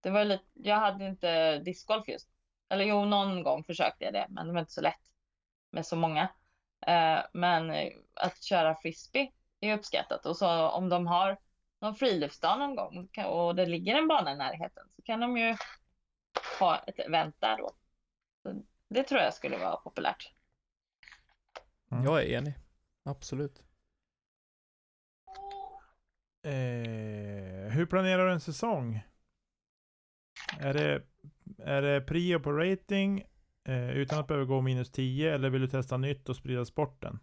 Det 0.00 0.10
var 0.10 0.24
lite, 0.24 0.44
jag 0.54 0.76
hade 0.76 1.06
inte 1.06 1.58
discgolf 1.58 2.08
just. 2.08 2.28
Eller 2.68 2.84
jo, 2.84 3.04
någon 3.04 3.42
gång 3.42 3.64
försökte 3.64 4.04
jag 4.04 4.12
det, 4.12 4.26
men 4.28 4.46
det 4.46 4.52
var 4.52 4.60
inte 4.60 4.72
så 4.72 4.80
lätt 4.80 5.10
med 5.70 5.86
så 5.86 5.96
många. 5.96 6.28
Eh, 6.86 7.20
Men 7.32 7.70
eh, 7.70 7.92
att 8.14 8.42
köra 8.42 8.74
frisbee 8.74 9.32
är 9.60 9.74
uppskattat. 9.74 10.26
Och 10.26 10.36
så 10.36 10.68
om 10.68 10.88
de 10.88 11.06
har 11.06 11.38
någon 11.80 11.94
friluftsdag 11.94 12.58
någon 12.58 12.76
gång 12.76 13.08
och 13.26 13.54
det 13.54 13.66
ligger 13.66 13.94
en 13.94 14.08
bana 14.08 14.32
i 14.32 14.36
närheten 14.36 14.88
så 14.90 15.02
kan 15.02 15.20
de 15.20 15.36
ju 15.36 15.56
ha 16.60 16.78
ett 16.78 16.98
event 16.98 17.36
där 17.38 17.58
då. 17.58 17.70
Så 18.42 18.62
det 18.88 19.02
tror 19.02 19.20
jag 19.20 19.34
skulle 19.34 19.58
vara 19.58 19.76
populärt. 19.76 20.32
Mm. 21.90 22.04
Jag 22.04 22.22
är 22.22 22.38
enig. 22.38 22.54
Absolut. 23.04 23.62
Eh, 26.44 27.72
hur 27.72 27.86
planerar 27.86 28.26
du 28.26 28.32
en 28.32 28.40
säsong? 28.40 29.02
Är 30.60 30.74
det, 30.74 31.02
är 31.58 31.82
det 31.82 32.00
prio 32.00 32.40
på 32.40 32.52
rating 32.52 33.24
eh, 33.68 33.90
utan 33.90 34.18
att 34.18 34.26
behöva 34.26 34.44
gå 34.46 34.60
minus 34.60 34.90
10 34.92 35.34
eller 35.34 35.50
vill 35.50 35.60
du 35.60 35.68
testa 35.68 35.96
nytt 35.96 36.28
och 36.28 36.36
sprida 36.36 36.64
sporten? 36.64 37.18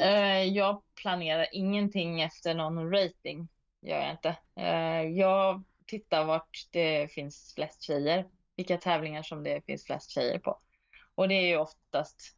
Eh, 0.00 0.42
Jag 0.44 0.82
planerar 1.02 1.46
ingenting 1.52 2.20
efter 2.22 2.54
någon 2.54 2.90
rating. 2.92 3.48
Gör 3.82 4.00
jag 4.00 4.10
inte. 4.10 4.36
Eh, 4.56 5.02
Jag 5.18 5.64
tittar 5.86 6.24
vart 6.24 6.68
det 6.72 7.12
finns 7.12 7.52
flest 7.54 7.82
tjejer. 7.82 8.28
Vilka 8.56 8.78
tävlingar 8.78 9.22
som 9.22 9.42
det 9.42 9.66
finns 9.66 9.84
flest 9.86 10.10
tjejer 10.10 10.38
på. 10.38 10.60
Och 11.14 11.28
det 11.28 11.34
är 11.34 11.46
ju 11.46 11.56
oftast 11.56 12.36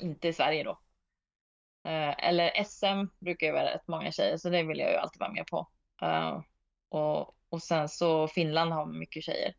inte 0.00 0.28
i 0.28 0.32
Sverige 0.32 0.64
då. 0.64 0.70
Eh, 1.84 2.24
eller 2.28 2.64
SM 2.64 3.06
brukar 3.20 3.46
ju 3.46 3.52
vara 3.52 3.74
rätt 3.74 3.88
många 3.88 4.12
tjejer, 4.12 4.36
så 4.36 4.50
det 4.50 4.62
vill 4.62 4.78
jag 4.78 4.90
ju 4.90 4.96
alltid 4.96 5.20
vara 5.20 5.32
med 5.32 5.46
på. 5.46 5.68
Eh, 6.02 6.42
och, 6.88 7.36
och 7.48 7.62
sen 7.62 7.88
så 7.88 8.28
Finland 8.28 8.72
har 8.72 8.86
mycket 8.86 9.24
tjejer. 9.24 9.54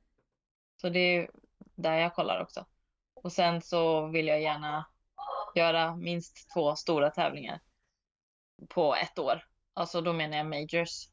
Så 0.82 0.90
det 0.90 1.00
är 1.00 1.30
där 1.76 1.98
jag 1.98 2.16
kollar 2.16 2.42
också. 2.42 2.66
Och 3.14 3.32
sen 3.32 3.62
så 3.62 4.08
vill 4.08 4.28
jag 4.28 4.42
gärna 4.42 4.86
göra 5.56 5.96
minst 5.96 6.50
två 6.54 6.76
stora 6.76 7.10
tävlingar 7.10 7.60
på 8.70 8.96
ett 8.96 9.20
år. 9.20 9.44
Alltså 9.74 10.02
då 10.02 10.14
menar 10.14 10.38
jag 10.38 10.46
majors. 10.46 11.10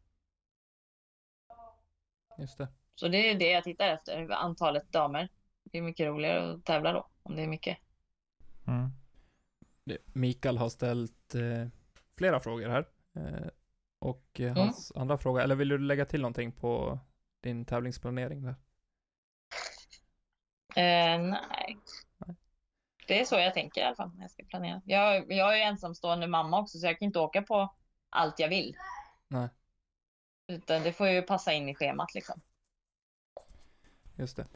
Just 2.38 2.58
det. 2.58 2.68
Så 2.94 3.08
det 3.08 3.30
är 3.30 3.34
det 3.34 3.50
jag 3.50 3.64
tittar 3.64 3.88
efter, 3.88 4.30
antalet 4.30 4.92
damer. 4.92 5.28
Det 5.64 5.78
är 5.78 5.82
mycket 5.82 6.06
roligare 6.06 6.52
att 6.52 6.64
tävla 6.64 6.92
då, 6.92 7.08
om 7.22 7.36
det 7.36 7.42
är 7.42 7.46
mycket. 7.46 7.78
Mm. 8.66 8.90
Mikael 10.12 10.58
har 10.58 10.68
ställt 10.68 11.34
eh, 11.34 11.68
flera 12.16 12.40
frågor 12.40 12.68
här. 12.68 12.88
Eh, 13.14 13.48
och 13.98 14.40
eh, 14.40 14.56
hans 14.56 14.92
andra 14.96 15.18
fråga, 15.18 15.42
eller 15.42 15.54
vill 15.54 15.68
du 15.68 15.78
lägga 15.78 16.04
till 16.04 16.20
någonting 16.20 16.52
på 16.52 16.98
din 17.40 17.64
tävlingsplanering 17.64 18.42
där? 18.42 18.54
Eh, 20.76 21.18
nej. 21.18 21.76
Det 23.06 23.20
är 23.20 23.24
så 23.24 23.34
jag 23.34 23.54
tänker 23.54 23.80
i 23.80 23.84
alla 23.84 23.96
fall 23.96 24.10
när 24.14 24.22
jag 24.22 24.30
ska 24.30 24.42
planera. 24.44 24.82
Jag, 24.84 25.32
jag 25.32 25.52
är 25.52 25.56
ju 25.56 25.62
ensamstående 25.62 26.26
mamma 26.26 26.60
också 26.60 26.78
så 26.78 26.86
jag 26.86 26.98
kan 26.98 27.06
inte 27.06 27.18
åka 27.18 27.42
på 27.42 27.74
allt 28.10 28.38
jag 28.38 28.48
vill. 28.48 28.76
Nej. 29.28 29.48
Utan 30.48 30.82
det 30.82 30.92
får 30.92 31.08
ju 31.08 31.22
passa 31.22 31.52
in 31.52 31.68
i 31.68 31.74
schemat 31.74 32.14
liksom. 32.14 32.40
Just 34.16 34.36
det. 34.36 34.46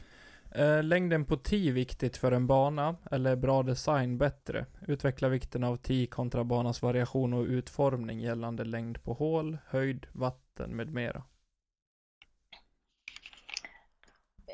Eh, 0.55 0.83
längden 0.83 1.25
på 1.25 1.37
tee 1.37 1.71
viktigt 1.71 2.17
för 2.17 2.31
en 2.31 2.47
bana, 2.47 2.95
eller 3.11 3.35
bra 3.35 3.63
design 3.63 4.17
bättre? 4.17 4.65
Utveckla 4.87 5.29
vikten 5.29 5.63
av 5.63 5.77
tee 5.77 6.07
kontra 6.07 6.43
banans 6.43 6.81
variation 6.81 7.33
och 7.33 7.45
utformning 7.45 8.19
gällande 8.19 8.63
längd 8.63 9.03
på 9.03 9.13
hål, 9.13 9.57
höjd, 9.65 10.07
vatten 10.11 10.75
med 10.75 10.93
mera. 10.93 11.23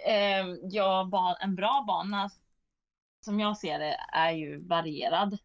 Eh, 0.08 0.56
ja, 0.62 1.38
en 1.40 1.56
bra 1.56 1.84
bana 1.88 2.30
som 3.20 3.40
jag 3.40 3.58
ser 3.58 3.80
det 3.80 3.98
är 4.14 4.32
ju 4.32 4.68
varierad. 4.68 5.38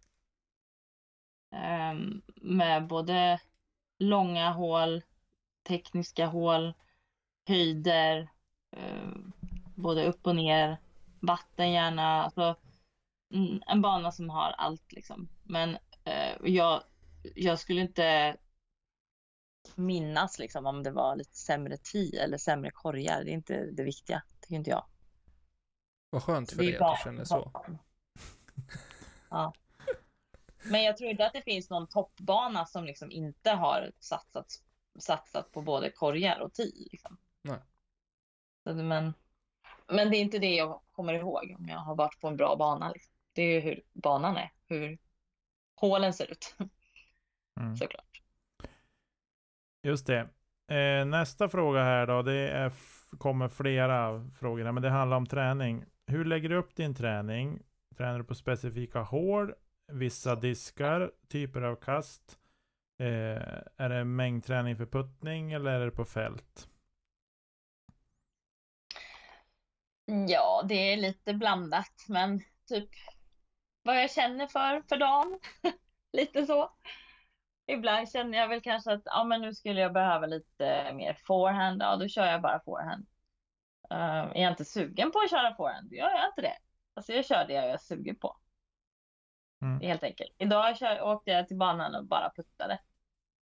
Eh, 1.52 1.94
med 2.34 2.86
både 2.86 3.40
långa 3.98 4.50
hål, 4.50 5.02
tekniska 5.68 6.26
hål, 6.26 6.74
höjder, 7.46 8.28
eh, 8.76 9.10
både 9.74 10.06
upp 10.06 10.26
och 10.26 10.36
ner, 10.36 10.76
vatten 11.20 11.72
gärna. 11.72 12.22
Alltså, 12.24 12.56
mm, 13.34 13.62
en 13.66 13.82
bana 13.82 14.12
som 14.12 14.30
har 14.30 14.50
allt 14.58 14.92
liksom. 14.92 15.28
Men 15.42 15.78
eh, 16.04 16.36
jag, 16.44 16.82
jag 17.34 17.58
skulle 17.58 17.80
inte 17.80 18.36
minnas 19.74 20.38
liksom 20.38 20.66
om 20.66 20.82
det 20.82 20.90
var 20.90 21.16
lite 21.16 21.36
sämre 21.36 21.76
tee 21.76 22.22
eller 22.24 22.38
sämre 22.38 22.70
korgar. 22.70 23.24
Det 23.24 23.30
är 23.30 23.34
inte 23.34 23.70
det 23.72 23.84
viktiga, 23.84 24.22
tycker 24.52 24.58
inte 24.58 24.70
jag. 24.70 24.84
Vad 26.10 26.22
skönt 26.22 26.50
för 26.50 26.56
dig 26.58 26.76
att 26.76 26.96
du 26.98 27.04
känner 27.04 27.24
så. 27.24 27.52
Ja. 29.30 29.54
Men 30.64 30.82
jag 30.82 30.96
tror 30.96 31.10
inte 31.10 31.26
att 31.26 31.32
det 31.32 31.42
finns 31.42 31.70
någon 31.70 31.86
toppbana 31.86 32.66
som 32.66 32.84
liksom 32.84 33.10
inte 33.10 33.50
har 33.50 33.92
satsat, 34.00 34.46
satsat 34.98 35.52
på 35.52 35.62
både 35.62 35.90
korgar 35.90 36.40
och 36.40 36.54
tee. 36.54 36.88
Liksom. 36.90 37.16
Nej. 37.42 37.58
Så, 38.64 38.74
men, 38.74 39.14
men 39.86 40.10
det 40.10 40.16
är 40.16 40.20
inte 40.20 40.38
det 40.38 40.54
jag 40.54 40.80
kommer 40.92 41.14
ihåg 41.14 41.56
om 41.58 41.68
jag 41.68 41.78
har 41.78 41.94
varit 41.94 42.20
på 42.20 42.28
en 42.28 42.36
bra 42.36 42.56
bana. 42.56 42.92
Liksom. 42.92 43.12
Det 43.32 43.42
är 43.42 43.54
ju 43.54 43.60
hur 43.60 43.82
banan 43.92 44.36
är, 44.36 44.52
hur 44.66 44.98
hålen 45.74 46.14
ser 46.14 46.30
ut 46.30 46.54
Mm. 47.60 47.76
såklart. 47.76 48.22
Just 49.82 50.06
det. 50.06 50.28
Eh, 50.74 51.04
nästa 51.04 51.48
fråga 51.48 51.82
här 51.84 52.06
då, 52.06 52.22
det 52.22 52.48
är 52.50 52.70
kommer 53.18 53.48
flera 53.48 54.30
frågor 54.40 54.64
här, 54.64 54.72
men 54.72 54.82
det 54.82 54.90
handlar 54.90 55.16
om 55.16 55.26
träning. 55.26 55.84
Hur 56.06 56.24
lägger 56.24 56.48
du 56.48 56.56
upp 56.56 56.76
din 56.76 56.94
träning? 56.94 57.62
Tränar 57.96 58.18
du 58.18 58.24
på 58.24 58.34
specifika 58.34 59.00
hål, 59.00 59.54
vissa 59.92 60.34
diskar, 60.34 61.12
typer 61.28 61.62
av 61.62 61.76
kast? 61.76 62.38
Eh, 62.98 63.58
är 63.76 63.88
det 63.88 64.04
mängdträning 64.04 64.76
för 64.76 64.86
puttning 64.86 65.52
eller 65.52 65.80
är 65.80 65.84
det 65.84 65.90
på 65.90 66.04
fält? 66.04 66.68
Ja, 70.28 70.64
det 70.68 70.92
är 70.92 70.96
lite 70.96 71.34
blandat, 71.34 72.04
men 72.08 72.40
typ 72.68 72.88
vad 73.82 74.02
jag 74.02 74.10
känner 74.10 74.46
för 74.46 74.82
för 74.88 74.96
dagen. 74.96 75.40
lite 76.12 76.46
så. 76.46 76.70
Ibland 77.66 78.10
känner 78.10 78.38
jag 78.38 78.48
väl 78.48 78.60
kanske 78.60 78.92
att 78.92 79.02
ja, 79.04 79.24
men 79.24 79.40
nu 79.40 79.54
skulle 79.54 79.80
jag 79.80 79.92
behöva 79.92 80.26
lite 80.26 80.92
mer 80.92 81.14
forehand. 81.14 81.82
Ja, 81.82 81.96
då 81.96 82.08
kör 82.08 82.26
jag 82.26 82.42
bara 82.42 82.60
forehand. 82.60 83.06
Uh, 83.92 84.36
är 84.36 84.42
jag 84.42 84.52
inte 84.52 84.64
sugen 84.64 85.10
på 85.10 85.18
att 85.18 85.30
köra 85.30 85.54
forehand, 85.54 85.90
då 85.90 85.96
gör 85.96 86.10
jag 86.10 86.28
inte 86.28 86.42
det. 86.42 86.56
Alltså 86.94 87.12
jag 87.12 87.26
kör 87.26 87.44
det 87.46 87.54
jag 87.54 87.64
är 87.64 87.76
sugen 87.76 88.16
på. 88.16 88.36
Mm. 89.62 89.80
Helt 89.80 90.02
enkelt. 90.02 90.30
Idag 90.38 90.78
kör, 90.78 91.02
åkte 91.02 91.30
jag 91.30 91.48
till 91.48 91.56
banan 91.56 91.94
och 91.94 92.06
bara 92.06 92.32
puttade. 92.36 92.78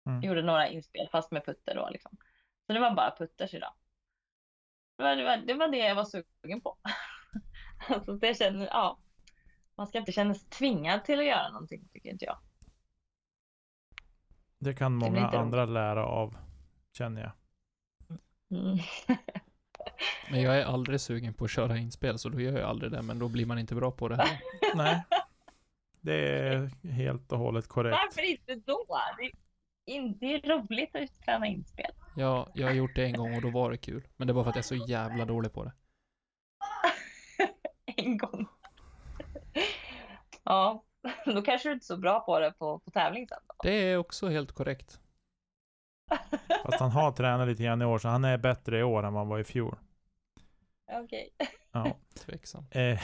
Mm. 0.06 0.20
Gjorde 0.22 0.42
några 0.42 0.68
inspel 0.68 1.08
fast 1.12 1.30
med 1.30 1.44
putter 1.44 1.74
då 1.74 1.88
liksom. 1.90 2.16
Så 2.66 2.72
det 2.72 2.80
var 2.80 2.94
bara 2.94 3.16
putters 3.18 3.54
idag. 3.54 3.74
Det 4.96 5.02
var 5.02 5.16
det, 5.16 5.24
var, 5.24 5.36
det, 5.36 5.54
var 5.54 5.68
det 5.68 5.78
jag 5.78 5.94
var 5.94 6.04
sugen 6.04 6.60
på. 6.60 6.78
alltså 7.88 8.12
det 8.12 8.34
känner, 8.34 8.66
ja. 8.66 8.98
Man 9.74 9.86
ska 9.86 9.98
inte 9.98 10.12
känna 10.12 10.34
sig 10.34 10.48
tvingad 10.48 11.04
till 11.04 11.18
att 11.18 11.26
göra 11.26 11.48
någonting 11.48 11.88
tycker 11.88 12.10
inte 12.10 12.24
jag. 12.24 12.38
Det 14.60 14.74
kan 14.74 14.92
många 14.92 15.24
inte 15.24 15.38
andra 15.38 15.64
lära 15.64 16.04
av, 16.04 16.36
känner 16.92 17.20
jag. 17.20 17.32
Mm. 18.58 18.78
Men 20.30 20.42
jag 20.42 20.58
är 20.58 20.64
aldrig 20.64 21.00
sugen 21.00 21.34
på 21.34 21.44
att 21.44 21.50
köra 21.50 21.76
inspel, 21.76 22.18
så 22.18 22.28
då 22.28 22.40
gör 22.40 22.58
jag 22.58 22.68
aldrig 22.68 22.92
det, 22.92 23.02
men 23.02 23.18
då 23.18 23.28
blir 23.28 23.46
man 23.46 23.58
inte 23.58 23.74
bra 23.74 23.90
på 23.90 24.08
det 24.08 24.16
här. 24.16 24.40
Nej, 24.74 25.04
det 26.00 26.38
är 26.38 26.88
helt 26.88 27.32
och 27.32 27.38
hållet 27.38 27.68
korrekt. 27.68 27.98
Varför 28.06 28.30
inte 28.30 28.54
då? 28.54 28.86
Det 29.18 29.24
är, 29.92 30.14
det 30.20 30.34
är 30.34 30.58
roligt 30.58 30.96
att 30.96 31.24
träna 31.24 31.46
inspel. 31.46 31.92
Ja, 32.16 32.48
jag 32.54 32.66
har 32.66 32.74
gjort 32.74 32.94
det 32.94 33.04
en 33.04 33.12
gång 33.12 33.36
och 33.36 33.42
då 33.42 33.50
var 33.50 33.70
det 33.70 33.76
kul. 33.76 34.08
Men 34.16 34.26
det 34.26 34.32
var 34.32 34.42
för 34.42 34.50
att 34.50 34.56
jag 34.56 34.62
är 34.62 34.78
så 34.78 34.86
jävla 34.88 35.24
dålig 35.24 35.52
på 35.52 35.64
det. 35.64 35.72
en 37.96 38.18
gång. 38.18 38.46
ja, 40.44 40.84
då 41.24 41.42
kanske 41.42 41.68
du 41.68 41.72
inte 41.72 41.84
är 41.84 41.86
så 41.86 41.96
bra 41.96 42.20
på 42.20 42.38
det 42.40 42.52
på, 42.58 42.78
på 42.78 42.90
tävling 42.90 43.28
sen 43.28 43.38
då. 43.48 43.54
Det 43.62 43.74
är 43.74 43.96
också 43.96 44.28
helt 44.28 44.52
korrekt. 44.52 45.00
Fast 46.64 46.80
han 46.80 46.90
har 46.90 47.12
tränat 47.12 47.48
lite 47.48 47.62
grann 47.62 47.82
i 47.82 47.84
år, 47.84 47.98
så 47.98 48.08
han 48.08 48.24
är 48.24 48.38
bättre 48.38 48.78
i 48.78 48.82
år 48.82 49.02
än 49.02 49.12
vad 49.12 49.20
han 49.20 49.28
var 49.28 49.38
i 49.38 49.44
fjol. 49.44 49.76
Okej. 50.92 51.30
Ja. 51.72 51.96
Tveksam. 52.26 52.64
Eh, 52.70 53.00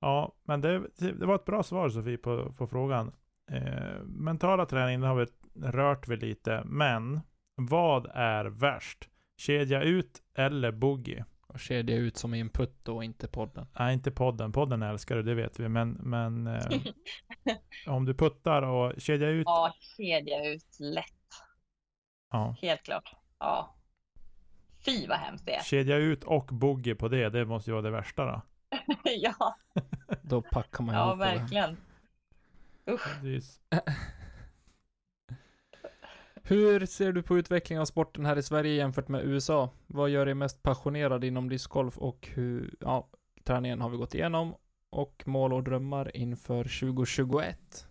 ja, 0.00 0.34
men 0.42 0.60
det, 0.60 0.82
det 0.96 1.26
var 1.26 1.34
ett 1.34 1.44
bra 1.44 1.62
svar 1.62 1.88
Sofie 1.88 2.16
på, 2.16 2.52
på 2.52 2.66
frågan. 2.66 3.12
Eh, 3.50 4.02
mentala 4.04 4.66
träning, 4.66 5.00
det 5.00 5.06
har 5.06 5.14
vi 5.14 5.26
rört 5.62 6.08
vid 6.08 6.20
lite. 6.20 6.62
Men 6.64 7.20
vad 7.54 8.10
är 8.14 8.44
värst? 8.44 9.08
Kedja 9.36 9.82
ut 9.82 10.22
eller 10.34 10.72
boogie? 10.72 11.24
Och 11.48 11.60
kedja 11.60 11.96
ut 11.96 12.16
som 12.16 12.34
i 12.34 12.40
en 12.40 12.50
putt 12.50 12.88
och 12.88 13.04
inte 13.04 13.28
podden. 13.28 13.66
Nej, 13.78 13.94
inte 13.94 14.10
podden. 14.10 14.52
Podden 14.52 14.82
älskar 14.82 15.16
du, 15.16 15.22
det 15.22 15.34
vet 15.34 15.60
vi. 15.60 15.68
Men, 15.68 15.90
men 15.92 16.46
eh, 16.46 16.62
om 17.86 18.04
du 18.04 18.14
puttar 18.14 18.62
och 18.62 18.92
kedja 19.00 19.28
ut. 19.28 19.44
Ja, 19.46 19.72
kedja 19.96 20.44
ut 20.52 20.76
lätt. 20.80 21.04
Ja. 22.30 22.56
Helt 22.62 22.82
klart. 22.82 23.12
Ja. 23.38 23.74
Fy 24.84 25.06
vad 25.06 25.18
hemskt 25.18 25.46
det 25.46 25.54
är. 25.54 25.62
Kedja 25.62 25.96
ut 25.96 26.24
och 26.24 26.46
boogie 26.46 26.94
på 26.94 27.08
det, 27.08 27.28
det 27.28 27.44
måste 27.44 27.70
ju 27.70 27.72
vara 27.72 27.82
det 27.82 27.90
värsta 27.90 28.24
då. 28.24 28.42
ja, 29.04 29.56
Då 30.22 30.42
packar 30.42 30.84
man 30.84 30.94
ja 30.94 31.08
ihop 31.08 31.18
det. 31.18 31.24
verkligen. 31.24 31.76
Usch. 32.90 33.14
Precis. 33.20 33.60
Hur 36.48 36.86
ser 36.86 37.12
du 37.12 37.22
på 37.22 37.38
utvecklingen 37.38 37.80
av 37.80 37.86
sporten 37.86 38.26
här 38.26 38.36
i 38.38 38.42
Sverige 38.42 38.74
jämfört 38.74 39.08
med 39.08 39.24
USA? 39.24 39.70
Vad 39.86 40.10
gör 40.10 40.26
dig 40.26 40.34
mest 40.34 40.62
passionerad 40.62 41.24
inom 41.24 41.48
discgolf 41.48 41.98
och 41.98 42.28
hur, 42.34 42.74
ja, 42.80 43.08
träningen 43.44 43.80
har 43.80 43.90
vi 43.90 43.96
gått 43.96 44.14
igenom 44.14 44.54
och 44.90 45.22
mål 45.26 45.52
och 45.52 45.64
drömmar 45.64 46.16
inför 46.16 46.64
2021? 46.64 47.88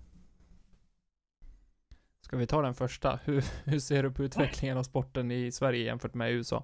Ska 2.22 2.38
vi 2.38 2.48
ta 2.48 2.62
den 2.62 2.74
första? 2.74 3.20
Hur, 3.24 3.46
hur 3.66 3.80
ser 3.80 4.04
du 4.04 4.12
på 4.12 4.24
utvecklingen 4.24 4.78
av 4.78 4.84
sporten 4.84 5.32
i 5.32 5.52
Sverige 5.52 5.86
jämfört 5.86 6.14
med 6.14 6.32
USA? 6.32 6.64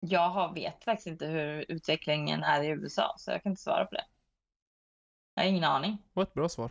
Jag 0.00 0.54
vet 0.54 0.84
faktiskt 0.84 1.06
inte 1.06 1.26
hur 1.26 1.64
utvecklingen 1.68 2.42
är 2.42 2.62
i 2.62 2.68
USA, 2.68 3.14
så 3.18 3.30
jag 3.30 3.42
kan 3.42 3.52
inte 3.52 3.62
svara 3.62 3.84
på 3.84 3.94
det. 3.94 4.04
Jag 5.34 5.42
har 5.42 5.48
ingen 5.48 5.64
aning. 5.64 5.98
Var 6.12 6.22
ett 6.22 6.34
bra 6.34 6.48
svar. 6.48 6.70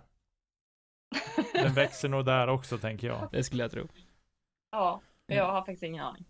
Den 1.64 1.74
växer 1.74 2.10
nog 2.10 2.26
där 2.26 2.48
också, 2.48 2.78
tänker 2.78 3.08
jag. 3.08 3.30
Det 3.32 3.44
skulle 3.44 3.64
jag 3.64 3.72
tro. 3.72 3.88
Ja, 4.72 5.02
jag 5.26 5.52
har 5.52 5.62
faktiskt 5.62 5.84
ingen 5.84 6.04
aning. 6.04 6.26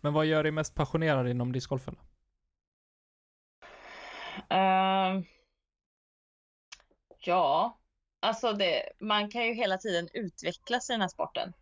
Men 0.00 0.12
vad 0.12 0.26
gör 0.26 0.42
dig 0.42 0.52
mest 0.52 0.74
passionerad 0.74 1.28
inom 1.28 1.52
discgolfen? 1.52 1.96
Ehm, 4.48 5.24
ja, 7.18 7.78
alltså 8.20 8.52
det, 8.52 8.92
man 8.98 9.30
kan 9.30 9.46
ju 9.46 9.54
hela 9.54 9.78
tiden 9.78 10.08
utvecklas 10.12 10.90
i 10.90 10.92
den 10.92 11.00
här 11.00 11.08
sporten. 11.08 11.52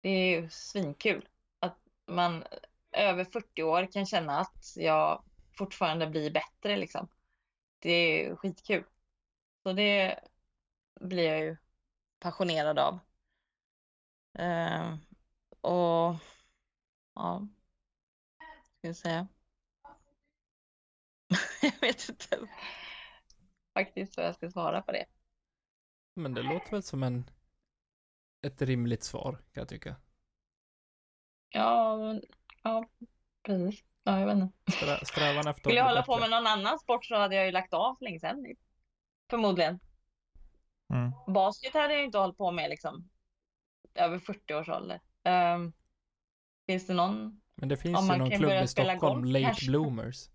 Det 0.00 0.08
är 0.08 0.40
ju 0.40 0.48
svinkul 0.48 1.28
att 1.60 1.76
man 2.06 2.44
över 2.92 3.24
40 3.24 3.62
år 3.62 3.92
kan 3.92 4.06
känna 4.06 4.38
att 4.38 4.74
jag 4.76 5.22
fortfarande 5.52 6.06
blir 6.06 6.30
bättre 6.30 6.76
liksom. 6.76 7.08
Det 7.78 7.90
är 7.90 8.36
skitkul. 8.36 8.84
Så 9.62 9.72
det 9.72 10.20
blir 11.00 11.24
jag 11.24 11.40
ju 11.40 11.56
passionerad 12.20 12.78
av. 12.78 12.98
Ehm, 14.38 14.98
och 15.60 16.14
ja, 17.14 17.46
ska 18.78 18.88
jag 18.88 18.96
säga. 18.96 19.28
jag 21.62 21.80
vet 21.80 22.08
inte 22.08 22.48
faktiskt 23.74 24.16
vad 24.16 24.26
jag 24.26 24.34
ska 24.34 24.50
svara 24.50 24.82
på 24.82 24.92
det. 24.92 25.06
Men 26.14 26.34
det 26.34 26.42
låter 26.42 26.70
väl 26.70 26.82
som 26.82 27.02
en 27.02 27.30
ett 28.46 28.62
rimligt 28.62 29.02
svar, 29.04 29.32
kan 29.32 29.60
jag 29.60 29.68
tycka. 29.68 29.96
Ja, 31.48 31.96
men- 31.96 32.22
ja, 32.62 32.88
precis. 33.42 33.84
Ja, 34.02 34.18
jag 34.20 34.26
vet 34.26 34.36
inte. 34.36 34.72
Strä, 34.72 35.06
strävan 35.06 35.46
efter 35.48 35.60
Skulle 35.62 35.76
jag 35.76 35.84
hålla 35.84 36.02
på 36.02 36.12
bättre. 36.16 36.20
med 36.20 36.30
någon 36.30 36.46
annan 36.46 36.78
sport 36.78 37.04
så 37.04 37.16
hade 37.16 37.34
jag 37.34 37.46
ju 37.46 37.52
lagt 37.52 37.72
av 37.74 37.94
för 37.96 38.04
länge 38.04 38.20
sedan. 38.20 38.56
Förmodligen. 39.30 39.80
Mm. 40.92 41.12
Basket 41.26 41.74
hade 41.74 41.94
jag 41.94 42.04
inte 42.04 42.18
hållit 42.18 42.36
på 42.36 42.50
med 42.50 42.70
liksom 42.70 43.08
över 43.94 44.18
40 44.18 44.54
års 44.54 44.68
ålder. 44.68 45.00
Ehm, 45.24 45.72
finns 46.66 46.86
det 46.86 46.94
någon? 46.94 47.40
Men 47.54 47.68
det 47.68 47.76
finns 47.76 48.10
ju 48.10 48.16
någon 48.16 48.30
klubb 48.30 48.62
i 48.62 48.68
Stockholm, 48.68 49.20
golf 49.20 49.32
Late 49.32 49.44
kanske. 49.44 49.66
Bloomers. 49.66 50.28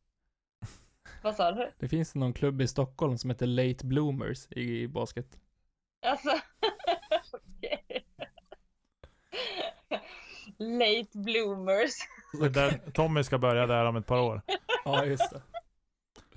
Vad 1.23 1.35
sa 1.35 1.51
du? 1.51 1.71
Det 1.79 1.89
finns 1.89 2.15
någon 2.15 2.33
klubb 2.33 2.61
i 2.61 2.67
Stockholm 2.67 3.17
som 3.17 3.29
heter 3.29 3.45
Late 3.45 3.85
Bloomers 3.85 4.51
i 4.51 4.87
basket. 4.87 5.37
Alltså. 6.05 6.29
Late 10.57 11.17
bloomers. 11.17 11.91
Det 12.39 12.49
där, 12.49 12.71
Tommy 12.93 13.23
ska 13.23 13.37
börja 13.37 13.67
där 13.67 13.85
om 13.85 13.95
ett 13.95 14.07
par 14.07 14.19
år. 14.19 14.41
Ja, 14.85 15.05
just 15.05 15.31
det. 15.31 15.41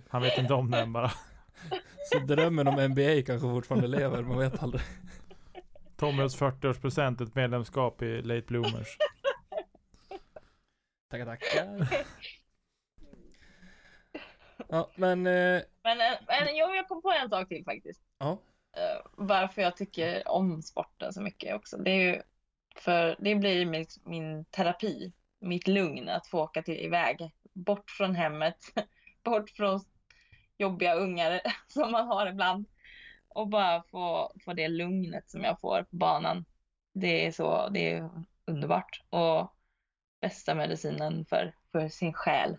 Han 0.09 0.23
vet 0.23 0.39
inte 0.39 0.55
om 0.55 0.71
det 0.71 0.81
än 0.81 0.93
bara. 0.93 1.13
Så 2.13 2.19
drömmen 2.19 2.69
om 2.69 2.75
NBA 2.91 3.23
kanske 3.27 3.49
fortfarande 3.49 3.89
lever, 3.89 4.23
man 4.23 4.39
vet 4.39 4.63
aldrig. 4.63 4.83
Tommys 5.97 6.41
40-årspresent, 6.41 7.23
ett 7.23 7.35
medlemskap 7.35 8.03
i 8.03 8.23
Late 8.23 8.47
Bloomers. 8.47 8.97
Tackar, 11.11 11.27
tackar. 11.27 11.89
Ja, 14.69 14.91
men, 14.95 15.27
eh, 15.27 15.63
Men, 15.83 16.01
eh, 16.01 16.19
men 16.27 16.57
jo, 16.57 16.75
jag 16.75 16.89
kom 16.89 17.03
på 17.03 17.11
en 17.23 17.31
sak 17.31 17.49
till 17.49 17.65
faktiskt. 17.65 18.01
ja. 18.19 18.39
Eh, 18.77 19.07
varför 19.13 19.63
jag 19.63 19.77
tycker 19.77 20.29
om 20.29 20.63
sporten 20.63 21.13
så 21.13 21.23
mycket 21.23 21.55
också. 21.55 21.77
Det 21.77 21.91
är 21.91 22.15
ju 22.15 22.23
för 22.77 23.17
det 23.19 23.35
blir 23.35 23.67
min, 23.67 23.87
min 24.05 24.45
terapi, 24.45 25.13
mitt 25.41 25.69
lugn 25.69 26.09
att 26.09 26.27
få 26.27 26.43
åka 26.43 26.63
till, 26.63 26.81
iväg. 26.81 27.31
Bort 27.53 27.91
från 27.91 28.15
hemmet, 28.15 28.57
bort 29.25 29.51
från 29.51 29.81
jobbiga 30.59 30.95
ungar 30.95 31.41
som 31.69 31.93
man 31.93 32.07
har 32.07 32.27
ibland. 32.27 32.67
Och 33.29 33.49
bara 33.49 33.83
få, 33.83 34.33
få 34.45 34.53
det 34.53 34.69
lugnet 34.69 35.31
som 35.31 35.45
jag 35.45 35.61
får 35.61 35.83
på 35.83 35.97
banan. 35.97 36.45
Det 36.93 37.27
är 37.27 37.33
så, 37.33 37.69
det 37.69 37.93
är 37.93 38.11
underbart. 38.45 39.03
Och 39.11 39.53
bästa 40.21 40.55
medicinen 40.55 41.25
för, 41.25 41.55
för 41.73 41.89
sin 41.89 42.13
själ. 42.13 42.59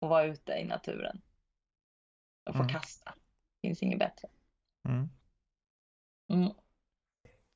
Att 0.00 0.08
vara 0.10 0.24
ute 0.24 0.52
i 0.52 0.64
naturen. 0.64 1.22
Och 2.50 2.54
få 2.56 2.62
Mm. 2.62 2.72
kasta. 2.72 3.14
Finns 3.62 3.82
inget 3.82 3.98
bättre. 3.98 4.28
Mm. 4.88 5.08
Mm. 6.32 6.52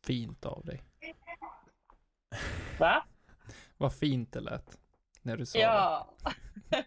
Fint 0.07 0.47
av 0.47 0.65
dig. 0.65 0.83
Va? 2.79 3.07
Vad 3.77 3.95
fint 3.95 4.33
det 4.33 4.41
lät. 4.41 4.79
När 5.23 5.37
du 5.37 5.47
sa 5.47 5.59
Ja. 5.59 6.15
det. 6.71 6.85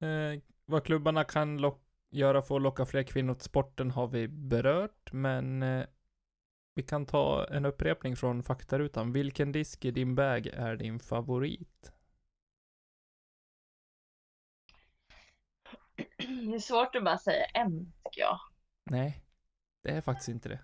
Eh, 0.06 0.40
vad 0.68 0.84
klubbarna 0.84 1.24
kan 1.24 1.58
lock- 1.58 1.84
göra 2.10 2.42
för 2.42 2.56
att 2.56 2.62
locka 2.62 2.86
fler 2.86 3.02
kvinnor 3.02 3.34
till 3.34 3.44
sporten 3.44 3.90
har 3.90 4.06
vi 4.08 4.28
berört, 4.28 5.12
men 5.12 5.62
eh, 5.62 5.86
vi 6.74 6.82
kan 6.82 7.06
ta 7.06 7.46
en 7.50 7.64
upprepning 7.66 8.16
från 8.16 8.42
faktarutan. 8.42 9.12
Vilken 9.12 9.52
disk 9.52 9.84
i 9.84 9.90
din 9.90 10.14
bag 10.14 10.46
är 10.46 10.76
din 10.76 11.00
favorit? 11.00 11.92
Det 16.16 16.54
är 16.54 16.58
svårt 16.58 16.94
att 16.94 17.04
bara 17.04 17.18
säga 17.18 17.44
en, 17.44 17.92
tycker 18.04 18.20
jag. 18.20 18.38
Nej, 18.84 19.24
det 19.82 19.90
är 19.90 20.00
faktiskt 20.00 20.28
inte 20.28 20.48
det. 20.48 20.60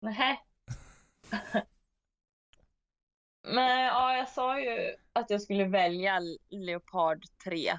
Nähä. 0.00 0.38
Men 3.42 3.80
ja, 3.80 4.16
jag 4.16 4.28
sa 4.28 4.60
ju 4.60 4.96
att 5.12 5.30
jag 5.30 5.42
skulle 5.42 5.64
välja 5.64 6.20
Leopard 6.48 7.24
3. 7.44 7.72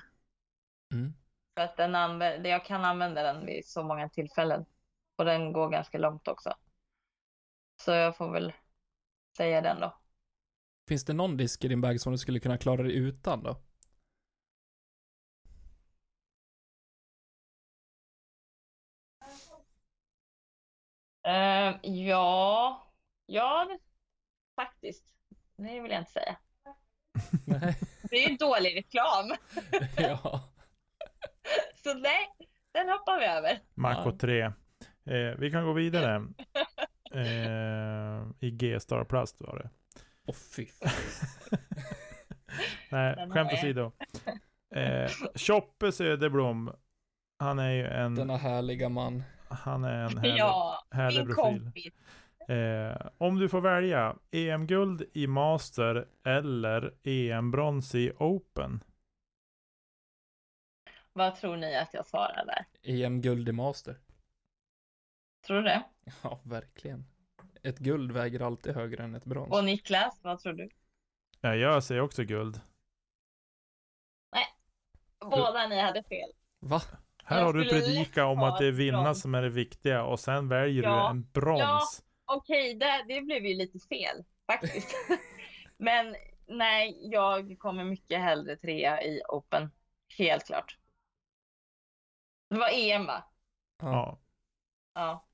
Mm. 0.94 1.14
För 1.58 1.64
att 1.64 1.78
den 1.78 1.96
använder, 1.96 2.50
jag 2.50 2.66
kan 2.66 2.86
använda 2.86 3.24
den 3.24 3.46
vid 3.46 3.68
så 3.68 3.84
många 3.84 4.10
tillfällen. 4.10 4.66
Och 5.16 5.26
den 5.26 5.54
går 5.54 5.70
ganska 5.70 5.98
långt 5.98 6.28
också. 6.28 6.54
Så 7.82 7.92
jag 7.92 8.18
får 8.18 8.32
väl 8.32 8.54
säga 9.38 9.62
den 9.62 9.80
då. 9.80 9.98
Finns 10.88 11.06
det 11.06 11.14
någon 11.14 11.38
disk 11.38 11.64
i 11.64 11.68
din 11.68 11.82
bag 11.82 12.02
som 12.02 12.12
du 12.12 12.18
skulle 12.18 12.40
kunna 12.40 12.58
klara 12.58 12.84
dig 12.84 12.96
utan 12.96 13.44
då? 13.44 13.62
Eh, 21.28 21.76
ja, 21.82 22.88
ja, 23.26 23.78
faktiskt. 24.56 25.14
Det 25.56 25.80
vill 25.82 25.92
jag 25.92 26.02
inte 26.02 26.12
säga. 26.12 26.38
Nej. 27.46 27.78
Det 28.10 28.16
är 28.16 28.30
ju 28.30 28.38
dålig 28.38 28.76
reklam. 28.78 29.36
ja. 29.98 30.50
Så 31.88 31.94
nej, 31.98 32.28
den 32.74 32.90
hoppar 32.90 33.20
vi 33.20 33.26
över. 33.26 33.60
Mako 33.76 34.10
Ja. 34.10 34.18
3. 34.20 34.42
Eh, 34.42 35.38
vi 35.38 35.52
kan 35.52 35.66
gå 35.66 35.74
vidare. 35.74 36.22
Eh, 37.14 38.24
I 38.40 38.52
G-Star 38.52 39.04
Plast 39.04 39.42
var 39.42 39.58
det. 39.58 39.70
Åh 40.28 40.36
fy. 40.56 40.68
Nej, 42.92 43.16
skämt 43.30 43.54
åsido. 43.54 43.92
Eh, 44.76 45.10
Choppe 45.36 45.92
Söderblom. 45.92 46.72
Han 47.40 47.60
är 47.60 47.72
ju 47.72 47.86
en, 47.88 48.16
Denna 48.16 48.38
härliga 48.38 48.90
man. 48.90 49.24
han 49.50 49.84
är 49.84 50.04
en 50.04 50.18
härlig, 50.18 50.38
Ja, 50.38 50.86
härlig 50.92 51.18
min 51.28 51.36
profil. 51.36 51.62
kompis. 51.62 51.94
Eh, 52.50 53.08
om 53.18 53.40
du 53.40 53.50
får 53.50 53.62
välja 53.62 54.16
EM-guld 54.32 55.04
i 55.14 55.28
Master 55.28 56.06
eller 56.26 56.94
EM-brons 57.04 57.96
i 57.96 58.12
Open. 58.20 58.84
Vad 61.18 61.36
tror 61.36 61.58
ni 61.58 61.76
att 61.76 61.94
jag 61.94 62.06
svarar 62.06 62.46
där? 62.46 62.66
EM-guld 63.04 63.50
i 63.50 63.52
master. 63.52 64.00
Tror 65.48 65.58
du 65.58 65.64
det? 65.64 65.84
Ja, 66.24 66.40
verkligen. 66.44 67.06
Ett 67.64 67.80
guld 67.80 68.12
väger 68.12 68.40
alltid 68.42 68.76
högre 68.76 69.04
än 69.04 69.16
ett 69.16 69.26
brons. 69.26 69.52
Och 69.54 69.64
Niklas, 69.64 70.20
vad 70.24 70.40
tror 70.40 70.54
du? 70.54 70.70
Ja, 71.42 71.56
jag 71.56 71.84
säger 71.84 72.02
också 72.02 72.24
guld. 72.24 72.62
Båda 75.20 75.68
ni 75.68 75.82
hade 75.82 76.04
fel. 76.04 76.30
Va? 76.60 76.82
Här 77.24 77.38
Jag 77.38 77.46
har 77.46 77.54
du 77.54 77.66
skulle 77.66 77.82
predikat 77.82 78.26
om 78.26 78.40
att 78.44 78.58
det 78.60 78.66
är 78.68 78.72
vinna 78.72 79.02
brons. 79.04 79.22
som 79.22 79.36
är 79.36 79.42
det 79.42 79.50
viktiga 79.50 80.04
och 80.04 80.20
sen 80.20 80.50
väljer 80.50 80.84
du 80.84 80.90
Ja, 80.90 81.10
en 81.10 81.30
brons. 81.32 81.60
ja. 81.62 82.36
Okej, 82.36 82.76
det, 82.76 83.06
det 83.08 83.22
blev 83.22 83.46
ju 83.46 83.56
lite 83.56 83.80
fel 83.88 84.24
faktiskt. 84.52 84.96
Men 85.78 86.16
nej, 86.48 87.10
jag 87.12 87.56
kommer 87.60 87.84
mycket 87.84 88.20
hellre 88.22 88.56
trea 88.56 89.04
i 89.04 89.22
Open. 89.30 89.72
Helt 90.18 90.46
klart. 90.46 90.78
Det 92.50 92.58
var 92.58 92.70
EM 92.74 93.06
va? 93.06 93.24
Ja. 93.82 94.18
Ja. 94.94 95.26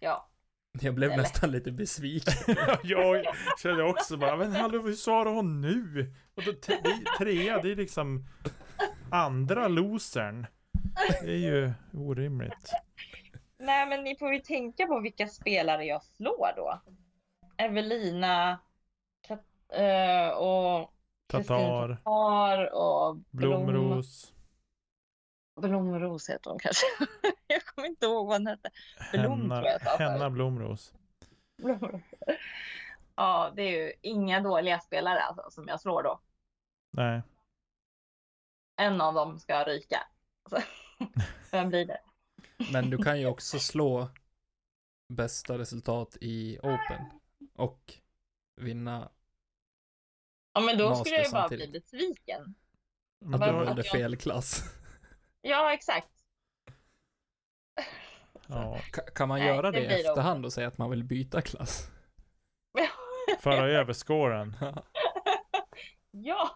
Ja. 0.00 0.28
Jag 0.80 0.94
blev 0.94 1.10
Eller? 1.12 1.22
nästan 1.22 1.50
lite 1.50 1.72
besviken. 1.72 2.34
jag 2.82 3.24
kände 3.62 3.82
också 3.84 4.16
bara, 4.16 4.36
men 4.36 4.52
hallå 4.52 4.82
hur 4.82 4.92
svarar 4.92 5.30
hon 5.30 5.60
nu? 5.60 6.12
Och 6.34 6.42
då, 6.44 6.50
är- 6.50 7.18
trea, 7.18 7.62
det 7.62 7.72
är 7.72 7.76
liksom 7.76 8.26
andra 9.10 9.68
losern. 9.68 10.46
Det 11.22 11.30
är 11.32 11.36
ju 11.38 11.72
orimligt. 11.92 12.72
Nej, 13.58 13.86
men 13.88 14.04
ni 14.04 14.16
får 14.16 14.32
ju 14.32 14.40
tänka 14.40 14.86
på 14.86 15.00
vilka 15.00 15.28
spelare 15.28 15.84
jag 15.84 16.02
slår 16.04 16.52
då. 16.56 16.80
Evelina 17.56 18.58
Kat- 19.28 19.72
eh, 19.72 20.28
och 20.38 20.92
Kristin 21.28 21.46
Tatar, 21.56 21.94
Tatar 22.04 22.74
och 22.74 23.16
Blom, 23.16 23.66
Blomros, 23.66 24.32
Blomros 25.60 26.30
heter 26.30 26.50
hon 26.50 26.58
kanske. 26.58 26.86
jag 27.46 27.64
kommer 27.66 27.88
inte 27.88 28.06
ihåg 28.06 28.26
vad 28.26 28.36
hon 28.36 28.46
hette. 28.46 28.70
Blom 29.12 29.40
Henna, 29.40 29.56
tror 29.56 29.66
jag 29.68 29.82
sa 29.82 29.96
Henna. 29.96 30.30
Blomros. 30.30 30.94
Blomros. 31.62 32.00
Ja, 33.14 33.52
det 33.56 33.62
är 33.62 33.70
ju 33.86 33.92
inga 34.02 34.40
dåliga 34.40 34.80
spelare 34.80 35.20
alltså, 35.20 35.50
som 35.50 35.68
jag 35.68 35.80
slår 35.80 36.02
då. 36.02 36.20
Nej. 36.92 37.22
en 38.76 39.00
av 39.00 39.14
dem 39.14 39.38
ska 39.38 39.64
ryka. 39.64 40.06
Så, 40.50 40.58
vem 41.50 41.68
blir 41.68 41.84
det? 41.86 42.00
Men 42.72 42.90
du 42.90 42.98
kan 42.98 43.20
ju 43.20 43.26
också 43.26 43.58
slå 43.58 44.08
bästa 45.08 45.58
resultat 45.58 46.16
i 46.20 46.58
Open 46.58 47.04
och 47.54 47.94
vinna. 48.56 49.10
Ja, 50.52 50.60
men 50.60 50.78
då 50.78 50.94
skulle 50.94 51.16
jag 51.16 51.24
ju 51.26 51.30
bara 51.32 51.42
samtidigt. 51.42 51.70
bli 51.70 51.80
besviken. 51.80 52.54
Men 53.24 53.34
Att 53.42 53.48
då, 53.48 53.58
att 53.60 53.66
valde 53.66 53.82
jag- 53.84 53.92
fel 53.92 54.16
klass. 54.16 54.62
Ja, 55.42 55.72
exakt. 55.72 56.08
ja, 58.48 58.80
Ka- 58.92 59.10
Kan 59.14 59.28
man 59.28 59.38
Nej, 59.38 59.48
göra 59.48 59.70
det 59.70 59.80
det 59.80 59.84
i 59.98 60.00
efterhand 60.00 60.44
och 60.44 60.52
säga 60.52 60.68
att 60.68 60.78
man 60.78 60.90
vill 60.90 61.04
byta 61.04 61.40
klass? 61.42 61.90
föra 63.40 63.68
över 63.68 63.92
scoren. 63.92 64.56
ja! 66.10 66.50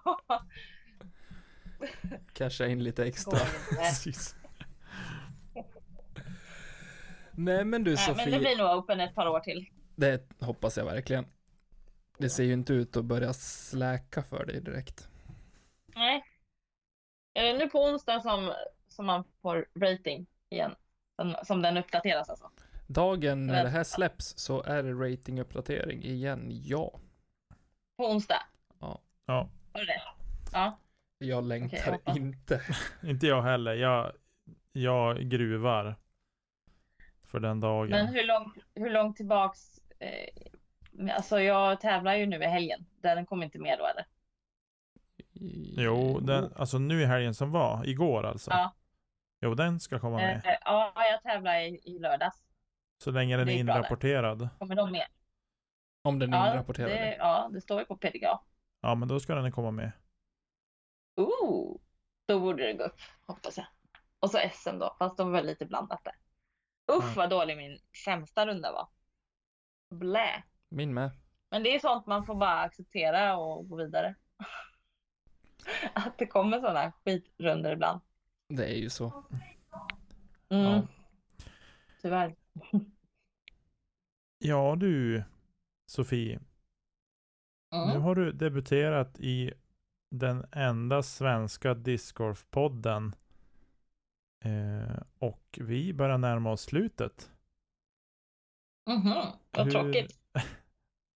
Casha 2.32 2.66
in 2.66 2.84
lite 2.84 3.04
extra. 3.04 3.38
Nej 7.32 7.64
men 7.64 7.84
du 7.84 7.90
Nej, 7.90 7.98
Sofie, 7.98 8.24
men 8.24 8.30
det 8.32 8.38
blir 8.38 8.56
nog 8.56 8.78
open 8.78 9.00
ett 9.00 9.14
par 9.14 9.26
år 9.26 9.40
till. 9.40 9.66
det 9.96 10.28
hoppas 10.40 10.76
jag 10.76 10.84
verkligen. 10.84 11.26
Det 12.18 12.30
ser 12.30 12.44
ju 12.44 12.52
inte 12.52 12.72
ut 12.72 12.96
att 12.96 13.04
börja 13.04 13.32
släka 13.32 14.22
för 14.22 14.44
dig 14.46 14.60
direkt. 14.60 15.08
Nej. 15.94 16.24
Är 17.34 17.42
det 17.42 17.58
nu 17.58 17.68
på 17.68 17.84
onsdag 17.84 18.20
som, 18.20 18.52
som 18.88 19.06
man 19.06 19.24
får 19.42 19.66
rating 19.80 20.26
igen? 20.48 20.74
Som, 21.16 21.36
som 21.44 21.62
den 21.62 21.76
uppdateras 21.76 22.30
alltså? 22.30 22.50
Dagen 22.86 23.46
när 23.46 23.64
det 23.64 23.70
här 23.70 23.84
släpps 23.84 24.38
så 24.38 24.62
är 24.62 24.82
det 24.82 24.92
ratinguppdatering 24.92 26.02
igen, 26.02 26.48
ja. 26.50 27.00
På 27.96 28.06
onsdag? 28.10 28.42
Ja, 29.26 29.48
Var 29.72 29.80
det 29.80 29.86
det? 29.86 30.02
Ja. 30.52 30.78
Jag 31.18 31.44
längtar 31.44 31.92
hoppas. 31.92 32.16
inte. 32.16 32.60
inte 33.02 33.26
jag 33.26 33.42
heller. 33.42 33.74
Jag, 33.74 34.12
jag 34.72 35.18
gruvar 35.18 35.96
för 37.24 37.40
den 37.40 37.60
dagen. 37.60 37.90
Men 37.90 38.06
hur 38.06 38.24
långt, 38.24 38.58
hur 38.74 38.90
långt 38.90 39.16
tillbaks? 39.16 39.80
Eh, 39.98 41.14
alltså 41.14 41.40
jag 41.40 41.80
tävlar 41.80 42.14
ju 42.14 42.26
nu 42.26 42.36
i 42.42 42.46
helgen. 42.46 42.86
Den 43.00 43.26
kommer 43.26 43.44
inte 43.44 43.58
med 43.58 43.78
då 43.78 43.86
eller? 43.86 44.06
Jo, 45.76 46.20
den, 46.20 46.52
alltså 46.56 46.78
nu 46.78 47.02
i 47.02 47.04
helgen 47.06 47.34
som 47.34 47.50
var, 47.52 47.84
igår 47.88 48.24
alltså. 48.24 48.50
Ja. 48.50 48.74
Jo, 49.40 49.54
den 49.54 49.80
ska 49.80 49.98
komma 49.98 50.16
med. 50.16 50.36
Eh, 50.46 50.56
ja, 50.64 50.92
jag 50.96 51.22
tävlar 51.22 51.60
i, 51.60 51.80
i 51.84 51.98
lördags. 51.98 52.42
Så 52.98 53.10
länge 53.10 53.36
den 53.36 53.48
är 53.48 53.52
är 53.52 53.56
inrapporterad. 53.56 54.48
Kommer 54.58 54.74
de 54.74 54.92
med? 54.92 55.06
Om 56.02 56.18
den 56.18 56.34
är 56.34 56.38
Ja 56.38 56.52
inrapporterad. 56.52 56.90
det, 56.90 57.16
ja, 57.16 57.50
det 57.52 57.60
står 57.60 57.78
ju 57.80 57.84
på 57.86 57.96
PDGA. 57.96 58.40
Ja, 58.80 58.94
men 58.94 59.08
då 59.08 59.20
ska 59.20 59.34
den 59.34 59.52
komma 59.52 59.70
med. 59.70 59.92
Ooh, 61.16 61.80
då 62.26 62.40
borde 62.40 62.62
det 62.66 62.72
gå 62.72 62.84
upp, 62.84 63.00
hoppas 63.26 63.56
jag. 63.56 63.66
Och 64.20 64.30
så 64.30 64.38
SM 64.52 64.78
då, 64.78 64.96
fast 64.98 65.16
de 65.16 65.26
var 65.32 65.38
väl 65.38 65.46
lite 65.46 65.66
blandat 65.66 66.04
där. 66.04 66.14
Usch 66.96 67.04
Ja. 67.04 67.12
vad 67.16 67.30
dålig 67.30 67.56
min 67.56 67.78
sämsta 68.04 68.46
runda 68.46 68.72
var. 68.72 68.88
Blä. 69.90 70.42
Min 70.68 70.94
med. 70.94 71.10
Men 71.50 71.62
det 71.62 71.74
är 71.74 71.78
sånt 71.78 72.06
man 72.06 72.26
får 72.26 72.34
bara 72.34 72.60
acceptera 72.60 73.36
och 73.36 73.68
gå 73.68 73.76
vidare. 73.76 74.14
Att 75.94 76.18
det 76.18 76.26
kommer 76.26 76.60
sådana 76.60 76.92
skitrunder 77.04 77.72
ibland. 77.72 78.00
Det 78.48 78.66
är 78.66 78.76
ju 78.76 78.90
så. 78.90 79.24
Mm. 80.48 80.64
Ja. 80.64 80.82
Tyvärr. 82.02 82.34
Ja 84.44 84.76
du, 84.78 85.22
Sofie. 85.86 86.40
Nu 87.70 87.78
Mm. 87.78 88.02
har 88.02 88.14
du 88.14 88.32
debuterat 88.32 89.20
i 89.20 89.52
den 90.10 90.46
enda 90.52 91.02
svenska 91.02 91.74
discgolfpodden. 91.74 93.14
Eh, 94.44 95.02
och 95.18 95.58
vi 95.62 95.92
börjar 95.92 96.18
närma 96.18 96.50
oss 96.50 96.62
slutet. 96.62 97.30
Mhm, 98.86 99.14
Vad 99.50 99.64
Hur- 99.66 99.72
tråkigt. 99.72 100.18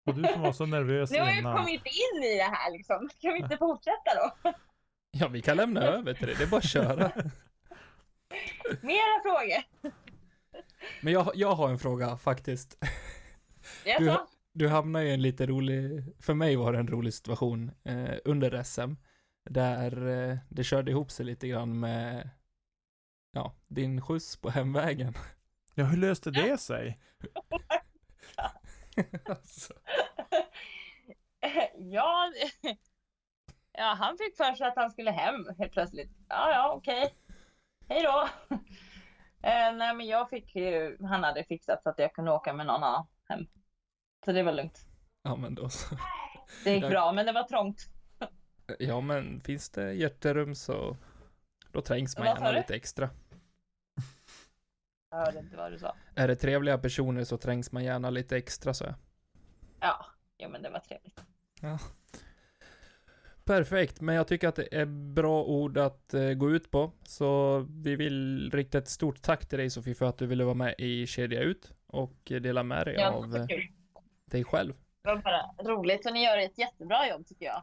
Och 0.06 0.14
du 0.14 0.22
som 0.32 0.42
var 0.42 0.52
så 0.52 0.66
nervös 0.66 1.10
Nu 1.10 1.18
har 1.18 1.26
jag 1.26 1.38
innan. 1.38 1.56
kommit 1.56 1.82
in 1.86 2.22
i 2.24 2.36
det 2.36 2.42
här 2.42 2.72
liksom. 2.72 3.08
Ska 3.18 3.30
vi 3.30 3.38
inte 3.38 3.56
fortsätta 3.56 4.10
då? 4.14 4.52
Ja, 5.10 5.28
vi 5.28 5.42
kan 5.42 5.56
lämna 5.56 5.80
över 5.80 6.14
till 6.14 6.26
det. 6.26 6.34
Det 6.34 6.42
är 6.42 6.48
bara 6.48 6.58
att 6.58 6.68
köra. 6.68 6.96
Mera 8.80 9.22
frågor. 9.22 9.92
Men 11.00 11.12
jag, 11.12 11.30
jag 11.34 11.54
har 11.54 11.68
en 11.68 11.78
fråga 11.78 12.16
faktiskt. 12.16 12.84
Du, 13.98 14.16
du 14.52 14.68
hamnar 14.68 15.00
i 15.02 15.10
en 15.14 15.22
lite 15.22 15.46
rolig, 15.46 16.04
för 16.20 16.34
mig 16.34 16.56
var 16.56 16.72
det 16.72 16.78
en 16.78 16.88
rolig 16.88 17.14
situation 17.14 17.70
eh, 17.84 18.14
under 18.24 18.62
SM. 18.62 18.94
Där 19.50 20.06
eh, 20.30 20.36
det 20.48 20.64
körde 20.64 20.90
ihop 20.90 21.10
sig 21.10 21.26
lite 21.26 21.48
grann 21.48 21.80
med, 21.80 22.30
ja, 23.32 23.54
din 23.68 24.00
skjuts 24.00 24.36
på 24.36 24.50
hemvägen. 24.50 25.14
Ja, 25.74 25.84
hur 25.84 25.96
löste 25.96 26.30
det 26.30 26.60
sig? 26.60 27.00
alltså, 29.28 29.72
ja, 31.78 32.32
ja, 33.72 33.96
han 33.98 34.18
fick 34.18 34.36
för 34.36 34.54
sig 34.54 34.66
att 34.66 34.76
han 34.76 34.90
skulle 34.90 35.10
hem 35.10 35.46
helt 35.58 35.72
plötsligt. 35.72 36.10
Ja, 36.28 36.50
ja, 36.52 36.72
okej. 36.72 37.14
Hej 37.88 38.02
då. 38.02 38.28
Eh, 39.42 39.72
nej, 39.76 39.94
men 39.94 40.06
jag 40.06 40.30
fick 40.30 40.54
ju, 40.56 40.96
han 41.00 41.24
hade 41.24 41.44
fixat 41.44 41.82
så 41.82 41.88
att 41.88 41.98
jag 41.98 42.14
kunde 42.14 42.32
åka 42.32 42.52
med 42.52 42.66
någon 42.66 42.82
annan 42.84 43.06
hem. 43.28 43.46
Så 44.24 44.32
det 44.32 44.42
var 44.42 44.52
lugnt. 44.52 44.86
ja 45.22 45.36
men 45.36 45.54
då 45.54 45.68
så. 45.68 45.96
Det 46.64 46.70
gick 46.74 46.82
Jag- 46.82 46.90
bra, 46.90 47.12
men 47.12 47.26
det 47.26 47.32
var 47.32 47.42
trångt. 47.42 47.86
Ja 48.78 49.00
men 49.00 49.40
finns 49.40 49.70
det 49.70 49.92
hjärterum 49.92 50.54
så 50.54 50.96
då 51.72 51.80
trängs 51.80 52.16
man 52.18 52.26
Vad 52.26 52.36
gärna 52.36 52.50
lite 52.50 52.74
extra. 52.74 53.10
Jag 55.16 55.26
hörde 55.26 55.38
inte 55.38 55.56
vad 55.56 55.72
du 55.72 55.78
sa. 55.78 55.94
Är 56.14 56.28
det 56.28 56.36
trevliga 56.36 56.78
personer 56.78 57.24
så 57.24 57.36
trängs 57.36 57.72
man 57.72 57.84
gärna 57.84 58.10
lite 58.10 58.36
extra 58.36 58.74
så. 58.74 58.94
Ja, 59.80 60.06
jo, 60.38 60.48
men 60.48 60.62
det 60.62 60.70
var 60.70 60.78
trevligt. 60.78 61.20
Perfekt, 63.44 64.00
men 64.00 64.14
jag 64.14 64.28
tycker 64.28 64.48
att 64.48 64.56
det 64.56 64.74
är 64.74 64.86
bra 64.86 65.44
ord 65.44 65.78
att 65.78 66.14
eh, 66.14 66.30
gå 66.30 66.50
ut 66.50 66.70
på. 66.70 66.92
Så 67.04 67.58
vi 67.70 67.96
vill 67.96 68.50
rikta 68.50 68.78
ett 68.78 68.88
stort 68.88 69.22
tack 69.22 69.46
till 69.46 69.58
dig 69.58 69.70
Sofie 69.70 69.94
för 69.94 70.06
att 70.06 70.18
du 70.18 70.26
ville 70.26 70.44
vara 70.44 70.54
med 70.54 70.74
i 70.78 71.06
Kedja 71.06 71.40
Ut 71.40 71.72
och 71.86 72.16
dela 72.24 72.62
med 72.62 72.86
dig 72.86 72.94
Ja, 72.94 73.10
av 73.10 73.36
eh, 73.36 73.46
dig 74.24 74.44
själv. 74.44 74.74
Det 75.02 75.08
var 75.08 75.16
bara 75.16 75.74
roligt 75.74 76.06
och 76.06 76.12
ni 76.12 76.24
gör 76.24 76.38
ett 76.38 76.58
jättebra 76.58 77.08
jobb 77.08 77.26
tycker 77.26 77.44
jag. 77.44 77.62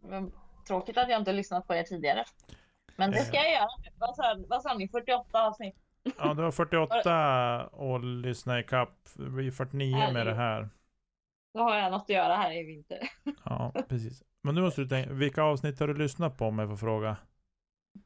men 0.00 0.32
tråkigt 0.68 0.98
att 0.98 1.10
jag 1.10 1.20
inte 1.20 1.32
lyssnat 1.32 1.66
på 1.66 1.74
er 1.74 1.82
tidigare. 1.82 2.24
Men 2.96 3.10
det 3.10 3.18
ska 3.18 3.36
jag 3.36 3.52
göra. 3.52 3.68
Vad 3.98 4.16
sa, 4.16 4.36
vad 4.48 4.62
sa 4.62 4.74
ni? 4.74 4.88
48 4.88 5.46
avsnitt? 5.46 5.76
Ja, 6.18 6.34
det 6.34 6.42
var 6.42 6.50
48 6.50 7.66
och 7.66 8.04
lyssna 8.04 8.60
i 8.60 8.62
kapp. 8.62 9.08
Det 9.14 9.30
blir 9.30 9.50
49 9.50 10.12
med 10.12 10.26
det 10.26 10.34
här. 10.34 10.68
Då 11.54 11.60
har 11.60 11.76
jag 11.76 11.90
något 11.92 12.02
att 12.02 12.08
göra 12.08 12.36
här 12.36 12.52
i 12.52 12.62
vinter. 12.62 12.98
Ja, 13.44 13.72
precis. 13.88 14.22
Men 14.42 14.54
nu 14.54 14.60
måste 14.60 14.80
du 14.80 14.88
tänka, 14.88 15.12
vilka 15.12 15.42
avsnitt 15.42 15.80
har 15.80 15.88
du 15.88 15.94
lyssnat 15.94 16.38
på 16.38 16.46
om 16.46 16.58
jag 16.58 16.68
får 16.68 16.76
fråga? 16.76 17.16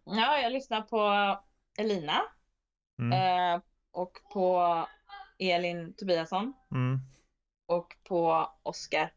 Ja, 0.05 0.39
jag 0.39 0.53
lyssnar 0.53 0.81
på 0.83 1.39
Elina 1.79 2.23
Mm. 2.99 3.13
eh, 3.55 3.63
och 3.93 4.13
på 4.33 4.63
Elin 5.39 5.95
Tobiasson 5.97 6.53
Mm. 6.71 6.99
och 7.69 7.97
på 8.09 8.51
Oskar 8.63 9.13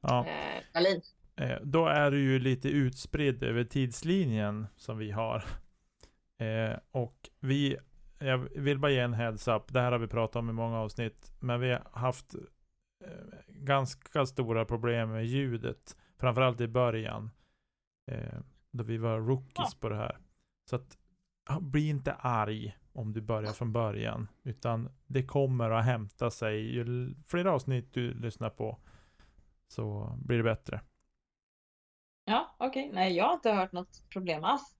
Ja. 0.00 0.26
eh, 0.26 0.62
Dahlin. 0.74 1.02
Eh, 1.36 1.58
då 1.62 1.86
är 1.86 2.10
du 2.10 2.20
ju 2.22 2.38
lite 2.38 2.68
utspridd 2.68 3.42
över 3.42 3.64
tidslinjen 3.64 4.66
som 4.76 4.98
vi 4.98 5.10
har. 5.10 5.44
Eh, 6.38 6.78
och 6.90 7.30
vi, 7.40 7.76
jag 8.18 8.38
vill 8.38 8.78
bara 8.78 8.90
ge 8.90 8.98
en 8.98 9.14
heads 9.14 9.48
up. 9.48 9.72
Det 9.72 9.80
här 9.80 9.92
har 9.92 9.98
vi 9.98 10.06
pratat 10.06 10.36
om 10.36 10.50
i 10.50 10.52
många 10.52 10.78
avsnitt. 10.78 11.32
Men 11.40 11.60
vi 11.60 11.70
har 11.72 11.82
haft 11.92 12.34
eh, 13.04 13.10
ganska 13.48 14.26
stora 14.26 14.64
problem 14.64 15.10
med 15.10 15.26
ljudet. 15.26 15.96
Framförallt 16.18 16.60
i 16.60 16.68
början. 16.68 17.30
Eh, 18.10 18.38
då 18.72 18.84
vi 18.84 18.98
var 18.98 19.20
rookies 19.20 19.74
på 19.74 19.88
det 19.88 19.96
här. 19.96 20.18
Så 20.70 20.76
att 20.76 20.98
bli 21.60 21.88
inte 21.88 22.12
arg 22.12 22.76
om 22.92 23.12
du 23.12 23.20
börjar 23.20 23.52
från 23.52 23.72
början. 23.72 24.28
Utan 24.42 24.88
det 25.06 25.22
kommer 25.26 25.70
att 25.70 25.84
hämta 25.84 26.30
sig. 26.30 26.74
Ju 26.74 27.14
fler 27.26 27.44
avsnitt 27.44 27.92
du 27.92 28.14
lyssnar 28.14 28.50
på 28.50 28.78
så 29.68 30.16
blir 30.24 30.36
det 30.36 30.42
bättre. 30.44 30.80
Ja, 32.24 32.56
okej. 32.58 32.90
Nej, 32.92 33.16
jag 33.16 33.24
har 33.24 33.34
inte 33.34 33.52
hört 33.52 33.72
något 33.72 34.02
problem 34.10 34.44
alls. 34.44 34.75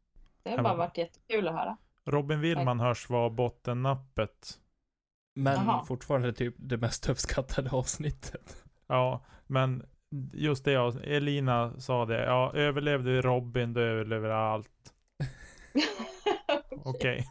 Det 0.50 0.56
har 0.56 0.62
bara 0.62 0.74
varit 0.74 0.98
jättekul 0.98 1.48
att 1.48 1.54
höra. 1.54 1.76
Robin 2.04 2.40
Willman 2.40 2.80
hörs 2.80 3.10
vara 3.10 3.30
bottennappet. 3.30 4.58
Men 5.34 5.54
Jaha. 5.66 5.84
fortfarande 5.84 6.32
typ 6.32 6.54
det 6.58 6.76
mest 6.76 7.08
uppskattade 7.08 7.70
avsnittet. 7.70 8.64
Ja, 8.86 9.24
men 9.46 9.86
just 10.32 10.64
det 10.64 10.72
jag, 10.72 10.94
Elina 11.04 11.80
sa 11.80 12.04
det. 12.04 12.24
Ja, 12.24 12.52
överlevde 12.54 13.20
Robin, 13.22 13.72
då 13.72 13.80
överlever 13.80 14.28
allt. 14.28 14.94
Okej. 16.84 17.26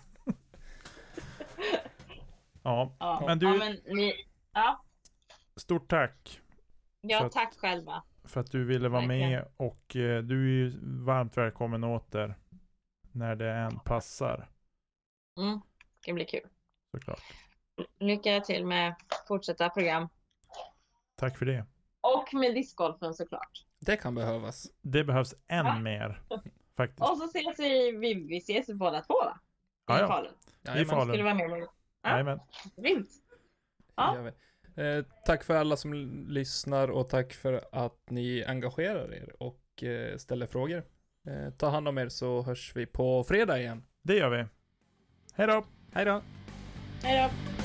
ja, 2.64 2.96
Ja, 3.00 3.24
Men 3.28 3.40
du- 3.40 3.46
ja, 3.48 3.54
men 3.58 3.96
ni, 3.96 4.14
ja, 4.54 4.84
stort 5.56 5.88
tack. 5.90 6.42
ja 7.02 7.20
Så 7.20 7.26
att- 7.26 7.32
tack 7.32 7.54
själva. 7.58 8.04
för 8.24 8.40
att 8.42 8.52
du 8.52 8.64
ville 8.66 8.90
vara 8.90 9.02
Verkligen. 9.02 9.30
med 9.32 9.46
och 9.58 9.96
eh, 9.96 10.22
du 10.24 10.44
är 10.46 10.50
ju 10.50 10.74
varmt 11.06 11.38
välkommen 11.38 11.84
åter 11.84 12.36
när 13.16 13.36
det 13.36 13.52
än 13.52 13.80
passar 13.80 14.50
Mm, 15.38 15.60
det 16.06 16.14
blir 16.14 16.26
kul. 16.26 16.48
såklart. 16.92 17.22
Lycka 18.00 18.42
till 18.42 18.66
med 18.66 18.96
fortsätta 19.28 19.70
program. 19.70 20.08
Tack 21.16 21.38
för 21.38 21.46
det. 21.46 21.66
Och 22.02 22.34
med 22.34 22.56
discgolfen 22.56 23.14
såklart. 23.14 23.66
Det 23.80 23.98
kan 23.98 24.16
behövas. 24.16 24.68
Det 24.82 25.04
behövs 25.04 25.34
än 25.48 25.66
Ja. 25.66 25.80
mer 25.80 26.22
faktiskt. 26.78 27.02
Och 27.10 27.18
så 27.18 27.26
ses 27.26 27.60
vi, 27.60 27.92
vi, 27.92 28.14
vi 28.14 28.38
ses 28.38 28.68
båda 28.68 29.02
två 29.02 29.14
va? 29.14 29.40
I 29.42 29.44
Ja, 29.88 30.00
ja. 30.00 30.08
Falun. 30.08 30.32
I 30.32 30.68
Jajamän. 30.68 30.86
Falun. 30.88 31.08
Skulle 31.08 31.24
vara 31.24 31.34
med? 31.34 31.68
Ja. 32.02 32.48
Grymt. 32.78 33.10
Det 33.10 33.94
Ja. 33.96 34.32
Eh, 34.84 35.06
tack 35.26 35.44
för 35.44 35.56
alla 35.56 35.78
som 35.78 35.94
lyssnar 36.30 36.88
och 36.92 37.10
tack 37.10 37.34
för 37.34 37.66
att 37.72 38.10
ni 38.10 38.44
engagerar 38.48 39.14
er 39.14 39.36
och 39.40 39.84
eh, 39.84 40.18
ställer 40.18 40.48
frågor. 40.48 40.84
Eh, 41.28 41.50
ta 41.58 41.70
hand 41.70 41.88
om 41.88 41.98
er 41.98 42.10
så 42.10 42.42
hörs 42.42 42.72
vi 42.76 42.86
på 42.86 43.24
fredag 43.24 43.60
igen. 43.60 43.84
Det 44.04 44.16
gör 44.16 44.30
vi. 44.30 44.46
Hej 45.34 45.48
då! 45.48 45.66
Hej 45.94 46.06
då! 46.06 46.22
Hej 47.04 47.30
då. 47.30 47.65